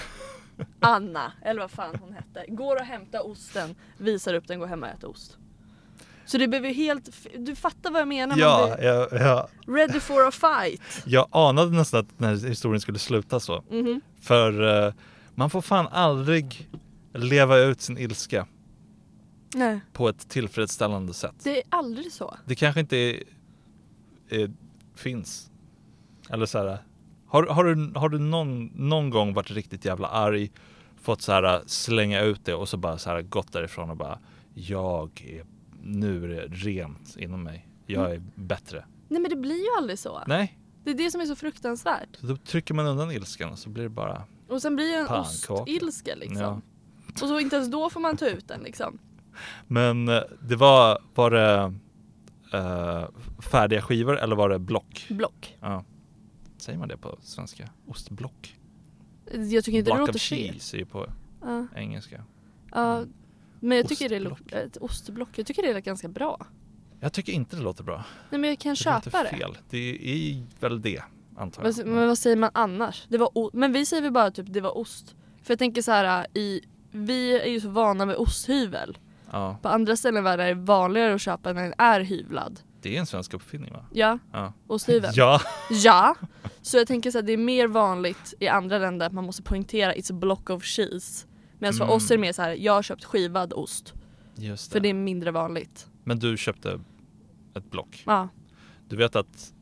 Anna, 0.79 1.31
eller 1.45 1.61
vad 1.61 1.71
fan 1.71 1.95
hon 2.01 2.13
hette, 2.13 2.45
går 2.47 2.75
och 2.75 2.81
hämtar 2.85 3.27
osten, 3.31 3.75
visar 3.97 4.33
upp 4.33 4.47
den, 4.47 4.59
går 4.59 4.67
hem 4.67 4.83
och 4.83 4.89
äter 4.89 5.09
ost. 5.09 5.37
Så 6.25 6.37
det 6.37 6.47
blev 6.47 6.65
ju 6.65 6.73
helt, 6.73 7.09
du 7.37 7.55
fattar 7.55 7.91
vad 7.91 8.01
jag 8.01 8.07
menar? 8.07 8.27
Man 8.35 8.39
Ja, 8.39 8.77
jag, 8.81 9.07
jag, 9.11 9.47
ready 9.67 9.99
for 9.99 10.27
a 10.27 10.31
fight. 10.31 10.81
jag 11.05 11.27
anade 11.31 11.71
nästan 11.71 11.99
att 11.99 12.17
den 12.17 12.27
här 12.29 12.47
historien 12.47 12.81
skulle 12.81 12.99
sluta 12.99 13.39
så. 13.39 13.63
Mhm. 13.71 14.01
För 14.21 14.85
eh, 14.87 14.93
man 15.35 15.49
får 15.49 15.61
fan 15.61 15.87
aldrig 15.87 16.69
leva 17.13 17.57
ut 17.57 17.81
sin 17.81 17.97
ilska 17.97 18.47
Nej, 19.55 19.79
på 19.93 20.09
ett 20.09 20.29
tillfredsställande 20.29 21.13
sätt. 21.13 21.35
det 21.43 21.57
är 21.57 21.63
aldrig 21.69 22.11
så. 22.11 22.37
Det 22.45 22.55
kanske 22.55 22.79
inte 22.79 22.97
är, 22.97 23.23
är, 24.29 24.51
finns. 24.95 25.51
Eller 26.29 26.45
så 26.45 26.57
här. 26.57 26.77
Har, 27.27 27.43
har 27.47 27.63
du, 27.63 27.99
har 27.99 28.09
du 28.09 28.19
någon, 28.19 28.65
någon 28.65 29.09
gång 29.09 29.33
varit 29.33 29.51
riktigt 29.51 29.85
jävla 29.85 30.07
arg, 30.07 30.51
fått 31.01 31.21
så 31.21 31.31
här 31.31 31.61
slänga 31.65 32.21
ut 32.21 32.45
det 32.45 32.53
och 32.53 32.69
så 32.69 32.77
bara 32.77 32.97
så 32.97 33.09
här 33.09 33.21
gått 33.21 33.51
därifrån 33.53 33.89
och 33.89 33.97
bara 33.97 34.19
jag 34.53 35.21
är, 35.25 35.45
nu 35.83 36.23
är 36.23 36.27
det 36.27 36.47
rent 36.47 37.15
inom 37.17 37.43
mig. 37.43 37.67
Jag 37.85 38.11
är 38.11 38.21
bättre. 38.35 38.85
Nej 39.07 39.21
men 39.21 39.29
det 39.29 39.35
blir 39.35 39.55
ju 39.63 39.69
aldrig 39.77 39.99
så. 39.99 40.21
Nej, 40.27 40.59
Det 40.83 40.89
är 40.91 40.95
det 40.95 41.11
som 41.11 41.21
är 41.21 41.25
så 41.25 41.35
fruktansvärt. 41.35 42.15
så 42.19 42.25
då 42.27 42.37
trycker 42.37 42.73
man 42.73 42.85
undan 42.87 43.11
ilskan 43.11 43.51
och 43.51 43.59
så 43.59 43.69
blir 43.69 43.83
det 43.83 43.89
bara 43.89 44.23
Och 44.47 44.61
sen 44.61 44.75
blir 44.75 44.87
det 44.91 44.97
en 44.97 45.07
ostilska 45.07 46.15
liksom. 46.15 46.37
Ja. 46.41 46.61
Och 47.11 47.17
så 47.27 47.39
inte 47.39 47.55
ens 47.55 47.71
då 47.71 47.89
får 47.89 47.99
man 47.99 48.17
ta 48.17 48.27
ut 48.27 48.47
den 48.47 48.61
liksom. 48.63 48.99
Men 49.67 50.07
eh, 50.09 50.21
det 50.41 50.55
var, 50.55 50.99
var 51.15 51.31
det 51.31 51.73
eh, 52.53 53.05
färdiga 53.51 53.81
skivor 53.81 54.17
eller 54.19 54.35
var 54.35 54.49
det 54.49 54.59
block? 54.59 55.05
Block. 55.09 55.57
Ja. 55.61 55.83
Säger 56.57 56.79
man 56.79 56.87
det 56.87 56.97
på 56.97 57.17
svenska? 57.21 57.69
Ostblock? 57.87 58.59
Jag 59.31 59.63
tycker 59.63 59.77
inte 59.79 59.83
Block 59.91 59.97
det 59.97 60.03
of 60.03 60.07
låter 60.07 60.19
fel. 60.19 60.53
cheese 60.53 60.75
är 60.77 60.79
ju 60.79 60.85
på 60.85 61.09
Ja. 61.41 61.67
engelska. 61.75 62.23
Ja, 62.71 63.03
men 63.63 63.77
jag 63.77 63.87
tycker 63.87 64.09
det 64.09 64.15
Ostblock. 64.19 64.39
låter, 64.39 64.65
ett 64.65 64.77
ostblock, 64.77 65.29
jag 65.35 65.45
tycker 65.45 65.61
det 65.63 65.69
är 65.69 65.79
ganska 65.79 66.07
bra. 66.07 66.47
Jag 66.99 67.13
tycker 67.13 67.33
inte 67.33 67.55
det 67.55 67.61
låter 67.61 67.83
bra. 67.83 68.03
Nej 68.29 68.39
men 68.41 68.49
jag 68.49 68.59
kan 68.59 68.69
Det 68.69 68.75
köpa 68.75 68.95
låter 69.05 69.23
det. 69.23 69.29
fel. 69.29 69.57
Det 69.69 69.77
är 70.31 70.43
väl 70.59 70.81
det, 70.81 71.01
antar 71.37 71.63
jag. 71.65 71.85
men 71.87 72.07
vad 72.07 72.17
säger 72.17 72.35
man 72.35 72.49
annars? 72.53 73.05
Det 73.09 73.17
var 73.17 73.49
men 73.57 73.73
vi 73.73 73.85
säger 73.85 74.01
väl 74.03 74.11
bara 74.11 74.31
typ 74.31 74.45
det 74.53 74.61
var 74.61 74.77
ost. 74.77 75.15
För 75.43 75.51
jag 75.51 75.59
tänker 75.59 75.81
så 75.81 75.91
här 75.91 76.27
i, 76.37 76.61
vi 76.91 77.39
är 77.39 77.47
ju 77.47 77.59
så 77.61 77.69
vana 77.69 78.05
med 78.05 78.15
osthyvel. 78.15 78.97
Ja, 79.31 79.57
På 79.61 79.69
andra 79.69 79.95
ställen 79.97 80.23
i 80.23 80.23
världen 80.23 80.45
är 80.47 80.55
det 80.55 80.61
vanligare 80.61 81.13
att 81.13 81.21
köpa 81.21 81.53
när 81.53 81.63
den 81.63 81.73
är 81.77 81.99
hyvlad. 82.01 82.59
det 82.81 82.95
är 82.95 82.99
en 82.99 83.05
svensk 83.05 83.33
uppfinning 83.33 83.73
va? 83.73 83.85
Ja, 83.93 84.19
Ja. 84.33 84.53
osthyvel. 84.67 85.11
Ja, 85.15 85.41
Ja! 85.69 86.15
Så 86.61 86.77
jag 86.77 86.87
tänker 86.87 87.11
så 87.11 87.19
att 87.19 87.25
det 87.25 87.33
är 87.33 87.37
mer 87.37 87.67
vanligt 87.67 88.33
i 88.39 88.47
andra 88.47 88.77
länder 88.77 89.05
att 89.07 89.13
man 89.13 89.23
måste 89.25 89.43
poängtera 89.43 89.93
it's 89.95 90.11
a 90.13 90.15
block 90.19 90.49
of 90.49 90.63
cheese. 90.63 91.27
Medan 91.63 91.73
för 91.73 91.83
Mm. 91.83 91.95
oss 91.95 92.11
är 92.11 92.15
det 92.15 92.21
mer 92.21 92.33
så 92.33 92.41
här, 92.41 92.51
jag 92.51 92.73
har 92.73 92.81
köpt 92.81 93.03
skivad 93.03 93.53
ost. 93.53 93.93
just 94.35 94.69
det. 94.71 94.73
För 94.73 94.79
det 94.79 94.89
är 94.89 94.93
mindre 94.93 95.31
vanligt. 95.31 95.87
Men 96.03 96.19
du 96.19 96.37
köpte 96.37 96.79
ett 97.53 97.71
block. 97.71 98.03
Ja. 98.05 98.27
Du 98.89 98.95
vet 98.95 99.15
att 99.15 99.53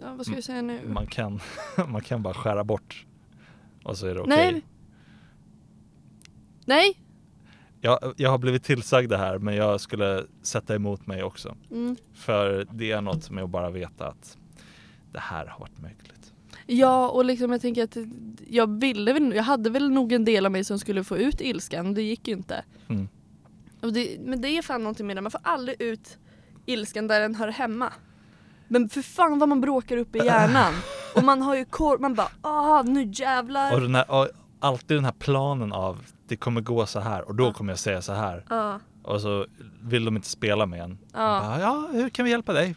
ja 0.00 0.14
vad 0.14 0.26
ska 0.26 0.34
vi 0.34 0.42
säga 0.42 0.62
nu? 0.62 0.80
man 0.88 1.06
kan, 1.06 1.40
man 1.88 2.00
kan 2.00 2.22
bara 2.22 2.34
skära 2.34 2.64
bort 2.64 3.06
och 3.84 3.98
så 3.98 4.06
är 4.06 4.14
det 4.14 4.20
okej. 4.20 4.52
Nej. 4.52 4.62
Nej! 6.64 6.98
Jag, 7.80 8.14
jag 8.16 8.30
har 8.30 8.38
blivit 8.38 8.64
tillsagd 8.64 9.10
det 9.10 9.18
här 9.18 9.38
men 9.38 9.54
jag 9.54 9.80
skulle 9.80 10.24
sätta 10.42 10.74
emot 10.74 11.06
mig 11.06 11.22
också. 11.22 11.56
Mm. 11.70 11.96
För 12.14 12.66
det 12.72 12.92
är 12.92 13.00
något 13.00 13.30
med 13.30 13.44
att 13.44 13.50
bara 13.50 13.70
veta 13.70 14.06
att 14.08 14.38
det 15.12 15.20
här 15.20 15.46
har 15.46 15.60
varit 15.60 15.80
möjligt. 15.80 16.21
Ja 16.66 17.08
och 17.08 17.24
liksom 17.24 17.52
jag 17.52 17.60
tänker 17.60 17.84
att 17.84 17.96
jag 18.48 18.80
ville 18.80 19.12
väl, 19.12 19.32
jag 19.34 19.42
hade 19.42 19.70
väl 19.70 19.90
nog 19.90 20.12
en 20.12 20.24
del 20.24 20.46
av 20.46 20.52
mig 20.52 20.64
som 20.64 20.78
skulle 20.78 21.04
få 21.04 21.16
ut 21.18 21.40
ilskan, 21.40 21.94
det 21.94 22.02
gick 22.02 22.28
ju 22.28 22.34
inte. 22.34 22.64
Mm. 22.88 23.08
Det, 23.80 24.16
men 24.20 24.40
det 24.40 24.48
är 24.48 24.62
fan 24.62 24.80
någonting 24.82 25.06
med 25.06 25.16
det, 25.16 25.20
man 25.20 25.30
får 25.30 25.40
aldrig 25.44 25.82
ut 25.82 26.18
ilskan 26.66 27.06
där 27.06 27.20
den 27.20 27.34
hör 27.34 27.48
hemma. 27.48 27.92
Men 28.68 28.88
för 28.88 29.02
fan 29.02 29.38
vad 29.38 29.48
man 29.48 29.60
bråkar 29.60 29.96
upp 29.96 30.16
i 30.16 30.18
hjärnan. 30.18 30.74
och 31.16 31.24
man 31.24 31.42
har 31.42 31.56
ju 31.56 31.64
kor, 31.64 31.98
man 31.98 32.14
bara 32.14 32.28
ah 32.42 32.82
nu 32.82 33.10
jävlar. 33.12 33.74
Och, 33.74 33.80
den 33.80 33.94
här, 33.94 34.10
och 34.10 34.28
alltid 34.60 34.96
den 34.96 35.04
här 35.04 35.12
planen 35.12 35.72
av 35.72 35.98
det 36.28 36.36
kommer 36.36 36.60
gå 36.60 36.86
så 36.86 37.00
här 37.00 37.28
och 37.28 37.34
då 37.34 37.44
Ja. 37.44 37.52
kommer 37.52 37.72
jag 37.72 37.78
säga 37.78 38.02
så 38.02 38.12
här. 38.12 38.44
Ja, 38.48 38.80
Och 39.02 39.20
så 39.20 39.46
vill 39.82 40.04
de 40.04 40.16
inte 40.16 40.28
spela 40.28 40.66
med 40.66 40.80
en. 40.80 40.98
ja. 41.12 41.18
Bara, 41.18 41.60
ja, 41.60 41.88
hur 41.92 42.08
kan 42.08 42.24
vi 42.24 42.30
hjälpa 42.30 42.52
dig? 42.52 42.74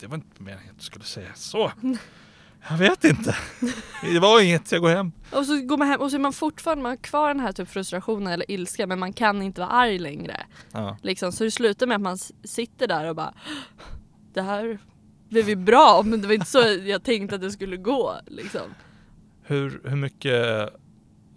Det 0.00 0.06
var 0.06 0.14
inte 0.14 0.42
meningen 0.42 0.70
att 0.70 0.78
du 0.78 0.84
skulle 0.84 1.04
säga 1.04 1.28
så. 1.34 1.72
Jag 2.68 2.78
vet 2.78 3.04
inte. 3.04 3.36
Det 4.02 4.18
var 4.18 4.40
inget, 4.40 4.72
jag 4.72 4.80
går 4.80 4.88
hem. 4.88 5.12
Och 5.32 5.46
så 5.46 5.60
går 5.60 5.76
man 5.76 5.88
hem 5.88 6.00
och 6.00 6.10
så 6.10 6.16
är 6.16 6.20
man 6.20 6.32
fortfarande 6.32 6.82
man 6.82 6.90
har 6.90 6.96
kvar 6.96 7.28
den 7.28 7.40
här 7.40 7.52
typ 7.52 7.68
frustrationen 7.68 8.32
eller 8.32 8.50
ilskan 8.50 8.88
men 8.88 8.98
man 8.98 9.12
kan 9.12 9.42
inte 9.42 9.60
vara 9.60 9.70
arg 9.70 9.98
längre. 9.98 10.46
Ja. 10.72 10.96
Liksom, 11.02 11.32
så 11.32 11.44
det 11.44 11.50
slutar 11.50 11.86
med 11.86 11.94
att 11.94 12.00
man 12.00 12.18
sitter 12.44 12.86
där 12.86 13.08
och 13.08 13.16
bara 13.16 13.34
Det 14.34 14.42
här 14.42 14.78
blev 15.28 15.48
ju 15.48 15.56
bra 15.56 16.02
men 16.04 16.20
det 16.20 16.26
var 16.26 16.34
inte 16.34 16.46
så 16.46 16.58
jag 16.84 17.02
tänkte 17.02 17.34
att 17.34 17.40
det 17.40 17.50
skulle 17.50 17.76
gå. 17.76 18.14
Liksom. 18.26 18.74
Hur, 19.42 19.80
hur 19.84 19.96
mycket 19.96 20.70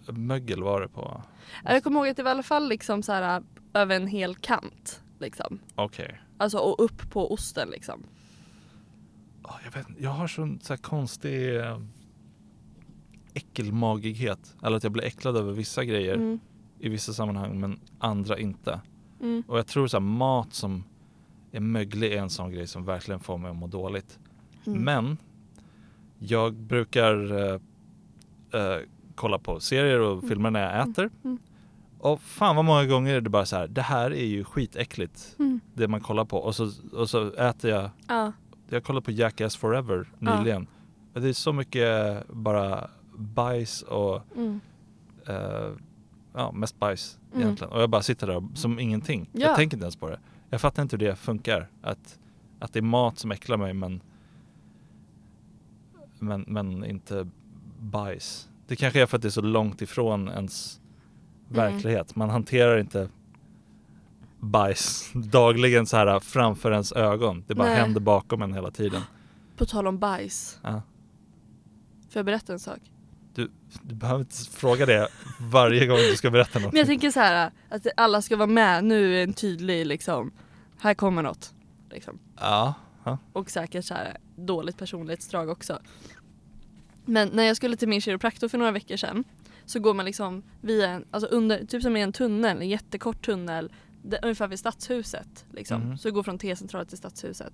mögel 0.08 0.64
var 0.64 0.82
det 0.82 0.88
på? 0.88 1.24
Jag 1.64 1.84
kommer 1.84 2.00
ihåg 2.00 2.10
att 2.10 2.18
det 2.18 2.24
var 2.24 2.32
i 2.32 2.34
alla 2.34 2.44
fall 2.44 2.70
liksom 2.70 3.04
så 3.04 3.12
här, 3.12 3.44
över 3.74 3.96
en 3.96 4.08
hel 4.08 4.36
kant. 4.36 5.02
Liksom. 5.20 5.60
Okej. 5.76 6.22
Alltså 6.38 6.58
och 6.58 6.84
upp 6.84 7.12
på 7.12 7.34
osten 7.34 7.70
liksom. 7.70 8.04
Ja, 9.48 9.60
Jag, 9.66 9.72
vet, 9.72 9.88
jag 10.00 10.10
har 10.10 10.28
sån 10.28 10.60
så 10.62 10.74
här 10.74 10.78
konstig 10.78 11.56
eh, 11.60 11.80
äckelmagighet. 13.34 14.56
Eller 14.64 14.78
att 14.78 14.84
jag 14.84 14.91
blir 14.91 15.04
äcklad 15.04 15.38
över 15.38 15.52
vissa 15.54 15.84
grejer 15.86 16.16
Mm. 16.16 16.39
i 16.80 16.89
vissa 16.89 17.14
sammanhang 17.14 17.60
men 17.60 17.80
andra 18.00 18.39
inte. 18.39 18.82
Mm. 19.22 19.43
Och 19.48 19.58
jag 19.58 19.68
tror 19.68 19.88
så 19.88 19.98
här, 19.98 20.02
mat 20.02 20.54
som 20.54 20.84
är 21.52 21.60
möglig 21.60 22.14
är 22.14 22.18
en 22.22 22.30
sån 22.30 22.52
grej 22.52 22.68
som 22.68 22.86
verkligen 22.86 23.20
får 23.20 23.38
mig 23.38 23.52
att 23.52 23.58
må 23.58 23.68
dåligt. 23.68 24.20
Mm. 24.66 24.80
Men 24.84 25.18
jag 26.20 26.54
brukar 26.54 27.32
eh, 27.32 27.60
eh, 28.62 28.78
kolla 29.16 29.39
på 29.39 29.60
serier 29.60 30.00
och 30.00 30.14
Mm. 30.18 30.30
filmer 30.30 30.52
när 30.52 30.62
jag 30.78 30.89
äter. 30.89 31.10
Mm. 31.24 31.38
Och 32.00 32.22
fan 32.22 32.56
vad 32.56 32.66
många 32.66 32.86
gånger 32.86 33.16
är 33.16 33.22
det 33.22 33.30
bara 33.30 33.45
så 33.45 33.56
här, 33.56 33.68
det 33.68 33.82
här 33.82 34.12
är 34.14 34.26
ju 34.26 34.43
skitäckligt. 34.43 35.36
Mm. 35.39 35.60
Det 35.74 35.88
man 35.88 36.02
kollar 36.02 36.26
på. 36.26 36.38
Och 36.38 36.56
så, 36.56 36.72
och 36.93 37.10
så 37.10 37.32
äter 37.34 37.72
jag, 37.72 37.89
Ja. 38.08 38.32
Jag 38.70 38.84
kollade 38.84 39.05
på 39.05 39.11
Jackass 39.11 39.55
Forever 39.55 40.07
Ja. 40.20 40.39
nyligen. 40.39 40.68
Och 41.13 41.22
Det 41.22 41.30
är 41.30 41.34
så 41.34 41.53
mycket 41.53 42.24
bara 42.30 42.89
bajs 43.15 43.82
och 43.82 44.22
Mm. 44.36 44.59
eh, 45.28 45.70
ja, 46.34 46.51
mest 46.51 46.80
bajs 46.80 47.20
Mm. 47.32 47.41
egentligen. 47.43 47.74
Och 47.74 47.82
jag 47.82 47.89
bara 47.89 48.01
sitter 48.01 48.28
där 48.28 48.47
som 48.53 48.80
ingenting. 48.80 49.30
Ja. 49.32 49.47
Jag 49.47 49.55
tänker 49.55 49.78
inte 49.78 49.84
ens 49.86 49.95
på 49.95 50.09
det. 50.09 50.20
Jag 50.49 50.61
fattar 50.61 50.82
inte 50.84 50.95
hur 50.97 51.05
det 51.07 51.15
funkar. 51.15 51.68
Att, 51.82 52.20
att 52.59 52.74
det 52.74 52.80
är 52.80 52.84
mat 52.84 53.20
som 53.20 53.32
äcklar 53.32 53.57
mig 53.57 53.74
men, 53.74 54.01
men, 56.20 56.45
men 56.47 56.86
inte 56.86 57.28
bajs. 57.80 58.49
Det 58.68 58.76
kanske 58.76 59.01
är 59.01 59.05
för 59.05 59.15
att 59.18 59.22
det 59.22 59.28
är 59.28 59.30
så 59.30 59.41
långt 59.41 59.82
ifrån 59.82 60.30
ens 60.30 60.80
Mm. 61.49 61.55
verklighet. 61.55 62.15
Man 62.15 62.30
hanterar 62.30 62.78
inte 62.78 63.09
bajs 64.40 65.12
dagligen 65.14 65.86
så 65.86 65.98
här 65.98 66.20
framför 66.20 66.72
ens 66.72 66.92
ögon. 66.92 67.44
Det 67.48 67.56
bara 67.56 67.68
Nej. 67.68 67.78
händer 67.78 68.02
bakom 68.02 68.42
en 68.42 68.54
hela 68.54 68.72
tiden. 68.72 69.02
På 69.58 69.66
tal 69.66 69.88
om 69.88 70.00
bajs. 70.00 70.60
Ja. 70.64 70.82
Får 72.10 72.20
jag 72.20 72.26
berätta 72.26 72.54
en 72.54 72.60
sak? 72.60 72.80
Du, 73.34 73.52
du 73.82 73.96
behöver 73.96 74.20
inte 74.20 74.36
fråga 74.36 74.86
det 74.86 75.08
varje 75.40 75.86
gång 75.86 75.98
du 75.98 76.16
ska 76.16 76.32
berätta 76.32 76.60
något. 76.60 76.74
Men 76.74 76.78
jag 76.78 76.88
tänker 76.88 77.12
så 77.12 77.20
här 77.20 77.52
att 77.70 77.88
alla 77.98 78.22
ska 78.22 78.38
vara 78.38 78.48
med. 78.48 78.84
Nu 78.84 79.20
är 79.20 79.24
en 79.24 79.34
tydlig 79.34 79.86
liksom. 79.86 80.32
Här 80.80 80.94
kommer 80.94 81.22
något. 81.22 81.54
liksom. 81.92 82.20
Ja. 82.40 82.74
ja. 83.04 83.18
Och 83.34 83.50
säkert 83.50 83.86
så 83.86 83.94
här 83.94 84.18
dåligt 84.36 84.78
personlighetsdrag 84.78 85.50
också. 85.50 85.80
Men 87.06 87.30
när 87.34 87.44
jag 87.44 87.58
skulle 87.58 87.78
till 87.78 87.88
min 87.88 88.02
kiropraktor 88.02 88.48
för 88.48 88.58
några 88.58 88.72
veckor 88.72 88.98
sedan 88.98 89.24
så 89.66 89.80
går 89.80 89.94
man 89.94 90.06
liksom 90.06 90.44
via 90.62 90.90
en, 90.90 91.06
alltså 91.12 91.30
under, 91.30 91.66
typ 91.66 91.84
som 91.84 91.98
i 91.98 92.02
en 92.02 92.14
tunnel, 92.14 92.58
en 92.62 92.70
jättekort 92.70 93.26
tunnel 93.26 93.72
ungefär 94.22 94.47
vid 94.47 94.60
stadshuset 94.60 95.45
liksom. 95.51 95.82
Mhm. 95.82 95.97
Så 95.97 96.08
jag 96.08 96.16
går 96.16 96.24
från 96.24 96.38
T-centralen 96.38 96.88
till 96.88 96.97
stadshuset. 96.97 97.53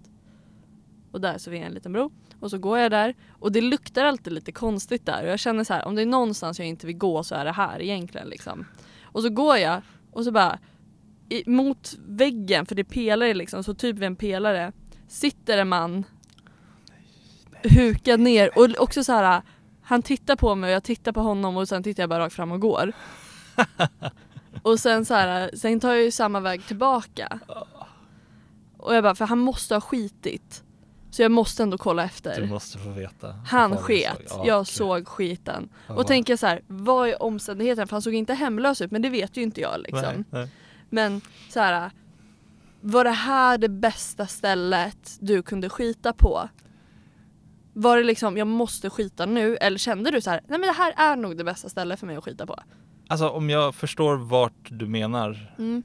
Och 1.11 1.21
där 1.21 1.37
så 1.37 1.51
vid 1.51 1.61
en 1.61 1.71
liten 1.71 1.93
bro. 1.93 2.11
Och 2.39 2.49
så 2.49 2.57
går 2.57 2.79
jag 2.79 2.91
där 2.91 3.15
och 3.31 3.51
det 3.51 3.61
luktar 3.61 4.05
alltid 4.05 4.33
lite 4.33 4.51
konstigt 4.51 5.05
där 5.05 5.23
och 5.23 5.29
jag 5.29 5.39
känner 5.39 5.63
så 5.63 5.73
här 5.73 5.85
om 5.85 5.95
det 5.95 6.01
är 6.01 6.05
någonstans 6.05 6.59
jag 6.59 6.67
inte 6.67 6.87
vill 6.87 6.97
gå 6.97 7.23
så 7.23 7.35
är 7.35 7.45
det 7.45 7.51
här 7.51 7.81
egentligen 7.81 8.27
liksom. 8.27 8.65
Och 9.03 9.21
så 9.21 9.29
går 9.29 9.57
jag 9.57 9.81
och 10.11 10.23
så 10.23 10.31
bara 10.31 10.59
i, 11.29 11.49
mot 11.49 11.97
väggen, 12.07 12.65
för 12.65 12.75
det 12.75 12.81
är 12.81 12.83
pelare 12.83 13.33
liksom, 13.33 13.63
så 13.63 13.73
typ 13.73 13.95
vid 13.95 14.03
en 14.03 14.15
pelare 14.15 14.71
sitter 15.07 15.57
en 15.57 15.69
man 15.69 16.03
hukad 17.63 18.19
ner 18.19 18.57
och 18.57 18.69
också 18.77 19.03
så 19.03 19.11
här 19.11 19.41
han 19.81 20.01
tittar 20.01 20.35
på 20.35 20.55
mig 20.55 20.67
och 20.67 20.73
jag 20.73 20.83
tittar 20.83 21.11
på 21.11 21.21
honom 21.21 21.57
och 21.57 21.67
sen 21.67 21.83
tittar 21.83 22.03
jag 22.03 22.09
bara 22.09 22.23
rakt 22.23 22.35
fram 22.35 22.51
och 22.51 22.61
går. 22.61 22.93
och 24.71 24.79
sen 24.79 25.05
så 25.05 25.13
här, 25.13 25.51
sen 25.53 25.79
tar 25.79 25.93
jag 25.93 26.03
ju 26.03 26.11
samma 26.11 26.39
väg 26.39 26.65
tillbaka. 26.65 27.39
Och 28.77 28.95
jag 28.95 29.03
bara, 29.03 29.15
för 29.15 29.25
han 29.25 29.39
måste 29.39 29.75
ha 29.75 29.81
skitit. 29.81 30.63
Så 31.11 31.21
jag 31.21 31.31
måste 31.31 31.63
ändå 31.63 31.77
kolla 31.77 32.01
Du 32.01 32.05
efter. 32.05 32.47
måste 32.47 32.77
få 32.77 32.89
veta. 32.89 33.35
Han 33.47 33.71
du 33.71 33.77
sket, 33.77 34.29
såg. 34.29 34.39
Ja, 34.39 34.47
jag 34.47 34.61
okej. 34.61 34.73
såg 34.73 35.07
skiten. 35.07 35.69
Ja. 35.87 35.93
Och 35.93 36.07
tänker 36.07 36.35
så 36.35 36.47
här, 36.47 36.61
vad 36.67 37.09
är 37.09 37.23
omständigheten? 37.23 37.87
För 37.87 37.95
han 37.95 38.01
såg 38.01 38.13
inte 38.13 38.33
hemlös 38.33 38.81
ut 38.81 38.91
men 38.91 39.01
det 39.01 39.09
vet 39.09 39.37
ju 39.37 39.41
inte 39.41 39.61
jag 39.61 39.81
liksom. 39.81 40.01
Nej, 40.01 40.23
nej. 40.29 40.49
Men 40.89 41.21
så 41.49 41.59
här, 41.59 41.91
var 42.81 43.03
det 43.03 43.09
här 43.09 43.57
det 43.57 43.69
bästa 43.69 44.27
stället 44.27 45.17
du 45.19 45.43
kunde 45.43 45.69
skita 45.69 46.13
på? 46.13 46.49
Var 47.73 47.97
det 47.97 48.03
liksom, 48.03 48.37
jag 48.37 48.47
måste 48.47 48.89
skita 48.89 49.25
nu? 49.25 49.57
Eller 49.57 49.77
kände 49.77 50.11
du 50.11 50.21
så 50.21 50.29
här, 50.29 50.41
nej 50.47 50.59
men 50.59 50.67
det 50.67 50.73
här 50.77 50.93
är 50.97 51.15
nog 51.15 51.37
det 51.37 51.43
bästa 51.43 51.69
stället 51.69 51.99
för 51.99 52.07
mig 52.07 52.15
att 52.15 52.23
skita 52.23 52.45
på? 52.45 52.59
Alltså 53.13 53.29
om 53.29 53.49
jag 53.49 53.75
förstår 53.75 54.15
vart 54.15 54.69
du 54.69 54.87
menar. 54.87 55.53
Mm. 55.57 55.83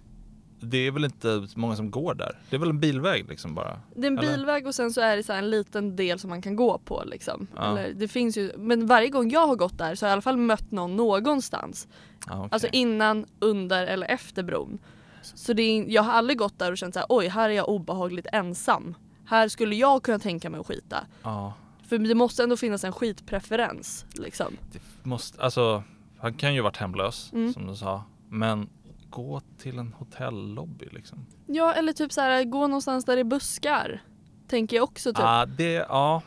Det 0.61 0.87
är 0.87 0.91
väl 0.91 1.05
inte 1.05 1.47
många 1.55 1.77
som 1.77 1.91
går 1.91 2.15
där? 2.15 2.39
Det 2.51 2.57
är 2.57 2.61
väl 2.61 2.71
en 2.71 2.81
bilväg 2.81 3.29
liksom 3.29 3.55
bara? 3.55 3.81
Det 3.95 4.07
är 4.07 4.11
en 4.11 4.19
Eller? 4.19 4.37
bilväg 4.37 4.67
och 4.67 4.75
sen 4.75 4.93
så 4.93 5.01
är 5.01 5.17
det 5.17 5.23
så 5.23 5.33
en 5.33 5.51
liten 5.51 5.97
del 5.97 6.19
som 6.19 6.31
man 6.31 6.43
kan 6.43 6.57
gå 6.57 6.79
på 6.79 7.03
liksom. 7.07 7.47
Ja. 7.57 7.79
Eller, 7.79 7.93
det 7.93 8.09
finns 8.09 8.37
ju, 8.37 8.53
men 8.57 8.87
varje 8.87 9.09
gång 9.09 9.31
jag 9.31 9.47
har 9.47 9.57
gått 9.57 9.79
där 9.79 9.95
så 9.95 10.07
har 10.07 10.09
jag 10.09 10.13
i 10.13 10.15
alla 10.15 10.23
fall 10.23 10.37
mött 10.37 10.71
någon 10.71 10.97
någonstans. 10.97 11.89
Ja, 12.27 12.37
okej. 12.39 12.49
Alltså 12.53 12.69
innan, 12.73 13.27
under 13.39 13.87
eller 13.87 14.07
efter 14.07 14.43
bron. 14.43 14.79
Så 15.23 15.53
det 15.53 15.63
är, 15.63 15.85
jag 15.89 16.03
har 16.03 16.13
aldrig 16.13 16.39
gått 16.39 16.59
där 16.59 16.73
och 16.73 16.79
känt 16.79 16.95
så 16.95 17.01
här, 17.01 17.07
oj 17.09 17.29
här 17.29 17.51
är 17.51 17.55
jag 17.55 17.69
obehagligt 17.69 18.27
ensam. 18.33 18.95
Här 19.25 19.49
skulle 19.49 19.77
jag 19.77 20.03
kunna 20.03 20.19
tänka 20.19 20.51
mig 20.51 20.61
att 20.61 20.67
skita. 20.67 21.07
ja, 21.23 21.55
För 21.89 21.99
det 21.99 22.15
måste 22.15 22.43
ändå 22.43 22.57
finnas 22.57 22.85
en 22.85 22.93
skitpreferens 22.93 24.05
liksom. 24.15 24.57
det 24.73 24.81
måste, 25.03 25.43
alltså 25.43 25.83
han 26.19 26.35
kan 26.35 26.55
ju 26.55 26.61
varit 26.61 26.77
hemlös 26.77 27.33
Mm. 27.33 27.53
som 27.53 27.67
du 27.67 27.77
sa. 27.77 28.05
Men 28.29 28.69
gå 29.11 29.41
till 29.59 29.79
en 29.79 29.93
hotellobby 29.93 30.89
liksom. 30.93 31.27
Ja 31.47 31.75
eller 31.75 31.93
typ 31.93 32.13
så 32.13 32.21
här, 32.21 32.45
gå 32.45 32.67
någonstans 32.67 33.05
där 33.05 33.17
det 33.17 33.21
är 33.23 33.25
buskar. 33.25 34.03
Tänker 34.49 34.77
jag 34.77 34.85
också 34.85 35.13
typ. 35.13 35.19
Ja, 35.19 35.47
det, 35.47 35.73
ja. 35.73 36.23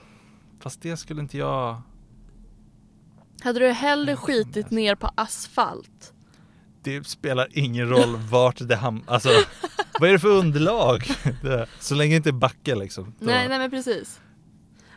Fast 0.59 0.81
det 0.81 0.97
skulle 0.97 1.21
inte 1.21 1.37
jag. 1.37 1.81
Hade 3.43 3.59
du 3.59 3.67
hellre 3.67 4.05
Nej, 4.05 4.15
skitit 4.15 4.71
ner 4.71 4.95
på 4.95 5.11
asfalt? 5.15 6.13
Det 6.83 7.07
spelar 7.07 7.47
ingen 7.51 7.89
roll 7.89 8.15
vart 8.31 8.67
det 8.67 8.75
hamnar. 8.75 9.13
Alltså 9.13 9.29
vad 9.99 10.09
är 10.09 10.13
det 10.13 10.19
för 10.19 10.27
underlag? 10.29 11.03
Så 11.79 11.95
länge 11.95 12.11
det 12.13 12.17
inte 12.17 12.29
är 12.29 12.33
backe 12.33 12.75
liksom. 12.75 13.03
Då, 13.19 13.25
Nej 13.25 13.47
nej 13.49 13.59
men 13.59 13.69
precis. 13.69 14.21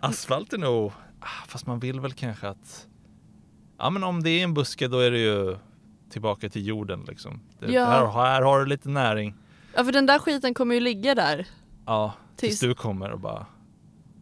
Asfalt 0.00 0.52
är 0.52 0.58
nog, 0.58 0.92
ah, 1.20 1.46
fast 1.46 1.66
man 1.66 1.78
vill 1.80 2.00
väl 2.00 2.12
kanske 2.12 2.48
att 2.48 2.86
Ja 3.78 3.90
men 3.90 4.04
om 4.04 4.22
det 4.22 4.30
är 4.30 4.44
en 4.44 4.54
buske 4.54 4.88
då 4.88 4.98
är 4.98 5.10
det 5.10 5.18
ju 5.18 5.56
tillbaka 6.10 6.48
till 6.48 6.66
jorden 6.66 7.04
liksom. 7.08 7.40
Det, 7.60 7.72
Ja. 7.72 7.84
här, 7.84 8.06
här 8.06 8.42
har 8.42 8.60
du 8.60 8.66
lite 8.66 8.88
näring. 8.88 9.34
Ja 9.74 9.84
för 9.84 9.92
den 9.92 10.06
där 10.06 10.18
skiten 10.18 10.54
kommer 10.54 10.74
ju 10.74 10.80
ligga 10.80 11.14
där. 11.14 11.46
Ja, 11.86 12.14
tills 12.36 12.50
Tills- 12.60 12.60
du 12.60 12.74
kommer 12.74 13.10
och 13.10 13.20
bara 13.20 13.46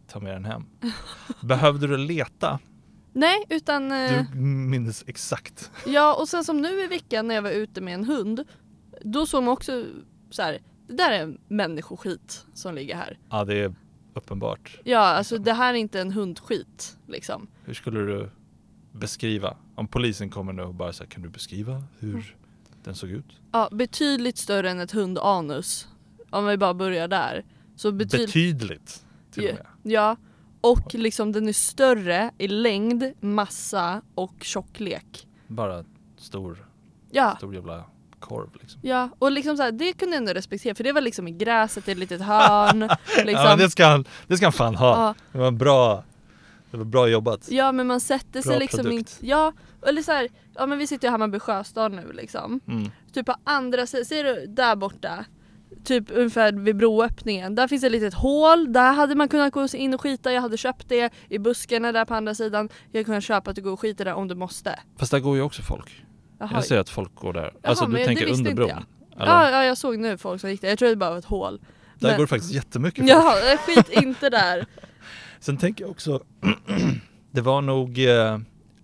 tar 0.07 0.19
med 0.21 0.33
den 0.35 0.45
hem. 0.45 0.65
Behövde 1.41 1.87
du 1.87 1.97
leta? 1.97 2.59
Nej 3.13 3.43
utan 3.49 3.91
eh, 3.91 4.23
Du 4.31 4.39
minns 4.39 5.03
exakt. 5.07 5.71
Ja 5.85 6.15
och 6.15 6.27
sen 6.29 6.43
som 6.43 6.61
nu 6.61 6.83
i 6.83 6.87
veckan 6.87 7.27
när 7.27 7.35
jag 7.35 7.41
var 7.41 7.49
ute 7.51 7.81
med 7.81 7.93
en 7.93 8.03
hund. 8.03 8.43
Då 9.01 9.25
såg 9.25 9.43
man 9.43 9.53
också 9.53 9.85
så 10.29 10.41
här, 10.41 10.59
det 10.87 10.93
där 10.93 11.11
är 11.11 11.37
människoskit 11.47 12.45
som 12.53 12.75
ligger 12.75 12.95
här. 12.95 13.17
Ja 13.29 13.45
det 13.45 13.55
är 13.55 13.75
uppenbart. 14.13 14.79
Ja 14.83 14.99
alltså 14.99 15.37
det 15.37 15.53
här 15.53 15.73
är 15.73 15.77
inte 15.77 16.01
en 16.01 16.11
hundskit 16.11 16.97
liksom. 17.07 17.47
Hur 17.65 17.73
skulle 17.73 17.99
du 17.99 18.29
beskriva? 18.93 19.57
Om 19.75 19.87
polisen 19.87 20.29
kommer 20.29 20.53
nu 20.53 20.61
och 20.63 20.73
bara 20.73 20.91
här, 20.99 21.05
kan 21.05 21.21
du 21.21 21.29
beskriva 21.29 21.83
hur 21.99 22.09
Mm. 22.13 22.23
den 22.83 22.95
såg 22.95 23.09
ut? 23.09 23.25
Ja 23.51 23.69
betydligt 23.71 24.37
större 24.37 24.71
än 24.71 24.79
ett 24.79 24.91
hundanus. 24.91 25.87
Om 26.29 26.45
vi 26.45 26.57
bara 26.57 26.73
börjar 26.73 27.07
där. 27.07 27.45
Så 27.75 27.91
betydligt 27.91 28.27
Betydligt 28.27 29.03
till 29.31 29.47
och 29.49 29.53
med. 29.55 29.65
Ja, 29.93 30.15
och 30.61 30.93
liksom 30.95 31.31
den 31.31 31.47
är 31.47 31.53
större 31.53 32.31
i 32.37 32.47
längd, 32.47 33.13
massa 33.19 34.01
och 34.15 34.33
tjocklek. 34.41 35.27
Bara 35.47 35.83
stor, 36.17 36.65
Ja, 37.11 37.35
stor 37.37 37.55
jävla 37.55 37.83
korv 38.19 38.49
liksom. 38.61 38.79
ja. 38.83 39.09
och 39.19 39.31
liksom 39.31 39.57
så 39.57 39.63
här, 39.63 39.71
det 39.71 39.93
kunde 39.93 40.15
jag 40.15 40.21
ändå 40.21 40.33
respektera 40.33 40.75
för 40.75 40.83
det 40.83 40.91
var 40.91 41.01
liksom 41.01 41.27
i 41.27 41.31
gräset 41.31 41.87
i 41.87 41.91
ett 41.91 41.97
litet 41.97 42.21
hörn. 42.21 42.81
Ja 43.17 43.23
liksom. 43.25 43.43
men 43.43 43.57
det 43.59 43.69
ska 43.69 43.85
han, 43.85 44.05
det 44.27 44.37
ska 44.37 44.45
han 44.45 44.53
fan 44.53 44.75
ha. 44.75 45.07
ja, 45.07 45.15
Det 45.31 45.37
var 45.37 45.51
bra, 45.51 46.03
det 46.77 46.83
var 46.83 46.85
bra 46.85 47.07
jobbat. 47.07 47.51
ja 47.51 47.71
men 47.71 47.87
man 47.87 47.99
sätter 47.99 48.41
sig 48.41 48.49
Bra 48.49 48.59
liksom 48.59 48.91
inte, 48.91 49.11
ja, 49.19 49.53
eller 49.87 50.01
så 50.01 50.11
här, 50.11 50.29
ja 50.55 50.65
men 50.65 50.77
vi 50.77 50.87
sitter 50.87 51.07
i 51.07 51.11
Hammarby 51.11 51.39
sjöstad 51.39 51.91
nu 51.91 52.11
liksom. 52.13 52.59
Mm. 52.67 52.91
Typ 53.13 53.25
på 53.25 53.35
andra 53.43 53.87
sidan, 53.87 54.05
ser 54.05 54.23
du 54.23 54.45
där 54.47 54.75
borta? 54.75 55.25
Typ 55.83 56.05
ungefär 56.11 56.51
vid 56.53 56.75
broöppningen, 56.77 57.55
där 57.55 57.67
finns 57.67 57.83
ett 57.83 57.91
litet 57.91 58.13
hål, 58.13 58.73
där 58.73 58.93
hade 58.93 59.15
man 59.15 59.27
kunnat 59.29 59.53
gå 59.53 59.67
in 59.73 59.93
och 59.93 60.01
skita, 60.01 60.31
jag 60.33 60.41
hade 60.41 60.57
köpt 60.57 60.89
det. 60.89 61.13
I 61.29 61.39
buskarna 61.39 61.91
där 61.91 62.05
på 62.05 62.13
andra 62.13 62.35
sidan, 62.35 62.69
jag 62.91 63.05
kunnat 63.05 63.23
köpa 63.23 63.49
att 63.49 63.55
du 63.55 63.61
går 63.61 63.71
och 63.71 63.79
skiter 63.79 64.05
där 64.05 64.13
om 64.13 64.27
du 64.27 64.35
måste. 64.35 64.79
Fast 64.99 65.11
där 65.11 65.19
går 65.19 65.35
ju 65.35 65.41
också 65.41 65.61
folk. 65.61 66.05
Jaha, 66.39 66.49
Jag 66.53 66.65
ser 66.65 66.77
att 66.79 66.89
folk 66.89 67.15
går 67.15 67.33
där. 67.33 67.53
alltså 67.63 67.87
men 67.87 67.99
du 67.99 68.05
tänker 68.05 68.33
under 68.33 68.53
bron? 68.53 68.69
jag. 68.69 68.83
Ja, 69.17 69.49
ja, 69.51 69.63
jag 69.65 69.77
såg 69.77 69.97
nu 69.99 70.17
folk 70.17 70.41
som 70.41 70.49
gick 70.49 70.61
där. 70.61 70.69
Jag 70.69 70.79
tror 70.79 70.89
det 70.89 70.95
bara 70.95 71.09
var 71.09 71.17
ett 71.17 71.25
hål. 71.25 71.61
där 71.99 72.07
men- 72.09 72.17
går 72.17 72.23
det 72.23 72.27
faktiskt 72.27 72.53
jättemycket 72.53 72.99
folk. 72.99 73.11
Ja, 73.11 73.57
skit 73.65 73.89
inte 73.89 74.29
där. 74.29 74.65
Sen 75.43 75.57
tänker 75.57 75.83
jag 75.83 75.91
också, 75.91 76.23
det 77.31 77.41
var 77.41 77.61
nog 77.61 77.99
eh, 78.05 78.37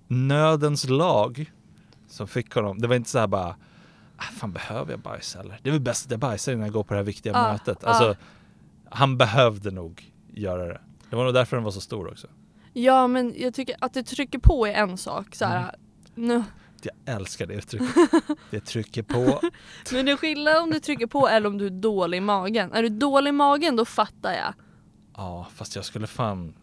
nödens 0.07 0.89
lag 0.89 1.51
som 2.07 2.27
fick 2.27 2.53
honom. 2.53 2.79
Det 2.81 2.87
var 2.87 2.95
inte 2.95 3.09
så 3.09 3.19
här 3.19 3.27
bara, 3.27 3.55
ah, 4.17 4.21
fan 4.21 4.51
behöver 4.53 4.91
jag 4.91 4.99
bajsa 4.99 5.39
eller? 5.39 5.59
Det 5.63 5.69
är 5.69 5.71
väl 5.71 5.81
bäst 5.81 6.05
att 6.05 6.11
jag 6.11 6.19
bajsar 6.19 6.51
innan 6.51 6.65
jag 6.65 6.73
går 6.73 6.83
på 6.83 6.93
det 6.93 6.97
här 6.99 7.05
viktiga 7.05 7.33
Ja, 7.33 7.51
mötet. 7.51 7.83
Alltså, 7.83 8.15
han 8.89 9.17
behövde 9.17 9.71
nog 9.71 10.11
göra 10.33 10.65
det. 10.65 10.81
Det 11.09 11.15
var 11.15 11.23
nog 11.23 11.33
därför 11.33 11.57
den 11.57 11.63
var 11.63 11.71
så 11.71 11.81
stor 11.81 12.07
också. 12.11 12.27
Ja, 12.73 13.07
men 13.07 13.33
jag 13.37 13.53
tycker 13.53 13.75
att 13.81 13.93
det 13.93 14.03
trycker 14.03 14.39
på 14.39 14.67
är 14.67 14.73
en 14.73 14.97
sak. 14.97 15.35
Så 15.35 15.45
Mm. 15.45 15.57
här, 15.57 15.75
nu. 16.15 16.43
Jag 16.81 17.15
älskar 17.15 17.45
det 17.45 17.53
uttrycket. 17.53 17.87
Det 18.51 18.59
trycker 18.59 19.03
på. 19.03 19.39
Men 19.91 20.05
det 20.05 20.11
är 20.11 20.15
skillnad 20.17 20.57
om 20.57 20.71
du 20.71 20.79
trycker 20.79 21.07
på 21.07 21.27
eller 21.27 21.47
om 21.47 21.57
du 21.57 21.65
är 21.65 21.69
dålig 21.69 22.17
i 22.17 22.21
magen. 22.21 22.73
Är 22.73 22.83
du 22.83 22.89
dålig 22.89 23.29
i 23.29 23.31
magen 23.31 23.75
då 23.75 23.85
fattar 23.85 24.33
jag. 24.33 24.53
Ja, 25.19 25.47
fast 25.55 25.75
jag 25.75 25.85
skulle 25.85 26.07
fan... 26.07 26.53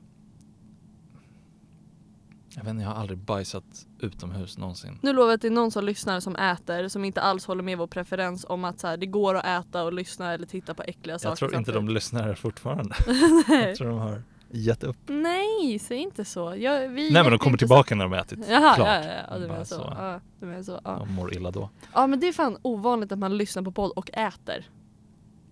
Jag 2.55 2.65
vet 2.65 2.71
inte, 2.71 2.83
jag 2.83 2.91
har 2.91 2.97
aldrig 3.01 3.19
bajsat 3.19 3.65
utomhus 4.01 4.59
någonsin. 4.59 4.99
Nu 5.03 5.13
lovar 5.13 5.29
jag 5.29 5.35
att 5.35 5.41
det 5.43 5.49
är 5.49 5.51
någon 5.53 5.71
som 5.71 5.85
lyssnar 5.85 6.21
som 6.21 6.37
äter 6.37 6.89
som 6.89 7.05
inte 7.05 7.21
alls 7.21 7.47
håller 7.47 7.63
med 7.63 7.79
vår 7.79 7.87
preferens 7.87 8.47
om 8.49 8.65
att 8.65 8.81
så 8.81 8.87
här, 8.87 8.97
det 8.97 9.07
går 9.07 9.35
att 9.35 9.45
äta 9.67 9.85
och 9.85 9.93
lyssna 9.93 10.33
eller 10.35 10.47
titta 10.47 10.75
på 10.75 10.83
äckliga 10.83 11.19
saker 11.19 11.31
Jag 11.31 11.39
tror 11.39 11.55
inte 11.55 11.71
de 11.71 11.75
samtidigt. 11.75 11.95
lyssnar 11.95 12.35
fortfarande. 12.35 12.95
Jag 13.49 13.77
tror 13.77 13.89
de 13.89 13.99
har 13.99 14.23
gett 14.51 14.85
upp. 14.85 14.97
Nej, 15.07 15.79
säg 15.79 15.97
inte 15.99 16.25
så. 16.25 16.55
Jag, 16.59 16.89
vi 16.89 17.11
Nej 17.11 17.23
men 17.23 17.31
de 17.33 17.39
kommer 17.39 17.59
tillbaka 17.59 17.95
när 17.95 18.05
de 18.05 18.13
har 18.13 18.19
ätit 18.21 18.39
Jaha, 18.49 18.75
klart. 18.75 18.89
ja, 18.89 19.05
ja, 19.05 19.23
ja, 19.31 19.39
du 19.39 19.47
menar 19.47 19.65
så. 19.65 19.75
så. 19.75 19.93
Ja, 19.99 20.21
du 20.41 20.47
menar 20.47 20.63
så. 20.63 20.81
Ja. 20.85 20.97
De 20.99 21.13
mår 21.15 21.35
illa 21.37 21.51
då. 21.51 21.71
ja 21.93 22.07
men 22.07 22.21
det 22.21 22.29
är 22.29 22.33
fan 22.33 22.57
ovanligt 22.63 23.13
att 23.13 23.19
man 23.19 23.37
lyssnar 23.37 23.63
på 23.63 23.73
podd 23.73 23.91
och 23.91 24.11
äter. 24.13 24.65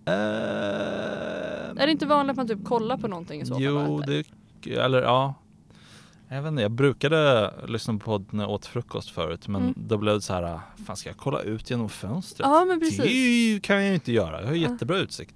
Är 0.05 1.85
det 1.85 1.91
inte 1.91 2.05
vanligt 2.05 2.31
att 2.31 2.37
man 2.37 2.47
typ 2.47 2.65
kollar 2.65 2.97
på 2.97 3.07
någonting 3.07 3.41
i 3.41 3.45
så 3.45 3.53
fall 3.53 3.63
Jo, 3.63 4.01
det, 4.07 4.25
eller 4.77 5.01
ja. 5.01 5.33
Jag 6.27 6.41
vet 6.41 6.49
inte, 6.51 6.61
jag 6.61 6.71
brukade 6.71 7.51
lyssna 7.67 7.93
på 7.93 7.99
podd 7.99 8.25
när 8.31 8.43
jag 8.43 8.51
åt 8.51 8.65
frukost 8.65 9.09
förut 9.09 9.47
men 9.47 9.61
Mm. 9.61 9.73
då 9.77 9.97
blev 9.97 10.13
det 10.15 10.21
så 10.21 10.33
här, 10.33 10.59
fan 10.85 10.95
ska 10.97 11.09
jag 11.09 11.17
kolla 11.17 11.39
ut 11.41 11.69
genom 11.69 11.89
fönstret? 11.89 12.47
Ja 12.49 12.65
men 12.65 12.79
precis. 12.79 12.97
Det 12.97 13.59
kan 13.63 13.75
jag 13.75 13.87
ju 13.87 13.93
inte 13.93 14.11
göra, 14.11 14.41
jag 14.41 14.47
har 14.47 14.55
Ja. 14.55 14.71
jättebra 14.71 14.97
utsikt. 14.97 15.35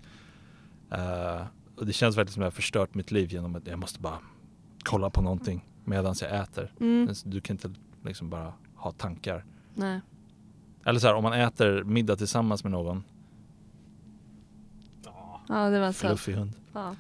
Eh, 0.92 1.42
och 1.76 1.86
det 1.86 1.94
känns 1.94 2.18
verkligen 2.18 2.34
som 2.34 2.42
att 2.42 2.46
jag 2.46 2.52
har 2.52 2.56
förstört 2.56 2.96
mitt 2.96 3.12
liv 3.12 3.32
genom 3.34 3.56
att 3.56 3.68
jag 3.68 3.80
måste 3.80 4.00
bara 4.00 4.18
kolla 4.84 5.10
på 5.10 5.22
någonting 5.22 5.66
medan 5.86 6.16
jag 6.22 6.40
äter. 6.40 6.72
Mm. 6.80 7.10
Du 7.26 7.42
kan 7.42 7.54
inte 7.54 7.72
liksom 8.06 8.30
bara 8.30 8.54
ha 8.76 8.92
tankar. 8.92 9.46
Nej. 9.76 10.00
Eller 10.86 11.00
så 11.00 11.08
här, 11.08 11.14
om 11.16 11.24
man 11.24 11.34
äter 11.34 11.84
middag 11.84 12.16
tillsammans 12.16 12.64
med 12.64 12.72
någon, 12.72 13.04
Ja 15.50 15.70
det 15.70 15.80
var 15.80 15.92
så. 15.92 16.08
fluffig 16.08 16.34
hund. 16.34 16.52
Ja 16.74 16.96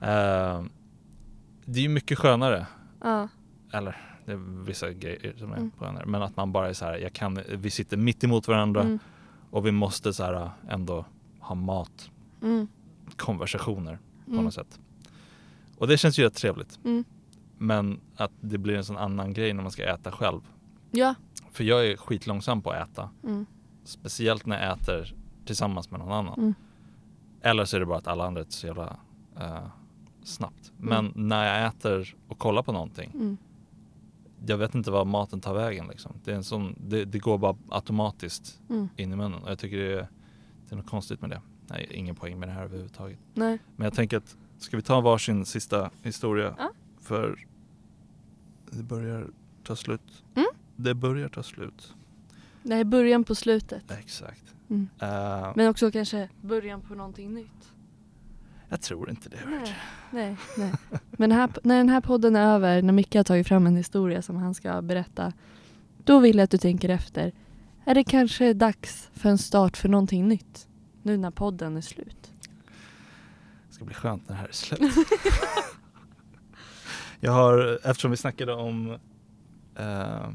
Ja. 0.00 0.06
Eh, 0.06 0.64
det 1.64 1.78
är 1.78 1.82
ju 1.82 1.88
mycket 1.88 2.18
skönare, 2.18 2.66
Ja. 3.02 3.28
eller 3.72 3.96
det 4.24 4.32
är 4.32 4.64
vissa 4.64 4.92
grejer 4.92 5.34
som 5.38 5.52
är 5.52 5.56
Mm. 5.56 5.70
skönare, 5.78 6.06
men 6.06 6.22
att 6.22 6.36
man 6.36 6.52
bara 6.52 6.68
är 6.68 6.72
så 6.72 6.84
här, 6.84 6.96
jag 6.98 7.12
kan, 7.12 7.38
vi 7.48 7.70
sitter 7.70 7.96
mitt 7.96 8.24
emot 8.24 8.48
varandra 8.48 8.80
Mm. 8.82 8.98
och 9.50 9.66
vi 9.66 9.72
måste 9.72 10.12
så 10.12 10.24
här 10.24 10.50
ändå 10.68 11.04
ha 11.40 11.54
mat, 11.54 12.10
Mm. 12.42 12.68
konversationer 13.16 13.98
på 14.24 14.30
Mm. 14.32 14.44
något 14.44 14.54
sätt. 14.54 14.80
Och 15.78 15.86
det 15.88 15.98
känns 15.98 16.18
ju 16.18 16.22
rätt 16.24 16.34
trevligt. 16.34 16.78
Mm. 16.84 17.04
Men 17.58 18.00
att 18.16 18.32
det 18.40 18.58
blir 18.58 18.76
en 18.76 18.84
sån 18.84 18.96
annan 18.96 19.32
grej 19.32 19.52
när 19.52 19.62
man 19.62 19.72
ska 19.72 19.84
äta 19.84 20.12
själv. 20.12 20.40
Ja. 20.90 21.14
För 21.52 21.64
jag 21.64 21.86
är 21.86 21.96
skitlångsam 21.96 22.62
på 22.62 22.70
att 22.70 22.88
äta. 22.90 23.10
Mm. 23.24 23.46
Speciellt 23.84 24.46
när 24.46 24.62
jag 24.66 24.78
äter 24.78 25.14
tillsammans 25.46 25.90
med 25.90 26.00
någon 26.00 26.12
annan. 26.12 26.54
Mm. 27.40 27.50
Eller 27.50 27.64
så 27.64 27.76
är 27.76 27.80
det 27.80 27.86
bara 27.86 27.98
att 27.98 28.06
alla 28.06 28.26
andra 28.26 28.40
äter 28.40 28.52
så 28.52 28.66
jävla 28.66 28.96
eh, 29.40 29.66
snabbt. 30.24 30.72
Mm. 30.80 30.88
Men 31.14 31.28
när 31.28 31.44
jag 31.60 31.66
äter 31.68 32.16
och 32.28 32.38
kollar 32.38 32.62
på 32.62 32.72
någonting. 32.72 33.10
Mm. 33.14 33.36
Jag 34.46 34.58
vet 34.58 34.74
inte 34.74 34.90
var 34.90 35.04
maten 35.04 35.40
tar 35.40 35.54
vägen 35.54 35.86
liksom. 35.88 36.12
Det, 36.24 36.30
är 36.32 36.36
en 36.36 36.44
sån, 36.44 36.74
det, 36.88 37.04
det 37.04 37.18
går 37.18 37.38
bara 37.38 37.56
automatiskt 37.68 38.60
Mm. 38.68 38.88
in 38.96 39.12
i 39.12 39.16
munnen. 39.16 39.42
Och 39.42 39.50
jag 39.50 39.58
tycker 39.58 39.76
det 39.76 39.92
är, 39.92 40.08
det 40.68 40.74
är 40.74 40.76
något 40.76 40.86
konstigt 40.90 41.20
med 41.20 41.30
det. 41.30 41.40
Nej, 41.68 41.88
ingen 41.90 42.14
poäng 42.14 42.38
med 42.38 42.48
det 42.48 42.52
här 42.52 42.62
överhuvudtaget. 42.62 43.18
Nej. 43.34 43.58
Men 43.76 43.84
jag 43.84 43.94
tänker 43.94 44.16
att, 44.16 44.36
ska 44.58 44.76
vi 44.76 44.82
ta 44.82 45.00
varsin 45.00 45.44
sista 45.44 45.90
historia? 46.02 46.54
Ja. 46.58 46.70
För 47.00 47.46
det 48.70 48.82
börjar 48.82 49.30
ta 49.64 49.76
slut. 49.76 50.24
Mm. 50.34 50.46
Det 50.76 50.94
börjar 50.94 51.28
ta 51.28 51.42
slut. 51.42 51.94
Det 52.62 52.74
är 52.74 52.84
början 52.84 53.24
på 53.24 53.34
slutet. 53.34 53.90
Exakt. 53.90 54.54
Mm. 54.70 54.88
Eh, 55.00 55.52
Men 55.56 55.68
också 55.68 55.90
kanske 55.90 56.28
början 56.40 56.80
på 56.80 56.94
någonting 56.94 57.34
nytt. 57.34 57.72
jag 58.68 58.80
tror 58.80 59.10
inte 59.10 59.28
det. 59.28 59.40
Nej, 59.46 59.76
nej, 60.10 60.36
nej. 60.56 60.72
Men 61.10 61.32
här, 61.32 61.50
när 61.62 61.76
den 61.76 61.88
här 61.88 62.00
podden 62.00 62.36
är 62.36 62.54
över, 62.54 62.82
när 62.82 62.92
Micke 62.92 63.14
har 63.14 63.24
tagit 63.24 63.48
fram 63.48 63.66
en 63.66 63.76
historia 63.76 64.22
som 64.22 64.36
han 64.36 64.54
ska 64.54 64.82
berätta, 64.82 65.32
då 66.04 66.20
vill 66.20 66.36
jag 66.36 66.44
att 66.44 66.50
du 66.50 66.58
tänker 66.58 66.88
efter. 66.88 67.32
Är 67.84 67.94
det 67.94 68.04
kanske 68.04 68.52
dags 68.52 69.10
för 69.12 69.28
en 69.28 69.38
start 69.38 69.76
för 69.76 69.88
någonting 69.88 70.28
nytt? 70.28 70.68
Nu 71.02 71.16
när 71.16 71.30
podden 71.30 71.76
är 71.76 71.80
slut. 71.80 72.32
Det 73.68 73.74
ska 73.74 73.84
bli 73.84 73.94
skönt 73.94 74.28
när 74.28 74.34
det 74.36 74.40
här 74.40 74.48
är 74.48 74.52
slut. 74.52 74.80
jag 77.20 77.32
har, 77.32 77.80
eftersom 77.84 78.10
vi 78.10 78.16
snackade 78.16 78.52
om 78.52 78.90
eh, 79.76 80.30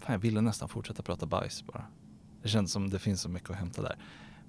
Fan 0.00 0.12
jag 0.12 0.18
ville 0.18 0.40
nästan 0.40 0.68
fortsätta 0.68 1.02
prata 1.02 1.26
bajs 1.26 1.64
bara. 1.66 1.84
Det 2.46 2.50
känns 2.50 2.72
som 2.72 2.90
det 2.90 2.98
finns 2.98 3.20
så 3.22 3.28
mycket 3.28 3.50
att 3.50 3.56
hämta 3.56 3.82
där. 3.82 3.96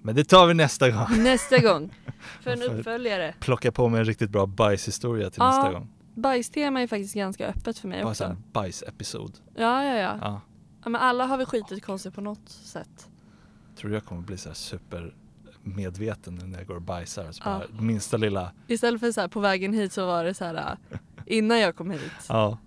Men 0.02 0.14
det 0.14 0.24
tar 0.24 0.46
vi 0.46 0.54
nästa 0.54 0.90
gång. 0.90 1.06
Nästa 1.22 1.58
gång, 1.58 1.94
för 2.40 2.50
en 2.50 2.62
uppföljare. 2.62 3.34
Plocka 3.40 3.72
på 3.72 3.88
mig 3.88 4.00
en 4.00 4.04
riktigt 4.06 4.30
bra 4.30 4.46
bajshistoria 4.46 5.30
till 5.30 5.38
Ja, 5.40 5.46
nästa 5.46 5.72
gång. 5.72 5.88
Bajstema 6.14 6.80
är 6.80 6.86
faktiskt 6.86 7.14
ganska 7.14 7.46
öppet 7.46 7.78
för 7.78 7.88
mig 7.88 8.02
Bara 8.02 8.14
så 8.14 8.24
också. 8.24 8.34
en 8.36 8.42
bajsepisod. 8.52 9.38
Ja, 9.54 9.84
ja, 9.84 9.94
ja, 9.94 10.18
Ja. 10.22 10.40
ja. 10.82 10.88
Men 10.90 11.00
alla 11.00 11.26
har 11.26 11.36
väl 11.36 11.46
skitit 11.46 11.84
konstigt 11.84 12.14
på 12.14 12.20
något 12.20 12.48
sätt. 12.48 13.08
Tror 13.76 13.92
jag 13.92 14.04
kommer 14.04 14.22
bli 14.22 14.36
så 14.36 14.48
här 14.48 14.54
super 14.54 15.14
medveten 15.62 16.34
nu 16.34 16.46
när 16.46 16.58
jag 16.58 16.66
går 16.66 16.74
och 16.76 16.82
bajsar. 16.82 17.32
Så 17.32 17.42
Ja. 17.44 17.58
bara, 17.58 17.82
minsta 17.82 18.16
lilla, 18.16 18.52
Istället 18.66 19.00
för 19.00 19.12
så 19.12 19.20
här 19.20 19.28
på 19.28 19.40
vägen 19.40 19.72
hit 19.72 19.92
så 19.92 20.06
var 20.06 20.24
det 20.24 20.34
så 20.34 20.44
här 20.44 20.76
innan 21.26 21.58
jag 21.58 21.76
kom 21.76 21.90
hit. 21.90 22.12
ja. 22.28 22.58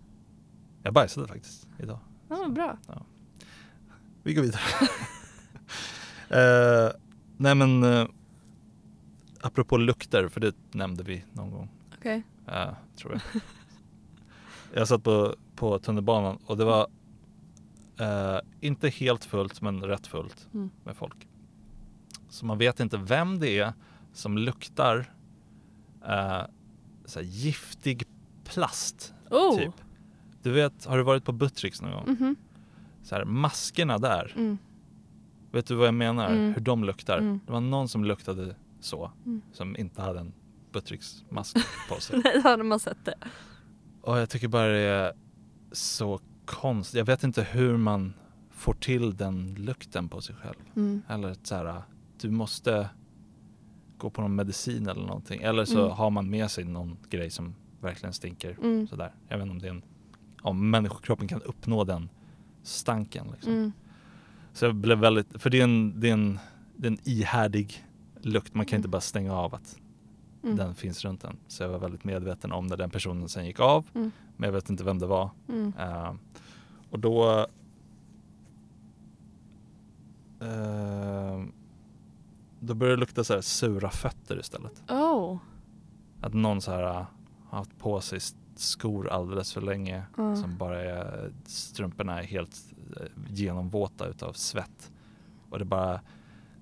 Jag 0.84 0.94
bajsade 0.94 1.28
faktiskt 1.28 1.68
idag. 1.80 2.00
Ja, 2.30 2.48
bra. 2.50 2.78
Vi 4.24 4.34
går 4.34 4.42
vidare. 4.42 4.62
Uh, 6.34 6.92
nej 7.38 7.56
men, 7.56 7.84
uh, 7.84 8.08
apropå 9.42 9.78
lukter, 9.78 10.28
för 10.28 10.40
det 10.42 10.56
nämnde 10.72 11.04
vi 11.04 11.24
någon 11.34 11.52
gång, 11.52 11.70
Okej. 11.98 12.24
eh, 12.48 12.74
tror 12.96 13.12
jag. 13.14 13.42
jag 14.80 14.88
satt 14.88 15.04
på, 15.04 15.36
på 15.56 15.80
tunnelbanan 15.80 16.38
och 16.46 16.58
det 16.58 16.66
var 16.66 16.88
eh, 18.00 18.40
inte 18.60 18.90
helt 18.90 19.26
fullt 19.26 19.62
men 19.62 19.84
rätt 19.84 20.08
fullt 20.08 20.48
Mm. 20.54 20.70
med 20.84 20.96
folk. 20.96 21.28
Så 22.30 22.46
man 22.46 22.58
vet 22.58 22.80
inte 22.80 22.98
vem 22.98 23.40
det 23.40 23.60
är 23.60 23.74
som 24.14 24.38
luktar 24.38 25.14
så 27.06 27.22
giftig 27.22 28.04
plast. 28.44 29.14
Oh! 29.30 29.58
Typ. 29.58 29.74
Du 30.44 30.52
vet, 30.52 30.86
har 30.86 30.98
du 30.98 31.04
varit 31.04 31.26
på 31.26 31.32
Buttricks 31.32 31.82
någon 31.82 31.92
gång? 31.92 32.04
Mhm. 32.20 32.36
Så 33.04 33.16
här, 33.16 33.26
maskerna 33.26 33.98
där. 33.98 34.34
Mm. 34.36 34.58
Vet 35.52 35.66
du 35.66 35.76
vad 35.76 35.88
jag 35.88 35.94
menar? 35.94 36.30
Mm. 36.30 36.54
Hur 36.54 36.62
de 36.62 36.84
luktar. 36.84 37.18
Mm. 37.18 37.40
Det 37.46 37.52
var 37.52 37.62
någon 37.62 37.88
som 37.90 38.06
luktade 38.06 38.56
så. 38.80 39.12
Mm. 39.26 39.42
Som 39.54 39.78
inte 39.78 40.02
hade 40.02 40.20
en 40.20 40.34
Buttricks-mask 40.72 41.58
på 41.90 42.02
sig. 42.02 42.22
Nej, 42.24 42.34
då 42.44 42.50
hade 42.50 42.64
man 42.64 42.80
sett 42.80 43.06
det. 43.06 43.14
Och 44.02 44.18
jag 44.18 44.30
tycker 44.30 44.48
bara 44.48 44.68
det 44.68 44.78
är 44.80 45.14
så 45.72 46.20
konstigt. 46.46 46.98
Jag 46.98 47.06
vet 47.06 47.24
inte 47.24 47.44
hur 47.44 47.78
man 47.78 48.14
får 48.52 48.74
till 48.74 49.18
den 49.18 49.56
lukten 49.56 50.10
på 50.10 50.22
sig 50.22 50.36
själv. 50.36 50.56
Mm. 50.76 51.02
Eller 51.08 51.36
så 51.44 51.56
här, 51.56 51.82
du 52.22 52.30
måste 52.32 52.90
gå 53.98 54.10
på 54.10 54.22
någon 54.22 54.36
medicin 54.36 54.88
eller 54.88 55.02
någonting. 55.02 55.42
Eller 55.42 55.66
så 55.66 55.80
Mm. 55.86 55.92
har 55.92 56.10
man 56.10 56.30
med 56.30 56.52
sig 56.52 56.64
någon 56.64 56.98
grej 57.10 57.30
som 57.30 57.56
verkligen 57.82 58.14
stinker. 58.14 58.58
Mm. 58.64 58.88
Sådär. 58.88 59.14
Jag 59.28 59.38
vet 59.38 59.42
inte 59.44 59.52
om 59.52 59.60
det 59.60 59.68
är 59.68 59.72
en, 59.72 59.82
om 60.42 60.70
människokroppen 60.70 61.28
kan 61.28 61.42
uppnå 61.42 61.84
den 61.84 62.10
stanken. 62.64 63.28
Liksom. 63.32 63.54
Mm. 63.54 63.72
Så 64.54 64.66
jag 64.66 64.76
blev 64.76 64.98
väldigt, 65.00 65.42
för 65.42 65.50
det 65.50 65.60
är 65.60 65.64
en, 65.64 66.00
det 66.00 66.10
är 66.10 66.14
en, 66.14 66.40
det 66.78 66.88
är 66.88 66.92
en 66.92 66.98
ihärdig 67.04 67.86
lukt. 68.22 68.54
Man 68.54 68.66
kan 68.66 68.74
Mm. 68.74 68.80
inte 68.80 68.90
bara 68.90 69.02
stänga 69.02 69.34
av 69.34 69.56
att 69.56 69.78
Mm. 70.44 70.56
den 70.58 70.76
finns 70.76 71.04
runt 71.06 71.24
en. 71.24 71.38
Så 71.48 71.64
jag 71.64 71.70
var 71.70 71.80
väldigt 71.80 72.04
medveten 72.04 72.52
om 72.52 72.68
när 72.68 72.78
den 72.78 72.90
personen 72.90 73.30
sen 73.30 73.46
gick 73.46 73.60
av. 73.60 73.86
Mm. 73.96 74.12
Men 74.38 74.48
jag 74.48 74.54
vet 74.54 74.70
inte 74.70 74.84
vem 74.84 75.00
det 75.00 75.06
var. 75.08 75.30
Mm. 75.50 75.74
Eh, 75.80 76.14
och 76.90 77.00
då 77.00 77.48
eh, 80.42 81.44
Då 82.60 82.74
började 82.74 82.96
det 82.96 83.00
lukta 83.00 83.24
så 83.24 83.34
här 83.34 83.42
sura 83.42 83.90
fötter 83.90 84.40
istället. 84.40 84.84
Oh. 84.90 85.38
Att 86.22 86.34
någon 86.34 86.62
så 86.62 86.72
här 86.72 86.84
har 86.84 87.06
haft 87.58 87.78
på 87.78 88.02
sig 88.02 88.20
skor 88.56 89.10
alldeles 89.10 89.54
för 89.54 89.62
länge. 89.62 90.04
Ja. 90.18 90.36
Som 90.36 90.58
bara 90.58 90.82
är, 90.82 91.32
strumporna 91.46 92.20
är 92.20 92.24
helt 92.24 92.56
eh, 93.00 93.06
genomvåta 93.30 94.08
utav 94.08 94.34
svett. 94.34 94.92
Och 95.50 95.60
det 95.60 95.66
bara, 95.66 96.02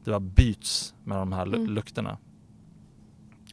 det 0.03 0.11
bara 0.11 0.19
byts 0.19 0.93
med 1.03 1.17
de 1.17 1.33
här 1.33 1.45
Mm. 1.45 1.65
lukterna. 1.67 2.17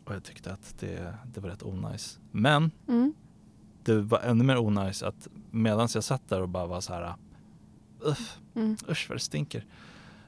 Och 0.05 0.15
jag 0.15 0.25
tyckte 0.25 0.53
att 0.53 0.75
det, 0.81 1.15
det 1.35 1.41
var 1.41 1.49
rätt 1.51 1.63
onajs. 1.63 2.19
Men 2.31 2.71
Mm. 2.89 3.15
det 3.85 4.01
var 4.01 4.21
ännu 4.21 4.45
mer 4.45 4.59
onajs 4.59 5.03
att 5.03 5.29
medan 5.51 5.89
jag 5.95 6.05
satt 6.05 6.29
där 6.29 6.43
och 6.43 6.49
bara 6.49 6.67
var 6.67 6.81
så 6.81 6.93
här 6.95 7.15
Uff, 8.01 8.39
Mm. 8.55 8.77
usch 8.91 9.07
vad 9.09 9.17
det 9.17 9.21
stinker. 9.23 9.65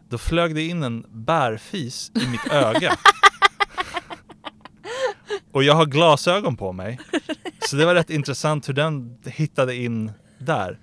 Då 0.08 0.18
flög 0.18 0.54
det 0.54 0.62
in 0.66 0.82
en 0.82 1.06
bärfis 1.10 2.12
i 2.14 2.28
mitt 2.30 2.52
öga. 2.52 2.96
och 5.52 5.62
jag 5.62 5.74
har 5.74 5.86
glasögon 5.86 6.56
på 6.56 6.72
mig. 6.72 7.00
Så 7.68 7.76
det 7.76 7.86
var 7.86 7.94
rätt 7.94 8.10
intressant 8.10 8.68
hur 8.68 8.74
den 8.74 9.18
hittade 9.26 9.76
in 9.76 10.12
där. 10.38 10.78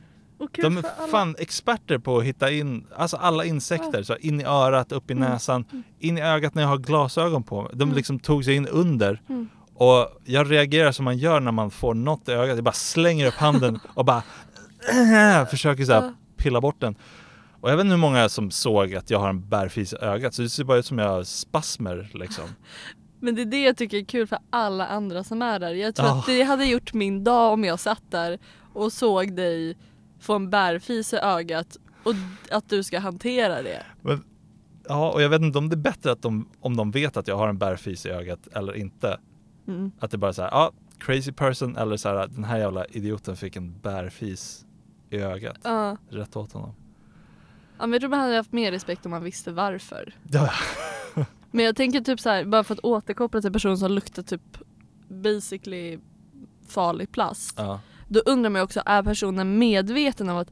De 0.62 0.78
är 0.78 1.07
fan 1.12 1.36
experter 1.40 1.98
på 1.98 2.18
att 2.18 2.24
hitta 2.24 2.52
in 2.52 2.88
alltså 2.95 3.18
alla 3.18 3.45
insekter. 3.45 4.03
Så 4.03 4.16
in 4.16 4.41
i 4.41 4.44
örat, 4.44 4.91
upp 4.91 5.10
i 5.10 5.14
Mm. 5.14 5.30
näsan, 5.30 5.66
in 5.99 6.18
i 6.18 6.22
ögat 6.22 6.56
när 6.56 6.62
jag 6.62 6.70
har 6.70 6.78
glasögon 6.78 7.44
på 7.44 7.62
mig. 7.62 7.72
De 7.74 7.84
Mm. 7.84 7.95
liksom 7.95 8.20
tog 8.20 8.45
sig 8.45 8.56
in 8.56 8.68
under. 8.68 9.22
Mm. 9.30 9.48
Och 9.76 10.07
jag 10.26 10.52
reagerar 10.52 10.91
som 10.91 11.06
man 11.06 11.18
gör 11.18 11.40
när 11.40 11.52
man 11.52 11.72
får 11.72 11.94
något 11.94 12.30
i 12.30 12.32
ögat. 12.32 12.56
Jag 12.56 12.64
bara 12.64 12.72
slänger 12.72 13.28
upp 13.28 13.34
handen 13.34 13.80
och 13.94 14.06
bara 14.06 14.24
försöker 15.49 15.86
så 15.86 15.94
här 15.94 16.14
pilla 16.38 16.62
bort 16.62 16.82
den. 16.82 16.95
Och 17.62 17.72
jag 17.72 17.78
vet 17.78 17.84
inte 17.84 17.94
hur 17.94 18.02
många 18.02 18.30
som 18.30 18.52
såg 18.52 18.95
att 18.95 19.10
jag 19.10 19.20
har 19.20 19.30
en 19.30 19.49
bärfis 19.49 19.94
i 19.94 19.95
ögat. 19.95 20.34
Så 20.34 20.41
det 20.41 20.49
ser 20.49 20.64
bara 20.64 20.78
ut 20.78 20.86
som 20.86 20.98
jag 20.99 21.10
har 21.10 21.24
spasmer 21.24 22.10
liksom. 22.14 22.45
Men 23.19 23.35
det 23.35 23.41
är 23.41 23.45
det 23.45 23.63
jag 23.63 23.77
tycker 23.77 23.97
är 23.97 24.03
kul 24.05 24.27
för 24.27 24.37
alla 24.49 24.87
andra 24.87 25.23
som 25.23 25.41
är 25.41 25.59
där. 25.59 25.73
Jag 25.73 25.95
tror 25.95 26.07
Ja. 26.07 26.19
att 26.19 26.25
det 26.25 26.43
hade 26.43 26.65
gjort 26.65 26.93
min 26.93 27.23
dag 27.23 27.53
om 27.53 27.63
jag 27.63 27.79
satt 27.79 28.03
där 28.11 28.39
och 28.73 28.93
såg 28.93 29.35
dig 29.35 29.77
få 30.19 30.33
en 30.35 30.49
bärfis 30.49 31.13
i 31.13 31.17
ögat 31.17 31.77
och 32.03 32.13
att 32.51 32.69
du 32.69 32.83
ska 32.83 32.99
hantera 32.99 33.61
det. 33.61 33.83
Ja, 34.87 35.11
och 35.11 35.21
jag 35.21 35.29
vet 35.29 35.41
inte 35.41 35.57
om 35.57 35.69
det 35.69 35.73
är 35.73 35.77
bättre 35.77 36.11
att 36.11 36.21
de, 36.21 36.49
om 36.59 36.77
de 36.77 36.91
vet 36.91 37.17
att 37.17 37.27
jag 37.27 37.37
har 37.37 37.47
en 37.47 37.57
bärfis 37.57 38.05
i 38.05 38.09
ögat 38.09 38.47
eller 38.53 38.75
inte. 38.75 39.19
Mm. 39.67 39.91
Att 39.99 40.11
det 40.11 40.17
bara 40.17 40.27
är 40.29 40.33
så 40.33 40.41
här, 40.41 40.49
ja, 40.51 40.71
crazy 40.97 41.31
person 41.31 41.77
eller 41.77 41.97
så 41.97 42.09
här, 42.09 42.27
den 42.27 42.43
här 42.43 42.57
jävla 42.57 42.85
idioten 42.85 43.35
fick 43.35 43.55
en 43.55 43.79
bärfis 43.79 44.65
i 45.09 45.17
ögat. 45.17 45.57
Ja. 45.63 45.97
Rätt 46.09 46.35
åt 46.35 46.51
honom. 46.51 46.75
Ja, 47.77 47.81
men 47.85 47.91
jag 47.91 48.01
tror 48.01 48.09
man 48.09 48.19
hade 48.19 48.35
haft 48.35 48.51
mer 48.51 48.71
respekt 48.71 49.05
om 49.05 49.11
man 49.11 49.23
visste 49.23 49.51
varför. 49.51 50.13
Ja, 50.31 50.49
Men 51.56 51.65
jag 51.65 51.76
tänker 51.76 52.02
typ 52.02 52.19
så 52.19 52.30
här, 52.30 52.45
bara 52.45 52.64
för 52.64 52.73
att 52.73 52.80
återkoppla 52.80 53.41
till 53.41 53.53
personer 53.53 53.76
som 53.76 53.91
luktar 53.91 54.23
typ 54.23 54.57
basically 55.07 55.99
farlig 56.68 57.11
plast. 57.11 57.56
ja. 57.57 57.80
Då 58.07 58.19
undrar 58.19 58.49
man 58.49 58.60
ju 58.60 58.64
också, 58.64 58.82
är 58.86 59.03
personen 59.03 59.57
medveten 59.57 60.30
om 60.30 60.38
att 60.38 60.52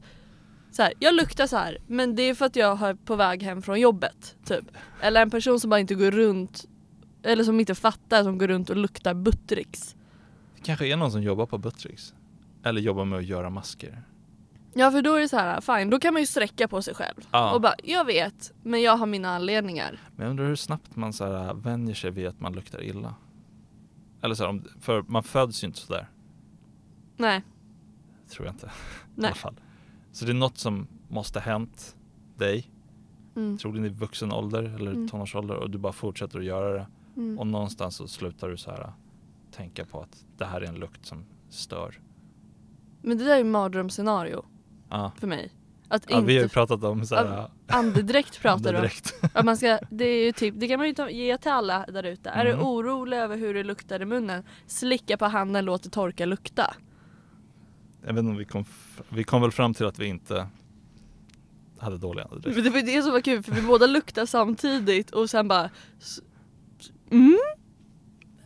så 0.70 0.82
här, 0.82 0.92
jag 0.98 1.14
luktar 1.14 1.46
så 1.46 1.56
här 1.56 1.78
men 1.86 2.16
det 2.16 2.22
är 2.22 2.34
för 2.34 2.46
att 2.46 2.56
jag 2.56 2.82
är 2.82 2.94
på 2.94 3.16
väg 3.16 3.42
hem 3.42 3.62
från 3.62 3.80
jobbet. 3.80 4.36
Typ. 4.44 4.64
Eller 5.00 5.22
en 5.22 5.30
person 5.30 5.60
som 5.60 5.70
bara 5.70 5.80
inte 5.80 5.94
går 5.94 6.10
runt 6.10 6.64
eller 7.22 7.44
som 7.44 7.60
inte 7.60 7.74
fattar, 7.74 8.22
som 8.22 8.38
går 8.38 8.48
runt 8.48 8.70
och 8.70 8.76
luktar 8.76 9.14
Buttricks. 9.14 9.96
Det 10.56 10.62
kanske 10.62 10.86
är 10.86 10.96
någon 10.96 11.12
som 11.12 11.22
jobbar 11.22 11.46
på 11.46 11.58
Buttricks. 11.58 12.14
Eller 12.64 12.80
jobbar 12.80 13.04
med 13.04 13.18
att 13.18 13.24
göra 13.24 13.50
masker. 13.50 14.02
Ja 14.74 14.90
för 14.90 15.02
då 15.02 15.14
är 15.14 15.20
det 15.20 15.28
så 15.28 15.36
här, 15.36 15.60
fine, 15.60 15.90
då 15.90 16.00
kan 16.00 16.12
man 16.14 16.22
ju 16.22 16.26
sträcka 16.26 16.68
på 16.68 16.82
sig 16.82 16.94
själv. 16.94 17.28
Ja. 17.30 17.54
Och 17.54 17.60
bara, 17.60 17.74
jag 17.84 18.04
vet, 18.04 18.52
men 18.62 18.82
jag 18.82 18.96
har 18.96 19.06
mina 19.06 19.28
anledningar. 19.36 20.00
Men 20.16 20.24
jag 20.24 20.30
undrar 20.30 20.46
hur 20.46 20.56
snabbt 20.56 20.96
man 20.96 21.12
så 21.12 21.24
här, 21.24 21.54
vänjer 21.54 21.94
sig 21.94 22.10
vid 22.10 22.26
att 22.26 22.40
man 22.40 22.52
luktar 22.52 22.82
illa. 22.82 23.14
Eller 24.22 24.34
så 24.34 24.44
här, 24.46 24.62
för 24.80 25.02
man 25.08 25.22
föds 25.22 25.62
ju 25.64 25.66
inte 25.66 25.78
sådär. 25.78 26.08
Nej, 27.16 27.42
Tror 28.30 28.46
jag 28.46 28.54
inte. 28.54 28.66
I 28.66 28.70
nej. 29.14 29.26
alla 29.26 29.34
fall. 29.34 29.54
Så 30.12 30.24
det 30.24 30.32
är 30.32 30.34
något 30.34 30.58
som 30.58 30.86
måste 31.08 31.38
ha 31.38 31.44
hänt 31.44 31.96
dig. 32.36 32.70
Mm. 33.36 33.58
Troligen 33.58 33.84
i 33.86 33.88
vuxen 33.88 34.32
ålder 34.32 34.62
eller 34.62 34.90
Mm. 34.90 35.08
tonårsålder 35.08 35.54
och 35.56 35.70
du 35.70 35.78
bara 35.78 35.92
fortsätter 35.92 36.38
att 36.38 36.44
göra 36.44 36.72
det. 36.74 36.86
Mm. 37.16 37.38
Och 37.38 37.46
någonstans 37.46 37.96
så 37.96 38.08
slutar 38.08 38.48
du 38.48 38.56
så 38.56 38.70
här 38.70 38.92
tänka 39.52 39.84
på 39.84 40.00
att 40.00 40.24
det 40.36 40.44
här 40.44 40.60
är 40.60 40.66
en 40.66 40.74
lukt 40.74 41.06
som 41.06 41.24
stör. 41.48 42.00
Men 43.02 43.18
det 43.18 43.24
där 43.24 43.32
är 43.32 43.38
ju 43.38 43.44
mardrömsscenario 43.44 44.44
Ja. 44.94 45.12
för 45.20 45.26
mig. 45.26 45.52
Att 45.88 46.04
Ja, 46.08 46.20
vi 46.20 46.22
har 46.22 46.30
ju 46.38 46.42
inte, 46.42 46.54
pratat 46.54 46.84
om 46.84 47.06
så 47.06 47.14
här, 47.14 47.48
andedräkt 47.68 48.40
pratar 48.42 48.72
du 48.72 48.78
om. 48.78 48.88
Att 49.32 49.44
man 49.44 49.56
ska, 49.56 49.78
det 49.90 50.04
är 50.04 50.24
ju 50.24 50.32
typ, 50.32 50.54
det 50.58 50.68
kan 50.68 50.78
man 50.78 50.86
ju 50.88 50.94
ta, 50.94 51.10
ge 51.10 51.38
till 51.38 51.50
alla 51.50 51.86
där 51.88 52.02
ute. 52.02 52.30
Är 52.30 52.44
du 52.44 52.50
Mm. 52.50 52.66
orolig 52.66 53.16
över 53.16 53.36
hur 53.36 53.54
det 53.54 53.64
luktar 53.64 54.02
i 54.02 54.04
munnen, 54.04 54.42
slicka 54.66 55.16
på 55.16 55.24
handen, 55.24 55.64
låt 55.64 55.82
det 55.82 55.90
torka 55.90 56.26
lukta. 56.26 56.74
Jag 58.06 58.12
vet 58.14 58.18
inte 58.18 58.30
om 58.30 58.36
vi 58.36 58.44
kom, 58.44 58.64
vi 59.08 59.24
kom 59.24 59.42
väl 59.42 59.50
fram 59.52 59.74
till 59.74 59.86
att 59.86 59.98
vi 59.98 60.06
inte 60.06 60.46
hade 61.78 61.98
dålig 61.98 62.22
andedräkt. 62.22 62.54
Men 62.56 62.64
det 62.64 62.70
var 62.70 62.82
det 62.82 63.02
som 63.02 63.12
var 63.12 63.20
kul 63.20 63.42
för 63.42 63.52
vi 63.52 63.62
båda 63.62 63.86
luktar 63.86 64.26
samtidigt 64.26 65.10
och 65.10 65.30
sen 65.30 65.48
bara 65.48 65.70
Mm? 67.10 67.38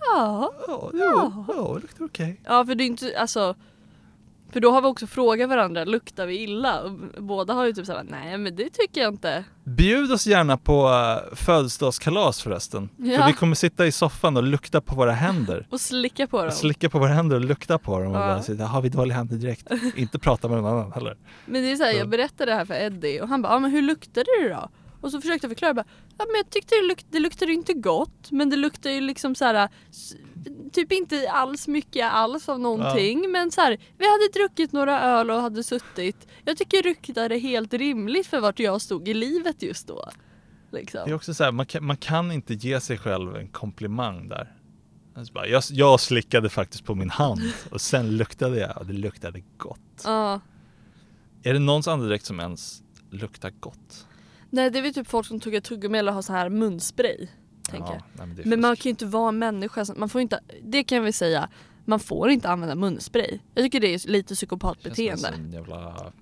Ja. 0.00 0.52
Ja, 0.68 0.90
jo, 0.94 1.44
ja, 1.48 1.74
det 1.74 1.80
luktar 1.80 2.04
okej. 2.04 2.40
Ja 2.44 2.64
för 2.66 2.74
det 2.74 2.84
är 2.84 2.86
inte, 2.86 3.18
alltså 3.18 3.54
För 4.52 4.60
då 4.60 4.70
har 4.70 4.82
vi 4.82 4.88
också 4.88 5.06
frågat 5.06 5.48
varandra, 5.48 5.84
luktar 5.84 6.26
vi 6.26 6.38
illa? 6.42 6.80
Och 6.82 6.92
båda 7.22 7.54
har 7.54 7.66
ju 7.66 7.72
typ 7.72 7.86
såhär, 7.86 8.02
nej 8.02 8.38
men 8.38 8.56
det 8.56 8.70
tycker 8.70 9.00
jag 9.00 9.12
inte. 9.14 9.44
Bjud 9.64 10.12
oss 10.12 10.26
gärna 10.26 10.56
på 10.56 10.88
uh, 10.88 11.34
födelsedagskalas 11.34 12.42
förresten. 12.42 12.88
För 12.96 13.04
Ja. 13.06 13.26
vi 13.26 13.32
kommer 13.32 13.54
sitta 13.54 13.86
i 13.86 13.92
soffan 13.92 14.36
och 14.36 14.42
lukta 14.42 14.80
på 14.80 14.94
våra 14.94 15.12
händer. 15.12 15.66
Och 15.70 15.80
slicka 15.80 16.26
på 16.26 16.38
dem. 16.38 16.46
Och 16.46 16.52
slicka 16.52 16.90
på 16.90 16.98
våra 16.98 17.08
händer 17.12 17.36
och 17.36 17.44
lukta 17.44 17.78
på 17.78 17.98
dem 17.98 18.12
och 18.12 18.18
Ja. 18.20 18.26
bara 18.26 18.42
säga, 18.42 18.66
har 18.66 18.82
vi 18.82 18.88
dålig 18.88 19.14
andedräkt? 19.14 19.66
inte 19.96 20.18
prata 20.18 20.48
med 20.48 20.62
någon 20.62 20.72
annan 20.78 20.92
heller. 20.92 21.16
Men 21.46 21.62
det 21.62 21.72
är 21.72 21.76
såhär, 21.76 21.92
Ja. 21.92 21.98
jag 21.98 22.08
berättade 22.08 22.50
det 22.52 22.56
här 22.56 22.64
för 22.64 22.74
Eddie 22.74 23.20
och 23.20 23.28
han 23.28 23.42
bara, 23.42 23.52
ja 23.52 23.58
men 23.58 23.70
hur 23.70 23.82
luktade 23.82 24.26
det 24.42 24.48
då? 24.48 24.68
Och 25.00 25.10
så 25.10 25.20
försökte 25.20 25.44
jag 25.46 25.50
förklara, 25.50 25.74
bara, 25.74 25.84
ja 26.18 26.24
men 26.28 26.36
jag 26.36 26.50
tyckte 26.50 26.74
det, 26.74 26.88
luk- 26.94 27.06
det 27.10 27.18
luktade 27.18 27.52
inte 27.52 27.72
gott 27.74 28.30
men 28.30 28.50
det 28.50 28.56
luktar 28.56 28.90
ju 28.90 29.00
liksom 29.00 29.34
så 29.34 29.44
här 29.44 29.68
s- 29.90 30.14
typ 30.72 30.92
inte 30.92 31.30
alls 31.30 31.68
mycket 31.68 32.12
alls 32.12 32.48
av 32.48 32.60
någonting 32.60 33.30
men 33.32 33.50
så 33.50 33.60
här, 33.60 33.78
vi 33.98 34.04
hade 34.10 34.28
druckit 34.34 34.72
några 34.72 35.00
öl 35.00 35.30
och 35.30 35.40
hade 35.40 35.62
suttit. 35.62 36.28
Jag 36.44 36.56
tycker 36.56 36.82
det 36.82 36.88
luktade 36.88 37.38
helt 37.38 37.74
rimligt 37.74 38.26
för 38.26 38.40
vart 38.40 38.58
jag 38.58 38.80
stod 38.80 39.08
i 39.08 39.14
livet 39.14 39.62
just 39.62 39.86
då. 39.86 40.08
Liksom. 40.72 41.00
Det 41.04 41.10
är 41.10 41.14
också 41.14 41.34
så 41.34 41.44
här, 41.44 41.52
man 41.52 41.66
kan, 41.66 41.84
man 41.84 41.96
kan 41.96 42.32
inte 42.32 42.54
ge 42.54 42.80
sig 42.80 42.98
själv 42.98 43.36
en 43.36 43.48
komplimang 43.48 44.28
där. 44.28 44.54
Alltså 45.14 45.32
bara, 45.32 45.46
jag, 45.46 45.62
jag 45.70 46.00
slickade 46.00 46.48
faktiskt 46.48 46.84
på 46.84 46.94
min 46.94 47.10
hand 47.10 47.40
och 47.70 47.80
sen 47.80 48.16
luktade 48.16 48.58
jag 48.58 48.78
och 48.78 48.86
det 48.86 48.92
luktade 48.92 49.42
gott. 49.56 50.02
Ja. 50.04 50.40
Är 51.42 51.52
det 51.52 51.58
någons 51.58 51.88
andedräkt 51.88 52.24
som 52.24 52.40
ens 52.40 52.82
luktar 53.10 53.50
gott? 53.60 54.06
Nej 54.50 54.70
det 54.70 54.78
är 54.78 54.82
väl 54.82 54.94
typ 54.94 55.08
folk 55.08 55.26
som 55.26 55.40
tuggar 55.40 55.60
tuggummi 55.60 55.98
eller 55.98 56.12
har 56.12 56.22
så 56.22 56.32
här 56.32 56.48
munspray. 56.48 57.28
Tänker 57.70 57.92
jag. 57.92 58.02
nej, 58.12 58.26
men 58.26 58.36
det 58.36 58.44
Men 58.44 58.60
man 58.60 58.76
kan 58.76 58.82
ju 58.84 58.90
inte 58.90 59.06
vara 59.06 59.28
en 59.28 59.38
människa, 59.38 59.84
man 59.96 60.08
får 60.08 60.20
inte, 60.20 60.40
det 60.62 60.84
kan 60.84 61.04
vi 61.04 61.12
säga, 61.12 61.48
man 61.84 62.00
får 62.00 62.30
inte 62.30 62.48
använda 62.50 62.74
munspray. 62.74 63.38
Jag 63.54 63.64
tycker 63.64 63.80
det 63.80 63.86
är 63.94 64.08
lite 64.08 64.28
Känns 64.28 64.38
psykopatbeteende. 64.38 65.18
som 65.18 65.34
en 65.34 65.52
jävla 65.52 66.12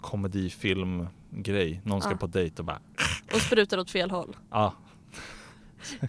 komedifilmgrej. 0.00 1.80
Någon 1.84 2.00
ska 2.02 2.10
Ja. 2.10 2.16
på 2.16 2.26
dejt 2.26 2.58
och 2.62 2.64
bara 2.64 2.80
Och 3.34 3.40
sprutar 3.40 3.78
åt 3.78 3.90
fel 3.90 4.10
håll. 4.10 4.36
ah, 4.50 4.70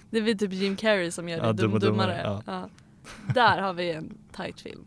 Det 0.09 0.17
är 0.17 0.21
väl 0.21 0.37
typ 0.37 0.53
Jim 0.53 0.75
Carrey 0.75 1.11
som 1.11 1.29
gör 1.29 1.39
det, 1.41 1.45
Ja, 1.45 1.53
Dum 1.53 1.79
Dummare. 1.79 1.89
Dummare, 2.23 2.41
Ja. 2.45 2.69
Där 3.33 3.61
har 3.61 3.73
vi 3.73 3.91
en 3.91 4.17
tight 4.35 4.61
film. 4.61 4.85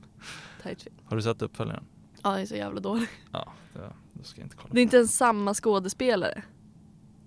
Tight 0.62 0.82
film. 0.82 0.94
Har 1.04 1.16
du 1.16 1.22
sett 1.22 1.42
uppföljaren? 1.42 1.84
Ja, 2.22 2.30
det 2.34 2.40
är 2.40 2.46
så 2.46 2.56
jävla 2.56 2.80
dålig. 2.80 3.08
Ja, 3.32 3.52
det, 3.72 3.92
då 4.12 4.24
ska 4.24 4.40
inte 4.42 4.56
kolla 4.56 4.68
Det 4.74 4.80
är 4.80 4.82
inte 4.82 4.96
ens 4.96 5.16
samma 5.16 5.54
skådespelare. 5.54 6.42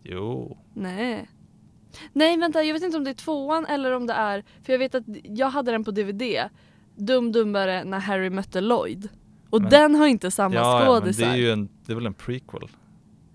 Jo, 0.04 0.58
Nej. 0.74 1.30
Nej 2.14 2.38
vänta, 2.38 2.64
jag 2.64 2.74
vet 2.74 2.84
inte 2.84 2.98
om 2.98 3.04
det 3.04 3.10
är 3.10 3.14
tvåan 3.14 3.66
eller 3.66 3.92
om 3.92 4.08
det 4.08 4.14
är, 4.14 4.44
för 4.64 4.74
jag 4.74 4.80
vet 4.80 4.96
att 4.96 5.04
jag 5.24 5.50
hade 5.50 5.72
den 5.72 5.84
på 5.84 5.92
DVD. 5.92 6.22
Dum 6.96 7.32
Dummare 7.32 7.84
när 7.84 8.00
Harry 8.00 8.30
mötte 8.30 8.62
Lloyd. 8.62 9.10
Och 9.50 9.62
Men- 9.62 9.70
den 9.72 9.96
har 9.96 10.08
inte 10.08 10.32
samma 10.32 10.56
ja, 10.56 10.62
ja, 10.62 10.78
men 10.80 10.94
det 10.94 11.14
skådisar. 11.14 11.26
är 11.28 11.36
ju 11.36 11.52
en, 11.52 11.70
det 11.86 11.92
är 11.92 11.96
väl 11.96 12.06
en 12.06 12.14
prequel? 12.14 12.68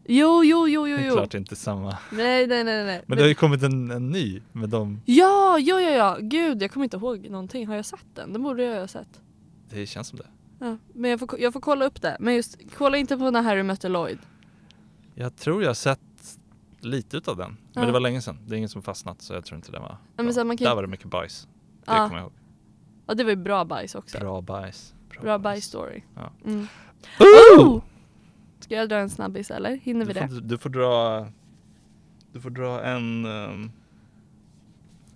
Jo, 0.06 0.44
jo, 0.44 0.68
jo, 0.68 0.88
jo, 0.88 0.96
Det 0.96 1.02
är 1.02 1.06
jo. 1.08 1.14
klart 1.14 1.30
det 1.30 1.36
är 1.36 1.40
inte 1.40 1.56
samma. 1.56 1.98
Nej, 2.12 2.46
nej, 2.46 2.64
nej, 2.64 2.84
nej. 2.84 3.02
Men 3.06 3.16
det 3.18 3.24
har 3.24 3.28
ju 3.28 3.34
kommit 3.34 3.62
en, 3.62 3.90
en 3.90 4.10
ny 4.10 4.40
med 4.52 4.68
dem. 4.68 5.00
Ja, 5.04 5.58
ja, 5.58 5.80
ja, 5.80 5.90
ja. 5.90 6.16
Gud, 6.20 6.62
jag 6.62 6.72
kommer 6.72 6.84
inte 6.84 6.96
ihåg 6.96 7.30
någonting. 7.30 7.66
Har 7.66 7.74
jag 7.76 7.84
sett 7.86 8.04
den? 8.14 8.32
Den 8.32 8.42
borde 8.42 8.62
jag 8.64 8.80
ha 8.80 8.88
sett. 8.88 9.20
Det 9.70 9.86
känns 9.86 10.08
som 10.08 10.18
det. 10.18 10.26
Ja, 10.58 10.76
men 10.94 11.10
jag 11.10 11.20
får, 11.20 11.40
jag 11.40 11.52
får 11.52 11.60
kolla 11.60 11.84
upp 11.84 12.02
det. 12.02 12.16
Men 12.20 12.34
just, 12.34 12.58
kolla 12.76 12.96
inte 12.96 13.16
på 13.16 13.30
när 13.30 13.42
Harry 13.42 13.62
mötte 13.62 13.88
Lloyd. 13.88 14.18
Jag 15.14 15.36
tror 15.36 15.62
jag 15.62 15.68
har 15.68 15.74
sett 15.74 16.00
lite 16.84 17.16
utav 17.16 17.36
den. 17.36 17.56
Men 17.72 17.82
Ja. 17.82 17.86
det 17.86 17.92
var 17.92 18.00
länge 18.00 18.22
sedan. 18.22 18.38
Det 18.46 18.54
är 18.54 18.56
ingen 18.56 18.68
som 18.68 18.82
fastnat 18.82 19.22
så 19.22 19.34
jag 19.34 19.44
tror 19.44 19.56
inte 19.56 19.72
det 19.72 19.78
var 19.78 19.88
Ja, 19.88 19.98
men 20.16 20.26
bra. 20.26 20.32
så 20.32 20.44
man 20.44 20.56
kan 20.56 20.64
Där 20.64 20.74
var 20.74 20.82
det 20.82 20.88
mycket 20.88 21.06
bajs. 21.10 21.48
Det 21.84 21.92
Ja. 21.92 21.96
kommer 22.08 22.14
jag 22.20 22.22
ihåg. 22.22 22.32
Ja, 23.06 23.14
det 23.14 23.24
var 23.24 23.30
ju 23.30 23.36
bra 23.36 23.64
bajs 23.64 23.94
också. 23.94 24.18
Bra, 24.18 24.40
Bra 24.42 24.60
bajs. 24.60 24.94
bajs 25.42 25.64
story. 25.64 26.02
Ja. 26.14 26.32
Mm. 26.44 26.66
Oh! 27.58 27.82
Ska 28.60 28.74
jag 28.74 28.88
dra 28.88 28.96
en 28.96 29.10
snabbis 29.10 29.50
eller? 29.50 29.76
Hinner 29.76 30.06
vi 30.06 30.12
Du 30.12 30.20
det? 30.20 30.28
får, 30.28 30.40
du 30.40 30.58
får 30.58 30.70
dra 30.70 31.26
Du 32.32 32.40
får 32.40 32.50
dra 32.50 32.82
en 32.84 33.24
ehm, 33.24 33.70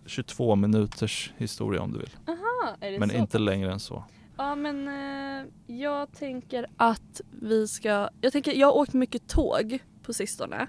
22 0.06 0.56
minuters 0.56 1.32
historia 1.36 1.82
om 1.82 1.92
du 1.92 1.98
vill. 1.98 2.10
Aha, 2.28 2.76
är 2.80 2.90
det 2.90 2.98
Men 2.98 3.10
så? 3.10 3.16
inte 3.16 3.38
längre 3.38 3.72
än 3.72 3.80
så. 3.80 4.04
Ja 4.36 4.54
men 4.54 4.88
eh, 4.88 5.46
jag 5.76 6.12
tänker 6.12 6.66
att 6.76 7.20
vi 7.30 7.68
ska, 7.68 8.08
jag 8.20 8.32
tänker, 8.32 8.52
jag 8.52 8.66
har 8.66 8.74
åkt 8.76 8.92
mycket 8.94 9.28
tåg 9.28 9.78
på 10.02 10.12
sistone. 10.12 10.66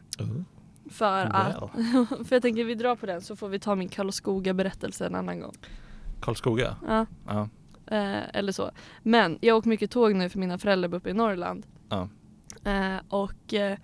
För 0.91 1.25
att, 1.25 1.71
för 2.27 2.35
jag 2.35 2.41
tänker 2.41 2.63
vi 2.63 2.75
drar 2.75 2.95
på 2.95 3.05
den 3.05 3.21
så 3.21 3.35
får 3.35 3.49
vi 3.49 3.59
ta 3.59 3.75
min 3.75 3.89
Karlskoga 3.89 4.53
berättelse 4.53 5.05
en 5.05 5.15
annan 5.15 5.39
gång. 5.39 5.53
Karlskoga? 6.19 6.75
Ja. 6.87 7.05
Ja. 7.27 7.49
Eh, 7.87 8.23
eller 8.33 8.51
så. 8.51 8.71
Men 9.03 9.37
jag 9.41 9.57
åkt 9.57 9.65
mycket 9.65 9.91
tåg 9.91 10.15
nu 10.15 10.29
för 10.29 10.39
mina 10.39 10.57
föräldrar 10.57 10.89
bor 10.89 10.97
uppe 10.97 11.09
i 11.09 11.13
Norrland. 11.13 11.65
Ja. 11.89 12.09
Eh, 12.63 12.97
och 13.09 13.53
eh, 13.53 13.77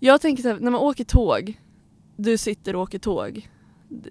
jag 0.00 0.20
tänker 0.20 0.42
så 0.42 0.48
här, 0.48 0.58
när 0.60 0.70
man 0.70 0.80
åker 0.80 1.04
tåg, 1.04 1.60
du 2.16 2.38
sitter 2.38 2.76
och 2.76 2.82
åker 2.82 2.98
tåg. 2.98 3.48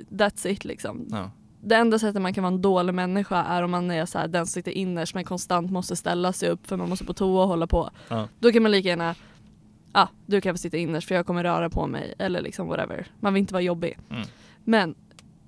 That's 0.10 0.48
it 0.48 0.66
liksom. 0.66 1.08
ja. 1.12 1.32
Det 1.66 1.76
enda 1.76 2.00
sättet 2.00 2.22
man 2.22 2.34
kan 2.34 2.44
vara 2.44 2.54
en 2.54 2.62
dålig 2.62 2.94
människa 2.94 3.44
är 3.44 3.64
om 3.64 3.72
man 3.72 3.92
är 3.92 4.06
så 4.06 4.20
här, 4.20 4.28
den 4.28 4.46
som 4.46 4.52
sitter 4.52 4.72
innerst 4.72 5.16
men 5.16 5.24
konstant 5.24 5.72
måste 5.72 5.96
ställa 5.96 6.34
sig 6.34 6.50
upp 6.50 6.68
för 6.68 6.78
man 6.78 6.90
måste 6.90 7.06
på 7.06 7.14
toa 7.14 7.42
och 7.42 7.48
hålla 7.48 7.68
på. 7.68 7.90
Ja. 8.08 8.28
Då 8.40 8.52
kan 8.52 8.64
man 8.64 8.72
lika 8.72 8.90
gärna, 8.90 9.16
ah, 9.94 10.08
du 10.26 10.42
kan 10.42 10.54
få 10.54 10.58
sitta 10.58 10.78
innerst 10.78 11.08
för 11.08 11.16
jag 11.16 11.26
kommer 11.26 11.44
röra 11.44 11.70
på 11.70 11.88
mig 11.88 12.14
eller 12.20 12.42
liksom 12.42 12.68
whatever. 12.68 13.12
Man 13.20 13.34
vill 13.34 13.42
inte 13.42 13.54
vara 13.54 13.64
jobbig. 13.64 14.00
Mm. 14.10 14.24
Men 14.64 14.96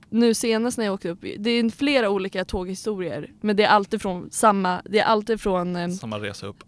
nu 0.09 0.33
senast 0.33 0.77
när 0.77 0.85
jag 0.85 0.93
åkte 0.93 1.09
upp, 1.09 1.21
det 1.39 1.49
är 1.49 1.69
flera 1.69 2.09
olika 2.09 2.45
tåghistorier 2.45 3.31
men 3.41 3.55
det 3.55 3.63
är 3.63 3.69
alltid 3.69 4.01
från 4.01 4.31
samma, 4.31 4.81
det 4.85 4.99
är 4.99 5.05
alltid 5.05 5.41
från, 5.41 5.75
eh, 5.75 5.89
Samma 5.89 6.19
resa 6.19 6.47
upp. 6.47 6.63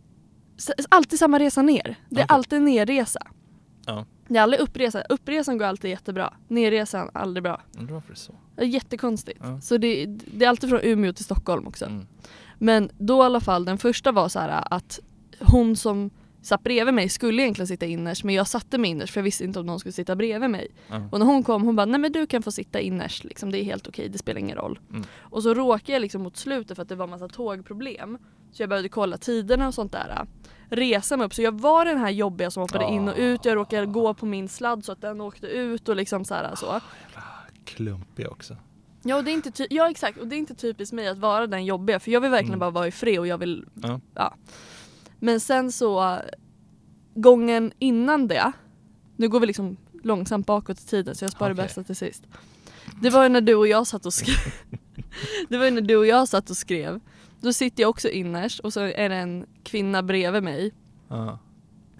alltid 0.89 1.19
samma 1.19 1.39
resa 1.39 1.61
ner. 1.61 1.95
Det 2.09 2.21
är 2.21 2.25
Okej. 2.25 2.35
alltid 2.35 2.61
nerresa. 2.61 3.19
Ja. 3.85 4.05
Det 4.27 4.37
är 4.37 4.41
aldrig 4.41 4.61
uppresa. 4.61 5.01
Uppresan 5.09 5.57
går 5.57 5.65
alltid 5.65 5.91
jättebra. 5.91 6.33
Nerresan 6.47 7.09
aldrig 7.13 7.43
bra. 7.43 7.61
Undrar 7.79 7.93
varför 7.93 8.07
det 8.07 8.13
är 8.13 8.15
så. 8.15 8.35
Det 8.55 8.61
är 8.61 8.65
jättekonstigt. 8.65 9.39
Ja. 9.43 9.61
Så 9.61 9.77
det, 9.77 10.05
det 10.05 10.45
är 10.45 10.49
alltid 10.49 10.69
från 10.69 10.79
Umeå 10.83 11.13
till 11.13 11.25
Stockholm 11.25 11.67
också. 11.67 11.85
Mm. 11.85 12.07
Men 12.57 12.89
då 12.97 13.17
i 13.23 13.25
alla 13.25 13.39
fall, 13.39 13.65
den 13.65 13.77
första 13.77 14.11
var 14.11 14.29
så 14.29 14.39
här 14.39 14.67
att 14.71 14.99
hon 15.39 15.75
som 15.75 16.09
satt 16.47 16.63
bredvid 16.63 16.93
mig 16.93 17.09
skulle 17.09 17.41
egentligen 17.41 17.67
sitta 17.67 17.85
innerst 17.85 18.23
men 18.23 18.35
jag 18.35 18.47
satte 18.47 18.77
mig 18.77 18.89
innerst 18.89 19.13
för 19.13 19.19
jag 19.19 19.23
visste 19.23 19.43
inte 19.43 19.59
om 19.59 19.65
någon 19.65 19.79
skulle 19.79 19.93
sitta 19.93 20.15
bredvid 20.15 20.49
mig. 20.49 20.67
Ja. 20.87 21.01
Och 21.11 21.19
när 21.19 21.25
hon 21.25 21.43
kom 21.43 21.63
hon 21.63 21.75
bara 21.75 21.85
nej 21.85 21.99
men 21.99 22.11
du 22.11 22.25
kan 22.27 22.43
få 22.43 22.51
sitta 22.51 22.79
innerst 22.79 23.23
liksom, 23.23 23.51
det 23.51 23.59
är 23.59 23.63
helt 23.63 23.87
okej, 23.87 24.09
det 24.09 24.17
spelar 24.17 24.39
ingen 24.39 24.57
roll. 24.57 24.79
Mm. 24.89 25.03
Och 25.19 25.43
så 25.43 25.53
råkade 25.53 25.91
jag 25.91 26.01
liksom 26.01 26.23
mot 26.23 26.37
slutet 26.37 26.75
för 26.75 26.81
att 26.83 26.89
det 26.89 26.95
var 26.95 27.07
massa 27.07 27.27
tågproblem. 27.27 28.17
Så 28.51 28.61
jag 28.63 28.69
började 28.69 28.89
kolla 28.89 29.17
tiderna 29.17 29.67
och 29.67 29.73
sånt 29.73 29.91
där. 29.91 30.25
Resa 30.69 31.17
mig 31.17 31.25
upp, 31.25 31.33
så 31.33 31.41
jag 31.41 31.59
var 31.61 31.85
den 31.85 31.97
här 31.97 32.09
jobbiga 32.09 32.51
som 32.51 32.61
hoppade 32.61 32.85
in 32.93 33.07
och 33.09 33.15
ut. 33.17 33.45
Jag 33.45 33.55
råkade 33.55 33.85
gå 33.85 34.13
på 34.13 34.25
min 34.25 34.49
sladd 34.49 34.85
så 34.85 34.91
att 34.91 35.01
den 35.01 35.21
åkte 35.21 35.47
ut 35.47 35.89
och 35.89 35.95
liksom 35.95 36.25
så 36.25 36.33
här 36.33 36.55
så. 36.55 36.79
Klumpig 37.65 38.27
också. 38.31 38.55
Ja, 39.03 39.15
och 39.17 39.23
det 39.23 39.31
är 39.31 39.33
inte 39.33 39.51
ty- 39.51 39.67
ja 39.69 39.89
exakt, 39.89 40.17
och 40.17 40.27
det 40.27 40.35
är 40.35 40.37
inte 40.37 40.55
typiskt 40.55 40.93
mig 40.93 41.07
att 41.07 41.17
vara 41.17 41.47
den 41.47 41.65
jobbiga 41.65 41.99
för 41.99 42.11
jag 42.11 42.21
vill 42.21 42.31
verkligen 42.31 42.49
Mm. 42.53 42.59
bara 42.59 42.69
vara 42.69 42.87
i 42.87 42.91
fred 42.91 43.19
och 43.19 43.27
jag 43.27 43.37
vill 43.37 43.65
Ja. 44.13 44.33
Men 45.19 45.39
sen 45.39 45.71
så 45.71 46.19
gången 47.15 47.71
innan 47.79 48.27
det, 48.27 48.51
nu 49.15 49.29
går 49.29 49.39
vi 49.39 49.47
liksom 49.47 49.77
långsamt 50.03 50.47
bakåt 50.47 50.79
i 50.79 50.85
tiden 50.85 51.15
så 51.15 51.25
jag 51.25 51.31
sparar 51.31 51.49
det 51.49 51.53
Okej. 51.53 51.65
bästa 51.65 51.83
till 51.83 51.95
sist. 51.95 52.23
Det 53.01 53.09
var 53.09 53.23
ju 53.23 53.29
när 53.29 53.41
du 53.41 53.55
och 53.55 53.67
jag 53.67 53.87
satt 53.87 54.05
och 54.05 54.13
skrev. 54.13 54.35
Det 55.49 55.57
var 55.57 55.65
ju 55.65 55.71
när 55.71 55.81
du 55.81 55.95
och 55.95 56.07
jag 56.07 56.27
satt 56.27 56.49
och 56.49 56.57
skrev. 56.57 56.99
Då 57.41 57.53
sitter 57.53 57.83
jag 57.83 57.89
också 57.89 58.09
innerst 58.09 58.59
och 58.59 58.73
så 58.73 58.79
är 58.79 59.09
det 59.09 59.15
en 59.15 59.45
kvinna 59.63 60.03
bredvid 60.03 60.43
mig. 60.43 60.73
Ja. 61.07 61.39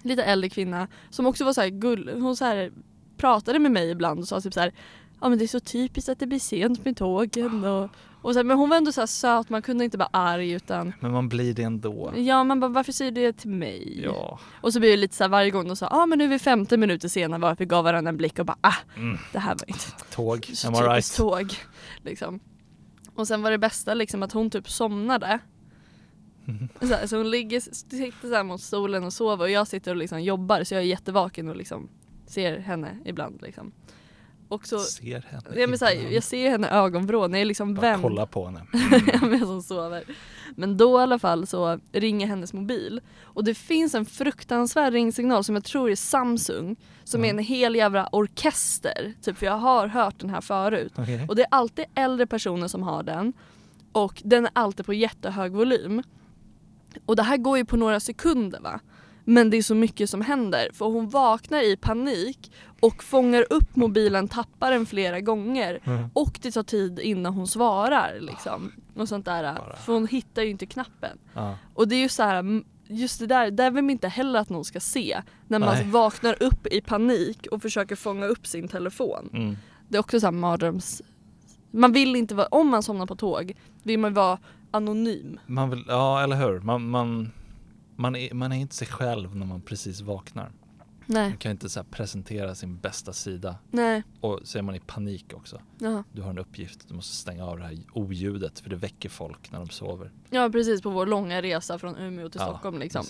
Lite 0.02 0.24
äldre 0.24 0.50
kvinna 0.50 0.88
som 1.10 1.26
också 1.26 1.46
var 1.46 1.54
så 1.54 1.62
här 1.62 1.70
gull. 1.70 2.10
Hon 2.22 2.36
så 2.36 2.46
här 2.46 2.72
pratade 3.18 3.60
med 3.60 3.72
mig 3.72 3.90
ibland 3.90 4.20
och 4.20 4.28
sa 4.28 4.42
typ 4.42 4.54
så 4.54 4.60
här. 4.60 4.74
Ja 5.22 5.30
men 5.30 5.38
det 5.38 5.46
är 5.46 5.48
så 5.48 5.60
typiskt 5.60 6.10
att 6.10 6.20
det 6.20 6.28
blir 6.28 6.40
sent 6.40 6.86
med 6.86 6.98
tågen 6.98 7.64
och, 7.64 7.90
och 8.28 8.34
så 8.34 8.40
här, 8.40 8.44
Men 8.44 8.58
hon 8.58 8.70
var 8.70 8.78
ändå 8.78 8.92
så 8.92 9.02
här 9.02 9.06
söt, 9.06 9.50
man 9.50 9.62
kunde 9.62 9.86
inte 9.86 9.98
vara 9.98 10.10
arg 10.12 10.52
utan 10.52 10.94
Men 11.00 11.12
man 11.12 11.30
blir 11.30 11.54
det 11.54 11.64
ändå. 11.64 12.14
Ja 12.16 12.44
man 12.44 12.60
bara 12.60 12.72
varför 12.72 12.92
säger 12.92 13.12
du 13.12 13.22
det 13.22 13.34
till 13.34 13.50
mig? 13.50 14.02
Ja. 14.04 14.40
Och 14.62 14.74
så 14.74 14.80
blir 14.80 14.90
det 14.92 14.98
lite 14.98 15.16
så 15.16 15.24
här 15.24 15.30
varje 15.30 15.52
gång 15.52 15.68
de 15.68 15.76
sa 15.76 15.88
ah, 15.88 16.06
men 16.06 16.18
nu 16.18 16.24
är 16.26 16.30
vi 16.30 16.40
50 16.40 16.78
minuter 16.78 17.08
sena 17.08 17.38
varför 17.38 17.66
gav 17.66 17.84
varandra 17.84 18.10
en 18.10 18.18
blick 18.18 18.40
och 18.40 18.46
bara 18.46 18.58
ah 18.62 18.74
Mm. 18.98 19.18
det 19.34 19.40
här 19.40 19.56
var 19.56 19.64
inte 19.70 19.86
Tåg, 20.12 20.48
am 20.68 20.74
I 20.74 20.78
right? 20.78 21.16
tåg. 21.18 21.54
Liksom. 22.04 22.40
Och 23.16 23.28
sen 23.28 23.42
var 23.42 23.52
det 23.52 23.58
bästa 23.58 23.94
liksom 23.94 24.24
att 24.24 24.32
hon 24.32 24.50
typ 24.50 24.70
somnade. 24.70 25.40
Så, 26.80 26.86
här, 26.88 27.08
så 27.08 27.18
hon 27.18 27.32
ligger, 27.32 27.60
sitter 27.60 28.28
så 28.28 28.36
här 28.36 28.44
mot 28.44 28.62
stolen 28.62 29.04
och 29.04 29.14
sover 29.14 29.44
och 29.46 29.50
jag 29.52 29.68
sitter 29.68 29.92
och 29.92 29.98
liksom 29.98 30.24
jobbar 30.24 30.64
så 30.64 30.74
jag 30.74 30.82
är 30.84 30.88
jättevaken 30.88 31.50
och 31.50 31.56
liksom 31.56 31.90
ser 32.28 32.60
henne 32.60 32.98
ibland. 33.06 33.42
Liksom. 33.42 33.72
Och 34.50 34.68
så, 34.68 34.80
Ser 34.80 35.22
henne 35.28 35.44
ja, 35.62 35.68
men 35.68 35.78
så 35.80 35.86
här, 35.86 35.94
jag 36.12 36.24
ser 36.24 36.50
henne 36.50 36.70
ögonvrån, 36.70 37.34
jag 37.34 37.42
är 37.42 37.46
liksom 37.46 37.74
Bara 37.74 37.82
vänd. 37.82 38.02
kolla 38.02 38.26
på 38.26 38.46
henne. 38.46 38.62
med 39.28 39.40
som 39.40 39.62
sover. 39.62 40.04
Men 40.56 40.78
då 40.78 41.00
i 41.00 41.02
alla 41.02 41.20
fall 41.20 41.48
så 41.48 41.80
ringer 41.92 42.28
hennes 42.28 42.54
mobil 42.54 43.02
och 43.24 43.44
det 43.44 43.54
finns 43.54 43.96
en 43.96 44.06
fruktansvärd 44.06 44.94
ringsignal 44.94 45.44
som 45.44 45.56
jag 45.56 45.64
tror 45.64 45.90
är 45.92 45.96
Samsung 45.96 46.76
som 47.04 47.22
är 47.22 47.28
Ja. 47.28 47.34
en 47.34 47.40
hel 47.40 47.76
jävla 47.76 48.08
orkester. 48.12 49.14
Typ 49.22 49.38
för 49.38 49.46
jag 49.46 49.58
har 49.58 49.88
hört 49.88 50.20
den 50.20 50.30
här 50.30 50.42
förut. 50.42 50.94
Okej. 50.98 51.26
Och 51.30 51.36
det 51.36 51.42
är 51.42 51.48
alltid 51.52 51.86
äldre 51.96 52.28
personer 52.28 52.68
som 52.68 52.84
har 52.84 53.04
den 53.04 53.34
och 53.92 54.22
den 54.26 54.46
är 54.46 54.52
alltid 54.54 54.86
på 54.86 54.94
jättehög 54.94 55.52
volym. 55.52 56.04
Och 57.06 57.16
det 57.16 57.24
här 57.24 57.38
går 57.38 57.58
ju 57.58 57.66
på 57.66 57.78
några 57.78 58.00
sekunder 58.00 58.60
va. 58.60 58.80
Men 59.30 59.50
det 59.50 59.58
är 59.58 59.62
så 59.64 59.76
mycket 59.76 60.10
som 60.10 60.22
händer 60.22 60.70
för 60.74 60.86
hon 60.86 61.10
vaknar 61.10 61.62
i 61.72 61.78
panik 61.78 62.52
och 62.80 63.04
fångar 63.04 63.46
upp 63.50 63.76
mobilen, 63.76 64.28
tappar 64.28 64.72
den 64.72 64.86
flera 64.86 65.22
gånger 65.22 65.80
Mm. 65.84 66.10
och 66.14 66.40
det 66.42 66.52
tar 66.52 66.64
tid 66.64 67.00
innan 67.00 67.34
hon 67.34 67.48
svarar 67.48 68.18
liksom. 68.20 68.72
Och 68.96 69.10
sånt 69.10 69.26
där. 69.26 69.44
Bara. 69.44 69.76
För 69.76 69.94
hon 69.94 70.08
hittar 70.08 70.42
ju 70.42 70.50
inte 70.50 70.66
knappen. 70.66 71.18
Ja. 71.34 71.56
Och 71.74 71.88
det 71.88 71.96
är 71.96 72.00
ju 72.00 72.10
så 72.10 72.24
här, 72.24 72.64
just 72.88 73.20
det 73.20 73.28
där, 73.28 73.52
där 73.52 73.72
vill 73.72 73.84
man 73.84 73.90
inte 73.90 74.08
heller 74.08 74.40
att 74.40 74.50
någon 74.50 74.66
ska 74.66 74.80
se. 74.80 75.22
När 75.48 75.60
man 75.60 75.76
Nej. 75.76 75.88
vaknar 75.92 76.44
upp 76.44 76.68
i 76.68 76.82
panik 76.82 77.48
och 77.52 77.62
försöker 77.62 77.96
fånga 77.96 78.26
upp 78.26 78.48
sin 78.48 78.68
telefon. 78.68 79.30
Mm. 79.34 79.58
Det 79.90 79.98
är 79.98 80.00
också 80.00 80.20
så 80.20 80.28
här 80.28 80.32
mardröms... 80.32 81.02
Man 81.72 81.92
vill 81.92 82.16
inte 82.16 82.36
vara, 82.36 82.48
om 82.48 82.68
man 82.68 82.84
somnar 82.84 83.06
på 83.06 83.16
tåg 83.16 83.54
vill 83.84 84.00
man 84.00 84.14
vara 84.14 84.38
anonym. 84.72 85.40
Man 85.46 85.70
vill, 85.70 85.84
ja 85.88 86.24
eller 86.24 86.36
hur. 86.36 86.60
Man, 86.60 86.90
man, 86.90 87.32
man, 87.98 88.16
är, 88.16 88.34
man 88.34 88.52
är 88.52 88.56
inte 88.58 88.76
sig 88.76 88.88
själv 88.88 89.36
när 89.36 89.46
man 89.46 89.62
precis 89.62 90.02
vaknar. 90.02 90.52
Nej, 91.10 91.30
Man 91.30 91.38
kan 91.38 91.52
inte 91.52 91.70
så 91.70 91.84
presentera 91.84 92.56
sin 92.56 92.78
bästa 92.78 93.14
sida. 93.14 93.56
nej, 93.72 94.04
Och 94.22 94.40
så 94.44 94.58
är 94.58 94.62
man 94.62 94.76
i 94.76 94.80
panik 94.80 95.26
också. 95.34 95.62
ja. 95.80 96.04
Du 96.12 96.22
har 96.22 96.30
en 96.30 96.38
uppgift, 96.38 96.88
du 96.88 96.94
måste 96.94 97.16
stänga 97.16 97.46
av 97.46 97.58
det 97.60 97.64
här 97.66 97.78
oljudet 97.94 98.60
för 98.60 98.70
det 98.70 98.76
väcker 98.76 99.10
folk 99.10 99.52
när 99.52 99.60
de 99.60 99.70
sover. 99.70 100.12
Ja 100.30 100.50
precis 100.50 100.82
på 100.82 100.90
vår 100.90 101.06
långa 101.06 101.42
resa 101.42 101.80
från 101.80 101.96
Umeå 101.98 102.30
till 102.30 102.42
Ja, 102.42 102.48
Stockholm 102.48 102.80
liksom. 102.80 103.06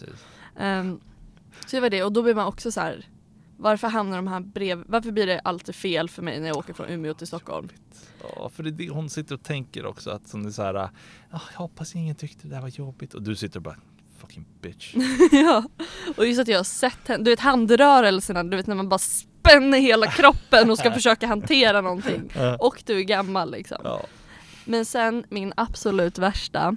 Ehm, 0.58 1.00
så 1.66 1.76
det 1.76 1.80
var 1.82 1.90
det 1.90 2.04
och 2.04 2.12
då 2.14 2.24
blir 2.24 2.36
man 2.36 2.48
också 2.48 2.72
så 2.72 2.82
här. 2.82 3.06
Varför 3.60 3.88
hamnar 3.88 4.16
de 4.18 4.28
här 4.28 4.40
brev... 4.40 4.84
Varför 4.88 5.12
blir 5.12 5.28
det 5.28 5.40
alltid 5.40 5.76
fel 5.76 6.10
för 6.10 6.22
mig 6.22 6.40
när 6.40 6.48
jag 6.48 6.58
åker 6.58 6.74
från 6.74 6.88
Umeå 6.90 7.14
till 7.14 7.28
Stockholm? 7.28 7.70
Ja, 8.36 8.50
för 8.50 8.64
det 8.64 8.70
är 8.70 8.72
det 8.72 8.90
hon 8.90 9.10
sitter 9.10 9.36
och 9.36 9.44
tänker 9.44 9.86
också. 9.86 10.10
Att 10.12 10.28
som 10.28 10.44
det 10.44 10.50
är 10.50 10.52
så 10.52 10.62
här, 10.64 10.74
"Ah, 10.76 10.90
jag 11.30 11.60
hoppas 11.60 11.96
ingen 11.96 12.16
tyckte 12.16 12.48
det 12.48 12.56
där 12.56 12.62
var 12.62 12.70
jobbigt. 12.70 13.14
Och 13.14 13.22
du 13.24 13.36
sitter 13.36 13.60
och 13.60 13.64
bara, 13.64 13.78
fucking 14.22 14.46
bitch. 14.62 14.94
ja, 15.32 15.64
och 16.18 16.28
just 16.28 16.40
att 16.42 16.48
jag 16.48 16.60
har 16.60 16.64
sett 16.64 17.08
henne, 17.08 17.24
du 17.24 17.32
vet 17.32 17.40
handrörelserna, 17.40 18.44
du 18.44 18.58
vet 18.58 18.68
när 18.68 18.76
man 18.76 18.90
bara 18.90 18.98
spänner 19.00 19.80
hela 19.80 20.08
kroppen 20.12 20.72
och 20.72 20.78
ska 20.78 20.92
försöka 20.94 21.28
hantera 21.28 21.82
någonting. 21.82 22.32
Och 22.60 22.84
du 22.86 22.98
är 23.00 23.04
gammal 23.04 23.52
liksom. 23.52 23.78
Ja. 23.84 24.02
Men 24.66 24.86
sen 24.86 25.24
min 25.30 25.54
absolut 25.58 26.18
värsta, 26.18 26.76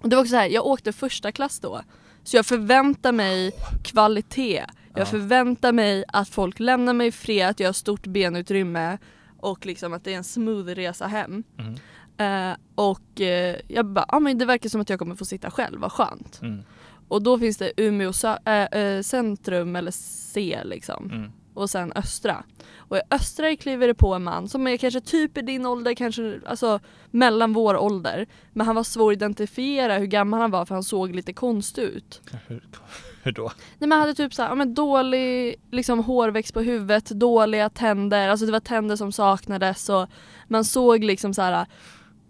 och 0.00 0.08
det 0.08 0.16
var 0.16 0.22
också 0.22 0.30
så 0.30 0.36
här, 0.36 0.48
jag 0.48 0.66
åkte 0.66 0.92
första 0.92 1.32
klass 1.32 1.60
då. 1.60 1.80
Så 2.24 2.36
jag 2.36 2.46
förväntar 2.46 3.12
mig 3.12 3.52
kvalitet. 3.84 4.64
Jag 4.94 5.00
Ja. 5.00 5.06
förväntar 5.06 5.72
mig 5.72 6.04
att 6.08 6.28
folk 6.28 6.60
lämnar 6.60 6.92
mig 6.92 7.06
i 7.06 7.12
fred, 7.12 7.48
att 7.50 7.60
jag 7.60 7.68
har 7.68 7.72
stort 7.72 8.06
benutrymme 8.06 8.98
och 9.40 9.66
liksom 9.66 9.92
att 9.92 10.04
det 10.04 10.12
är 10.12 10.16
en 10.16 10.24
smooth 10.24 10.66
resa 10.68 11.06
hem. 11.06 11.42
Mm. 11.58 11.74
Eh, 12.22 12.56
och 12.74 13.20
eh, 13.20 13.56
jag 13.68 13.86
bara, 13.86 14.04
ja 14.08 14.20
men 14.20 14.38
det 14.38 14.44
verkar 14.44 14.68
som 14.68 14.80
att 14.80 14.90
jag 14.90 14.98
kommer 14.98 15.14
få 15.14 15.24
sitta 15.24 15.50
själv, 15.50 15.80
vad 15.80 15.92
skönt. 15.92 16.40
Mm. 16.42 16.62
Och 17.08 17.22
då 17.22 17.38
finns 17.38 17.56
det 17.56 17.72
Umeå 17.76 18.12
äh, 18.44 19.02
centrum 19.02 19.76
eller 19.76 19.90
C 19.90 20.60
liksom. 20.64 21.10
Mm. 21.12 21.32
Och 21.54 21.70
sen 21.70 21.92
Östra. 21.92 22.44
Och 22.76 22.96
i 22.96 23.00
Östra 23.10 23.56
kliver 23.56 23.86
det 23.86 23.94
på 23.94 24.14
en 24.14 24.24
man 24.24 24.48
som 24.48 24.66
är 24.66 24.76
kanske 24.76 25.00
typ 25.00 25.38
i 25.38 25.42
din 25.42 25.66
ålder, 25.66 25.94
kanske 25.94 26.40
alltså 26.46 26.80
mellan 27.10 27.52
vår 27.52 27.76
ålder. 27.76 28.26
Men 28.52 28.66
han 28.66 28.76
var 28.76 28.82
svår 28.82 29.12
att 29.12 29.16
identifiera 29.16 29.98
hur 29.98 30.06
gammal 30.06 30.40
han 30.40 30.50
var 30.50 30.64
för 30.64 30.74
han 30.74 30.84
såg 30.84 31.14
lite 31.14 31.32
konstig 31.32 31.82
ut. 31.82 32.20
Hur, 32.46 32.62
hur 33.22 33.32
då? 33.32 33.52
Nej 33.78 33.88
men 33.88 33.92
han 33.92 34.00
hade 34.00 34.14
typ 34.14 34.34
såhär, 34.34 34.48
ja, 34.48 34.54
men 34.54 34.74
dålig 34.74 35.56
liksom 35.70 35.98
hårväxt 36.04 36.54
på 36.54 36.60
huvudet, 36.60 37.06
dåliga 37.10 37.68
tänder, 37.70 38.28
alltså 38.28 38.46
det 38.46 38.52
var 38.52 38.60
tänder 38.60 38.96
som 38.96 39.12
saknades 39.12 39.88
och 39.88 40.08
man 40.48 40.64
såg 40.64 41.04
liksom 41.04 41.34
så 41.34 41.42
här. 41.42 41.66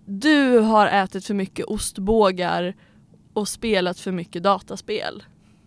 Du 0.05 0.59
har 0.59 0.87
ätit 0.87 1.27
för 1.27 1.35
mycket 1.35 1.67
ostbågar 1.67 2.75
och 3.33 3.49
spelat 3.49 3.99
för 3.99 4.13
mycket 4.13 4.43
dataspel. 4.43 5.23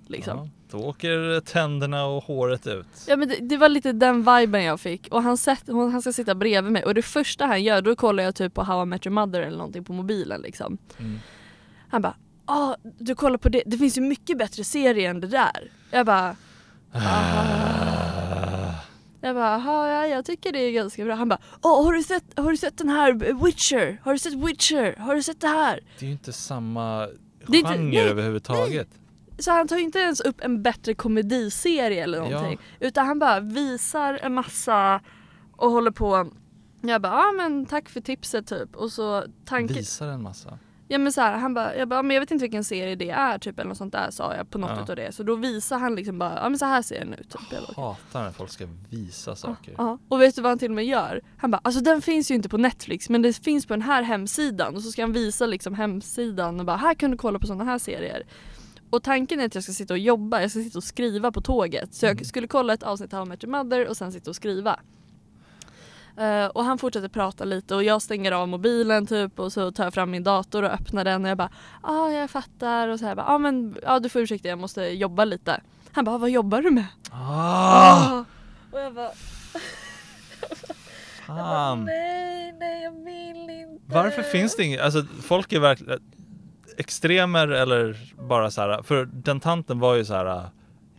Liksom. 0.07 0.37
Ja, 0.37 0.49
då 0.71 0.77
åker 0.77 1.39
tänderna 1.39 2.05
och 2.05 2.23
håret 2.23 2.67
ut. 2.67 2.87
Ja 3.07 3.15
men 3.15 3.27
det, 3.27 3.35
det 3.35 3.57
var 3.57 3.69
lite 3.69 3.91
den 3.91 4.17
viben 4.37 4.63
jag 4.63 4.79
fick 4.79 5.07
och 5.07 5.23
han, 5.23 5.37
hon, 5.67 5.91
han 5.91 6.01
ska 6.01 6.13
sitta 6.13 6.35
bredvid 6.35 6.71
mig 6.71 6.83
och 6.83 6.93
det 6.93 7.01
första 7.01 7.45
han 7.45 7.63
gör 7.63 7.81
då 7.81 7.95
kollar 7.95 8.23
jag 8.23 8.35
typ 8.35 8.53
på 8.53 8.63
How 8.63 8.83
I 8.83 8.85
Met 8.85 9.05
Your 9.05 9.13
Mother 9.13 9.41
eller 9.41 9.57
någonting 9.57 9.83
på 9.83 9.93
mobilen 9.93 10.41
liksom. 10.41 10.77
Mm. 10.97 11.19
Han 11.89 12.01
bara 12.01 12.15
ah, 12.45 12.75
du 12.81 13.15
kollar 13.15 13.37
på 13.37 13.49
det, 13.49 13.63
det 13.65 13.77
finns 13.77 13.97
ju 13.97 14.01
mycket 14.01 14.37
bättre 14.37 14.63
serier 14.63 15.09
än 15.09 15.19
det 15.19 15.27
där. 15.27 15.71
Jag 15.91 16.05
bara 16.05 16.35
Ah. 16.91 18.05
Jag 19.26 19.35
bara, 19.35 19.52
"Jaha, 19.60 19.88
ja, 19.89 20.07
jag 20.07 20.26
tycker 20.26 20.52
det 20.52 20.60
är 20.60 20.72
ganska 20.72 21.06
bra. 21.06 21.15
Han 21.15 21.30
bara, 21.30 21.39
Åh, 21.64 21.85
har, 21.85 21.93
du 21.93 22.03
sett, 22.03 22.23
har 22.39 22.52
du 22.52 22.57
sett 22.57 22.77
den 22.77 22.89
här 22.89 23.14
Witcher? 23.45 24.02
Har 24.03 24.14
du 24.14 24.19
sett 24.19 24.34
Witcher? 24.34 24.95
Har 24.99 25.15
du 25.15 25.23
sett 25.23 25.41
det 25.41 25.47
här? 25.47 25.80
Det 25.99 26.06
är 26.06 26.07
ju 26.07 26.11
inte 26.14 26.34
samma 26.34 27.07
Det 27.47 27.57
är 27.57 27.60
inte- 27.60 27.73
genre 27.73 27.89
nej, 27.89 28.10
överhuvudtaget. 28.10 28.88
Så 29.39 29.52
han 29.52 29.68
tar 29.68 29.76
ju 29.77 29.84
inte 29.84 29.99
ens 29.99 30.19
upp 30.22 30.41
en 30.41 30.64
bättre 30.64 30.93
komediserie 30.93 32.03
eller 32.03 32.19
någonting. 32.19 32.60
Utan 32.80 33.06
han 33.07 33.19
bara 33.19 33.39
visar 33.39 34.19
en 34.23 34.34
massa 34.34 35.02
och 35.57 35.72
håller 35.72 35.91
på. 35.91 36.31
Jag 36.81 37.02
bara, 37.02 37.14
ja 37.14 37.31
men 37.31 37.65
tack 37.65 37.89
för 37.89 38.02
tipset 38.02 38.47
typ. 38.47 38.76
Och 38.76 38.91
så 38.91 39.23
tanken, 39.45 39.77
Visar 39.77 40.07
en 40.07 40.22
massa. 40.22 40.60
Ja 40.87 40.97
men 40.97 41.13
så 41.13 41.21
här, 41.21 41.37
han 41.37 41.53
bara, 41.53 41.75
jag 41.75 41.87
bara, 41.87 42.03
men 42.03 42.13
jag 42.15 42.21
vet 42.21 42.31
inte 42.31 42.41
vilken 42.43 42.63
serie 42.63 42.95
det 42.95 43.09
är 43.09 43.37
typ 43.39 43.59
eller 43.59 43.69
något 43.69 43.77
sånt 43.77 43.93
där 43.93 44.11
sa 44.11 44.35
jag 44.35 44.49
på 44.49 44.57
något 44.57 44.71
Ja. 44.75 44.83
utav 44.83 44.95
det. 44.95 45.11
Så 45.15 45.23
då 45.23 45.35
visar 45.35 45.77
han 45.79 45.95
liksom 45.95 46.19
bara, 46.19 46.35
ja 46.43 46.49
men 46.49 46.59
så 46.59 46.65
här 46.65 46.81
ser 46.81 46.99
den 46.99 47.13
ut. 47.13 47.29
Typ. 47.29 47.41
Jag 47.51 47.83
hatar 47.83 48.23
när 48.23 48.31
folk 48.31 48.51
ska 48.51 48.67
visa 48.89 49.35
saker. 49.35 49.73
Ja, 49.77 49.97
och 50.09 50.21
vet 50.21 50.35
du 50.35 50.41
vad 50.41 50.51
han 50.51 50.59
till 50.59 50.71
och 50.71 50.75
med 50.75 50.85
gör? 50.85 51.21
Han 51.37 51.51
bara, 51.51 51.61
alltså 51.63 51.81
den 51.81 52.01
finns 52.01 52.31
ju 52.31 52.35
inte 52.35 52.49
på 52.49 52.57
Netflix 52.57 53.09
men 53.09 53.21
det 53.21 53.33
finns 53.33 53.65
på 53.65 53.73
den 53.73 53.81
här 53.81 54.01
hemsidan 54.03 54.75
och 54.75 54.81
så 54.81 54.91
ska 54.91 55.01
han 55.01 55.13
visa 55.13 55.45
liksom 55.45 55.73
hemsidan 55.73 56.59
och 56.59 56.65
bara, 56.65 56.77
här 56.77 56.93
kan 56.93 57.11
du 57.11 57.17
kolla 57.17 57.39
på 57.39 57.47
sådana 57.47 57.63
här 57.63 57.77
serier. 57.79 58.23
Och 58.89 59.03
tanken 59.03 59.39
är 59.39 59.45
att 59.45 59.55
jag 59.55 59.63
ska 59.63 59.73
sitta 59.73 59.93
och 59.93 59.97
jobba, 59.99 60.41
jag 60.41 60.51
ska 60.51 60.59
sitta 60.59 60.77
och 60.77 60.83
skriva 60.83 61.31
på 61.31 61.41
tåget. 61.41 61.93
Så 61.93 62.05
Mm. 62.05 62.17
jag 62.17 62.25
skulle 62.27 62.47
kolla 62.47 62.73
ett 62.73 62.83
avsnitt 62.83 63.13
av 63.13 63.17
How 63.19 63.25
I 63.25 63.29
Met 63.29 63.43
Your 63.43 63.51
Mother 63.63 63.87
och 63.87 63.97
sen 63.97 64.11
sitta 64.11 64.29
och 64.29 64.35
skriva. 64.35 64.79
Eh, 66.17 66.45
och 66.45 66.63
han 66.63 66.77
fortsätter 66.77 67.07
prata 67.09 67.43
lite 67.45 67.75
och 67.75 67.83
jag 67.83 68.01
stänger 68.01 68.31
av 68.31 68.47
mobilen 68.47 69.07
typ 69.07 69.39
och 69.39 69.53
så 69.53 69.71
tar 69.71 69.83
jag 69.83 69.93
fram 69.93 70.11
min 70.11 70.23
dator 70.23 70.63
och 70.63 70.69
öppnar 70.69 71.03
den 71.03 71.23
och 71.23 71.29
jag 71.29 71.37
bara 71.37 71.49
ja 71.83 71.89
ah, 71.89 72.11
jag 72.11 72.29
fattar 72.29 72.87
och 72.87 72.99
så 72.99 73.05
här 73.05 73.15
bara 73.15 73.25
ah, 73.25 73.37
men 73.37 73.77
ja 73.83 73.99
du 73.99 74.09
får 74.09 74.21
ursäkta 74.21 74.47
jag 74.47 74.59
måste 74.59 74.81
jobba 74.81 75.25
lite. 75.25 75.61
Han 75.91 76.05
bara 76.05 76.17
vad 76.17 76.29
jobbar 76.29 76.61
du 76.61 76.71
med? 76.71 76.85
Ah, 77.11 77.95
Ah. 77.95 78.25
Och 78.71 78.79
jag 78.85 78.93
bara 78.93 79.11
fan. 81.25 81.85
Nej, 81.85 82.55
nej 82.59 82.83
jag 82.83 82.91
vill 82.91 83.49
inte. 83.49 83.83
Varför 83.85 84.21
finns 84.21 84.55
det 84.55 84.63
inget, 84.63 84.81
alltså 84.81 85.03
folk 85.21 85.53
är 85.53 85.59
verkligen 85.59 85.99
extremer 86.77 87.47
eller 87.47 87.97
bara 88.27 88.51
så 88.51 88.61
här, 88.61 88.83
för 88.83 89.05
den 89.05 89.39
tanten 89.39 89.79
var 89.79 89.95
ju 89.95 90.05
så 90.05 90.13
här. 90.13 90.49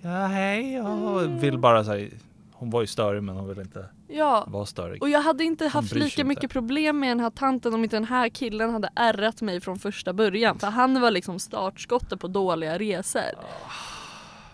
Ja 0.00 0.26
hej, 0.26 0.72
jag 0.72 1.20
vill 1.28 1.58
bara 1.58 1.84
så 1.84 1.90
här, 1.90 2.10
hon 2.52 2.70
var 2.70 2.80
ju 2.80 2.86
störig 2.86 3.22
men 3.22 3.36
hon 3.36 3.48
ville 3.48 3.62
inte 3.62 3.84
Ja, 4.08 4.44
vara 4.48 4.66
störig. 4.66 5.02
och 5.02 5.08
jag 5.08 5.20
hade 5.22 5.44
inte 5.44 5.68
haft 5.68 5.92
lika 5.94 6.04
inte. 6.06 6.24
mycket 6.24 6.50
problem 6.50 7.00
med 7.00 7.10
den 7.10 7.20
här 7.20 7.30
tanten 7.30 7.74
om 7.74 7.84
inte 7.84 7.96
den 7.96 8.04
här 8.04 8.28
killen 8.28 8.70
hade 8.72 8.88
ärrat 8.96 9.42
mig 9.42 9.60
från 9.60 9.78
första 9.78 10.12
början. 10.12 10.58
För 10.58 10.66
han 10.66 11.00
var 11.00 11.10
liksom 11.10 11.38
startskottet 11.38 12.20
på 12.20 12.28
dåliga 12.28 12.78
resor. 12.78 13.22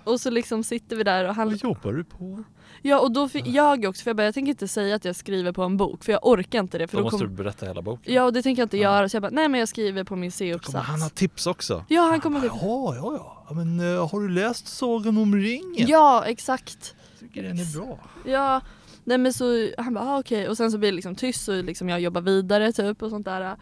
Och 0.05 0.20
så 0.20 0.31
liksom 0.31 0.65
sitter 0.65 0.97
vi 0.97 1.05
där 1.05 1.29
och 1.29 1.35
han... 1.35 1.49
Vad 1.49 1.57
jobbar 1.57 1.93
du 1.93 2.05
på? 2.05 2.45
Ja 2.83 3.01
och 3.01 3.12
då 3.12 3.29
fick 3.29 3.47
jag 3.47 3.85
också, 3.85 4.03
för 4.03 4.11
jag 4.11 4.16
bara, 4.16 4.24
jag 4.24 4.35
tänker 4.35 4.51
inte 4.51 4.69
säga 4.69 4.95
att 4.97 5.05
jag 5.05 5.16
skriver 5.16 5.53
på 5.53 5.62
en 5.62 5.77
bok 5.77 6.05
för 6.05 6.12
jag 6.12 6.27
orkar 6.27 6.59
inte 6.61 6.79
det. 6.79 6.89
För 6.89 6.97
Då 6.97 7.01
då 7.01 7.05
måste 7.05 7.19
kom... 7.24 7.37
du 7.37 7.43
berätta 7.43 7.66
hela 7.66 7.83
boken. 7.83 8.15
Ja 8.15 8.24
och 8.24 8.33
det 8.33 8.43
tänker 8.43 8.62
jag 8.62 8.66
inte 8.66 8.77
Ja. 8.77 8.83
göra 8.97 9.09
så 9.09 9.16
jag 9.16 9.23
bara, 9.23 9.31
nej 9.31 9.49
men 9.49 9.61
jag 9.61 9.69
skriver 9.69 10.05
på 10.05 10.16
min 10.16 10.33
C-uppsats. 10.33 10.87
han 10.89 11.03
ha 11.03 11.09
tips 11.09 11.47
också. 11.47 11.85
Ja 11.89 12.03
han 12.03 12.20
kommer 12.20 12.41
typ... 12.41 12.51
Ja 12.62 12.95
ja. 12.97 13.45
ja 13.49 13.55
men 13.55 13.81
eh, 13.97 14.11
har 14.11 14.20
du 14.20 14.29
läst 14.29 14.66
Sagan 14.69 15.19
om 15.19 15.35
ringen? 15.37 15.87
Ja 15.89 16.24
exakt. 16.27 16.95
tycker 17.20 17.43
den 17.43 17.59
är 17.59 17.79
bra. 17.79 17.99
Ja, 18.24 18.61
nej 19.05 19.19
men 19.19 19.33
så 19.33 19.70
han 19.79 19.95
bara 19.95 20.05
ah, 20.05 20.19
okej 20.19 20.49
och 20.49 20.57
sen 20.57 20.70
så 20.70 20.79
blir 20.79 20.91
det 20.91 20.97
liksom 20.97 21.15
tyst 21.15 21.49
och 21.49 21.65
liksom 21.65 21.89
jag 21.89 22.01
jobbar 22.01 22.20
vidare 22.20 22.73
typ 22.73 23.03
och 23.03 23.11
sånt 23.11 23.24
där. 23.24 23.57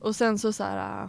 Och 0.00 0.16
sen 0.16 0.38
så 0.38 0.52
så 0.52 0.64
här 0.64 1.08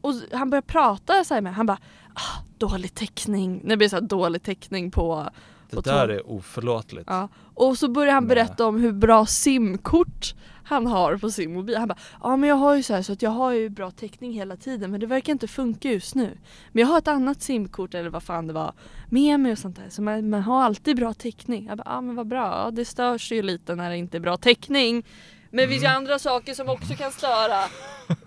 och 0.00 0.14
han 0.32 0.50
börjar 0.50 0.62
prata 0.62 1.24
så 1.24 1.34
här 1.34 1.40
med 1.40 1.54
han 1.54 1.66
bara 1.66 1.78
ah, 2.14 2.44
dålig 2.58 2.94
täckning. 2.94 3.68
Det 3.68 3.76
blir 3.76 3.88
så 3.88 3.96
här 3.96 4.02
dålig 4.02 4.42
täckning 4.42 4.90
på 4.90 5.30
det 5.70 5.84
där 5.84 6.08
är 6.08 6.30
oförlåtligt. 6.30 7.04
ja. 7.06 7.28
Och 7.54 7.78
så 7.78 7.88
börjar 7.88 8.14
han 8.14 8.24
Nej. 8.24 8.34
berätta 8.34 8.66
om 8.66 8.80
hur 8.80 8.92
bra 8.92 9.26
simkort 9.26 10.34
han 10.64 10.86
har 10.86 11.16
på 11.16 11.30
sin 11.30 11.52
mobil. 11.52 11.76
Han 11.76 11.88
bara 11.88 11.98
ja 12.22 12.36
men 12.36 12.48
jag 12.48 12.56
har 12.56 12.74
ju 12.74 12.82
så 12.82 12.94
här 12.94 13.02
så 13.02 13.12
att 13.12 13.22
jag 13.22 13.30
har 13.30 13.52
ju 13.52 13.68
bra 13.68 13.90
täckning 13.90 14.32
hela 14.32 14.56
tiden 14.56 14.90
men 14.90 15.00
det 15.00 15.06
verkar 15.06 15.32
inte 15.32 15.48
funka 15.48 15.90
just 15.90 16.14
nu. 16.14 16.38
Men 16.72 16.80
jag 16.80 16.88
har 16.88 16.98
ett 16.98 17.08
annat 17.08 17.42
simkort 17.42 17.94
eller 17.94 18.10
vad 18.10 18.22
fan 18.22 18.46
det 18.46 18.52
var 18.52 18.72
med 19.10 19.40
mig 19.40 19.52
och 19.52 19.58
sånt 19.58 19.76
där 19.76 19.88
så 19.88 20.02
man, 20.02 20.30
man 20.30 20.42
har 20.42 20.62
alltid 20.62 20.96
bra 20.96 21.14
täckning. 21.14 21.66
Jag 21.66 21.78
bara 21.78 21.84
ja 21.86 22.00
men 22.00 22.16
vad 22.16 22.26
bra, 22.26 22.64
ja, 22.64 22.70
det 22.70 22.84
störs 22.84 23.32
ju 23.32 23.42
lite 23.42 23.74
när 23.74 23.90
det 23.90 23.96
inte 23.96 24.16
är 24.16 24.20
bra 24.20 24.36
täckning. 24.36 25.06
Men 25.50 25.58
det 25.64 25.68
finns 25.68 25.82
ju 25.82 25.86
andra 25.86 26.18
saker 26.18 26.54
som 26.54 26.68
också 26.68 26.94
kan 26.94 27.12
störa 27.12 27.60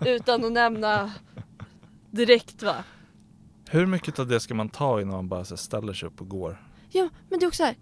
utan 0.06 0.44
att 0.44 0.52
nämna 0.52 1.12
direkt 2.10 2.62
va. 2.62 2.74
Hur 3.70 3.86
mycket 3.86 4.18
av 4.18 4.26
det 4.26 4.40
ska 4.40 4.54
man 4.54 4.68
ta 4.68 5.00
innan 5.00 5.14
man 5.14 5.28
bara 5.28 5.44
ställer 5.44 5.92
sig 5.92 6.06
upp 6.06 6.20
och 6.20 6.28
går? 6.28 6.69
Ja 6.90 7.08
men 7.28 7.38
det 7.38 7.44
är 7.44 7.48
också 7.48 7.62
så 7.62 7.64
här. 7.64 7.76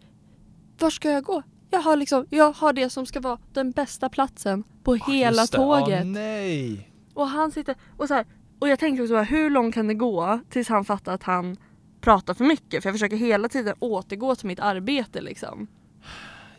Var 0.79 0.91
ska 0.91 1.11
jag 1.11 1.25
gå? 1.25 1.43
Jag 1.71 1.81
har 1.81 1.97
liksom, 1.97 2.27
jag 2.31 2.53
har 2.53 2.73
det 2.73 2.91
som 2.91 3.07
ska 3.07 3.21
vara 3.21 3.39
den 3.53 3.71
bästa 3.71 4.09
platsen 4.09 4.65
på 4.83 4.95
hela 4.95 5.43
Just 5.43 5.53
det. 5.53 5.59
tåget. 5.59 6.05
Åh, 6.05 6.11
nej! 6.11 6.91
Och 7.15 7.29
han 7.29 7.51
sitter 7.51 7.77
och 7.97 8.09
så 8.09 8.15
här, 8.15 8.27
och 8.59 8.69
jag 8.69 8.79
tänker 8.79 9.03
också 9.03 9.15
bara, 9.15 9.23
hur 9.23 9.51
långt 9.51 9.75
kan 9.75 9.89
det 9.89 9.95
gå 9.95 10.41
tills 10.51 10.69
han 10.69 10.85
fattar 10.85 11.15
att 11.15 11.23
han 11.23 11.57
pratar 12.01 12.35
för 12.35 12.45
mycket? 12.45 12.83
För 12.83 12.89
jag 12.89 12.95
försöker 12.95 13.17
hela 13.17 13.49
tiden 13.49 13.75
återgå 13.79 14.35
till 14.35 14.47
mitt 14.47 14.61
arbete 14.61 15.21
liksom. 15.21 15.67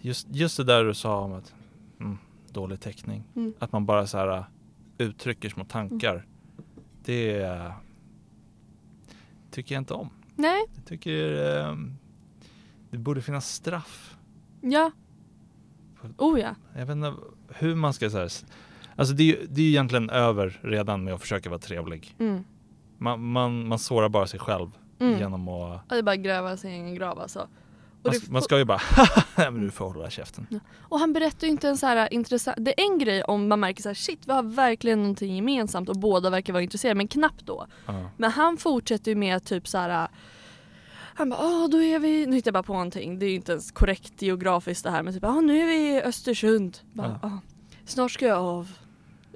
Just, 0.02 0.28
just 0.32 0.58
det 0.58 0.64
där 0.64 0.84
du 0.84 0.94
sa 0.94 1.20
om 1.20 1.34
att 1.34 1.54
mm, 2.00 2.18
dålig 2.52 2.80
täckning. 2.80 3.24
Mm. 3.36 3.54
Att 3.60 3.72
man 3.72 3.86
bara 3.86 4.08
så 4.08 4.18
här 4.18 4.38
äh, 4.38 4.44
uttrycker 4.98 5.50
små 5.50 5.66
tankar. 5.66 6.26
Det 7.06 7.42
äh, 7.42 7.72
tycker 9.52 9.76
jag 9.76 9.82
inte 9.82 9.94
om. 9.94 10.10
Nej, 10.36 10.66
Jag 10.76 10.86
tycker 10.86 11.58
äh, 11.60 11.76
det 12.91 12.98
borde 12.98 13.22
finnas 13.22 13.53
straff. 13.53 14.18
ja. 14.61 14.91
Oh 16.18 16.40
ja. 16.40 16.56
Jag 16.74 16.86
vet 16.86 16.90
inte 16.95 17.14
hur 17.49 17.76
man 17.76 17.94
ska 17.94 18.10
så 18.10 18.18
här, 18.18 18.26
s- 18.26 18.45
Alltså 18.95 19.14
det 19.14 19.24
är 19.24 19.26
ju 19.28 19.48
det 19.49 19.61
är 19.61 19.66
ju 19.66 19.70
egentligen 19.70 20.10
över 20.10 20.60
redan 20.64 21.03
med 21.03 21.14
att 21.14 21.22
försöka 21.22 21.49
vara 21.49 21.60
trevlig. 21.60 22.16
Mm. 22.20 22.44
Man, 22.98 23.32
man, 23.32 23.68
man 23.68 23.80
sårar 23.80 24.10
bara 24.10 24.28
sig 24.28 24.40
själv 24.40 24.70
Mm. 24.99 25.20
genom 25.20 25.48
att 25.49 25.60
Ja, 25.72 25.82
Det 25.90 25.95
är 25.98 26.03
bara 26.03 26.16
gräva 26.16 26.57
sin 26.57 26.72
egen 26.72 26.95
grav 26.95 27.20
alltså. 27.20 27.48
Man, 28.03 28.14
man 28.30 28.41
ska 28.41 28.57
ju 28.57 28.66
bara 28.66 28.82
men 29.36 29.61
du 29.61 29.72
får 29.72 29.94
hålla 29.94 30.10
käften. 30.10 30.60
och 30.80 30.99
han 30.99 31.14
berättar 31.14 31.48
ju 31.48 31.52
inte 31.52 31.70
en 31.70 31.78
så 31.78 31.86
här 31.86 32.14
intressant... 32.14 32.57
Det 32.60 32.82
är 32.82 32.86
en 32.91 32.98
grej 32.99 33.24
om 33.24 33.48
man 33.48 33.60
märker 33.60 33.82
så 33.84 33.90
här, 33.90 33.94
shit 33.94 34.20
vi 34.26 34.32
har 34.34 34.44
verkligen 34.44 34.99
någonting 34.99 35.36
gemensamt 35.36 35.90
och 35.90 35.95
båda 35.95 36.30
verkar 36.30 36.53
vara 36.53 36.64
intresserade 36.64 36.95
men 36.98 37.07
knappt 37.07 37.45
då. 37.45 37.68
Ja. 37.86 38.10
Men 38.18 38.32
han 38.32 38.57
fortsätter 38.57 39.11
ju 39.11 39.16
med 39.16 39.44
typ 39.44 39.68
så 39.68 39.78
här. 39.78 40.07
Han 41.20 41.30
bara, 41.30 41.40
ah, 41.40 41.68
då 41.68 41.82
är 41.82 42.00
vi, 42.00 42.26
nu 42.26 42.36
hittar 42.36 42.48
jag 42.48 42.54
bara 42.54 42.64
på 42.64 42.74
någonting, 42.74 43.20
det 43.20 43.26
är 43.26 43.30
ju 43.30 43.36
inte 43.36 43.52
ens 43.52 43.72
korrekt 43.72 44.22
geografiskt 44.22 44.84
det 44.84 44.91
här 44.91 45.04
men 45.04 45.14
typ, 45.14 45.24
ah, 45.24 45.41
nu 45.41 45.62
är 45.62 45.66
vi 45.66 45.96
i 45.96 46.02
Östersund. 46.02 46.78
Bara, 46.94 47.20
ah, 47.24 47.40
snart 47.86 48.12
ska 48.12 48.26
jag 48.26 48.38
av. 48.38 48.72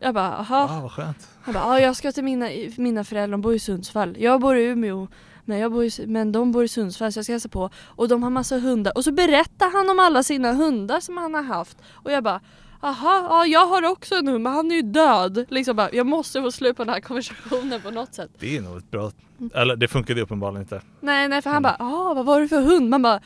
Jag 0.02 0.14
bara, 0.14 0.38
aha. 0.38 0.68
Ah, 0.70 0.82
vad 0.82 0.92
skönt. 0.92 1.30
Han 1.42 1.54
bara, 1.54 1.64
ah, 1.64 1.80
jag 1.80 1.96
ska 1.96 2.12
till 2.12 2.24
mina, 2.24 2.50
mina 2.78 3.04
föräldrar, 3.04 3.32
de 3.32 3.42
bor 3.42 3.54
i 3.54 3.60
Sundsvall. 3.60 4.16
Jag 4.20 4.42
bor 4.42 4.58
i 4.58 4.64
Umeå. 4.64 5.08
Men, 5.46 5.60
jag 5.60 5.72
bor 5.72 5.84
i, 5.84 5.92
men 6.08 6.32
de 6.32 6.52
bor 6.52 6.64
i 6.64 6.68
Sundsvall 6.68 7.12
så 7.12 7.18
jag 7.18 7.26
ska 7.26 7.34
hälsa 7.34 7.50
på. 7.50 7.70
Och 7.86 8.08
de 8.08 8.24
har 8.24 8.30
massa 8.30 8.58
hundar. 8.58 8.98
Och 8.98 9.04
så 9.04 9.12
berättar 9.12 9.72
han 9.72 9.90
om 9.90 10.00
alla 10.00 10.24
sina 10.24 10.54
hundar 10.54 11.00
som 11.00 11.18
han 11.18 11.34
har 11.34 11.44
haft. 11.44 11.78
Och 11.92 12.12
jag 12.12 12.24
bara, 12.24 12.42
aha, 12.84 13.28
ja, 13.30 13.46
jag 13.46 13.68
har 13.68 13.92
också 13.92 14.16
en 14.16 14.28
hund 14.28 14.44
men 14.44 14.54
han 14.54 14.72
är 14.72 14.76
ju 14.76 14.82
död. 14.82 15.46
Liksom 15.50 15.76
bara, 15.76 15.90
jag 15.92 16.08
måste 16.08 16.42
få 16.42 16.52
slut 16.52 16.78
på 16.78 16.84
den 16.84 16.94
här 16.94 17.02
konversationen 17.02 17.82
på 17.82 17.92
något 17.92 18.14
sätt. 18.14 18.32
Det 18.40 18.58
är 18.58 18.62
nog 18.62 18.78
ett 18.78 18.92
bra 18.92 19.12
Eller 19.54 19.76
det 19.76 19.88
funkade 19.88 20.20
ju 20.20 20.24
uppenbarligen 20.24 20.62
inte. 20.62 20.82
Nej 21.02 21.28
nej 21.28 21.42
för 21.42 21.50
han 21.50 21.64
bara, 21.64 21.76
ah 21.80 22.14
vad 22.14 22.26
var 22.26 22.42
det 22.42 22.48
för 22.48 22.62
hund? 22.62 22.90
Man 22.90 23.02
bara, 23.02 23.20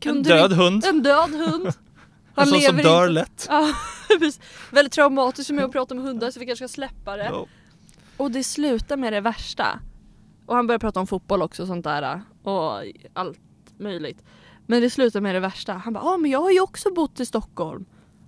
En 0.00 0.22
död 0.22 0.50
du... 0.50 0.56
hund. 0.56 0.84
En 0.84 1.02
död 1.02 1.30
hund. 1.30 1.72
En 2.34 2.46
sån 2.46 2.60
som 2.60 2.76
dör 2.76 3.02
inte. 3.02 3.12
lätt. 3.12 3.46
Ja. 3.48 3.74
Väldigt 4.70 4.92
traumatiskt 4.92 5.46
för 5.46 5.54
mig 5.54 5.64
att 5.64 5.72
prata 5.72 5.94
om 5.94 6.00
hundar 6.00 6.30
så 6.30 6.40
vi 6.40 6.46
kanske 6.46 6.68
ska 6.68 6.74
släppa 6.74 7.16
det. 7.16 7.24
Ja. 7.24 7.46
Och 8.16 8.30
det 8.30 8.44
slutar 8.44 8.96
med 8.96 9.12
det 9.12 9.20
värsta. 9.20 9.80
Och 10.46 10.56
han 10.56 10.66
börjar 10.66 10.78
prata 10.78 11.00
om 11.00 11.06
fotboll 11.06 11.42
också 11.42 11.62
och 11.62 11.68
sånt 11.68 11.84
där. 11.84 12.22
Och 12.42 12.82
allt 13.12 13.38
möjligt. 13.78 14.22
Men 14.66 14.82
det 14.82 14.90
slutar 14.90 15.20
med 15.20 15.34
det 15.34 15.40
värsta. 15.40 15.72
Han 15.72 15.92
bara, 15.92 16.04
ja 16.04 16.14
ah, 16.14 16.16
men 16.16 16.30
jag 16.30 16.40
har 16.40 16.50
ju 16.50 16.60
också 16.60 16.92
bott 16.94 17.20
i 17.20 17.26
Stockholm. 17.26 17.84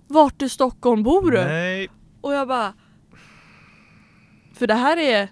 Vart 0.07 0.41
i 0.41 0.49
Stockholm 0.49 1.03
bor 1.03 1.31
du? 1.31 1.37
Nej. 1.37 1.89
Och 2.21 2.33
jag 2.33 2.47
bara... 2.47 2.73
För 4.53 4.67
det 4.67 4.73
här 4.73 4.97
är... 4.97 5.29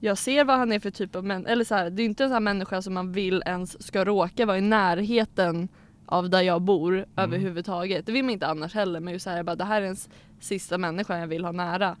Jag 0.00 0.18
ser 0.18 0.44
vad 0.44 0.58
han 0.58 0.72
är 0.72 0.80
för 0.80 0.90
typ 0.90 1.16
av 1.16 1.24
människa. 1.24 1.52
Eller 1.52 1.64
så 1.64 1.74
här, 1.74 1.90
det 1.90 2.02
är 2.02 2.04
inte 2.04 2.24
en 2.24 2.28
sån 2.28 2.34
här 2.34 2.40
människa 2.40 2.82
som 2.82 2.94
man 2.94 3.12
vill 3.12 3.42
ens 3.46 3.86
ska 3.86 4.04
råka 4.04 4.46
vara 4.46 4.58
i 4.58 4.60
närheten 4.60 5.68
av 6.06 6.30
där 6.30 6.42
jag 6.42 6.62
bor 6.62 7.06
överhuvudtaget. 7.16 8.06
Det 8.06 8.12
vill 8.12 8.24
man 8.24 8.30
inte 8.30 8.46
annars 8.46 8.74
heller. 8.74 9.00
Men 9.00 9.12
just 9.12 9.24
så 9.24 9.30
här, 9.30 9.36
jag 9.36 9.46
bara, 9.46 9.56
det 9.56 9.64
här 9.64 9.80
är 9.80 9.84
ens 9.84 10.08
sista 10.40 10.78
människa 10.78 11.18
jag 11.18 11.26
vill 11.26 11.44
ha 11.44 11.52
nära. 11.52 11.96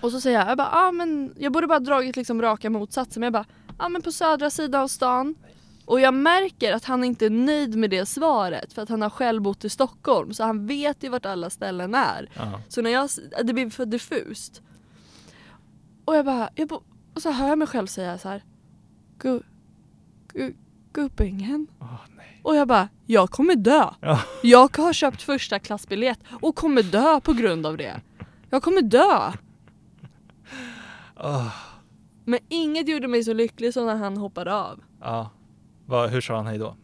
Och 0.00 0.10
så 0.10 0.20
säger 0.20 0.38
jag, 0.38 0.50
jag 0.50 0.56
bara, 0.56 0.70
ah, 0.72 0.92
men 0.92 1.34
jag 1.38 1.52
borde 1.52 1.66
bara 1.66 1.80
dragit 1.80 2.16
liksom 2.16 2.42
raka 2.42 2.70
motsatsen. 2.70 3.20
Men 3.20 3.26
jag 3.26 3.32
bara, 3.32 3.46
ja 3.68 3.74
ah, 3.76 3.88
men 3.88 4.02
på 4.02 4.12
södra 4.12 4.50
sidan 4.50 4.82
av 4.82 4.88
stan. 4.88 5.34
Och 5.84 6.00
jag 6.00 6.14
märker 6.14 6.72
att 6.72 6.84
han 6.84 7.04
inte 7.04 7.26
är 7.26 7.30
nöjd 7.30 7.76
med 7.76 7.90
det 7.90 8.06
svaret 8.06 8.72
för 8.72 8.82
att 8.82 8.88
han 8.88 9.02
har 9.02 9.10
själv 9.10 9.42
bott 9.42 9.64
i 9.64 9.68
Stockholm 9.68 10.34
så 10.34 10.44
han 10.44 10.66
vet 10.66 11.04
ju 11.04 11.08
vart 11.08 11.26
alla 11.26 11.50
ställen 11.50 11.94
är. 11.94 12.30
Ja. 12.34 12.60
Så 12.68 12.82
när 12.82 12.90
jag, 12.90 13.10
det 13.44 13.52
blir 13.52 13.70
för 13.70 13.86
diffust. 13.86 14.62
Och 16.04 16.16
jag 16.16 16.24
bara, 16.24 16.50
jag 16.54 16.68
bo, 16.68 16.82
och 17.14 17.22
så 17.22 17.30
hör 17.30 17.48
jag 17.48 17.58
mig 17.58 17.68
själv 17.68 17.86
säga 17.86 18.18
så 18.18 18.28
här. 18.28 18.44
Gu, 19.18 19.40
gu, 20.32 20.54
gubbingen. 20.92 21.66
Nej. 22.16 22.40
Och 22.42 22.56
jag 22.56 22.68
bara, 22.68 22.88
jag 23.06 23.30
kommer 23.30 23.54
dö. 23.54 23.90
Ja. 24.00 24.20
Jag 24.42 24.76
har 24.76 24.92
köpt 24.92 25.22
första 25.22 25.58
klassbiljett 25.58 26.18
och 26.40 26.56
kommer 26.56 26.82
dö 26.82 27.20
på 27.20 27.32
grund 27.32 27.66
av 27.66 27.76
det. 27.76 28.00
Jag 28.50 28.62
kommer 28.62 28.82
dö. 28.82 29.32
Åh. 31.16 31.54
Men 32.24 32.38
inget 32.48 32.88
gjorde 32.88 33.08
mig 33.08 33.24
så 33.24 33.32
lycklig 33.32 33.74
som 33.74 33.86
när 33.86 33.96
han 33.96 34.16
hoppade 34.16 34.54
av. 34.54 34.80
Ja. 35.00 35.30
Vad- 35.92 36.10
hur 36.10 36.20
sa 36.20 36.36
han 36.36 36.46
hej 36.46 36.58
då? 36.58 36.76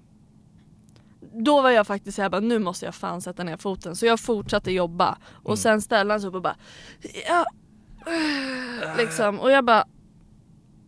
Då 1.33 1.63
var 1.63 1.71
jag 1.71 1.87
faktiskt 1.87 2.17
såhär, 2.17 2.29
bara, 2.29 2.41
nu 2.41 2.59
måste 2.59 2.85
jag 2.85 2.95
fan 2.95 3.21
sätta 3.21 3.45
ner 3.45 3.57
foten. 3.57 3.97
Så 3.97 4.07
jag 4.07 4.21
fortsatte 4.21 4.71
jobba. 4.73 5.19
Och 5.33 5.51
Mm. 5.51 5.57
sen 5.57 5.83
ställde 5.83 6.15
han 6.15 6.21
sig 6.21 6.29
upp 6.29 6.35
och 6.35 6.43
bara, 6.43 6.57
ja. 7.29 7.45
Liksom. 8.99 9.41
Och 9.41 9.51
jag 9.51 9.65
bara, 9.65 9.85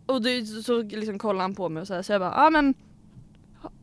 och 0.05 0.21
det, 0.21 0.45
så 0.45 0.81
liksom 0.81 1.19
kollade 1.19 1.43
han 1.43 1.55
på 1.55 1.69
mig 1.69 1.81
och 1.81 1.87
så, 1.87 1.93
här, 1.93 2.01
så 2.01 2.11
jag 2.11 2.21
bara, 2.21 2.33
ja 2.43 2.49
men 2.49 2.73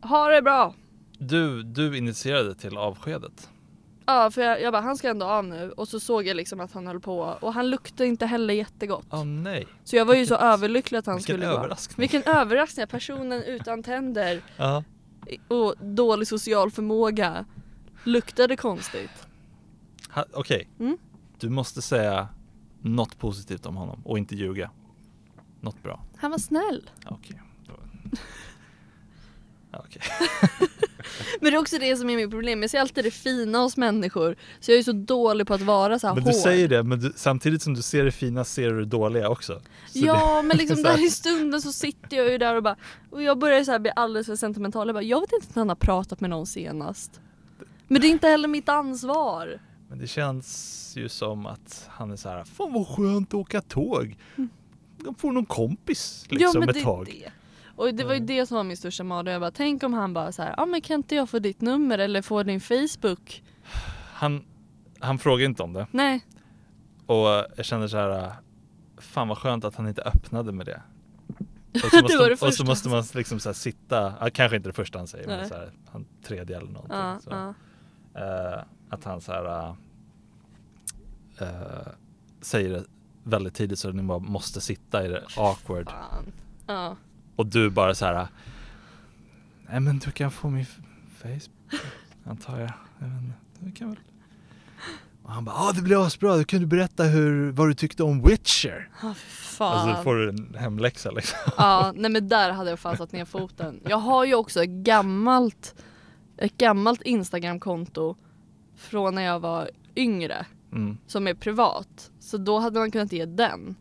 ha 0.03 0.29
det 0.29 0.43
bra. 0.43 0.75
Du, 1.19 1.63
du 1.63 1.99
initierade 1.99 2.55
till 2.55 2.77
avskedet. 2.77 3.49
Ja 4.11 4.31
för 4.31 4.43
jag, 4.43 4.61
jag 4.63 4.73
bara, 4.73 4.83
han 4.83 4.97
ska 4.97 5.09
ändå 5.11 5.27
av 5.27 5.45
nu. 5.45 5.71
Och 5.71 5.89
så 5.89 6.01
såg 6.01 6.27
jag 6.27 6.37
liksom 6.37 6.61
att 6.61 6.73
han 6.73 6.87
höll 6.87 7.01
på 7.01 7.19
och 7.41 7.53
han 7.55 7.71
luktade 7.71 8.07
inte 8.09 8.27
heller 8.27 8.55
jättegott. 8.55 9.07
Åh 9.11 9.25
nej. 9.25 9.67
Så 9.85 9.97
jag 9.97 10.05
var 10.05 10.15
ju 10.15 10.27
så 10.27 10.35
överlycklig 10.35 10.99
att 10.99 11.07
han 11.07 11.17
vilken 11.17 11.35
skulle 11.35 11.47
gå. 11.47 11.53
överraskning. 11.59 11.97
Vilken 12.03 12.23
överraskning! 12.35 12.87
Personen 12.87 13.43
utan 13.43 13.83
tänder 13.83 14.43
Ja. 14.57 14.85
och 15.49 15.75
dålig 15.81 16.29
social 16.29 16.71
förmåga 16.71 17.45
luktade 18.05 18.57
konstigt. 18.57 19.27
Ha- 20.11 20.25
Okej. 20.33 20.69
Mm. 20.81 20.99
Du 21.39 21.49
måste 21.49 21.83
säga 21.83 22.29
något 22.83 23.19
positivt 23.19 23.67
om 23.67 23.77
honom 23.77 24.01
och 24.05 24.19
inte 24.19 24.35
ljuga. 24.37 24.71
Något 25.61 25.83
bra. 25.83 26.01
Han 26.17 26.31
var 26.31 26.39
snäll. 26.39 26.91
Ja, 27.05 27.11
Okej. 27.21 27.43
Ja, 29.71 29.85
okej. 29.87 30.03
Men 31.41 31.51
det 31.53 31.57
är 31.57 31.61
också 31.61 31.79
det 31.79 31.97
som 31.97 32.11
är 32.11 32.17
mitt 32.17 32.31
problem. 32.31 32.61
Jag 32.63 32.71
ser 32.71 32.81
alltid 32.81 33.05
det 33.05 33.11
fina 33.11 33.59
hos 33.59 33.77
människor. 33.77 34.37
Så 34.61 34.71
jag 34.71 34.79
är 34.79 34.83
så 34.83 34.93
dålig 34.93 35.47
på 35.47 35.55
att 35.55 35.63
vara 35.63 35.99
så 35.99 36.07
här 36.07 36.15
Men 36.15 36.25
hård. 36.25 36.33
du 36.33 36.39
säger 36.39 36.69
det, 36.69 36.83
men 36.83 37.01
du, 37.01 37.13
samtidigt 37.17 37.63
som 37.63 37.75
du 37.75 37.83
ser 37.83 38.05
det 38.05 38.13
fina 38.13 38.45
ser 38.45 38.71
du 38.71 38.79
det 38.81 38.85
dåliga 38.87 39.29
också. 39.29 39.61
Så 39.89 39.99
Ja 39.99 40.43
men 40.43 40.57
liksom 40.57 40.83
där 40.83 41.07
i 41.07 41.11
stunden 41.11 41.63
så 41.63 41.73
sitter 41.73 42.17
jag 42.17 42.31
ju 42.31 42.39
där 42.39 42.55
och 42.57 42.63
bara 42.63 42.77
Och 43.11 43.23
jag 43.23 43.39
börjar 43.39 43.65
så 43.65 43.71
här 43.73 43.79
bli 43.79 43.91
alldeles 43.97 44.27
för 44.27 44.37
sentimental. 44.37 44.89
Jag 44.89 44.95
bara, 44.95 45.03
jag 45.03 45.21
vet 45.21 45.33
inte 45.33 45.47
när 45.55 45.61
han 45.61 45.69
har 45.69 45.77
pratat 45.77 46.21
med 46.21 46.31
någon 46.31 46.47
senast. 46.47 47.21
Men 47.89 48.01
det 48.01 48.07
är 48.07 48.11
inte 48.11 48.29
heller 48.29 48.49
mitt 48.49 48.69
ansvar. 48.69 49.47
Det, 49.47 49.61
men 49.89 49.99
det 49.99 50.07
känns 50.07 50.93
ju 50.97 51.09
som 51.09 51.47
att 51.47 51.89
han 51.89 52.11
är 52.11 52.17
så 52.17 52.29
här, 52.29 52.45
fan 52.45 52.73
vad 52.73 52.89
skönt 52.89 53.29
att 53.29 53.35
åka 53.35 53.61
tåg. 53.61 54.17
De 55.05 55.15
får 55.15 55.33
någon 55.33 55.47
kompis 55.47 56.27
liksom 56.29 56.51
ja 56.55 56.61
men 56.61 56.69
ett 56.69 56.75
det 56.75 56.83
tag. 56.83 57.07
det. 57.07 57.33
Och 57.79 57.95
det 57.95 58.05
var 58.05 58.13
ju 58.13 58.17
Mm. 58.17 58.27
det 58.27 58.47
som 58.47 58.57
var 58.57 58.65
min 58.65 58.77
största 58.77 59.05
mardröm. 59.05 59.33
Jag 59.33 59.41
bara, 59.41 59.51
tänk 59.51 59.83
om 59.83 59.95
han 59.95 60.15
bara 60.15 60.33
så 60.33 60.43
här, 60.43 60.55
ja 60.57 60.63
ah, 60.63 60.67
men 60.67 60.81
kan 60.81 60.95
inte 60.97 61.15
jag 61.15 61.31
få 61.31 61.39
ditt 61.39 61.61
nummer 61.61 61.99
eller 61.99 62.23
få 62.23 62.43
din 62.43 62.61
Facebook? 62.61 63.43
Han, 64.13 64.45
han 65.01 65.19
frågade 65.19 65.45
inte 65.45 65.63
om 65.63 65.73
det 65.73 65.87
Nej, 65.91 66.27
och 67.07 67.27
jag 67.57 67.65
kände 67.65 67.89
så 67.89 67.97
här. 67.97 68.33
Fan 68.99 69.29
vad 69.29 69.39
skönt 69.39 69.65
att 69.65 69.77
han 69.77 69.89
inte 69.89 70.03
öppnade 70.03 70.53
med 70.53 70.67
det. 70.67 70.83
Och 71.75 71.81
så 71.81 71.97
Det 71.97 72.03
måste, 72.03 72.19
var 72.19 72.29
det 72.31 72.43
och 72.43 72.55
så 72.55 72.65
måste 72.65 72.89
man 72.89 73.05
liksom 73.15 73.41
så 73.41 73.55
sitta, 73.55 74.15
ja, 74.21 74.31
kanske 74.31 74.57
inte 74.57 74.69
det 74.69 74.73
första 74.73 74.99
han 74.99 75.07
säger 75.07 75.27
men 75.27 75.39
Nej. 75.39 75.49
så 75.49 75.55
här, 75.55 75.73
han 75.93 76.07
tredje 76.23 76.57
eller 76.57 76.71
någonting. 76.71 76.97
ja, 76.97 77.21
så. 77.21 77.31
ja. 77.31 77.55
Eh, 78.21 78.63
att 78.89 79.05
han 79.05 79.21
så 79.21 79.33
här 79.33 79.75
äh, 81.41 81.47
säger 82.41 82.71
det 82.71 82.85
väldigt 83.25 83.55
tidigt 83.55 83.79
så 83.79 83.89
att 83.89 83.95
ni 83.95 84.03
bara 84.03 84.19
måste 84.19 84.61
sitta 84.61 85.05
i 85.05 85.09
det 85.09 85.23
awkward. 85.37 85.91
Fan. 85.91 86.33
Ja. 86.67 86.97
Och 87.39 87.47
du 87.47 87.71
bara 87.71 87.95
så 87.95 88.07
här. 88.07 88.29
Nej 89.71 89.81
men 89.81 89.99
du 89.99 90.11
kan 90.11 90.31
få 90.31 90.51
min 90.51 90.67
Facebook 91.23 91.83
antar 92.25 92.59
jag. 92.59 92.73
inte, 93.03 93.33
du 93.59 93.73
kan 93.73 93.89
väl. 93.89 93.99
Och 95.23 95.33
han 95.33 95.45
bara, 95.45 95.55
ja 95.57 95.69
ah, 95.69 95.73
det 95.73 95.83
blir 95.83 96.07
asbra, 96.07 96.37
då 96.37 96.45
kan 96.45 96.61
du 96.61 96.67
berätta 96.67 97.05
hur, 97.05 97.51
vad 97.51 97.69
du 97.69 97.75
tyckte 97.75 98.03
om 98.03 98.23
Witcher. 98.23 98.89
Ja, 99.03 99.15
fy 99.15 99.31
fan. 99.31 99.73
Alltså 99.79 99.97
då 99.97 100.03
får 100.03 100.15
du 100.15 100.29
en 100.29 100.55
hemläxa 100.59 101.11
liksom. 101.11 101.39
Ja, 101.57 101.93
nej 101.97 102.11
men 102.11 102.29
där 102.29 102.53
hade 102.53 102.71
jag 102.71 102.79
fan 102.79 102.97
satt 102.97 103.13
ner 103.13 103.25
foten. 103.25 103.81
Jag 103.89 103.97
har 103.97 104.25
ju 104.25 104.35
också 104.35 104.63
ett 104.63 104.71
gammalt, 104.71 105.75
ett 106.37 106.57
gammalt 106.59 107.03
Instagramkonto 107.03 108.17
från 108.77 109.15
när 109.15 109.23
jag 109.23 109.41
var 109.41 109.71
yngre 109.97 110.47
Mm. 110.73 110.99
som 111.07 111.27
är 111.29 111.35
privat. 111.35 112.11
Så 112.21 112.37
då 112.39 112.59
hade 112.59 112.79
man 112.79 112.91
kunnat 112.91 113.13
ge 113.13 113.25
den. 113.27 113.77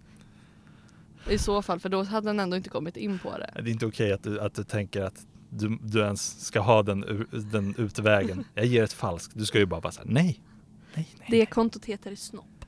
I 1.29 1.37
så 1.37 1.61
fall, 1.61 1.79
för 1.79 1.89
då 1.89 2.03
hade 2.03 2.27
den 2.29 2.39
ändå 2.39 2.57
inte 2.57 2.69
kommit 2.69 2.97
in 2.97 3.19
på 3.19 3.37
det. 3.37 3.51
Det 3.55 3.69
är 3.69 3.71
inte 3.71 3.85
okej 3.85 4.13
att, 4.13 4.23
du, 4.23 4.39
att 4.39 4.53
du 4.53 4.63
tänker 4.63 5.01
att 5.01 5.27
du, 5.49 5.77
du 5.81 5.99
ens 5.99 6.45
ska 6.45 6.59
ha 6.59 6.83
den, 6.83 7.27
den 7.51 7.75
utvägen. 7.77 8.43
Jag 8.53 8.65
ger 8.65 8.83
ett 8.83 8.93
falskt, 8.93 9.33
du 9.35 9.45
ska 9.45 9.59
ju 9.59 9.65
bara 9.65 9.81
bara 9.81 9.91
säga 9.91 10.05
nej. 10.09 10.41
Nej, 10.95 11.09
nej. 11.19 11.27
Det 11.31 11.45
kontot 11.45 11.85
heter 11.85 12.15
Snopp. 12.15 12.65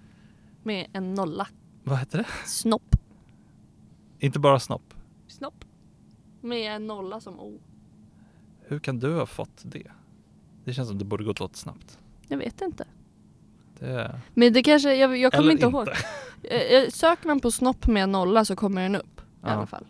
Med 0.63 0.87
en 0.93 1.13
nolla. 1.13 1.47
Vad 1.83 1.99
heter 1.99 2.17
det? 2.17 2.27
Snopp. 2.45 2.95
Inte 4.19 4.39
bara 4.39 4.59
snopp. 4.59 4.93
Snopp. 5.27 5.65
Med 6.41 6.75
en 6.75 6.87
nolla 6.87 7.19
som 7.19 7.39
O. 7.39 7.59
Hur 8.61 8.79
kan 8.79 8.99
du 8.99 9.13
ha 9.13 9.25
fått 9.25 9.61
det? 9.63 9.91
Det 10.65 10.73
känns 10.73 10.87
som 10.89 10.97
det 10.97 11.05
borde 11.05 11.23
gått 11.23 11.41
åt 11.41 11.55
snabbt. 11.55 11.99
Jag 12.27 12.37
vet 12.37 12.61
inte. 12.61 12.85
Det... 13.79 14.19
Men 14.33 14.53
det 14.53 14.63
kanske, 14.63 14.95
jag, 14.95 15.17
jag 15.17 15.31
kommer 15.31 15.43
Eller 15.43 15.51
inte 15.51 15.65
ihåg. 15.65 15.87
Eh, 16.43 16.61
eh, 16.61 16.89
Söker 16.89 17.27
man 17.27 17.39
på 17.39 17.51
snopp 17.51 17.87
med 17.87 18.09
nolla 18.09 18.45
så 18.45 18.55
kommer 18.55 18.81
den 18.81 18.95
upp 18.95 19.19
i 19.19 19.23
Ja. 19.41 19.49
alla 19.49 19.65
fall. 19.65 19.85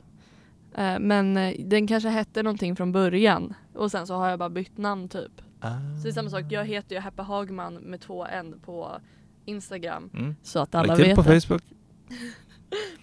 Eh, 0.76 1.00
Men 1.00 1.34
den 1.70 1.88
kanske 1.88 2.10
hette 2.10 2.44
någonting 2.44 2.76
från 2.76 2.92
början 2.92 3.54
och 3.74 3.92
sen 3.92 4.08
så 4.08 4.14
har 4.16 4.30
jag 4.30 4.40
bara 4.40 4.50
bytt 4.50 4.78
namn 4.78 5.10
typ. 5.10 5.42
Ah. 5.60 5.70
Så 5.98 6.04
det 6.04 6.10
är 6.10 6.14
samma 6.14 6.30
sak, 6.30 6.44
jag 6.50 6.66
heter 6.66 6.96
ju 6.96 7.02
Happy 7.02 7.22
Hagman 7.22 7.76
med 7.76 8.02
två 8.02 8.26
N 8.26 8.60
på 8.66 8.92
Instagram. 9.46 10.10
Mm. 10.14 10.36
Så 10.44 10.60
att 10.60 10.76
alla 10.76 10.96
till 10.96 11.06
vet 11.06 11.16
på. 11.16 11.24
Facebook. 11.24 11.64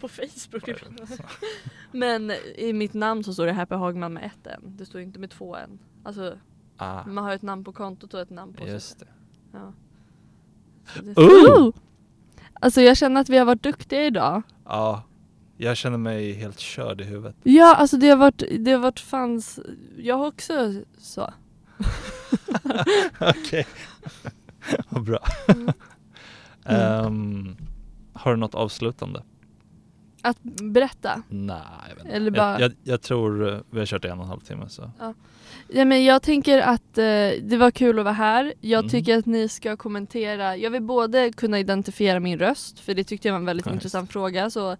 På 0.01 0.09
Facebook. 0.09 0.71
Men 1.93 2.33
i 2.57 2.73
mitt 2.73 2.95
namn 2.95 3.25
så 3.25 3.33
står 3.35 3.47
det 3.47 3.53
Happy 3.53 3.75
Hagman 3.75 4.13
med 4.13 4.25
ett 4.25 4.47
N. 4.47 4.61
Det 4.65 4.87
står 4.87 5.01
inte 5.01 5.19
med 5.19 5.31
två 5.31 5.57
N. 5.57 5.79
Alltså 6.05 6.39
Ah, 6.77 7.05
man 7.07 7.25
har 7.25 7.33
ett 7.33 7.43
namn 7.43 7.65
på 7.65 7.73
kontot 7.73 8.15
och 8.15 8.21
ett 8.21 8.31
namn 8.31 8.53
på 8.53 8.63
sig. 8.65 8.73
just 8.73 8.99
det. 9.01 9.07
Ja. 9.53 9.73
Oh! 11.17 11.23
Ooh! 11.25 11.75
Alltså 12.61 12.81
jag 12.83 12.97
känner 12.97 13.21
att 13.21 13.29
vi 13.29 13.39
har 13.39 13.45
varit 13.45 13.63
duktiga 13.63 14.05
idag. 14.07 14.43
Ja, 14.65 15.03
jag 15.57 15.77
känner 15.77 15.99
mig 15.99 16.33
helt 16.33 16.59
körd 16.59 17.01
i 17.01 17.05
huvudet. 17.05 17.37
Ja, 17.43 17.75
alltså 17.75 17.97
det 17.97 18.09
har 18.09 18.17
varit, 18.17 18.43
det 18.59 18.71
har 18.73 18.79
varit 18.79 19.01
fans, 19.01 19.61
jag 19.99 20.17
har 20.17 20.27
också 20.27 20.75
så. 20.99 21.33
Okej, 23.21 23.67
vad 24.89 25.03
bra. 25.05 25.19
Mm. 25.49 25.71
Ehm, 26.65 27.57
har 28.13 28.31
du 28.31 28.37
något 28.37 28.55
avslutande? 28.55 29.23
Att 30.23 30.43
berätta. 30.43 31.23
Nej, 31.29 31.57
jag 31.89 31.95
vet 31.97 32.05
inte. 32.05 32.17
Eller 32.17 32.31
bara- 32.31 32.61
jag, 32.61 32.61
jag, 32.61 32.73
jag 32.83 33.03
tror 33.03 33.53
eh, 33.53 33.59
vi 33.71 33.79
har 33.79 33.87
kört 33.87 34.05
i 34.05 34.09
en 34.09 34.19
och 34.19 34.25
en 34.25 34.29
halv 34.29 34.41
timme 34.41 34.69
så. 34.69 34.91
Ja, 34.99 35.15
men 35.69 36.05
jag 36.05 36.23
tänker 36.23 36.59
att 36.59 36.99
eh, 36.99 37.05
det 37.43 37.57
var 37.59 37.71
kul 37.71 37.99
att 37.99 38.05
vara 38.05 38.15
här. 38.15 38.55
Jag 38.61 38.79
Mm. 38.79 38.91
tycker 38.91 39.19
att 39.19 39.27
ni 39.27 39.49
ska 39.49 39.77
kommentera. 39.77 40.57
Jag 40.57 40.71
vill 40.71 40.83
både 40.83 41.33
kunna 41.33 41.59
identifiera 41.59 42.21
min 42.21 42.39
röst, 42.39 42.81
för 42.81 42.95
det 42.95 43.05
tyckte 43.05 43.29
jag 43.29 43.33
var 43.33 43.39
en 43.41 43.47
väldigt 43.47 43.67
Ja, 43.67 43.73
just 43.73 43.77
intressant 43.85 44.13
fråga. 44.13 44.51
Så 44.51 44.77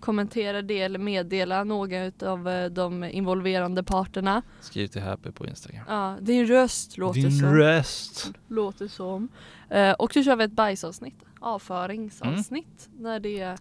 kommentera 0.00 0.62
det 0.62 0.80
eller 0.80 0.98
meddela 0.98 1.64
några 1.64 2.04
av 2.22 2.70
de 2.72 3.04
involverande 3.04 3.82
parterna. 3.82 4.42
Skriv 4.60 4.86
till 4.86 5.02
Happy 5.02 5.30
på 5.30 5.46
Instagram. 5.46 5.84
Ja, 5.88 6.16
din 6.20 6.46
röst 6.46 6.98
låter 6.98 7.20
Din 7.20 7.38
som. 7.38 7.54
röst. 7.54 8.32
Låter 8.48 8.88
som. 8.88 9.28
Eh, 9.70 9.92
och 9.92 10.12
så 10.12 10.22
kör 10.22 10.36
vi 10.36 10.44
ett 10.44 10.52
bajsavsnitt. 10.52 11.24
Avföringsavsnitt. 11.40 12.88
När 12.98 13.20
det 13.20 13.40
är, 13.40 13.58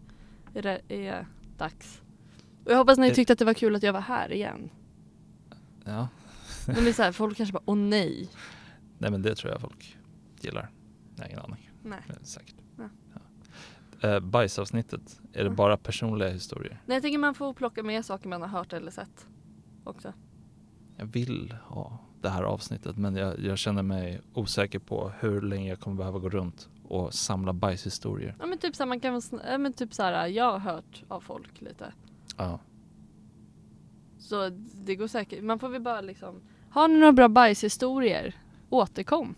är, 0.53 0.79
är 0.89 1.25
dags. 1.57 2.01
Och 2.65 2.71
jag 2.71 2.77
hoppas 2.77 2.97
ni 2.97 3.07
Eh. 3.07 3.13
tyckte 3.13 3.33
att 3.33 3.39
det 3.39 3.45
var 3.45 3.53
kul 3.53 3.75
att 3.75 3.83
jag 3.83 3.93
var 3.93 4.01
här 4.01 4.31
igen. 4.33 4.69
Ja, 5.85 6.07
Men 6.75 6.83
det 6.83 6.89
är 6.89 6.93
så 6.93 7.03
här, 7.03 7.11
folk 7.11 7.37
kanske 7.37 7.53
bara 7.53 7.63
åh 7.65 7.77
nej. 7.77 8.29
nej 8.97 9.11
men 9.11 9.21
det 9.21 9.35
tror 9.35 9.51
jag 9.51 9.61
folk 9.61 9.97
gillar. 10.41 10.69
Jag 11.15 11.23
har 11.23 11.29
ingen 11.29 11.39
aning. 11.39 11.71
nej. 11.83 11.99
Säkert. 12.23 12.55
Ja. 12.77 12.89
Ja. 14.01 14.09
Eh, 14.09 14.19
bajsavsnittet, 14.19 15.21
är 15.33 15.43
det 15.43 15.49
bara 15.49 15.77
personliga 15.77 16.29
historier? 16.29 16.81
Nej 16.85 16.95
jag 16.95 17.01
tänker 17.01 17.17
man 17.17 17.35
får 17.35 17.53
plocka 17.53 17.83
med 17.83 18.05
saker 18.05 18.29
man 18.29 18.41
har 18.41 18.49
hört 18.49 18.73
eller 18.73 18.91
sett. 18.91 19.27
Också. 19.83 20.13
Jag 20.97 21.05
vill 21.05 21.55
ha 21.63 21.99
det 22.21 22.29
här 22.29 22.43
avsnittet 22.43 22.97
men 22.97 23.15
jag, 23.15 23.39
jag 23.39 23.57
känner 23.57 23.83
mig 23.83 24.21
osäker 24.33 24.79
på 24.79 25.11
hur 25.19 25.41
länge 25.41 25.69
jag 25.69 25.79
kommer 25.79 25.97
behöva 25.97 26.19
gå 26.19 26.29
runt 26.29 26.69
och 26.83 27.13
samla 27.13 27.53
bajshistorier. 27.53 28.35
Ja 28.39 28.45
men 28.45 28.57
typ 28.57 28.75
så 28.75 28.83
här, 28.83 28.87
man 28.87 28.99
kan 28.99 29.21
ja, 29.45 29.57
men 29.57 29.73
typ 29.73 29.93
så 29.93 30.03
här, 30.03 30.27
jag 30.27 30.51
har 30.51 30.59
hört 30.59 31.03
av 31.07 31.21
folk 31.21 31.61
lite. 31.61 31.93
Ja. 32.37 32.59
Så 34.19 34.49
det 34.73 34.95
går 34.95 35.07
säkert. 35.07 35.43
Man 35.43 35.59
får 35.59 35.69
väl 35.69 35.81
bara 35.81 36.01
liksom, 36.01 36.41
har 36.71 36.87
ni 36.87 36.99
några 36.99 37.11
bra 37.13 37.27
bajshistorier? 37.29 38.35
Återkom. 38.69 39.35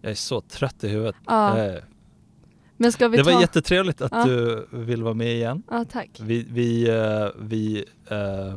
Jag 0.00 0.10
är 0.10 0.14
så 0.14 0.40
trött 0.40 0.84
i 0.84 0.88
huvudet. 0.88 1.16
Ja. 1.26 1.58
Eh, 1.58 1.82
Men 2.76 2.92
ska 2.92 3.08
vi 3.08 3.16
det 3.16 3.24
ta... 3.24 3.32
var 3.32 3.40
jättetrevligt 3.40 4.00
att 4.02 4.12
Ja. 4.12 4.24
du 4.24 4.66
vill 4.70 5.02
vara 5.02 5.14
med 5.14 5.32
igen. 5.34 5.62
Ja 5.70 5.84
tack. 5.84 6.10
Vi, 6.20 6.46
vi, 6.50 6.88
eh, 6.90 7.26
vi 7.40 7.84
eh, 8.10 8.54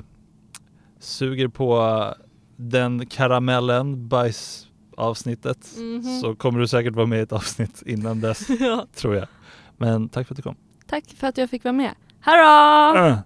suger 1.00 1.48
på 1.48 2.04
den 2.56 3.06
karamellen, 3.06 4.08
bajsavsnittet. 4.08 5.68
Mhm. 5.78 6.20
Så 6.22 6.36
kommer 6.36 6.60
du 6.60 6.68
säkert 6.68 6.94
vara 6.96 7.06
med 7.06 7.20
i 7.20 7.22
ett 7.22 7.32
avsnitt 7.32 7.84
innan 7.86 8.22
dess, 8.22 8.50
ja. 8.60 8.86
tror 8.96 9.16
jag. 9.16 9.28
Men 9.78 10.10
tack 10.10 10.28
för 10.28 10.34
att 10.34 10.38
du 10.38 10.42
kom. 10.44 10.56
Tack 10.88 11.06
för 11.18 11.28
att 11.28 11.38
jag 11.38 11.50
fick 11.50 11.64
vara 11.64 11.74
med. 11.74 11.92
Hurra! 12.22 13.24